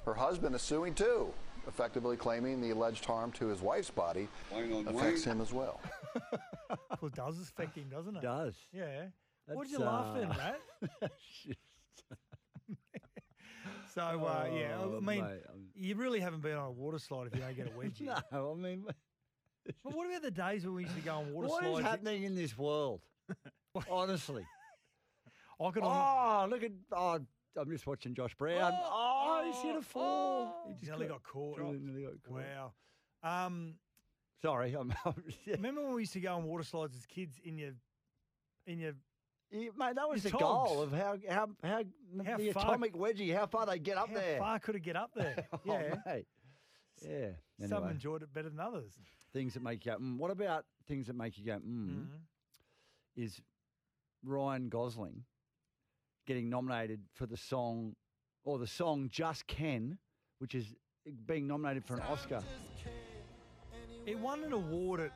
Her 0.05 0.13
husband 0.13 0.53
is 0.55 0.61
suing 0.61 0.93
too, 0.93 1.33
effectively 1.67 2.17
claiming 2.17 2.59
the 2.61 2.71
alleged 2.71 3.05
harm 3.05 3.31
to 3.33 3.47
his 3.47 3.61
wife's 3.61 3.89
body 3.89 4.27
affects 4.51 5.23
him 5.23 5.39
as 5.41 5.53
well. 5.53 5.79
well, 6.69 6.79
it 7.03 7.13
does 7.15 7.39
affect 7.41 7.77
him, 7.77 7.85
doesn't 7.89 8.17
it? 8.17 8.21
Does. 8.21 8.55
Yeah. 8.73 9.05
What 9.47 9.67
are 9.67 9.69
That's, 9.69 9.71
you 9.71 9.79
laugh 9.79 10.15
then, 10.15 10.31
uh, 10.31 10.37
Mat? 10.37 11.11
so, 13.93 14.01
uh, 14.01 14.49
yeah, 14.53 14.77
I 14.79 14.83
Oh, 14.83 14.99
mean, 15.01 15.21
mate, 15.21 15.41
you 15.75 15.95
really 15.95 16.19
haven't 16.19 16.41
been 16.41 16.55
on 16.57 16.67
a 16.67 16.71
water 16.71 16.99
slide 16.99 17.27
if 17.27 17.35
you 17.35 17.41
don't 17.41 17.55
get 17.55 17.67
a 17.67 17.71
wedgie. 17.71 18.07
no, 18.31 18.51
I 18.51 18.61
mean, 18.61 18.85
But 19.83 19.93
what 19.95 20.07
about 20.09 20.21
the 20.21 20.31
days 20.31 20.65
when 20.65 20.75
we 20.75 20.83
used 20.83 20.95
to 20.95 21.01
go 21.01 21.15
on 21.15 21.33
water 21.33 21.47
what 21.47 21.63
slides? 21.63 21.79
is 21.79 21.85
happening 21.85 22.23
in 22.23 22.35
this 22.35 22.57
world? 22.57 23.01
Honestly. 23.89 24.45
I 25.61 25.71
could. 25.71 25.83
Oh, 25.83 26.47
look 26.49 26.63
at. 26.63 26.71
Oh, 26.91 27.19
I'm 27.57 27.69
just 27.71 27.85
watching 27.87 28.13
Josh 28.15 28.33
Brown. 28.35 28.73
Oh, 28.73 29.22
he's 29.45 29.61
hit 29.61 29.75
a 29.75 29.81
four. 29.81 30.53
He 30.67 30.73
just 30.75 30.87
nearly 30.91 31.07
got 31.07 31.23
caught. 31.23 31.59
Nearly, 31.59 31.79
nearly 31.79 32.03
got 32.03 32.23
caught. 32.23 32.43
Wow. 33.23 33.45
Um, 33.45 33.75
Sorry, 34.41 34.73
I'm. 34.73 34.93
Remember 35.47 35.83
when 35.85 35.93
we 35.93 36.01
used 36.01 36.13
to 36.13 36.19
go 36.19 36.35
on 36.35 36.43
water 36.43 36.63
slides 36.63 36.95
as 36.97 37.05
kids 37.05 37.39
in 37.45 37.57
your, 37.57 37.71
in 38.67 38.77
your, 38.79 38.91
Yeah, 39.51 39.69
mate, 39.77 39.95
that 39.95 40.09
was 40.09 40.23
the 40.23 40.29
your 40.31 40.39
goal 40.39 40.81
of 40.81 40.91
how 40.91 41.17
how 41.29 41.47
how, 41.63 41.83
How 42.25 42.37
the 42.37 42.51
far- 42.51 42.63
atomic 42.65 42.93
wedgie, 42.93 43.33
how 43.33 43.45
far 43.45 43.65
they 43.65 43.79
get 43.79 43.97
up 43.97 44.09
How 44.09 44.15
there. 44.15 44.33
How 44.39 44.43
far 44.43 44.59
could 44.59 44.75
it 44.75 44.81
get 44.83 44.97
up 44.97 45.11
there? 45.15 45.47
Oh, 45.53 45.59
yeah. 45.65 45.95
mate. 46.05 46.25
Yeah. 47.01 47.67
Some 47.69 47.87
enjoyed 47.87 48.21
it 48.23 48.33
better 48.33 48.49
than 48.49 48.59
others. 48.59 48.91
things 49.31 49.53
that 49.53 49.63
make 49.63 49.85
you 49.85 49.93
go. 49.93 49.97
Mm. 49.97 50.17
What 50.17 50.29
about 50.31 50.65
things 50.87 51.07
that 51.07 51.15
make 51.15 51.37
you 51.37 51.45
go? 51.45 51.53
Mm, 51.59 51.87
Mhm. 51.89 52.07
Is 53.15 53.41
Ryan 54.25 54.67
Gosling 54.69 55.23
getting 56.27 56.49
nominated 56.49 57.01
for 57.13 57.25
the 57.27 57.37
song 57.37 57.95
or 58.43 58.59
the 58.59 58.67
song 58.67 59.09
Just 59.11 59.47
Ken, 59.47 59.97
which 60.39 60.55
is 60.55 60.75
being 61.25 61.47
nominated 61.47 61.85
for 61.85 61.95
an 61.95 62.01
Oscar. 62.01 62.41
It 64.05 64.17
won 64.19 64.43
an 64.43 64.53
award 64.53 64.99
at 64.99 65.11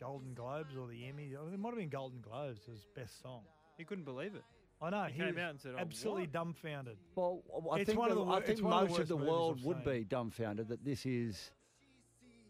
Golden 0.00 0.34
Globes 0.34 0.76
or 0.76 0.86
the 0.86 1.06
Emmy. 1.08 1.24
It 1.32 1.58
might 1.58 1.70
have 1.70 1.78
been 1.78 1.88
Golden 1.88 2.20
Globes 2.20 2.60
as 2.70 2.84
best 2.94 3.20
song. 3.22 3.42
He 3.76 3.84
couldn't 3.84 4.04
believe 4.04 4.34
it. 4.34 4.44
I 4.80 4.90
know. 4.90 5.04
He 5.04 5.14
He, 5.14 5.18
came 5.18 5.34
was 5.34 5.38
out 5.38 5.50
and 5.50 5.60
said, 5.60 5.74
"Oh, 5.76 5.80
absolutely 5.80 6.22
what?" 6.24 6.32
dumbfounded. 6.32 6.96
Well, 7.16 7.42
I 7.72 7.80
It's 7.80 7.86
think, 7.86 7.98
one 7.98 8.10
of 8.10 8.16
the- 8.16 8.24
the 8.24 8.30
I 8.30 8.36
think 8.40 8.48
it's 8.50 8.62
one 8.62 8.72
of 8.74 8.88
the 8.88 8.88
most 8.90 9.00
of 9.00 9.08
the 9.08 9.16
world 9.16 9.64
would 9.64 9.84
be 9.84 10.04
dumbfounded 10.04 10.68
that 10.68 10.84
this 10.84 11.04
is 11.04 11.50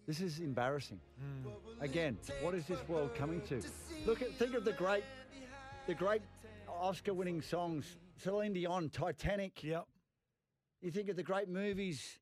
this 0.07 0.21
is 0.21 0.39
embarrassing. 0.41 1.01
Hmm. 1.19 1.49
Again, 1.81 2.19
what 2.43 2.55
is 2.55 2.67
this 2.67 2.87
world 2.89 3.15
coming 3.15 3.41
to? 3.47 3.63
Look 4.07 4.21
at 4.23 4.33
think 4.35 4.55
of 4.55 4.65
the 4.65 4.73
great 4.75 5.05
the 5.87 5.95
great 5.95 6.21
Oscar-winning 6.69 7.41
songs: 7.41 7.97
Celine 8.19 8.53
Dion, 8.53 8.91
Titanic. 8.91 9.63
Yep. 9.63 9.87
You 10.81 10.91
think 10.91 11.09
of 11.09 11.17
the 11.17 11.23
great 11.23 11.49
movies, 11.49 12.19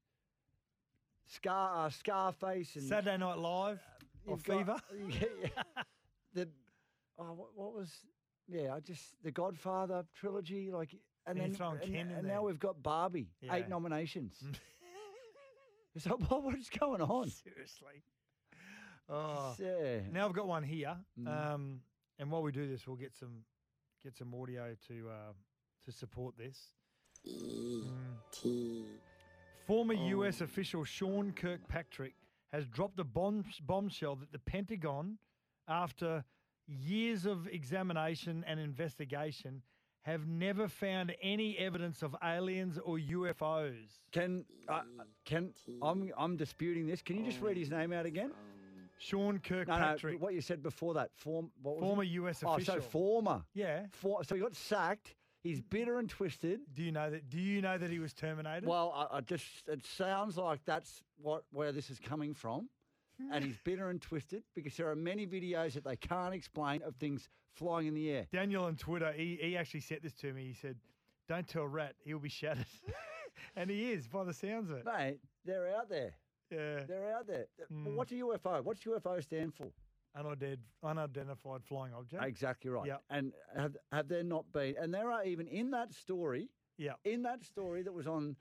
Scar, 1.26 1.86
uh, 1.86 1.90
Scarface, 1.90 2.76
and 2.76 2.84
Saturday 2.84 3.16
Night 3.18 3.38
Live 3.38 3.80
or 4.26 4.36
You've 4.36 4.44
got- 4.44 4.82
Fever. 4.90 5.18
yeah, 5.42 5.82
the 6.32 6.48
oh, 7.18 7.32
what, 7.32 7.48
what 7.54 7.74
was? 7.74 7.90
Yeah, 8.48 8.74
I 8.74 8.80
just 8.80 9.02
the 9.22 9.30
Godfather 9.32 10.04
trilogy, 10.14 10.70
like, 10.70 10.92
and, 11.26 11.38
And 11.38 11.50
then 11.50 11.54
throwing 11.54 11.80
and, 11.82 12.12
and 12.12 12.26
now 12.28 12.42
we've 12.42 12.58
got 12.58 12.82
Barbie, 12.82 13.28
Yeah. 13.40 13.56
eight 13.56 13.68
nominations. 13.68 14.36
so 15.98 16.10
what, 16.28 16.44
what 16.44 16.54
is 16.54 16.68
going 16.68 17.00
on? 17.00 17.30
Seriously. 17.30 18.02
Oh. 19.08 19.54
Yeah. 19.58 20.00
Now 20.12 20.26
I've 20.26 20.32
got 20.32 20.46
one 20.46 20.62
here. 20.62 20.96
Mm. 21.18 21.54
Um, 21.54 21.80
and 22.18 22.30
while 22.30 22.42
we 22.42 22.52
do 22.52 22.68
this, 22.68 22.86
we'll 22.86 22.96
get 22.96 23.14
some 23.14 23.44
get 24.02 24.16
some 24.16 24.32
audio 24.34 24.76
to 24.88 25.08
uh, 25.10 25.32
to 25.86 25.92
support 25.92 26.36
this. 26.36 26.58
Mm. 27.26 28.84
Former 29.66 29.94
U.S. 29.94 30.40
official 30.40 30.84
Sean 30.84 31.32
Kirkpatrick 31.32 32.14
has 32.52 32.66
dropped 32.66 33.00
a 33.00 33.04
bomb, 33.04 33.44
bombshell 33.62 34.16
that 34.16 34.30
the 34.32 34.38
Pentagon, 34.38 35.18
after 35.68 36.24
years 36.68 37.26
of 37.26 37.48
examination 37.48 38.44
and 38.46 38.60
investigation, 38.60 39.62
have 40.02 40.26
never 40.28 40.68
found 40.68 41.12
any 41.20 41.58
evidence 41.58 42.02
of 42.02 42.14
aliens 42.22 42.78
or 42.84 42.96
UFOs. 42.98 43.74
Can 44.12 44.44
uh, 44.68 44.82
can 45.24 45.52
I'm 45.82 46.12
I'm 46.16 46.36
disputing 46.36 46.86
this. 46.86 47.02
Can 47.02 47.16
you 47.16 47.24
just 47.24 47.40
read 47.40 47.56
his 47.56 47.70
name 47.70 47.92
out 47.92 48.06
again? 48.06 48.30
Sean 48.98 49.20
No, 49.20 49.32
no. 49.32 49.38
Kirkpatrick, 49.64 50.22
What 50.22 50.32
you 50.32 50.40
said 50.40 50.62
before 50.62 50.94
that. 50.94 51.10
Form, 51.16 51.50
what 51.60 51.76
was 51.76 51.82
former 51.82 52.02
it? 52.04 52.08
US 52.10 52.42
Oh, 52.46 52.58
so 52.60 52.80
former. 52.80 53.42
yeah. 53.52 53.86
For, 53.92 54.22
so 54.24 54.36
he 54.36 54.40
got 54.40 54.54
sacked. 54.54 55.14
He's 55.46 55.60
bitter 55.60 56.00
and 56.00 56.08
twisted. 56.08 56.60
Do 56.74 56.82
you 56.82 56.90
know 56.90 57.08
that? 57.08 57.30
Do 57.30 57.38
you 57.38 57.62
know 57.62 57.78
that 57.78 57.88
he 57.88 58.00
was 58.00 58.12
terminated? 58.12 58.66
Well, 58.66 58.92
I, 58.94 59.18
I 59.18 59.20
just 59.20 59.44
it 59.68 59.84
sounds 59.86 60.36
like 60.36 60.60
that's 60.64 61.02
what 61.22 61.44
where 61.52 61.70
this 61.70 61.88
is 61.88 62.00
coming 62.00 62.34
from, 62.34 62.68
and 63.32 63.44
he's 63.44 63.56
bitter 63.64 63.90
and 63.90 64.02
twisted 64.02 64.42
because 64.56 64.76
there 64.76 64.90
are 64.90 64.96
many 64.96 65.24
videos 65.24 65.74
that 65.74 65.84
they 65.84 65.94
can't 65.94 66.34
explain 66.34 66.82
of 66.82 66.96
things 66.96 67.28
flying 67.54 67.86
in 67.86 67.94
the 67.94 68.10
air. 68.10 68.26
Daniel 68.32 68.64
on 68.64 68.74
Twitter, 68.74 69.12
he, 69.12 69.38
he 69.40 69.56
actually 69.56 69.80
said 69.80 70.00
this 70.02 70.14
to 70.14 70.32
me. 70.32 70.46
He 70.46 70.54
said, 70.54 70.76
"Don't 71.28 71.46
tell 71.46 71.66
Rat, 71.66 71.94
he'll 72.04 72.18
be 72.18 72.28
shattered," 72.28 72.66
and 73.56 73.70
he 73.70 73.92
is 73.92 74.08
by 74.08 74.24
the 74.24 74.34
sounds 74.34 74.70
of 74.70 74.78
it. 74.78 74.84
Mate, 74.84 75.18
they're 75.44 75.72
out 75.76 75.88
there. 75.88 76.14
Yeah, 76.50 76.84
They're 76.88 77.12
out 77.16 77.26
there. 77.26 77.46
Mm. 77.72 77.94
What's 77.94 78.12
a 78.12 78.16
UFO? 78.16 78.62
What's 78.62 78.80
UFO 78.84 79.22
stand 79.22 79.54
for? 79.54 79.68
Unidentified, 80.16 80.58
unidentified 80.82 81.60
flying 81.64 81.92
object. 81.94 82.24
Exactly 82.24 82.70
right. 82.70 82.86
Yep. 82.86 83.02
And 83.10 83.32
have 83.56 83.76
have 83.92 84.08
there 84.08 84.22
not 84.24 84.44
been? 84.52 84.74
And 84.80 84.92
there 84.92 85.10
are 85.10 85.24
even 85.24 85.46
in 85.48 85.70
that 85.72 85.92
story. 85.94 86.48
Yeah. 86.78 86.92
In 87.04 87.22
that 87.22 87.44
story 87.44 87.82
that 87.82 87.92
was 87.92 88.06
on 88.06 88.36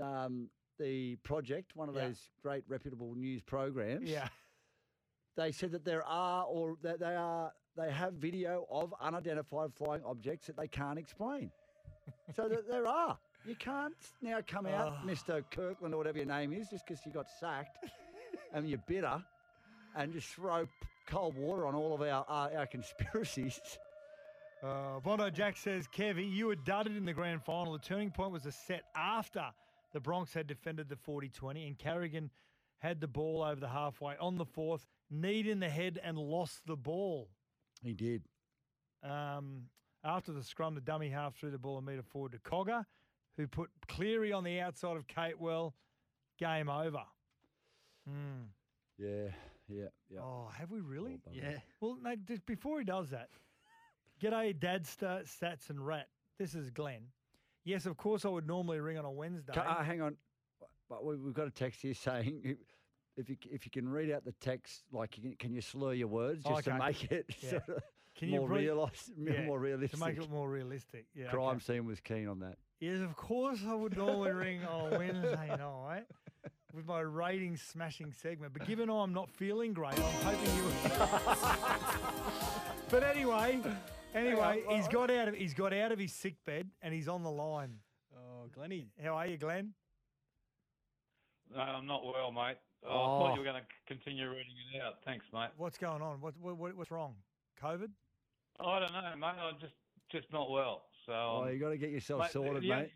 um, 0.00 0.48
the 0.78 1.16
project, 1.16 1.74
one 1.74 1.88
of 1.88 1.94
Yeah. 1.94 2.08
those 2.08 2.30
great 2.42 2.64
reputable 2.68 3.14
news 3.14 3.42
programs. 3.42 4.08
Yeah. 4.08 4.28
They 5.36 5.50
said 5.52 5.72
that 5.72 5.84
there 5.84 6.04
are, 6.06 6.44
or 6.44 6.76
that 6.82 7.00
they 7.00 7.14
are, 7.16 7.52
they 7.76 7.90
have 7.90 8.14
video 8.14 8.66
of 8.70 8.94
unidentified 9.00 9.72
flying 9.74 10.02
objects 10.04 10.46
that 10.46 10.56
they 10.56 10.68
can't 10.68 10.98
explain. 10.98 11.50
so 12.36 12.48
that 12.48 12.68
there 12.70 12.86
are. 12.86 13.18
You 13.46 13.54
can't 13.56 13.94
now 14.20 14.40
come 14.46 14.66
out, 14.66 14.98
Oh. 15.02 15.06
Mr. 15.06 15.42
Kirkland 15.50 15.94
or 15.94 15.96
whatever 15.96 16.18
your 16.18 16.26
name 16.26 16.52
is, 16.52 16.68
just 16.68 16.86
because 16.86 17.04
you 17.06 17.12
got 17.12 17.26
sacked 17.40 17.78
and 18.52 18.68
you're 18.68 18.82
bitter, 18.86 19.22
and 19.96 20.12
just 20.12 20.28
throw 20.28 20.66
cold 21.06 21.36
water 21.36 21.66
on 21.66 21.74
all 21.74 21.94
of 21.94 22.00
our 22.00 22.24
our, 22.28 22.56
our 22.56 22.66
conspiracies. 22.76 23.60
Uh, 24.62 25.00
Bondo 25.00 25.28
Jack 25.28 25.56
says, 25.56 25.88
Kevy, 25.88 26.30
you 26.32 26.46
were 26.46 26.54
dudded 26.54 26.96
in 26.96 27.04
the 27.04 27.12
grand 27.12 27.42
final. 27.42 27.72
The 27.72 27.80
turning 27.80 28.12
point 28.12 28.30
was 28.30 28.46
a 28.46 28.52
set 28.52 28.84
after 28.94 29.46
the 29.92 29.98
Bronx 29.98 30.32
had 30.32 30.46
defended 30.46 30.88
the 30.88 30.96
40 30.96 31.28
20 31.30 31.66
and 31.66 31.78
Carrigan 31.78 32.30
had 32.78 33.00
the 33.00 33.08
ball 33.08 33.42
over 33.42 33.60
the 33.60 33.68
halfway 33.68 34.16
on 34.18 34.36
the 34.38 34.44
fourth, 34.44 34.86
kneed 35.10 35.46
in 35.46 35.60
the 35.60 35.68
head 35.68 36.00
and 36.02 36.16
lost 36.16 36.60
the 36.66 36.76
ball. 36.76 37.28
He 37.82 37.92
did. 37.92 38.22
Um, 39.02 39.64
after 40.04 40.32
the 40.32 40.42
scrum, 40.42 40.74
the 40.74 40.80
dummy 40.80 41.08
half 41.08 41.36
threw 41.36 41.50
the 41.50 41.58
ball 41.58 41.78
a 41.78 41.82
metre 41.82 42.02
forward 42.02 42.32
to 42.32 42.38
Cogger, 42.38 42.84
who 43.36 43.46
put 43.46 43.70
Cleary 43.88 44.32
on 44.32 44.44
the 44.44 44.60
outside 44.60 44.96
of 44.96 45.06
Catewell. 45.06 45.74
Game 46.38 46.68
over. 46.68 47.02
Hmm. 48.08 48.46
Yeah, 48.98 49.28
yeah, 49.68 49.86
yeah. 50.10 50.20
Oh, 50.20 50.48
have 50.56 50.70
we 50.70 50.80
really? 50.80 51.12
bugger. 51.12 51.34
Yeah. 51.42 51.58
Well, 51.80 51.96
no, 52.02 52.14
just 52.26 52.44
before 52.46 52.78
he 52.78 52.84
does 52.84 53.10
that, 53.10 53.28
g'day, 54.22 54.58
Dad, 54.58 54.86
Sta- 54.86 55.22
Stats, 55.24 55.70
and 55.70 55.84
Rat. 55.84 56.08
This 56.38 56.54
is 56.54 56.70
Glenn. 56.70 57.02
Yes, 57.64 57.86
of 57.86 57.96
course, 57.96 58.24
I 58.24 58.28
would 58.28 58.46
normally 58.46 58.80
ring 58.80 58.98
on 58.98 59.04
a 59.04 59.10
Wednesday. 59.10 59.52
Ca- 59.52 59.60
uh, 59.80 59.82
hang 59.84 60.00
on, 60.02 60.16
but 60.88 61.04
we, 61.04 61.16
we've 61.16 61.34
got 61.34 61.46
a 61.46 61.50
text 61.50 61.82
here 61.82 61.94
saying 61.94 62.40
if- 62.44 62.58
if 63.18 63.28
you 63.28 63.36
if 63.50 63.66
you 63.66 63.70
can 63.70 63.86
read 63.86 64.10
out 64.10 64.24
the 64.24 64.32
text, 64.40 64.84
like 64.90 65.18
you 65.18 65.22
can, 65.22 65.34
can 65.36 65.52
you 65.52 65.60
slur 65.60 65.92
your 65.92 66.08
words 66.08 66.42
just 66.44 66.64
to 66.64 66.70
Okay. 66.70 66.78
make 66.78 67.12
it 67.12 67.26
Yeah. 67.42 67.50
sort 67.50 67.68
of 67.68 67.82
Can 68.16 68.30
you 68.30 68.38
more 68.40 68.48
breathe- 68.48 68.70
realis- 68.70 69.10
Yeah, 69.18 69.44
more 69.44 69.58
realistic? 69.60 70.00
To 70.00 70.06
make 70.06 70.16
it 70.16 70.30
more 70.30 70.48
realistic. 70.48 71.04
Yeah. 71.14 71.24
okay. 71.26 71.32
Crime 71.36 71.60
scene 71.60 71.84
was 71.84 72.00
keen 72.00 72.26
on 72.26 72.38
that. 72.40 72.56
Yes, 72.82 73.00
of 73.00 73.14
course, 73.14 73.60
I 73.64 73.74
would 73.76 73.96
normally 73.96 74.32
ring 74.32 74.64
on 74.64 74.90
Wednesday 74.98 75.54
night 75.56 76.02
with 76.74 76.84
my 76.84 76.98
rating 76.98 77.56
smashing 77.56 78.12
segment. 78.12 78.52
But 78.52 78.66
given 78.66 78.90
I'm 78.90 79.12
not 79.14 79.30
feeling 79.30 79.72
great, 79.72 79.94
I'm 79.94 80.24
hoping 80.24 80.56
you. 80.56 80.64
but 82.90 83.04
anyway, 83.04 83.60
anyway, 84.16 84.64
he's 84.68 84.88
got 84.88 85.12
out 85.12 85.28
of 85.28 85.36
he's 85.36 85.54
got 85.54 85.72
out 85.72 85.92
of 85.92 86.00
his 86.00 86.12
sick 86.12 86.34
bed 86.44 86.70
and 86.82 86.92
he's 86.92 87.06
on 87.06 87.22
the 87.22 87.30
line. 87.30 87.76
Oh, 88.16 88.48
Glenny. 88.52 88.88
How 89.00 89.14
are 89.14 89.28
you, 89.28 89.36
Glenn? 89.36 89.74
No, 91.54 91.60
I'm 91.60 91.86
not 91.86 92.04
well, 92.04 92.32
mate. 92.32 92.56
Oh, 92.84 92.88
I 92.90 92.94
Oh. 92.94 93.18
thought 93.20 93.34
you 93.34 93.38
were 93.38 93.44
going 93.44 93.62
to 93.62 93.66
continue 93.86 94.28
reading 94.28 94.54
it 94.74 94.82
out. 94.82 94.94
Thanks, 95.04 95.26
mate. 95.32 95.50
What's 95.56 95.78
going 95.78 96.02
on? 96.02 96.20
What, 96.20 96.34
what, 96.40 96.56
what 96.56 96.76
what's 96.76 96.90
wrong? 96.90 97.14
COVID? 97.62 97.90
I 98.58 98.80
don't 98.80 98.92
know, 98.92 99.14
mate. 99.16 99.36
I'm 99.40 99.60
just 99.60 99.74
just 100.10 100.32
not 100.32 100.50
well. 100.50 100.86
So 101.06 101.12
Oh, 101.12 101.42
um, 101.46 101.52
you 101.52 101.58
got 101.58 101.70
to 101.70 101.76
get 101.78 101.90
yourself 101.90 102.20
mate, 102.22 102.30
sorted, 102.32 102.62
yeah, 102.62 102.76
mate. 102.80 102.90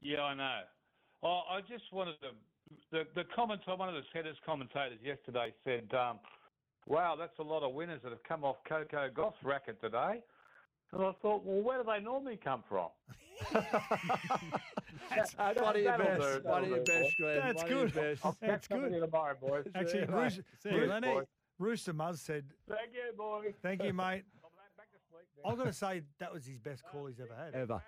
Yeah, 0.00 0.22
I 0.22 0.34
know. 0.34 0.60
Well, 1.22 1.44
I 1.50 1.60
just 1.60 1.84
wanted 1.92 2.20
to. 2.22 2.28
The 2.90 3.04
the 3.14 3.24
commentator, 3.36 3.76
one 3.76 3.88
of 3.88 3.94
the 3.94 4.02
headers 4.14 4.36
commentators 4.46 4.98
yesterday 5.02 5.52
said, 5.64 5.92
um, 5.94 6.18
"Wow, 6.86 7.16
that's 7.16 7.38
a 7.38 7.42
lot 7.42 7.62
of 7.62 7.74
winners 7.74 8.00
that 8.02 8.10
have 8.10 8.22
come 8.22 8.44
off 8.44 8.56
Coco 8.66 9.10
Gauff's 9.14 9.42
racket 9.42 9.80
today." 9.80 10.22
And 10.92 11.02
I 11.02 11.12
thought, 11.22 11.42
well, 11.44 11.62
where 11.62 11.82
do 11.82 11.90
they 11.90 12.00
normally 12.00 12.36
come 12.36 12.62
from? 12.68 12.88
That's 15.10 15.32
That- 15.34 15.56
one 15.62 15.76
of 15.76 15.82
your 15.82 15.96
that'll 15.96 16.18
best. 16.18 16.44
One 16.44 16.64
of 16.64 16.68
your 16.70 16.84
best. 16.84 17.16
Glenn. 17.16 17.36
That's 17.38 17.62
one 17.62 17.70
your 17.70 17.84
good. 17.86 17.94
best. 17.94 18.26
I'll 18.26 18.36
That's 18.40 18.68
catch 18.68 18.76
up 18.76 18.82
with 18.82 18.90
good. 18.90 18.96
you 18.96 19.00
tomorrow, 19.06 19.34
boys. 19.40 19.66
Actually, 19.74 20.00
Yeah, 20.00 20.04
Roos- 20.06 20.36
mate. 20.36 20.44
See 20.62 20.70
you, 20.70 20.86
Lenny. 20.86 21.20
Rooster 21.58 21.94
Muzz 21.94 22.18
said, 22.18 22.44
Thank 22.68 22.92
you, 22.92 23.12
boy. 23.16 23.54
"Thank 23.62 23.82
you, 23.82 23.92
mate." 23.94 24.24
I've 25.44 25.56
got 25.58 25.66
to 25.66 25.72
say 25.72 26.02
that 26.18 26.32
was 26.32 26.46
his 26.46 26.58
best 26.58 26.82
call 26.90 27.06
he's 27.06 27.20
ever 27.20 27.34
had. 27.34 27.54
Ever. 27.54 27.82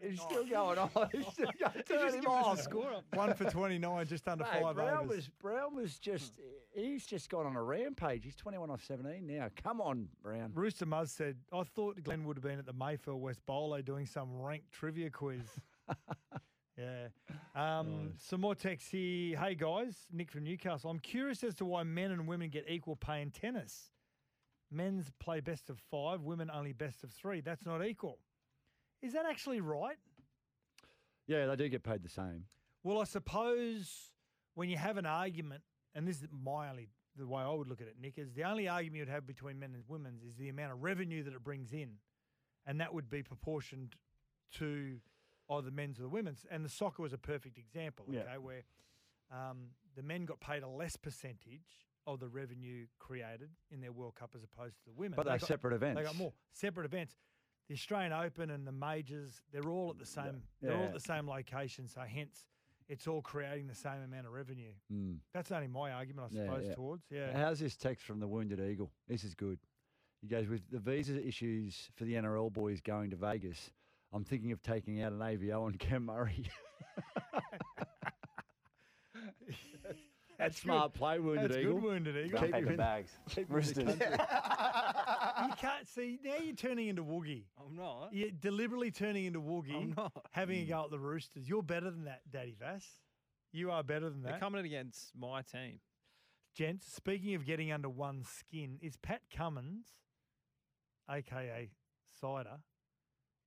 He's 0.00 0.20
still 0.20 0.44
going 0.46 0.78
on. 0.78 0.90
He's 1.12 1.26
still 1.28 1.50
going. 1.60 1.84
Turn 1.86 2.08
him 2.14 2.20
give 2.22 2.26
off. 2.30 2.60
score 2.60 2.92
up. 2.92 3.04
One 3.14 3.34
for 3.34 3.44
29, 3.44 4.06
just 4.06 4.26
under 4.26 4.44
Mate, 4.44 4.62
five 4.62 4.74
Brown 4.74 5.04
overs. 5.04 5.16
was 5.16 5.28
Brown 5.40 5.76
was 5.76 5.98
just 5.98 6.40
he's 6.74 7.06
just 7.06 7.28
gone 7.30 7.46
on 7.46 7.54
a 7.54 7.62
rampage. 7.62 8.24
He's 8.24 8.34
twenty 8.34 8.58
one 8.58 8.70
off 8.70 8.82
seventeen 8.84 9.26
now. 9.26 9.48
Come 9.62 9.80
on, 9.80 10.08
Brown. 10.22 10.50
Rooster 10.54 10.86
Muzz 10.86 11.10
said, 11.10 11.36
I 11.52 11.62
thought 11.62 12.02
Glenn 12.02 12.24
would 12.24 12.36
have 12.36 12.42
been 12.42 12.58
at 12.58 12.66
the 12.66 12.72
Mayfield 12.72 13.20
West 13.20 13.40
Bowler 13.46 13.82
doing 13.82 14.06
some 14.06 14.40
ranked 14.40 14.72
trivia 14.72 15.10
quiz. 15.10 15.42
yeah. 16.78 17.08
Um, 17.54 18.12
Some 18.18 18.40
more 18.40 18.54
texts 18.54 18.90
here. 18.90 19.38
Hey, 19.38 19.54
guys, 19.54 20.06
Nick 20.10 20.30
from 20.30 20.44
Newcastle. 20.44 20.90
I'm 20.90 20.98
curious 20.98 21.44
as 21.44 21.54
to 21.56 21.64
why 21.64 21.82
men 21.82 22.10
and 22.10 22.26
women 22.26 22.48
get 22.48 22.64
equal 22.68 22.96
pay 22.96 23.20
in 23.20 23.30
tennis. 23.30 23.90
Men's 24.72 25.10
play 25.20 25.40
best 25.40 25.70
of 25.70 25.78
five, 25.90 26.22
women 26.22 26.50
only 26.52 26.72
best 26.72 27.04
of 27.04 27.10
three. 27.12 27.40
That's 27.40 27.64
not 27.66 27.84
equal. 27.84 28.18
Is 29.02 29.12
that 29.12 29.26
actually 29.26 29.60
right? 29.60 29.96
Yeah, 31.26 31.46
they 31.46 31.56
do 31.56 31.68
get 31.68 31.82
paid 31.82 32.02
the 32.02 32.08
same. 32.08 32.44
Well, 32.82 33.00
I 33.00 33.04
suppose 33.04 34.10
when 34.54 34.68
you 34.68 34.76
have 34.76 34.96
an 34.96 35.06
argument, 35.06 35.62
and 35.94 36.06
this 36.06 36.16
is 36.22 36.28
my 36.30 36.70
only 36.70 36.88
the 37.16 37.26
way 37.26 37.42
I 37.42 37.50
would 37.52 37.68
look 37.68 37.80
at 37.80 37.86
it, 37.88 37.96
Nick, 38.00 38.14
is 38.18 38.32
the 38.32 38.44
only 38.44 38.68
argument 38.68 38.98
you'd 39.00 39.08
have 39.08 39.26
between 39.26 39.58
men 39.58 39.72
and 39.74 39.82
women 39.86 40.18
is 40.26 40.36
the 40.36 40.48
amount 40.48 40.72
of 40.72 40.82
revenue 40.82 41.22
that 41.24 41.34
it 41.34 41.44
brings 41.44 41.72
in, 41.72 41.90
and 42.66 42.80
that 42.80 42.94
would 42.94 43.10
be 43.10 43.22
proportioned 43.22 43.96
to 44.54 44.96
either 45.50 45.62
the 45.66 45.70
men's 45.70 45.98
or 45.98 46.02
the 46.02 46.08
women's. 46.08 46.46
And 46.50 46.64
the 46.64 46.68
soccer 46.70 47.02
was 47.02 47.12
a 47.12 47.18
perfect 47.18 47.58
example, 47.58 48.06
Yeah. 48.08 48.20
okay, 48.20 48.38
where 48.38 48.62
um, 49.30 49.68
the 49.94 50.02
men 50.02 50.24
got 50.24 50.40
paid 50.40 50.62
a 50.62 50.68
less 50.68 50.96
percentage 50.96 51.86
of 52.06 52.20
the 52.20 52.28
revenue 52.28 52.86
created 52.98 53.50
in 53.70 53.80
their 53.80 53.92
World 53.92 54.14
Cup 54.14 54.30
as 54.34 54.42
opposed 54.42 54.76
to 54.78 54.84
the 54.86 54.92
women. 54.92 55.14
But 55.16 55.26
they're 55.26 55.38
got- 55.38 55.46
separate 55.48 55.74
events. 55.74 55.98
They 56.00 56.04
got 56.04 56.16
more 56.16 56.32
separate 56.52 56.84
events. 56.86 57.16
The 57.68 57.74
Australian 57.74 58.12
Open 58.12 58.50
and 58.50 58.66
the 58.66 58.72
majors, 58.72 59.40
they're 59.52 59.70
all 59.70 59.90
at 59.90 59.98
the 59.98 60.06
same. 60.06 60.42
They're 60.60 60.76
all 60.76 60.84
at 60.86 60.92
the 60.94 61.00
same 61.00 61.28
location, 61.28 61.86
so 61.88 62.00
hence 62.00 62.46
it's 62.88 63.06
all 63.06 63.22
creating 63.22 63.68
the 63.68 63.74
same 63.74 64.02
amount 64.04 64.26
of 64.26 64.32
revenue. 64.32 64.72
Mm. 64.92 65.18
That's 65.32 65.52
only 65.52 65.68
my 65.68 65.92
argument, 65.92 66.32
I 66.32 66.36
Yeah, 66.36 66.44
suppose, 66.44 66.66
yeah. 66.66 66.74
towards. 66.74 67.04
Yeah. 67.10 67.36
How's 67.38 67.60
this 67.60 67.76
text 67.76 68.04
from 68.04 68.18
the 68.20 68.26
Wounded 68.26 68.60
Eagle? 68.60 68.90
This 69.08 69.22
is 69.24 69.34
good. 69.34 69.58
He 70.20 70.26
goes 70.28 70.48
with 70.48 70.68
the 70.70 70.80
visa 70.80 71.24
issues 71.24 71.88
for 71.94 72.04
the 72.04 72.14
NRL 72.14 72.52
boys 72.52 72.80
going 72.80 73.10
to 73.10 73.16
Vegas. 73.16 73.70
I'm 74.12 74.24
thinking 74.24 74.52
of 74.52 74.60
taking 74.60 75.00
out 75.00 75.12
an 75.12 75.20
AVO 75.20 75.62
on 75.62 75.74
Cam 75.78 76.04
Murray. 76.06 76.44
That's 80.42 80.60
smart 80.60 80.92
play, 80.94 81.18
Wounded 81.18 81.50
That's 81.50 81.60
Eagle. 81.60 81.74
good, 81.74 81.82
Wounded 81.82 82.26
Eagle. 82.26 82.40
Keep 82.40 82.54
him 82.54 82.68
in- 82.80 83.04
keep 83.28 83.48
him 83.50 83.56
in 83.58 83.66
the 83.66 83.84
country. 83.84 84.08
you 85.48 85.54
can't 85.58 85.88
see 85.88 86.18
now. 86.24 86.34
You're 86.42 86.54
turning 86.54 86.88
into 86.88 87.02
Woogie. 87.04 87.44
I'm 87.58 87.76
not. 87.76 88.08
You're 88.12 88.30
deliberately 88.30 88.90
turning 88.90 89.24
into 89.26 89.40
Woogie. 89.40 89.74
I'm 89.74 89.94
not. 89.96 90.12
having 90.32 90.60
a 90.60 90.64
go 90.64 90.84
at 90.84 90.90
the 90.90 90.98
Roosters. 90.98 91.48
You're 91.48 91.62
better 91.62 91.90
than 91.90 92.04
that, 92.04 92.22
Daddy 92.30 92.56
Vass. 92.58 92.86
You 93.52 93.70
are 93.70 93.82
better 93.82 94.08
than 94.10 94.22
that. 94.22 94.28
They're 94.28 94.32
that. 94.32 94.40
coming 94.40 94.64
against 94.64 95.12
my 95.18 95.42
team. 95.42 95.80
Gents, 96.54 96.86
speaking 96.92 97.34
of 97.34 97.46
getting 97.46 97.70
under 97.72 97.88
one's 97.88 98.28
skin, 98.28 98.78
is 98.82 98.96
Pat 98.96 99.22
Cummins, 99.34 99.86
aka 101.10 101.70
Cider, 102.20 102.58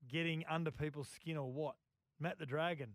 getting 0.07 0.43
under 0.49 0.72
people's 0.72 1.09
skin 1.09 1.38
or 1.38 1.51
what? 1.51 1.76
Matt 2.19 2.39
the 2.39 2.45
Dragon. 2.45 2.93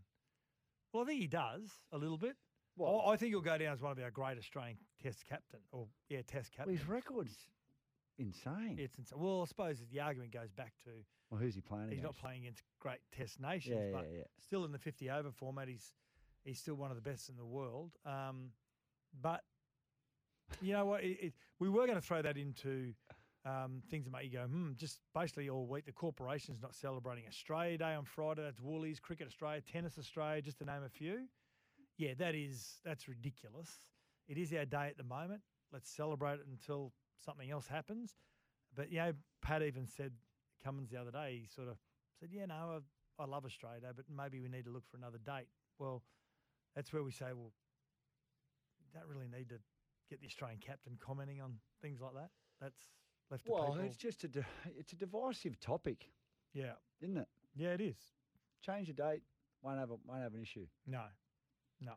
Well, 0.92 1.04
I 1.04 1.06
think 1.06 1.20
he 1.20 1.26
does 1.28 1.68
a 1.92 1.98
little 1.98 2.18
bit. 2.18 2.36
I, 2.78 3.12
I 3.12 3.16
think 3.16 3.30
he'll 3.32 3.40
go 3.40 3.58
down 3.58 3.72
as 3.72 3.80
one 3.80 3.92
of 3.92 3.98
our 3.98 4.10
great 4.10 4.38
Australian 4.38 4.76
Test 5.02 5.24
captain, 5.28 5.60
or 5.72 5.86
yeah, 6.08 6.20
Test 6.26 6.50
Well, 6.56 6.66
captain. 6.66 6.76
his 6.76 6.88
records 6.88 7.36
insane. 8.18 8.76
It's 8.78 8.98
insane. 8.98 9.18
Well, 9.18 9.42
I 9.42 9.46
suppose 9.46 9.78
the 9.90 10.00
argument 10.00 10.32
goes 10.32 10.50
back 10.50 10.72
to 10.84 10.90
well, 11.30 11.40
who's 11.40 11.54
he 11.54 11.60
playing 11.60 11.84
against 11.84 11.94
he's 11.96 12.02
not 12.04 12.16
playing 12.16 12.42
against 12.42 12.62
great 12.80 12.98
Test 13.16 13.40
nations, 13.40 13.76
Yeah, 13.78 13.92
but 13.92 14.08
yeah, 14.10 14.18
yeah. 14.18 14.24
still 14.38 14.64
in 14.64 14.72
the 14.72 14.78
50 14.78 15.10
over 15.10 15.30
format, 15.30 15.68
he's 15.68 15.94
he's 16.44 16.58
still 16.58 16.74
one 16.74 16.90
of 16.90 16.96
the 16.96 17.02
best 17.02 17.28
in 17.28 17.36
the 17.36 17.44
world. 17.44 17.92
Um, 18.04 18.50
but 19.20 19.42
you 20.60 20.72
know 20.72 20.84
what? 20.86 21.04
It, 21.04 21.18
it, 21.20 21.32
we 21.58 21.68
were 21.68 21.86
going 21.86 22.00
to 22.00 22.06
throw 22.06 22.22
that 22.22 22.36
into 22.36 22.92
um, 23.46 23.82
things 23.90 24.04
that 24.04 24.10
make 24.12 24.24
you 24.24 24.38
go, 24.38 24.44
hmm. 24.44 24.72
Just 24.76 25.00
basically 25.14 25.48
all 25.48 25.66
week, 25.66 25.86
the 25.86 25.92
corporation's 25.92 26.60
not 26.60 26.74
celebrating 26.74 27.24
Australia 27.28 27.78
Day 27.78 27.94
on 27.94 28.04
Friday. 28.04 28.42
That's 28.42 28.60
Woolies, 28.60 29.00
Cricket 29.00 29.26
Australia, 29.28 29.60
Tennis 29.60 29.98
Australia, 29.98 30.42
just 30.42 30.58
to 30.58 30.64
name 30.64 30.82
a 30.84 30.88
few. 30.88 31.26
Yeah, 32.00 32.14
that 32.16 32.34
is 32.34 32.80
that's 32.82 33.08
ridiculous. 33.08 33.68
It 34.26 34.38
is 34.38 34.54
our 34.54 34.64
day 34.64 34.86
at 34.86 34.96
the 34.96 35.04
moment. 35.04 35.42
Let's 35.70 35.90
celebrate 35.90 36.40
it 36.40 36.46
until 36.50 36.94
something 37.22 37.50
else 37.50 37.66
happens. 37.66 38.14
But 38.74 38.90
you 38.90 39.00
know, 39.00 39.12
Pat 39.42 39.62
even 39.62 39.86
said 39.86 40.12
Cummins 40.64 40.88
the 40.88 40.96
other 40.96 41.10
day. 41.10 41.40
He 41.42 41.46
sort 41.46 41.68
of 41.68 41.76
said, 42.18 42.30
"Yeah, 42.32 42.46
no, 42.46 42.80
I, 43.18 43.22
I 43.22 43.26
love 43.26 43.44
Australia 43.44 43.80
Day, 43.80 43.88
but 43.94 44.06
maybe 44.08 44.40
we 44.40 44.48
need 44.48 44.64
to 44.64 44.70
look 44.70 44.88
for 44.90 44.96
another 44.96 45.18
date." 45.18 45.48
Well, 45.78 46.02
that's 46.74 46.90
where 46.90 47.02
we 47.02 47.12
say, 47.12 47.26
"Well, 47.34 47.52
you 48.78 48.98
don't 48.98 49.06
really 49.06 49.28
need 49.28 49.50
to 49.50 49.58
get 50.08 50.22
the 50.22 50.26
Australian 50.26 50.60
captain 50.60 50.96
commenting 50.98 51.42
on 51.42 51.56
things 51.82 52.00
like 52.00 52.14
that." 52.14 52.30
That's 52.62 52.80
left 53.30 53.44
to 53.44 53.52
Well, 53.52 53.78
it's 53.84 53.98
just 53.98 54.24
a 54.24 54.30
it's 54.78 54.94
a 54.94 54.96
divisive 54.96 55.60
topic, 55.60 56.06
yeah, 56.54 56.72
isn't 57.02 57.18
it? 57.18 57.28
yeah, 57.54 57.74
it 57.74 57.82
is. 57.82 57.98
Change 58.62 58.86
the 58.86 58.94
date, 58.94 59.22
won't 59.60 59.78
have 59.78 59.90
a, 59.90 59.96
won't 60.06 60.22
have 60.22 60.32
an 60.32 60.40
issue. 60.40 60.66
No, 60.86 61.04
no. 61.80 61.92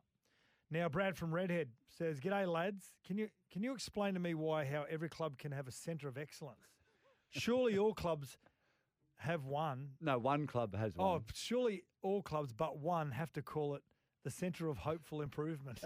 Now, 0.71 0.89
Brad 0.89 1.15
from 1.17 1.33
Redhead 1.33 1.69
says, 1.87 2.19
"G'day, 2.19 2.47
lads. 2.51 2.93
Can 3.05 3.17
you 3.17 3.29
can 3.51 3.61
you 3.63 3.73
explain 3.73 4.13
to 4.15 4.19
me 4.19 4.33
why 4.33 4.65
how 4.65 4.85
every 4.89 5.09
club 5.09 5.37
can 5.37 5.51
have 5.51 5.67
a 5.67 5.71
centre 5.71 6.07
of 6.07 6.17
excellence? 6.17 6.67
Surely 7.29 7.77
all 7.77 7.93
clubs 7.93 8.37
have 9.17 9.45
one. 9.45 9.91
No, 10.01 10.17
one 10.17 10.47
club 10.47 10.75
has 10.75 10.93
Oh, 10.97 11.11
one. 11.13 11.23
surely 11.33 11.83
all 12.01 12.21
clubs 12.21 12.51
but 12.53 12.77
one 12.79 13.11
have 13.11 13.31
to 13.33 13.41
call 13.41 13.75
it 13.75 13.83
the 14.23 14.31
centre 14.31 14.69
of 14.69 14.77
hopeful 14.79 15.21
improvement. 15.21 15.79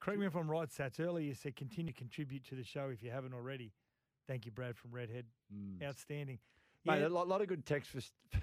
Correct 0.00 0.20
me 0.20 0.26
if 0.26 0.34
I'm 0.34 0.50
right, 0.50 0.68
Sats. 0.68 0.98
Earlier 1.00 1.26
you 1.26 1.34
said 1.34 1.54
continue 1.56 1.92
to 1.92 1.98
contribute 1.98 2.44
to 2.46 2.54
the 2.54 2.64
show 2.64 2.88
if 2.92 3.02
you 3.02 3.10
haven't 3.10 3.34
already. 3.34 3.72
Thank 4.26 4.46
you, 4.46 4.52
Brad 4.52 4.76
from 4.76 4.90
Redhead. 4.92 5.26
Outstanding. 5.82 6.38
Mate, 6.84 7.00
Yeah, 7.00 7.06
a 7.06 7.08
lot, 7.08 7.28
lot 7.28 7.40
of 7.42 7.46
good 7.48 7.64
text 7.64 7.90
for 7.90 8.00
st- 8.00 8.42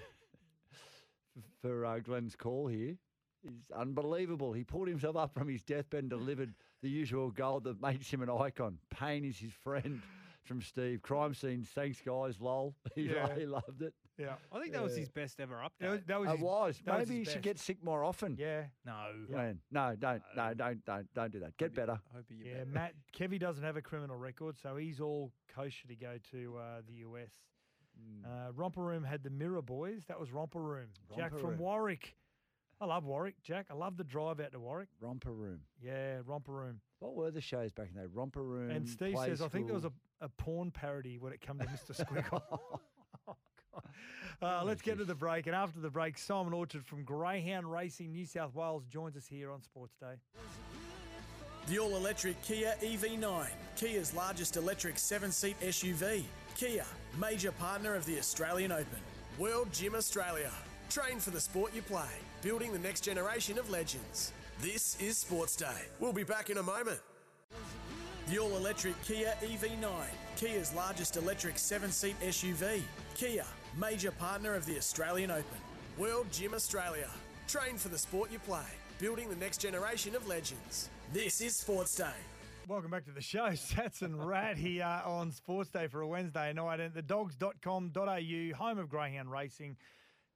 for 1.60 1.84
uh, 1.84 1.98
Glenn's 1.98 2.36
call 2.36 2.66
here. 2.68 2.96
He's 3.44 3.70
unbelievable. 3.76 4.52
He 4.52 4.64
pulled 4.64 4.88
himself 4.88 5.16
up 5.16 5.34
from 5.34 5.48
his 5.48 5.62
deathbed 5.62 6.00
and 6.04 6.10
delivered 6.10 6.54
the 6.82 6.88
usual 6.90 7.30
goal 7.30 7.60
that 7.60 7.80
makes 7.80 8.10
him 8.10 8.22
an 8.22 8.30
icon. 8.30 8.78
Pain 8.90 9.24
is 9.24 9.38
his 9.38 9.52
friend. 9.52 10.00
From 10.44 10.60
Steve, 10.60 11.00
crime 11.00 11.32
scenes. 11.32 11.68
Thanks, 11.74 12.02
guys. 12.02 12.38
Lol. 12.38 12.74
He, 12.94 13.04
Yeah. 13.08 13.34
he 13.34 13.46
loved 13.46 13.80
it. 13.80 13.94
yeah. 14.18 14.34
I 14.52 14.60
think 14.60 14.74
that 14.74 14.82
was 14.82 14.92
Yeah. 14.92 15.00
his 15.00 15.08
best 15.08 15.40
ever 15.40 15.54
update. 15.64 15.80
That 15.80 15.90
was, 15.90 16.00
that 16.06 16.20
was 16.20 16.28
it 16.28 16.32
his- 16.32 16.40
was. 16.42 16.80
that 16.84 16.98
was 17.00 17.08
Maybe 17.08 17.14
he 17.20 17.24
his 17.24 17.28
should 17.32 17.34
best. 17.36 17.44
get 17.44 17.58
sick 17.58 17.82
more 17.82 18.04
often. 18.04 18.36
Yeah. 18.38 18.64
no. 18.84 19.06
Man, 19.30 19.58
no, 19.70 19.96
don't, 19.98 20.22
no, 20.36 20.52
don't, 20.52 20.84
don't, 20.84 21.14
don't 21.14 21.32
do 21.32 21.40
that. 21.40 21.56
Get 21.56 21.74
better. 21.74 21.92
I 22.12 22.16
hope 22.16 22.26
he 22.28 22.46
Yeah, 22.50 22.64
Matt 22.64 22.92
Kevy 23.18 23.40
doesn't 23.40 23.64
have 23.64 23.78
a 23.78 23.82
criminal 23.82 24.16
record, 24.18 24.58
so 24.58 24.76
he's 24.76 25.00
all 25.00 25.32
kosher 25.48 25.88
to 25.88 25.96
go 25.96 26.18
to 26.32 26.58
uh, 26.58 26.82
the 26.86 26.94
US. 27.08 27.30
Hmm. 27.98 28.26
Uh, 28.30 28.52
Romper 28.52 28.82
Room 28.82 29.02
had 29.04 29.22
the 29.22 29.30
Mirror 29.30 29.62
Boys. 29.62 30.02
That 30.08 30.20
was 30.20 30.30
Romper 30.30 30.60
Room. 30.60 30.88
Jack 31.16 31.30
from 31.38 31.50
Room. 31.50 31.58
Warwick. 31.58 32.14
I 32.84 32.86
love 32.86 33.06
Warwick, 33.06 33.36
Jack. 33.42 33.68
I 33.70 33.74
love 33.74 33.96
the 33.96 34.04
drive 34.04 34.40
out 34.40 34.52
to 34.52 34.60
Warwick. 34.60 34.88
Romper 35.00 35.32
room. 35.32 35.60
Yeah, 35.82 36.18
Romper 36.26 36.52
Room. 36.52 36.80
What 36.98 37.14
were 37.14 37.30
the 37.30 37.40
shows 37.40 37.72
back 37.72 37.88
in 37.88 37.94
the 37.94 38.02
day? 38.02 38.08
Romper 38.12 38.42
room. 38.42 38.70
and 38.70 38.86
Steve 38.86 39.14
Play 39.14 39.28
says, 39.28 39.40
I 39.40 39.48
think 39.48 39.68
there 39.68 39.74
was 39.74 39.86
a, 39.86 39.92
a 40.20 40.28
porn 40.28 40.70
parody 40.70 41.16
when 41.16 41.32
it 41.32 41.40
came 41.40 41.58
to 41.58 41.64
Mr. 41.64 41.96
Squiggle. 42.04 42.42
Oh, 43.26 43.36
uh, 44.42 44.62
let's 44.64 44.82
get 44.82 44.98
to 44.98 45.04
the 45.06 45.14
break. 45.14 45.46
And 45.46 45.56
after 45.56 45.80
the 45.80 45.88
break, 45.88 46.18
Simon 46.18 46.52
Orchard 46.52 46.84
from 46.84 47.04
Greyhound 47.04 47.72
Racing 47.72 48.12
New 48.12 48.26
South 48.26 48.54
Wales 48.54 48.84
joins 48.84 49.16
us 49.16 49.26
here 49.26 49.50
on 49.50 49.62
Sports 49.62 49.94
Day. 49.98 50.16
The 51.68 51.78
all 51.78 51.96
electric 51.96 52.40
Kia 52.42 52.74
EV9, 52.82 53.46
Kia's 53.76 54.12
largest 54.12 54.58
electric 54.58 54.98
seven 54.98 55.32
seat 55.32 55.58
SUV. 55.62 56.22
Kia, 56.54 56.84
major 57.18 57.52
partner 57.52 57.94
of 57.94 58.04
the 58.04 58.18
Australian 58.18 58.72
Open. 58.72 59.00
World 59.38 59.72
Gym 59.72 59.94
Australia. 59.94 60.50
Train 60.90 61.18
for 61.18 61.30
the 61.30 61.40
sport 61.40 61.74
you 61.74 61.80
play, 61.82 62.02
building 62.44 62.74
the 62.74 62.78
next 62.78 63.00
generation 63.00 63.58
of 63.58 63.70
legends. 63.70 64.30
This 64.60 65.00
is 65.00 65.16
Sports 65.16 65.56
Day. 65.56 65.86
We'll 65.98 66.12
be 66.12 66.24
back 66.24 66.50
in 66.50 66.58
a 66.58 66.62
moment. 66.62 67.00
The 68.28 68.38
all 68.38 68.54
electric 68.58 69.02
Kia 69.02 69.32
EV9, 69.42 69.88
Kia's 70.36 70.74
largest 70.74 71.16
electric 71.16 71.58
seven 71.58 71.90
seat 71.90 72.16
SUV. 72.20 72.82
Kia, 73.14 73.46
major 73.78 74.10
partner 74.10 74.54
of 74.54 74.66
the 74.66 74.76
Australian 74.76 75.30
Open. 75.30 75.58
World 75.96 76.26
Gym 76.30 76.52
Australia. 76.52 77.08
Train 77.48 77.78
for 77.78 77.88
the 77.88 77.96
sport 77.96 78.30
you 78.30 78.38
play, 78.40 78.66
building 78.98 79.30
the 79.30 79.36
next 79.36 79.58
generation 79.58 80.14
of 80.14 80.28
legends. 80.28 80.90
This 81.14 81.40
is 81.40 81.56
Sports 81.56 81.96
Day. 81.96 82.20
Welcome 82.68 82.90
back 82.90 83.06
to 83.06 83.10
the 83.10 83.22
show. 83.22 83.48
Sats 83.52 84.02
and 84.02 84.22
Rat 84.22 84.58
here 84.58 85.00
on 85.06 85.32
Sports 85.32 85.70
Day 85.70 85.86
for 85.86 86.02
a 86.02 86.06
Wednesday 86.06 86.52
night 86.52 86.80
at 86.80 86.92
thedogs.com.au, 86.92 88.56
home 88.58 88.78
of 88.78 88.90
Greyhound 88.90 89.32
Racing. 89.32 89.78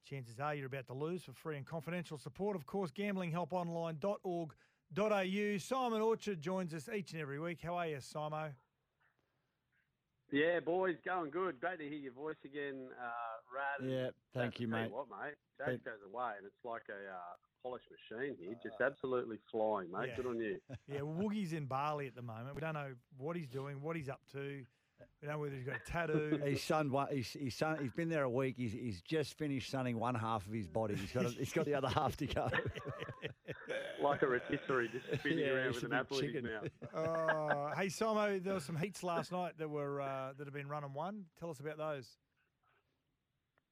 Chances 0.09 0.41
are 0.41 0.55
you're 0.55 0.67
about 0.67 0.87
to 0.87 0.95
lose 0.95 1.23
for 1.23 1.33
free 1.33 1.59
and 1.59 1.67
confidential 1.67 2.17
support. 2.17 2.57
Of 2.57 2.65
course, 2.67 2.91
gamblinghelponline.org.au. 2.93 5.59
Simon 5.59 6.01
Orchard 6.01 6.41
joins 6.41 6.73
us 6.73 6.89
each 6.89 7.13
and 7.13 7.21
every 7.21 7.39
week. 7.39 7.59
How 7.63 7.77
are 7.77 7.87
you, 7.87 7.99
Simo? 7.99 8.53
Yeah, 10.31 10.61
boys, 10.61 10.97
going 11.05 11.31
good. 11.31 11.61
Great 11.61 11.79
to 11.81 11.85
hear 11.85 11.99
your 11.99 12.13
voice 12.13 12.37
again, 12.45 12.89
uh, 12.99 13.37
Rat. 13.55 13.81
Yeah, 13.91 14.09
thank 14.35 14.61
you, 14.61 14.69
mate. 14.69 14.91
What, 14.91 15.09
mate? 15.11 15.35
Thank- 15.59 15.85
Jack 15.85 15.93
goes 15.93 16.01
away, 16.11 16.33
and 16.39 16.47
it's 16.47 16.65
like 16.65 16.85
a 16.91 17.11
uh, 17.13 17.37
polished 17.63 17.89
machine 17.91 18.35
here, 18.39 18.55
just 18.63 18.81
absolutely 18.81 19.39
flying, 19.51 19.91
mate. 19.91 20.09
Yeah. 20.11 20.17
Good 20.17 20.27
on 20.27 20.39
you. 20.39 20.59
Yeah, 20.87 21.01
Woogie's 21.01 21.53
in 21.53 21.67
Bali 21.67 22.07
at 22.07 22.15
the 22.15 22.23
moment. 22.23 22.55
We 22.55 22.61
don't 22.61 22.75
know 22.75 22.95
what 23.19 23.37
he's 23.37 23.49
doing, 23.49 23.83
what 23.83 23.97
he's 23.97 24.09
up 24.09 24.21
to. 24.33 24.65
We 25.21 25.27
don't 25.29 25.37
know 25.37 25.41
whether 25.41 25.55
he's 25.57 25.65
got 25.65 25.77
a 25.87 25.91
tattoo. 25.91 26.41
His 26.45 26.63
son, 26.63 26.91
one- 26.91 27.09
his, 27.15 27.33
his 27.33 27.55
son, 27.55 27.79
he's 27.81 27.93
been 27.93 28.09
there 28.09 28.25
a 28.25 28.31
week. 28.31 28.55
He's, 28.57 28.73
he's 28.73 29.01
just 29.03 29.37
finished 29.37 29.71
sunning 29.71 29.99
one 29.99 30.15
half 30.15 30.47
of 30.47 30.53
his 30.53 30.67
body. 30.67 30.95
He's 30.95 31.13
got, 31.13 31.25
a, 31.27 31.29
he's 31.31 31.53
got 31.53 31.65
the 31.67 31.75
other 31.75 31.89
half 31.89 32.17
to 32.19 32.27
go. 32.27 32.49
like 34.03 34.23
a 34.23 34.27
rotisserie, 34.27 34.89
just 34.93 35.07
spinning 35.21 35.41
Yeah, 35.41 35.51
around 35.53 35.75
with 35.75 35.85
an 35.85 35.91
be 35.91 35.97
apple 35.97 36.19
in 36.19 36.25
his 36.25 36.33
chicken. 36.35 36.51
mouth. 36.51 36.69
Oh, 36.95 37.71
hey, 37.77 37.87
Simo, 37.87 38.43
there 38.43 38.55
were 38.55 38.61
some 38.61 38.77
heats 38.77 39.03
last 39.03 39.31
night 39.33 39.53
that 39.59 39.69
were 39.69 40.01
uh, 40.01 40.33
that 40.39 40.47
have 40.47 40.55
been 40.55 40.69
run 40.69 40.85
and 40.85 40.95
won. 40.95 41.25
Tell 41.39 41.51
us 41.51 41.61
about 41.61 41.79
those. 41.79 42.09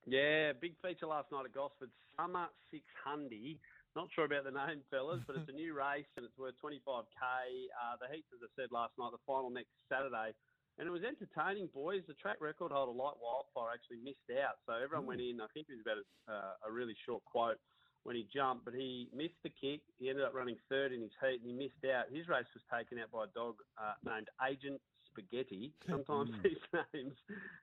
Yeah, 0.07 0.53
big 0.61 0.74
feature 0.82 1.07
last 1.07 1.32
night 1.32 1.44
at 1.47 1.53
Gosford. 1.53 1.90
Summer 2.16 2.47
600. 2.70 3.59
Not 3.97 4.09
sure 4.15 4.24
about 4.27 4.44
the 4.44 4.53
name, 4.53 4.85
fellas, 4.90 5.20
but 5.27 5.36
it's 5.36 5.48
a 5.48 5.57
new 5.57 5.73
race 5.74 6.07
and 6.16 6.24
it's 6.24 6.36
worth 6.39 6.55
25k. 6.62 6.85
Uh, 7.24 7.97
the 7.98 8.07
heats, 8.12 8.28
as 8.31 8.44
I 8.44 8.51
said 8.55 8.69
last 8.70 8.93
night, 9.01 9.11
the 9.11 9.19
final 9.27 9.48
next 9.51 9.73
Saturday. 9.89 10.36
And 10.78 10.86
it 10.86 10.90
was 10.93 11.03
entertaining, 11.03 11.69
boys. 11.73 12.03
The 12.07 12.15
track 12.15 12.36
record 12.40 12.70
holder, 12.73 12.93
Light 12.93 13.16
Wildfire, 13.16 13.73
actually 13.73 14.05
missed 14.05 14.28
out. 14.36 14.61
So 14.66 14.74
everyone 14.77 15.07
went 15.07 15.20
in. 15.24 15.40
I 15.40 15.48
think 15.55 15.69
it 15.69 15.77
was 15.81 15.85
about 15.86 16.01
a, 16.05 16.07
uh, 16.28 16.69
a 16.69 16.70
really 16.73 16.94
short 17.07 17.24
quote 17.24 17.57
when 18.05 18.15
he 18.15 18.28
jumped, 18.32 18.65
but 18.65 18.74
he 18.74 19.09
missed 19.15 19.40
the 19.43 19.51
kick. 19.51 19.81
He 19.98 20.11
ended 20.11 20.24
up 20.24 20.35
running 20.35 20.57
third 20.69 20.93
in 20.93 21.01
his 21.01 21.16
heat 21.24 21.40
and 21.40 21.48
he 21.48 21.57
missed 21.57 21.81
out. 21.89 22.12
His 22.12 22.28
race 22.28 22.47
was 22.53 22.62
taken 22.69 23.01
out 23.01 23.11
by 23.11 23.24
a 23.24 23.32
dog 23.35 23.57
uh, 23.81 23.97
named 24.05 24.28
Agent 24.44 24.78
Spaghetti. 25.11 25.73
Sometimes 25.89 26.31
Mm. 26.36 26.43
these 26.44 26.65
names 26.93 27.16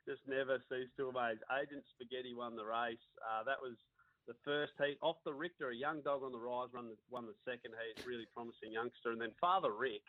just 0.10 0.26
never 0.26 0.58
cease 0.68 0.90
to 0.98 1.14
amaze. 1.14 1.38
Agent 1.54 1.86
Spaghetti 1.94 2.34
won 2.34 2.58
the 2.58 2.66
race. 2.66 3.00
Uh, 3.22 3.44
that 3.46 3.62
was 3.62 3.78
the 4.26 4.34
first 4.44 4.74
heat 4.82 4.98
off 5.06 5.18
the 5.24 5.34
Richter, 5.34 5.70
a 5.70 5.76
young 5.76 6.02
dog 6.02 6.24
on 6.24 6.32
the 6.34 6.40
rise, 6.42 6.74
won 6.74 6.90
the, 6.90 6.98
won 7.14 7.28
the 7.30 7.38
second 7.46 7.78
heat, 7.78 8.02
really 8.08 8.26
promising 8.34 8.72
youngster. 8.74 9.12
And 9.14 9.22
then 9.22 9.32
Father 9.40 9.72
Rick, 9.72 10.02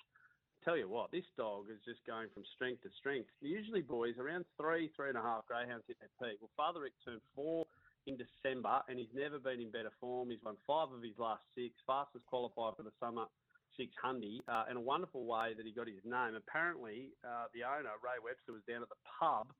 tell 0.64 0.76
you 0.76 0.88
what, 0.88 1.12
this 1.12 1.28
dog 1.36 1.68
is 1.68 1.78
just 1.84 2.00
going 2.06 2.28
from 2.32 2.42
strength 2.56 2.82
to 2.82 2.90
strength. 2.98 3.28
Usually, 3.40 3.82
boys, 3.82 4.16
around 4.18 4.44
three, 4.56 4.90
three 4.96 5.12
and 5.12 5.18
a 5.18 5.22
half 5.22 5.46
greyhounds 5.46 5.84
hit 5.86 6.00
their 6.00 6.12
peak. 6.16 6.40
Well, 6.40 6.50
Father 6.56 6.80
Rick 6.80 6.96
turned 7.04 7.20
four 7.36 7.66
in 8.06 8.16
December, 8.16 8.80
and 8.88 8.98
he's 8.98 9.12
never 9.12 9.38
been 9.38 9.60
in 9.60 9.70
better 9.70 9.92
form. 10.00 10.30
He's 10.30 10.42
won 10.42 10.56
five 10.66 10.88
of 10.90 11.04
his 11.04 11.16
last 11.18 11.44
six, 11.54 11.76
fastest 11.86 12.24
qualifier 12.26 12.76
for 12.76 12.82
the 12.82 12.96
summer 12.98 13.28
600, 13.76 14.40
uh, 14.48 14.64
and 14.68 14.78
a 14.78 14.80
wonderful 14.80 15.24
way 15.26 15.52
that 15.56 15.66
he 15.66 15.72
got 15.72 15.86
his 15.86 16.02
name. 16.04 16.36
Apparently, 16.36 17.12
uh, 17.24 17.46
the 17.52 17.64
owner, 17.64 17.92
Ray 18.00 18.22
Webster, 18.22 18.52
was 18.52 18.62
down 18.68 18.82
at 18.82 18.88
the 18.88 19.00
pub 19.04 19.52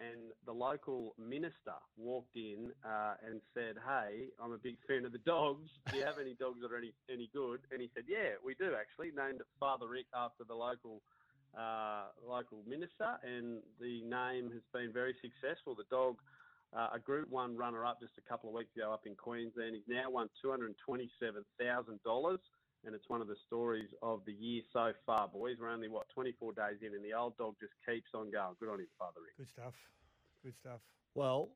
and 0.00 0.32
the 0.46 0.52
local 0.52 1.14
minister 1.18 1.78
walked 1.96 2.36
in 2.36 2.70
uh, 2.84 3.14
and 3.26 3.40
said, 3.54 3.76
"Hey, 3.86 4.28
I'm 4.42 4.52
a 4.52 4.58
big 4.58 4.76
fan 4.86 5.04
of 5.04 5.12
the 5.12 5.18
dogs. 5.18 5.68
Do 5.90 5.98
you 5.98 6.04
have 6.04 6.18
any 6.20 6.34
dogs 6.34 6.60
that 6.62 6.72
are 6.72 6.78
any 6.78 6.92
any 7.10 7.28
good?" 7.32 7.60
And 7.72 7.80
he 7.80 7.90
said, 7.94 8.04
"Yeah, 8.06 8.38
we 8.44 8.54
do 8.54 8.74
actually." 8.78 9.10
Named 9.16 9.40
Father 9.58 9.88
Rick 9.88 10.06
after 10.14 10.44
the 10.44 10.54
local 10.54 11.02
uh, 11.58 12.06
local 12.26 12.62
minister, 12.66 13.18
and 13.22 13.62
the 13.80 14.02
name 14.02 14.50
has 14.52 14.62
been 14.72 14.92
very 14.92 15.14
successful. 15.20 15.74
The 15.74 15.84
dog. 15.90 16.16
Uh, 16.76 16.90
a 16.92 16.98
Group 16.98 17.30
One 17.30 17.56
runner-up 17.56 17.98
just 17.98 18.12
a 18.18 18.28
couple 18.28 18.50
of 18.50 18.54
weeks 18.54 18.68
ago 18.76 18.92
up 18.92 19.06
in 19.06 19.14
Queensland. 19.14 19.74
He's 19.74 19.88
now 19.88 20.10
won 20.10 20.28
two 20.42 20.50
hundred 20.50 20.74
twenty-seven 20.84 21.42
thousand 21.58 22.02
dollars, 22.04 22.40
and 22.84 22.94
it's 22.94 23.08
one 23.08 23.20
of 23.20 23.28
the 23.28 23.36
stories 23.46 23.88
of 24.02 24.20
the 24.26 24.32
year 24.32 24.62
so 24.72 24.92
far, 25.04 25.28
boys. 25.28 25.56
We're 25.60 25.70
only 25.70 25.88
what 25.88 26.08
24 26.14 26.52
days 26.52 26.78
in, 26.80 26.94
and 26.94 27.04
the 27.04 27.12
old 27.12 27.36
dog 27.36 27.54
just 27.60 27.72
keeps 27.86 28.10
on 28.14 28.30
going. 28.30 28.54
Good 28.60 28.68
on 28.68 28.80
him, 28.80 28.86
Father 28.98 29.20
Rick. 29.24 29.36
Good 29.36 29.48
stuff. 29.48 29.74
Good 30.44 30.54
stuff. 30.56 30.80
Well, 31.14 31.50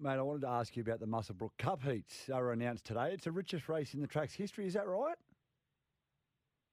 mate, 0.00 0.12
I 0.12 0.22
wanted 0.22 0.42
to 0.42 0.48
ask 0.48 0.76
you 0.76 0.82
about 0.82 1.00
the 1.00 1.06
Muswellbrook 1.06 1.50
Cup 1.58 1.82
heats. 1.82 2.26
They 2.26 2.34
were 2.34 2.52
announced 2.52 2.84
today. 2.84 3.10
It's 3.12 3.24
the 3.24 3.32
richest 3.32 3.68
race 3.68 3.94
in 3.94 4.00
the 4.00 4.06
track's 4.06 4.34
history. 4.34 4.66
Is 4.66 4.74
that 4.74 4.86
right? 4.86 5.16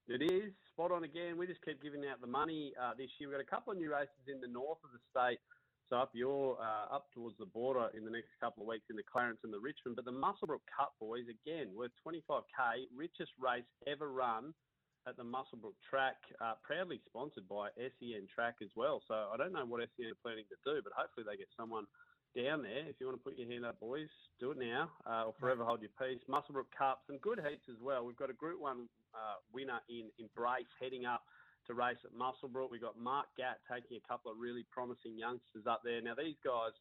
It 0.08 0.22
is 0.22 0.52
spot 0.70 0.92
on 0.92 1.02
again. 1.02 1.36
We 1.36 1.48
just 1.48 1.64
keep 1.64 1.82
giving 1.82 2.06
out 2.06 2.20
the 2.20 2.28
money 2.28 2.72
uh, 2.80 2.92
this 2.96 3.10
year. 3.18 3.28
We've 3.28 3.38
got 3.38 3.42
a 3.42 3.50
couple 3.50 3.72
of 3.72 3.78
new 3.78 3.90
races 3.90 4.22
in 4.28 4.40
the 4.40 4.46
north 4.46 4.78
of 4.84 4.90
the 4.92 5.02
state. 5.10 5.40
So 5.88 5.96
up 5.96 6.10
your 6.14 6.58
uh, 6.58 6.94
up 6.94 7.06
towards 7.14 7.36
the 7.38 7.46
border 7.46 7.88
in 7.96 8.04
the 8.04 8.10
next 8.10 8.34
couple 8.40 8.62
of 8.62 8.68
weeks 8.68 8.86
in 8.90 8.96
the 8.96 9.06
Clarence 9.06 9.38
and 9.44 9.52
the 9.52 9.60
Richmond. 9.60 9.94
But 9.94 10.04
the 10.04 10.14
Muswellbrook 10.14 10.66
Cup 10.66 10.94
boys 10.98 11.30
again 11.30 11.70
worth 11.74 11.94
25k, 12.02 12.90
richest 12.90 13.30
race 13.38 13.68
ever 13.86 14.10
run 14.10 14.52
at 15.06 15.16
the 15.16 15.22
Muswellbrook 15.22 15.78
track, 15.88 16.18
uh, 16.42 16.54
proudly 16.66 17.00
sponsored 17.06 17.46
by 17.46 17.70
SEN 17.78 18.26
Track 18.34 18.56
as 18.62 18.70
well. 18.74 19.02
So 19.06 19.30
I 19.32 19.36
don't 19.36 19.52
know 19.52 19.64
what 19.64 19.80
SEN 19.94 20.10
are 20.10 20.22
planning 20.22 20.44
to 20.50 20.58
do, 20.66 20.82
but 20.82 20.92
hopefully 20.96 21.22
they 21.22 21.38
get 21.38 21.46
someone 21.54 21.86
down 22.34 22.66
there. 22.66 22.82
If 22.90 22.98
you 22.98 23.06
want 23.06 23.22
to 23.22 23.24
put 23.24 23.38
your 23.38 23.46
hand 23.48 23.64
up, 23.64 23.78
boys, 23.78 24.10
do 24.40 24.50
it 24.50 24.58
now 24.58 24.90
uh, 25.06 25.30
or 25.30 25.34
forever 25.38 25.64
hold 25.64 25.80
your 25.80 25.94
peace. 25.94 26.18
Muswellbrook 26.28 26.74
Cup, 26.76 27.06
some 27.06 27.18
good 27.22 27.38
heats 27.38 27.70
as 27.70 27.78
well. 27.80 28.04
We've 28.04 28.18
got 28.18 28.30
a 28.30 28.34
Group 28.34 28.60
One 28.60 28.90
uh, 29.14 29.38
winner 29.54 29.78
in 29.88 30.10
Embrace 30.18 30.66
heading 30.82 31.06
up 31.06 31.22
to 31.66 31.74
race 31.74 32.00
at 32.04 32.14
Muswellbrook. 32.14 32.70
We've 32.70 32.80
got 32.80 32.98
Mark 32.98 33.26
Gatt 33.36 33.58
taking 33.70 33.98
a 33.98 34.08
couple 34.08 34.30
of 34.30 34.38
really 34.38 34.64
promising 34.70 35.18
youngsters 35.18 35.66
up 35.68 35.82
there. 35.84 36.00
Now 36.00 36.14
these 36.14 36.38
guys 36.44 36.74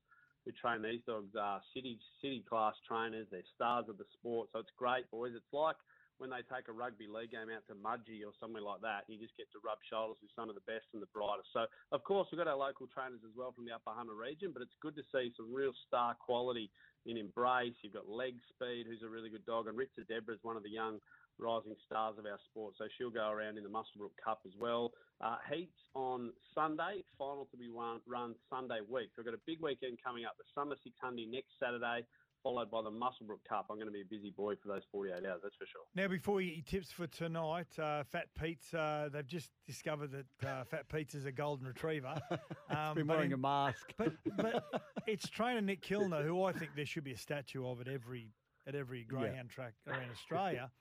who 0.46 0.54
train 0.54 0.82
these 0.86 1.02
dogs 1.10 1.34
are 1.34 1.62
city 1.74 1.98
city 2.22 2.46
class 2.48 2.76
trainers. 2.88 3.28
They're 3.32 3.48
stars 3.56 3.90
of 3.90 3.98
the 3.98 4.06
sport, 4.14 4.50
so 4.54 4.60
it's 4.60 4.74
great, 4.78 5.10
boys. 5.10 5.34
It's 5.36 5.54
like 5.54 5.76
when 6.18 6.30
they 6.30 6.46
take 6.48 6.72
a 6.72 6.76
rugby 6.76 7.12
league 7.12 7.36
game 7.36 7.52
out 7.52 7.68
to 7.68 7.76
Mudgee 7.76 8.24
or 8.24 8.32
somewhere 8.40 8.64
like 8.64 8.80
that, 8.80 9.04
you 9.12 9.20
just 9.20 9.36
get 9.36 9.52
to 9.52 9.60
rub 9.60 9.82
shoulders 9.84 10.16
with 10.24 10.32
some 10.32 10.48
of 10.48 10.56
the 10.56 10.64
best 10.64 10.88
and 10.96 11.04
the 11.04 11.12
brightest. 11.12 11.52
So, 11.52 11.68
of 11.92 12.08
course, 12.08 12.32
we've 12.32 12.40
got 12.40 12.48
our 12.48 12.56
local 12.56 12.88
trainers 12.88 13.20
as 13.28 13.36
well 13.36 13.52
from 13.52 13.68
the 13.68 13.76
Upper 13.76 13.92
Hunter 13.92 14.16
region, 14.16 14.56
but 14.56 14.64
it's 14.64 14.80
good 14.80 14.96
to 14.96 15.04
see 15.12 15.36
some 15.36 15.52
real 15.52 15.76
star 15.88 16.16
quality 16.16 16.72
in 17.04 17.18
Embrace. 17.18 17.76
You've 17.84 18.00
got 18.00 18.08
Leg 18.08 18.40
Speed, 18.48 18.88
who's 18.88 19.04
a 19.04 19.12
really 19.12 19.30
good 19.30 19.46
dog, 19.46 19.68
and 19.68 19.76
Richard 19.76 20.08
Debra 20.08 20.40
is 20.40 20.44
one 20.44 20.56
of 20.56 20.64
the 20.64 20.72
young 20.72 21.04
rising 21.38 21.76
stars 21.86 22.16
of 22.18 22.26
our 22.26 22.40
sport. 22.50 22.76
So 22.78 22.86
she'll 22.98 23.10
go 23.10 23.30
around 23.30 23.58
in 23.58 23.64
the 23.64 23.70
Muswellbrook 23.70 24.16
Cup 24.24 24.42
as 24.46 24.54
well. 24.60 24.92
Uh, 25.22 25.38
heats 25.52 25.80
on 25.94 26.32
Sunday, 26.54 27.04
final 27.18 27.48
to 27.52 27.58
be 27.58 27.70
run, 27.70 28.00
run 28.08 28.36
Sunday 28.50 28.80
week. 28.90 29.10
We've 29.18 29.26
got 29.26 29.36
a 29.36 29.44
big 29.46 29.62
weekend 29.62 29.98
coming 30.04 30.26
up. 30.26 30.36
The 30.38 30.44
Summer 30.54 30.76
600 30.84 31.28
next 31.30 31.52
Saturday, 31.60 32.06
followed 32.44 32.70
by 32.70 32.82
the 32.82 32.92
Muswellbrook 32.92 33.44
Cup. 33.48 33.68
I'm 33.70 33.78
going 33.78 33.88
to 33.88 33.94
be 33.94 34.02
a 34.02 34.06
busy 34.06 34.32
boy 34.36 34.56
for 34.62 34.68
those 34.68 34.84
48 34.92 35.14
hours, 35.26 35.40
that's 35.42 35.56
for 35.56 35.66
sure. 35.66 35.82
Now, 35.96 36.08
before 36.08 36.42
you 36.42 36.54
eat 36.54 36.68
tips 36.68 36.92
for 36.92 37.08
tonight, 37.08 37.68
uh, 37.80 38.04
Fat 38.04 38.28
Pete's, 38.40 38.74
uh, 38.74 39.10
they've 39.12 39.26
just 39.26 39.50
discovered 39.66 40.12
that 40.12 40.48
uh, 40.48 40.64
Fat 40.66 40.88
Pete's 40.90 41.16
is 41.16 41.26
a 41.26 41.32
golden 41.32 41.68
retriever. 41.68 42.16
Um, 42.68 42.96
been 42.96 43.06
but 43.06 43.18
wearing 43.18 43.32
in- 43.32 43.36
a 43.36 43.38
mask. 43.38 43.94
But, 43.96 44.14
but 44.38 44.64
it's 45.08 45.30
trainer 45.30 45.62
Nick 45.62 45.82
Kilner, 45.84 46.24
who 46.26 46.44
I 46.44 46.52
think 46.52 46.72
there 46.76 46.86
should 46.86 47.04
be 47.04 47.12
a 47.12 47.18
statue 47.18 47.66
of 47.66 47.80
at 47.80 47.88
every 47.88 48.32
at 48.68 48.74
every 48.74 49.04
greyhound 49.04 49.50
track 49.52 49.74
around 49.88 50.10
Australia. 50.12 50.72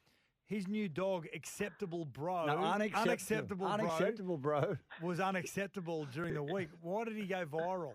His 0.47 0.69
new 0.69 0.89
dog, 0.89 1.27
Acceptable 1.35 2.05
Bro, 2.05 2.47
No, 2.47 2.59
unacceptable. 2.59 3.67
Unacceptable 3.67 3.67
Bro, 3.67 3.69
Unacceptable, 3.69 4.37
bro. 4.39 4.77
was 5.03 5.19
unacceptable 5.21 6.07
during 6.13 6.35
the 6.35 6.43
week. 6.43 6.69
Why 6.83 7.05
did 7.05 7.17
he 7.17 7.25
go 7.25 7.47
viral? 7.47 7.95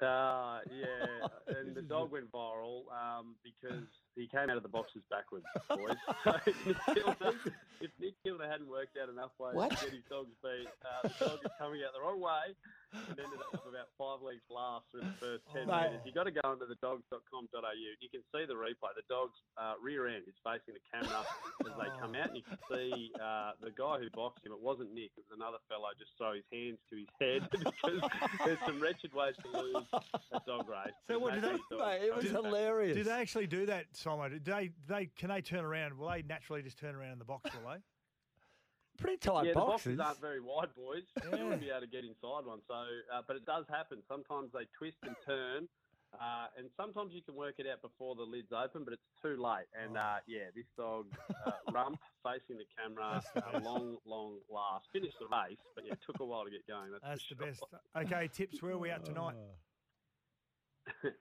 Uh, 0.00 0.60
yeah, 0.70 1.56
and 1.56 1.74
the 1.74 1.80
dog 1.80 2.12
went 2.12 2.30
viral 2.30 2.82
um, 2.92 3.34
because 3.42 3.82
he 4.14 4.28
came 4.28 4.50
out 4.50 4.56
of 4.58 4.62
the 4.62 4.68
boxes 4.68 5.00
backwards, 5.10 5.46
boys. 5.70 5.96
so 6.24 6.36
if 6.46 6.66
Nick, 6.66 6.76
Kilner, 6.86 7.32
if 7.80 7.90
Nick 7.98 8.14
Kilner 8.24 8.46
hadn't 8.48 8.68
worked 8.68 8.98
out 9.02 9.08
enough 9.08 9.30
ways 9.38 9.54
What? 9.54 9.70
to 9.70 9.76
get 9.86 9.94
his 9.94 10.02
dog's 10.10 10.36
beat, 10.42 10.68
uh, 10.84 11.08
the 11.08 11.24
dog 11.24 11.38
is 11.42 11.50
coming 11.58 11.80
out 11.80 11.94
the 11.94 12.00
wrong 12.02 12.20
way 12.20 12.54
and 12.92 13.18
ended 13.18 13.40
up 13.40 13.64
with 13.64 13.74
about 13.74 13.90
five 13.98 14.22
legs 14.22 14.42
last 14.50 14.86
through 14.90 15.02
the 15.02 15.16
first 15.18 15.42
10 15.52 15.66
Mate. 15.66 15.96
metres. 15.96 16.02
You've 16.06 16.14
got 16.14 16.28
to 16.30 16.34
go 16.34 16.44
onto 16.44 16.66
the 16.66 16.78
dogs.com.au. 16.82 17.72
You 17.74 18.10
can 18.10 18.22
see 18.32 18.44
the 18.46 18.54
replay. 18.54 18.94
The 18.94 19.06
dog's 19.08 19.38
uh, 19.58 19.74
rear 19.82 20.06
end 20.06 20.24
is 20.28 20.38
facing 20.44 20.74
the 20.78 20.84
camera 20.92 21.26
as 21.66 21.74
they 21.76 21.90
come 22.00 22.14
out, 22.14 22.30
and 22.30 22.36
you 22.38 22.46
can 22.46 22.58
see 22.70 23.10
uh, 23.18 23.52
the 23.60 23.70
guy 23.74 23.98
who 23.98 24.08
boxed 24.14 24.44
him. 24.46 24.52
It 24.52 24.62
wasn't 24.62 24.94
Nick, 24.94 25.12
it 25.16 25.24
was 25.28 25.34
another 25.36 25.58
fellow 25.68 25.88
just 25.98 26.12
throw 26.18 26.34
his 26.34 26.46
hands 26.52 26.78
to 26.90 26.96
his 26.96 27.10
head 27.20 27.48
because 27.54 28.00
there's 28.44 28.58
some 28.66 28.80
wretched 28.80 29.12
ways 29.12 29.34
to 29.42 29.48
lose 29.50 29.86
a 30.32 30.40
dog 30.46 30.68
race. 30.68 30.94
So 31.08 31.18
what 31.18 31.34
did 31.34 31.44
There's 31.44 31.60
they? 31.70 31.76
no 31.76 32.08
dogs 32.14 32.30
coming 32.32 32.52
back. 32.52 32.94
Do 32.94 33.04
they 33.04 33.10
actually 33.10 33.46
do 33.46 33.66
that, 33.66 33.86
Simon? 33.92 34.40
Do 34.42 34.52
they? 34.52 34.68
Do 34.68 34.72
they 34.88 35.06
can 35.16 35.28
they 35.28 35.40
turn 35.40 35.64
around? 35.64 35.96
Will 35.96 36.08
they 36.08 36.22
naturally 36.22 36.62
just 36.62 36.78
turn 36.78 36.94
around 36.94 37.12
in 37.12 37.18
the 37.18 37.24
box? 37.24 37.50
Will 37.54 37.70
they? 37.70 37.78
Pretty 38.98 39.18
tight 39.18 39.46
yeah, 39.46 39.52
the 39.52 39.60
boxes. 39.60 39.96
boxes 39.96 40.00
aren't 40.00 40.20
very 40.20 40.40
wide, 40.40 40.68
boys. 40.76 41.04
You 41.24 41.44
wouldn't 41.44 41.60
be 41.60 41.70
able 41.70 41.80
to 41.80 41.86
get 41.86 42.04
inside 42.04 42.46
one. 42.46 42.60
So, 42.66 42.74
uh, 42.74 43.22
but 43.26 43.36
it 43.36 43.44
does 43.44 43.64
happen. 43.68 43.98
Sometimes 44.08 44.50
they 44.52 44.64
twist 44.76 44.96
and 45.02 45.16
turn, 45.26 45.68
uh, 46.14 46.46
and 46.56 46.70
sometimes 46.76 47.12
you 47.12 47.20
can 47.22 47.34
work 47.34 47.54
it 47.58 47.66
out 47.70 47.82
before 47.82 48.14
the 48.14 48.22
lid's 48.22 48.52
open, 48.52 48.84
but 48.84 48.92
it's 48.94 49.02
too 49.20 49.36
late. 49.36 49.66
And 49.74 49.96
uh, 49.96 50.24
yeah, 50.26 50.48
this 50.54 50.66
dog, 50.76 51.06
uh, 51.46 51.52
rump 51.72 51.98
facing 52.22 52.56
the 52.56 52.64
camera, 52.76 53.22
a 53.52 53.60
long, 53.60 53.96
long 54.06 54.38
last. 54.50 54.86
Finished 54.92 55.18
the 55.20 55.26
race, 55.26 55.58
but 55.74 55.84
yeah, 55.84 55.92
it 55.92 56.00
took 56.06 56.20
a 56.20 56.24
while 56.24 56.44
to 56.44 56.50
get 56.50 56.66
going. 56.66 56.90
That's, 56.92 57.04
That's 57.04 57.28
the 57.28 57.36
sure. 57.36 57.46
best. 57.46 57.64
Okay, 58.12 58.28
tips. 58.32 58.62
Where 58.62 58.72
are 58.72 58.78
we 58.78 58.90
at 58.90 59.04
tonight? 59.04 59.34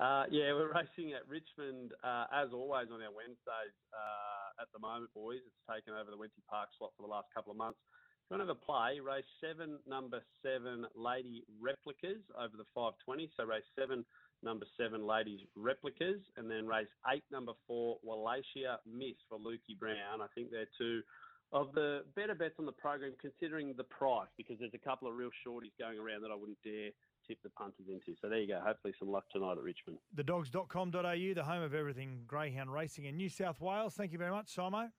Uh, 0.00 0.24
yeah, 0.32 0.56
we're 0.56 0.72
racing 0.72 1.12
at 1.12 1.28
Richmond 1.28 1.92
uh, 2.00 2.24
as 2.32 2.48
always 2.52 2.88
on 2.88 3.04
our 3.04 3.12
Wednesdays 3.12 3.76
uh, 3.92 4.62
at 4.64 4.72
the 4.72 4.80
moment, 4.80 5.12
boys. 5.12 5.44
It's 5.44 5.64
taken 5.68 5.92
over 5.92 6.08
the 6.08 6.16
Wenty 6.16 6.40
Park 6.48 6.72
slot 6.80 6.96
for 6.96 7.04
the 7.04 7.12
last 7.12 7.28
couple 7.36 7.52
of 7.52 7.60
months. 7.60 7.76
If 8.24 8.32
you 8.32 8.40
want 8.40 8.48
to 8.48 8.56
have 8.56 8.56
a 8.56 8.64
play, 8.64 9.04
race 9.04 9.28
seven, 9.36 9.76
number 9.84 10.24
seven, 10.40 10.88
Lady 10.96 11.44
Replicas 11.60 12.24
over 12.40 12.56
the 12.56 12.64
520. 12.72 13.28
So 13.36 13.44
race 13.44 13.68
seven, 13.76 14.00
number 14.40 14.64
seven, 14.80 15.04
Ladies 15.04 15.44
Replicas, 15.52 16.24
and 16.40 16.48
then 16.48 16.64
race 16.64 16.88
eight, 17.12 17.24
number 17.28 17.52
four, 17.68 18.00
Wallachia 18.00 18.80
Miss 18.88 19.20
for 19.28 19.36
Lukey 19.36 19.76
Brown. 19.76 20.24
I 20.24 20.30
think 20.32 20.48
they're 20.48 20.72
two 20.80 21.04
of 21.52 21.76
the 21.76 22.08
better 22.16 22.34
bets 22.34 22.56
on 22.58 22.64
the 22.64 22.72
program, 22.72 23.12
considering 23.20 23.74
the 23.76 23.84
price, 23.84 24.32
because 24.40 24.56
there's 24.56 24.72
a 24.72 24.80
couple 24.80 25.04
of 25.04 25.20
real 25.20 25.28
shorties 25.44 25.76
going 25.76 26.00
around 26.00 26.24
that 26.24 26.32
I 26.32 26.34
wouldn't 26.34 26.64
dare 26.64 26.96
tip 27.26 27.38
the 27.42 27.50
punters 27.50 27.86
into. 27.88 28.14
So 28.20 28.28
there 28.28 28.38
you 28.38 28.48
go. 28.48 28.60
Hopefully 28.64 28.94
some 28.98 29.10
luck 29.10 29.24
tonight 29.32 29.52
at 29.52 29.62
Richmond. 29.62 29.98
Thedogs.com.au, 30.16 31.34
the 31.34 31.44
home 31.44 31.62
of 31.62 31.74
everything 31.74 32.22
greyhound 32.26 32.72
racing 32.72 33.04
in 33.06 33.16
New 33.16 33.28
South 33.28 33.60
Wales. 33.60 33.94
Thank 33.94 34.12
you 34.12 34.18
very 34.18 34.30
much, 34.30 34.54
Simo. 34.54 34.90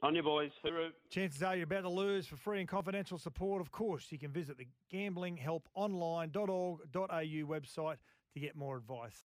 On 0.00 0.14
your 0.14 0.22
boys. 0.22 0.52
Hooroo. 0.64 0.90
Chances 1.10 1.42
are 1.42 1.56
you're 1.56 1.64
about 1.64 1.80
to 1.82 1.88
lose 1.88 2.24
for 2.26 2.36
free 2.36 2.60
and 2.60 2.68
confidential 2.68 3.18
support. 3.18 3.60
Of 3.60 3.72
course, 3.72 4.06
you 4.10 4.18
can 4.18 4.30
visit 4.30 4.56
the 4.56 4.68
gamblinghelponline.org.au 4.92 6.78
website 6.94 7.96
to 8.34 8.40
get 8.40 8.54
more 8.54 8.76
advice. 8.76 9.24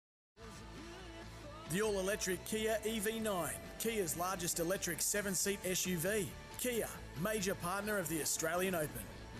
The 1.71 1.81
all 1.81 1.99
electric 1.99 2.45
Kia 2.45 2.77
EV9, 2.83 3.49
Kia's 3.79 4.17
largest 4.17 4.59
electric 4.59 5.01
seven 5.01 5.33
seat 5.33 5.61
SUV. 5.63 6.27
Kia, 6.59 6.87
major 7.23 7.55
partner 7.55 7.97
of 7.97 8.07
the 8.09 8.21
Australian 8.21 8.75
Open. 8.75 8.89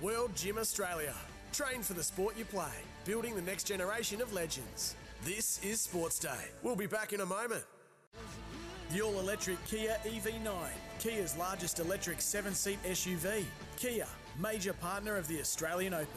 World 0.02 0.36
Gym 0.36 0.58
Australia. 0.58 1.14
Train 1.52 1.82
for 1.82 1.94
the 1.94 2.04
sport 2.04 2.38
you 2.38 2.46
play, 2.46 2.72
building 3.06 3.36
the 3.36 3.42
next 3.42 3.64
generation 3.64 4.22
of 4.22 4.32
legends. 4.34 4.96
This 5.24 5.60
is 5.64 5.82
Sports 5.82 6.20
Day. 6.20 6.46
We'll 6.64 6.76
be 6.76 6.86
back 6.86 7.12
in 7.12 7.22
a 7.22 7.26
moment. 7.26 7.64
The 8.92 9.02
all 9.02 9.20
electric 9.20 9.64
Kia 9.66 9.98
EV9, 10.06 10.52
Kia's 11.00 11.36
largest 11.38 11.80
electric 11.80 12.22
seven 12.22 12.54
seat 12.54 12.80
SUV. 12.84 13.44
Kia, 13.78 14.08
major 14.40 14.74
partner 14.74 15.18
of 15.18 15.28
the 15.28 15.40
Australian 15.40 15.94
Open. 15.94 16.08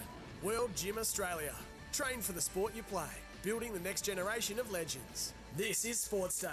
World 0.42 0.70
Gym 0.76 0.98
Australia. 0.98 1.54
Train 1.92 2.20
for 2.20 2.32
the 2.32 2.40
sport 2.40 2.74
you 2.76 2.82
play, 2.82 3.10
building 3.42 3.72
the 3.72 3.80
next 3.80 4.02
generation 4.02 4.58
of 4.58 4.70
legends. 4.70 5.32
This 5.56 5.84
is 5.84 5.98
Sports 5.98 6.40
Day. 6.40 6.48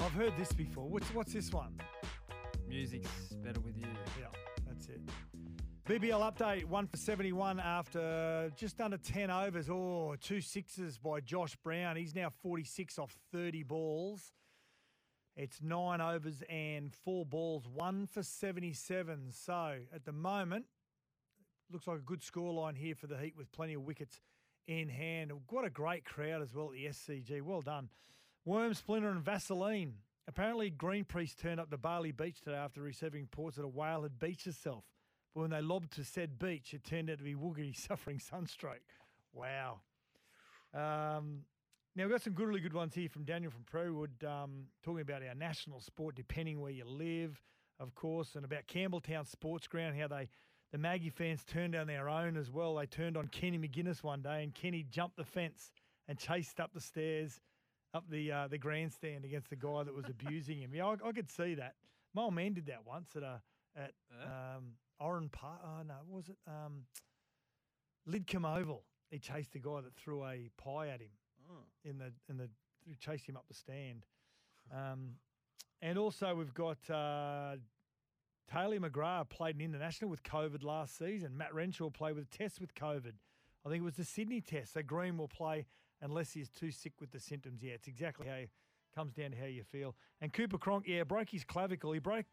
I've 0.00 0.12
heard 0.12 0.32
this 0.38 0.52
before. 0.52 0.88
What's, 0.88 1.08
what's 1.14 1.32
this 1.32 1.52
one? 1.52 1.74
Music's 2.68 3.08
better 3.44 3.60
with 3.60 3.76
you. 3.78 3.89
BBL 5.90 6.20
update, 6.20 6.66
one 6.66 6.86
for 6.86 6.96
71 6.96 7.58
after 7.58 8.52
just 8.54 8.80
under 8.80 8.96
10 8.96 9.28
overs. 9.28 9.68
Oh, 9.68 10.14
two 10.20 10.40
sixes 10.40 10.98
by 10.98 11.18
Josh 11.18 11.56
Brown. 11.64 11.96
He's 11.96 12.14
now 12.14 12.30
46 12.44 12.96
off 13.00 13.12
30 13.32 13.64
balls. 13.64 14.32
It's 15.34 15.60
nine 15.60 16.00
overs 16.00 16.44
and 16.48 16.94
four 16.94 17.26
balls, 17.26 17.66
one 17.66 18.06
for 18.06 18.22
77. 18.22 19.32
So 19.32 19.78
at 19.92 20.04
the 20.04 20.12
moment, 20.12 20.66
looks 21.72 21.88
like 21.88 21.98
a 21.98 22.02
good 22.02 22.20
scoreline 22.20 22.76
here 22.76 22.94
for 22.94 23.08
the 23.08 23.18
Heat 23.18 23.34
with 23.36 23.50
plenty 23.50 23.74
of 23.74 23.82
wickets 23.82 24.20
in 24.68 24.88
hand. 24.88 25.32
What 25.48 25.64
a 25.64 25.70
great 25.70 26.04
crowd 26.04 26.40
as 26.40 26.54
well 26.54 26.66
at 26.66 26.74
the 26.74 26.84
SCG. 26.84 27.42
Well 27.42 27.62
done. 27.62 27.88
Worm, 28.44 28.74
Splinter, 28.74 29.10
and 29.10 29.24
Vaseline. 29.24 29.94
Apparently, 30.28 30.70
Greenpeace 30.70 31.34
turned 31.34 31.58
up 31.58 31.68
to 31.72 31.76
Bali 31.76 32.12
Beach 32.12 32.40
today 32.40 32.58
after 32.58 32.80
receiving 32.80 33.22
reports 33.22 33.56
that 33.56 33.64
a 33.64 33.68
whale 33.68 34.04
had 34.04 34.20
beached 34.20 34.46
herself. 34.46 34.84
But 35.34 35.42
when 35.42 35.50
they 35.50 35.60
lobbed 35.60 35.92
to 35.92 36.04
said 36.04 36.38
beach, 36.38 36.74
it 36.74 36.84
turned 36.84 37.10
out 37.10 37.18
to 37.18 37.24
be 37.24 37.34
Woogie 37.34 37.76
suffering 37.88 38.18
sunstroke. 38.18 38.80
Wow. 39.32 39.80
Um, 40.74 41.44
Now, 41.96 42.04
we've 42.04 42.10
got 42.10 42.22
some 42.22 42.32
good, 42.32 42.48
really 42.48 42.60
good 42.60 42.72
ones 42.74 42.94
here 42.94 43.08
from 43.08 43.24
Daniel 43.24 43.50
from 43.50 43.64
Prewood, 43.64 44.24
um, 44.24 44.66
talking 44.82 45.00
about 45.02 45.22
our 45.22 45.34
national 45.34 45.80
sport, 45.80 46.14
depending 46.14 46.60
where 46.60 46.70
you 46.70 46.84
live, 46.84 47.40
of 47.78 47.94
course, 47.94 48.34
and 48.36 48.44
about 48.44 48.66
Campbelltown 48.66 49.26
Sports 49.26 49.66
Ground, 49.66 49.98
how 49.98 50.08
they 50.08 50.28
the 50.72 50.78
Maggie 50.78 51.10
fans 51.10 51.42
turned 51.44 51.74
on 51.74 51.88
their 51.88 52.08
own 52.08 52.36
as 52.36 52.48
well. 52.48 52.76
They 52.76 52.86
turned 52.86 53.16
on 53.16 53.26
Kenny 53.26 53.58
McGuinness 53.58 54.04
one 54.04 54.22
day, 54.22 54.44
and 54.44 54.54
Kenny 54.54 54.84
jumped 54.88 55.16
the 55.16 55.24
fence 55.24 55.72
and 56.06 56.16
chased 56.16 56.60
up 56.60 56.72
the 56.72 56.80
stairs, 56.80 57.40
up 57.92 58.04
the 58.08 58.30
uh, 58.30 58.48
the 58.48 58.58
grandstand 58.58 59.24
against 59.24 59.50
the 59.50 59.56
guy 59.56 59.82
that 59.82 59.92
was 59.92 60.04
abusing 60.08 60.58
him. 60.58 60.70
Yeah, 60.72 60.86
I, 60.86 61.08
I 61.08 61.12
could 61.12 61.28
see 61.28 61.54
that. 61.56 61.74
My 62.14 62.22
old 62.22 62.34
man 62.34 62.52
did 62.52 62.66
that 62.66 62.86
once 62.86 63.16
at 63.16 63.24
a 63.24 63.42
at 63.76 63.92
um, 64.22 64.74
Oran 65.00 65.28
Park. 65.30 65.60
Oh 65.64 65.82
no, 65.86 65.94
was 66.08 66.28
it 66.28 66.36
um, 66.46 66.84
Lidcombe 68.08 68.58
Oval? 68.58 68.84
He 69.10 69.18
chased 69.18 69.52
the 69.52 69.58
guy 69.58 69.80
that 69.80 69.94
threw 69.94 70.24
a 70.24 70.50
pie 70.56 70.88
at 70.88 71.00
him 71.00 71.10
Oh. 71.50 71.64
in 71.84 71.98
the 71.98 72.12
in 72.28 72.36
the 72.36 72.48
chased 73.00 73.26
him 73.28 73.36
up 73.36 73.44
the 73.48 73.54
stand. 73.54 74.06
Um, 74.72 75.16
and 75.82 75.98
also 75.98 76.34
we've 76.34 76.54
got 76.54 76.78
uh, 76.90 77.56
Tahlia 78.48 78.80
McGrath 78.80 79.28
played 79.30 79.56
an 79.56 79.60
international 79.62 80.10
with 80.10 80.22
COVID 80.22 80.62
last 80.62 80.96
season. 80.98 81.36
Matt 81.36 81.54
Renshaw 81.54 81.90
played 81.90 82.14
with 82.16 82.24
a 82.32 82.36
test 82.36 82.60
with 82.60 82.74
COVID. 82.74 83.12
I 83.64 83.68
think 83.68 83.80
it 83.80 83.84
was 83.84 83.94
the 83.94 84.04
Sydney 84.04 84.40
test. 84.40 84.74
So 84.74 84.82
Green 84.82 85.16
will 85.18 85.28
play 85.28 85.66
unless 86.00 86.32
he's 86.32 86.48
too 86.48 86.70
sick 86.70 86.92
with 87.00 87.10
the 87.10 87.20
symptoms. 87.20 87.62
Yeah, 87.62 87.72
it's 87.72 87.88
exactly 87.88 88.26
how 88.26 88.34
it 88.34 88.50
comes 88.94 89.12
down 89.12 89.32
to 89.32 89.36
how 89.36 89.46
you 89.46 89.62
feel. 89.64 89.94
And 90.20 90.32
Cooper 90.32 90.58
Cronk, 90.58 90.84
yeah, 90.86 91.04
broke 91.04 91.30
his 91.30 91.44
clavicle. 91.44 91.92
He 91.92 91.98
broke. 92.00 92.26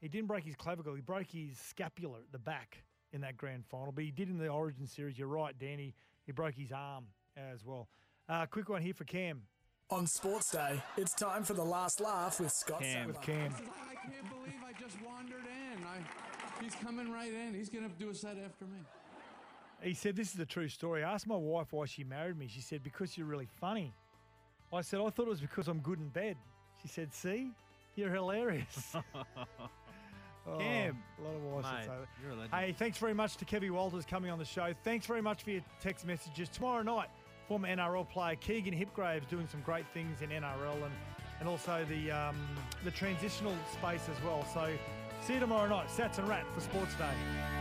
He 0.00 0.08
didn't 0.08 0.28
break 0.28 0.44
his 0.44 0.56
clavicle. 0.56 0.94
He 0.94 1.00
broke 1.02 1.30
his 1.30 1.58
scapula 1.58 2.18
at 2.18 2.32
the 2.32 2.38
back 2.38 2.82
in 3.12 3.20
that 3.20 3.36
grand 3.36 3.66
final. 3.66 3.92
But 3.92 4.04
he 4.04 4.10
did 4.10 4.28
in 4.28 4.38
the 4.38 4.48
Origin 4.48 4.86
series. 4.86 5.18
You're 5.18 5.28
right, 5.28 5.56
Danny. 5.58 5.94
He 6.24 6.32
broke 6.32 6.54
his 6.54 6.72
arm 6.72 7.06
as 7.36 7.64
well. 7.64 7.88
Uh, 8.28 8.46
quick 8.46 8.68
one 8.68 8.82
here 8.82 8.94
for 8.94 9.04
Cam. 9.04 9.42
On 9.90 10.06
Sports 10.06 10.52
Day, 10.52 10.80
it's 10.96 11.14
time 11.14 11.42
for 11.42 11.54
the 11.54 11.64
last 11.64 12.00
laugh 12.00 12.40
with 12.40 12.52
Scott 12.52 12.80
Cam. 12.80 13.08
With 13.08 13.20
Cam. 13.20 13.52
I 13.52 13.94
can't 14.08 14.30
believe 14.30 14.54
I 14.64 14.80
just 14.80 14.96
wandered 15.04 15.42
in. 15.44 15.84
I, 15.84 16.62
he's 16.62 16.76
coming 16.76 17.10
right 17.10 17.32
in. 17.32 17.54
He's 17.54 17.68
going 17.68 17.84
to 17.84 17.90
do 17.98 18.10
a 18.10 18.14
set 18.14 18.38
after 18.38 18.66
me. 18.66 18.78
He 19.82 19.94
said, 19.94 20.14
This 20.14 20.32
is 20.32 20.40
a 20.40 20.46
true 20.46 20.68
story. 20.68 21.02
I 21.02 21.12
asked 21.12 21.26
my 21.26 21.36
wife 21.36 21.72
why 21.72 21.86
she 21.86 22.04
married 22.04 22.38
me. 22.38 22.46
She 22.46 22.60
said, 22.60 22.82
Because 22.82 23.18
you're 23.18 23.26
really 23.26 23.48
funny. 23.60 23.92
I 24.72 24.82
said, 24.82 25.00
I 25.00 25.10
thought 25.10 25.26
it 25.26 25.30
was 25.30 25.40
because 25.40 25.66
I'm 25.66 25.80
good 25.80 25.98
in 25.98 26.08
bed. 26.08 26.36
She 26.80 26.88
said, 26.88 27.12
See, 27.12 27.50
you're 27.96 28.12
hilarious. 28.12 28.94
Oh, 30.46 30.58
Cam, 30.58 31.02
a 31.18 31.22
lot 31.22 31.34
of 31.34 31.42
would 31.42 31.64
mate, 31.64 31.88
you're 32.22 32.32
a 32.32 32.34
legend. 32.34 32.54
Hey, 32.54 32.72
thanks 32.72 32.98
very 32.98 33.14
much 33.14 33.36
to 33.36 33.44
Kevy 33.44 33.70
Walters 33.70 34.04
coming 34.06 34.30
on 34.30 34.38
the 34.38 34.44
show. 34.44 34.72
Thanks 34.84 35.06
very 35.06 35.22
much 35.22 35.42
for 35.42 35.50
your 35.50 35.62
text 35.80 36.06
messages. 36.06 36.48
Tomorrow 36.48 36.82
night, 36.82 37.08
former 37.46 37.68
NRL 37.68 38.08
player 38.08 38.36
Keegan 38.36 38.74
Hipgraves 38.74 39.28
doing 39.28 39.46
some 39.48 39.60
great 39.60 39.86
things 39.92 40.22
in 40.22 40.30
NRL 40.30 40.74
and, 40.74 40.94
and 41.40 41.48
also 41.48 41.84
the 41.88 42.10
um, 42.10 42.36
the 42.84 42.90
transitional 42.90 43.54
space 43.72 44.08
as 44.08 44.22
well. 44.24 44.46
So 44.54 44.72
see 45.26 45.34
you 45.34 45.40
tomorrow 45.40 45.68
night. 45.68 45.88
Sats 45.88 46.18
and 46.18 46.28
Rat 46.28 46.46
for 46.54 46.60
Sports 46.60 46.94
Day. 46.94 47.59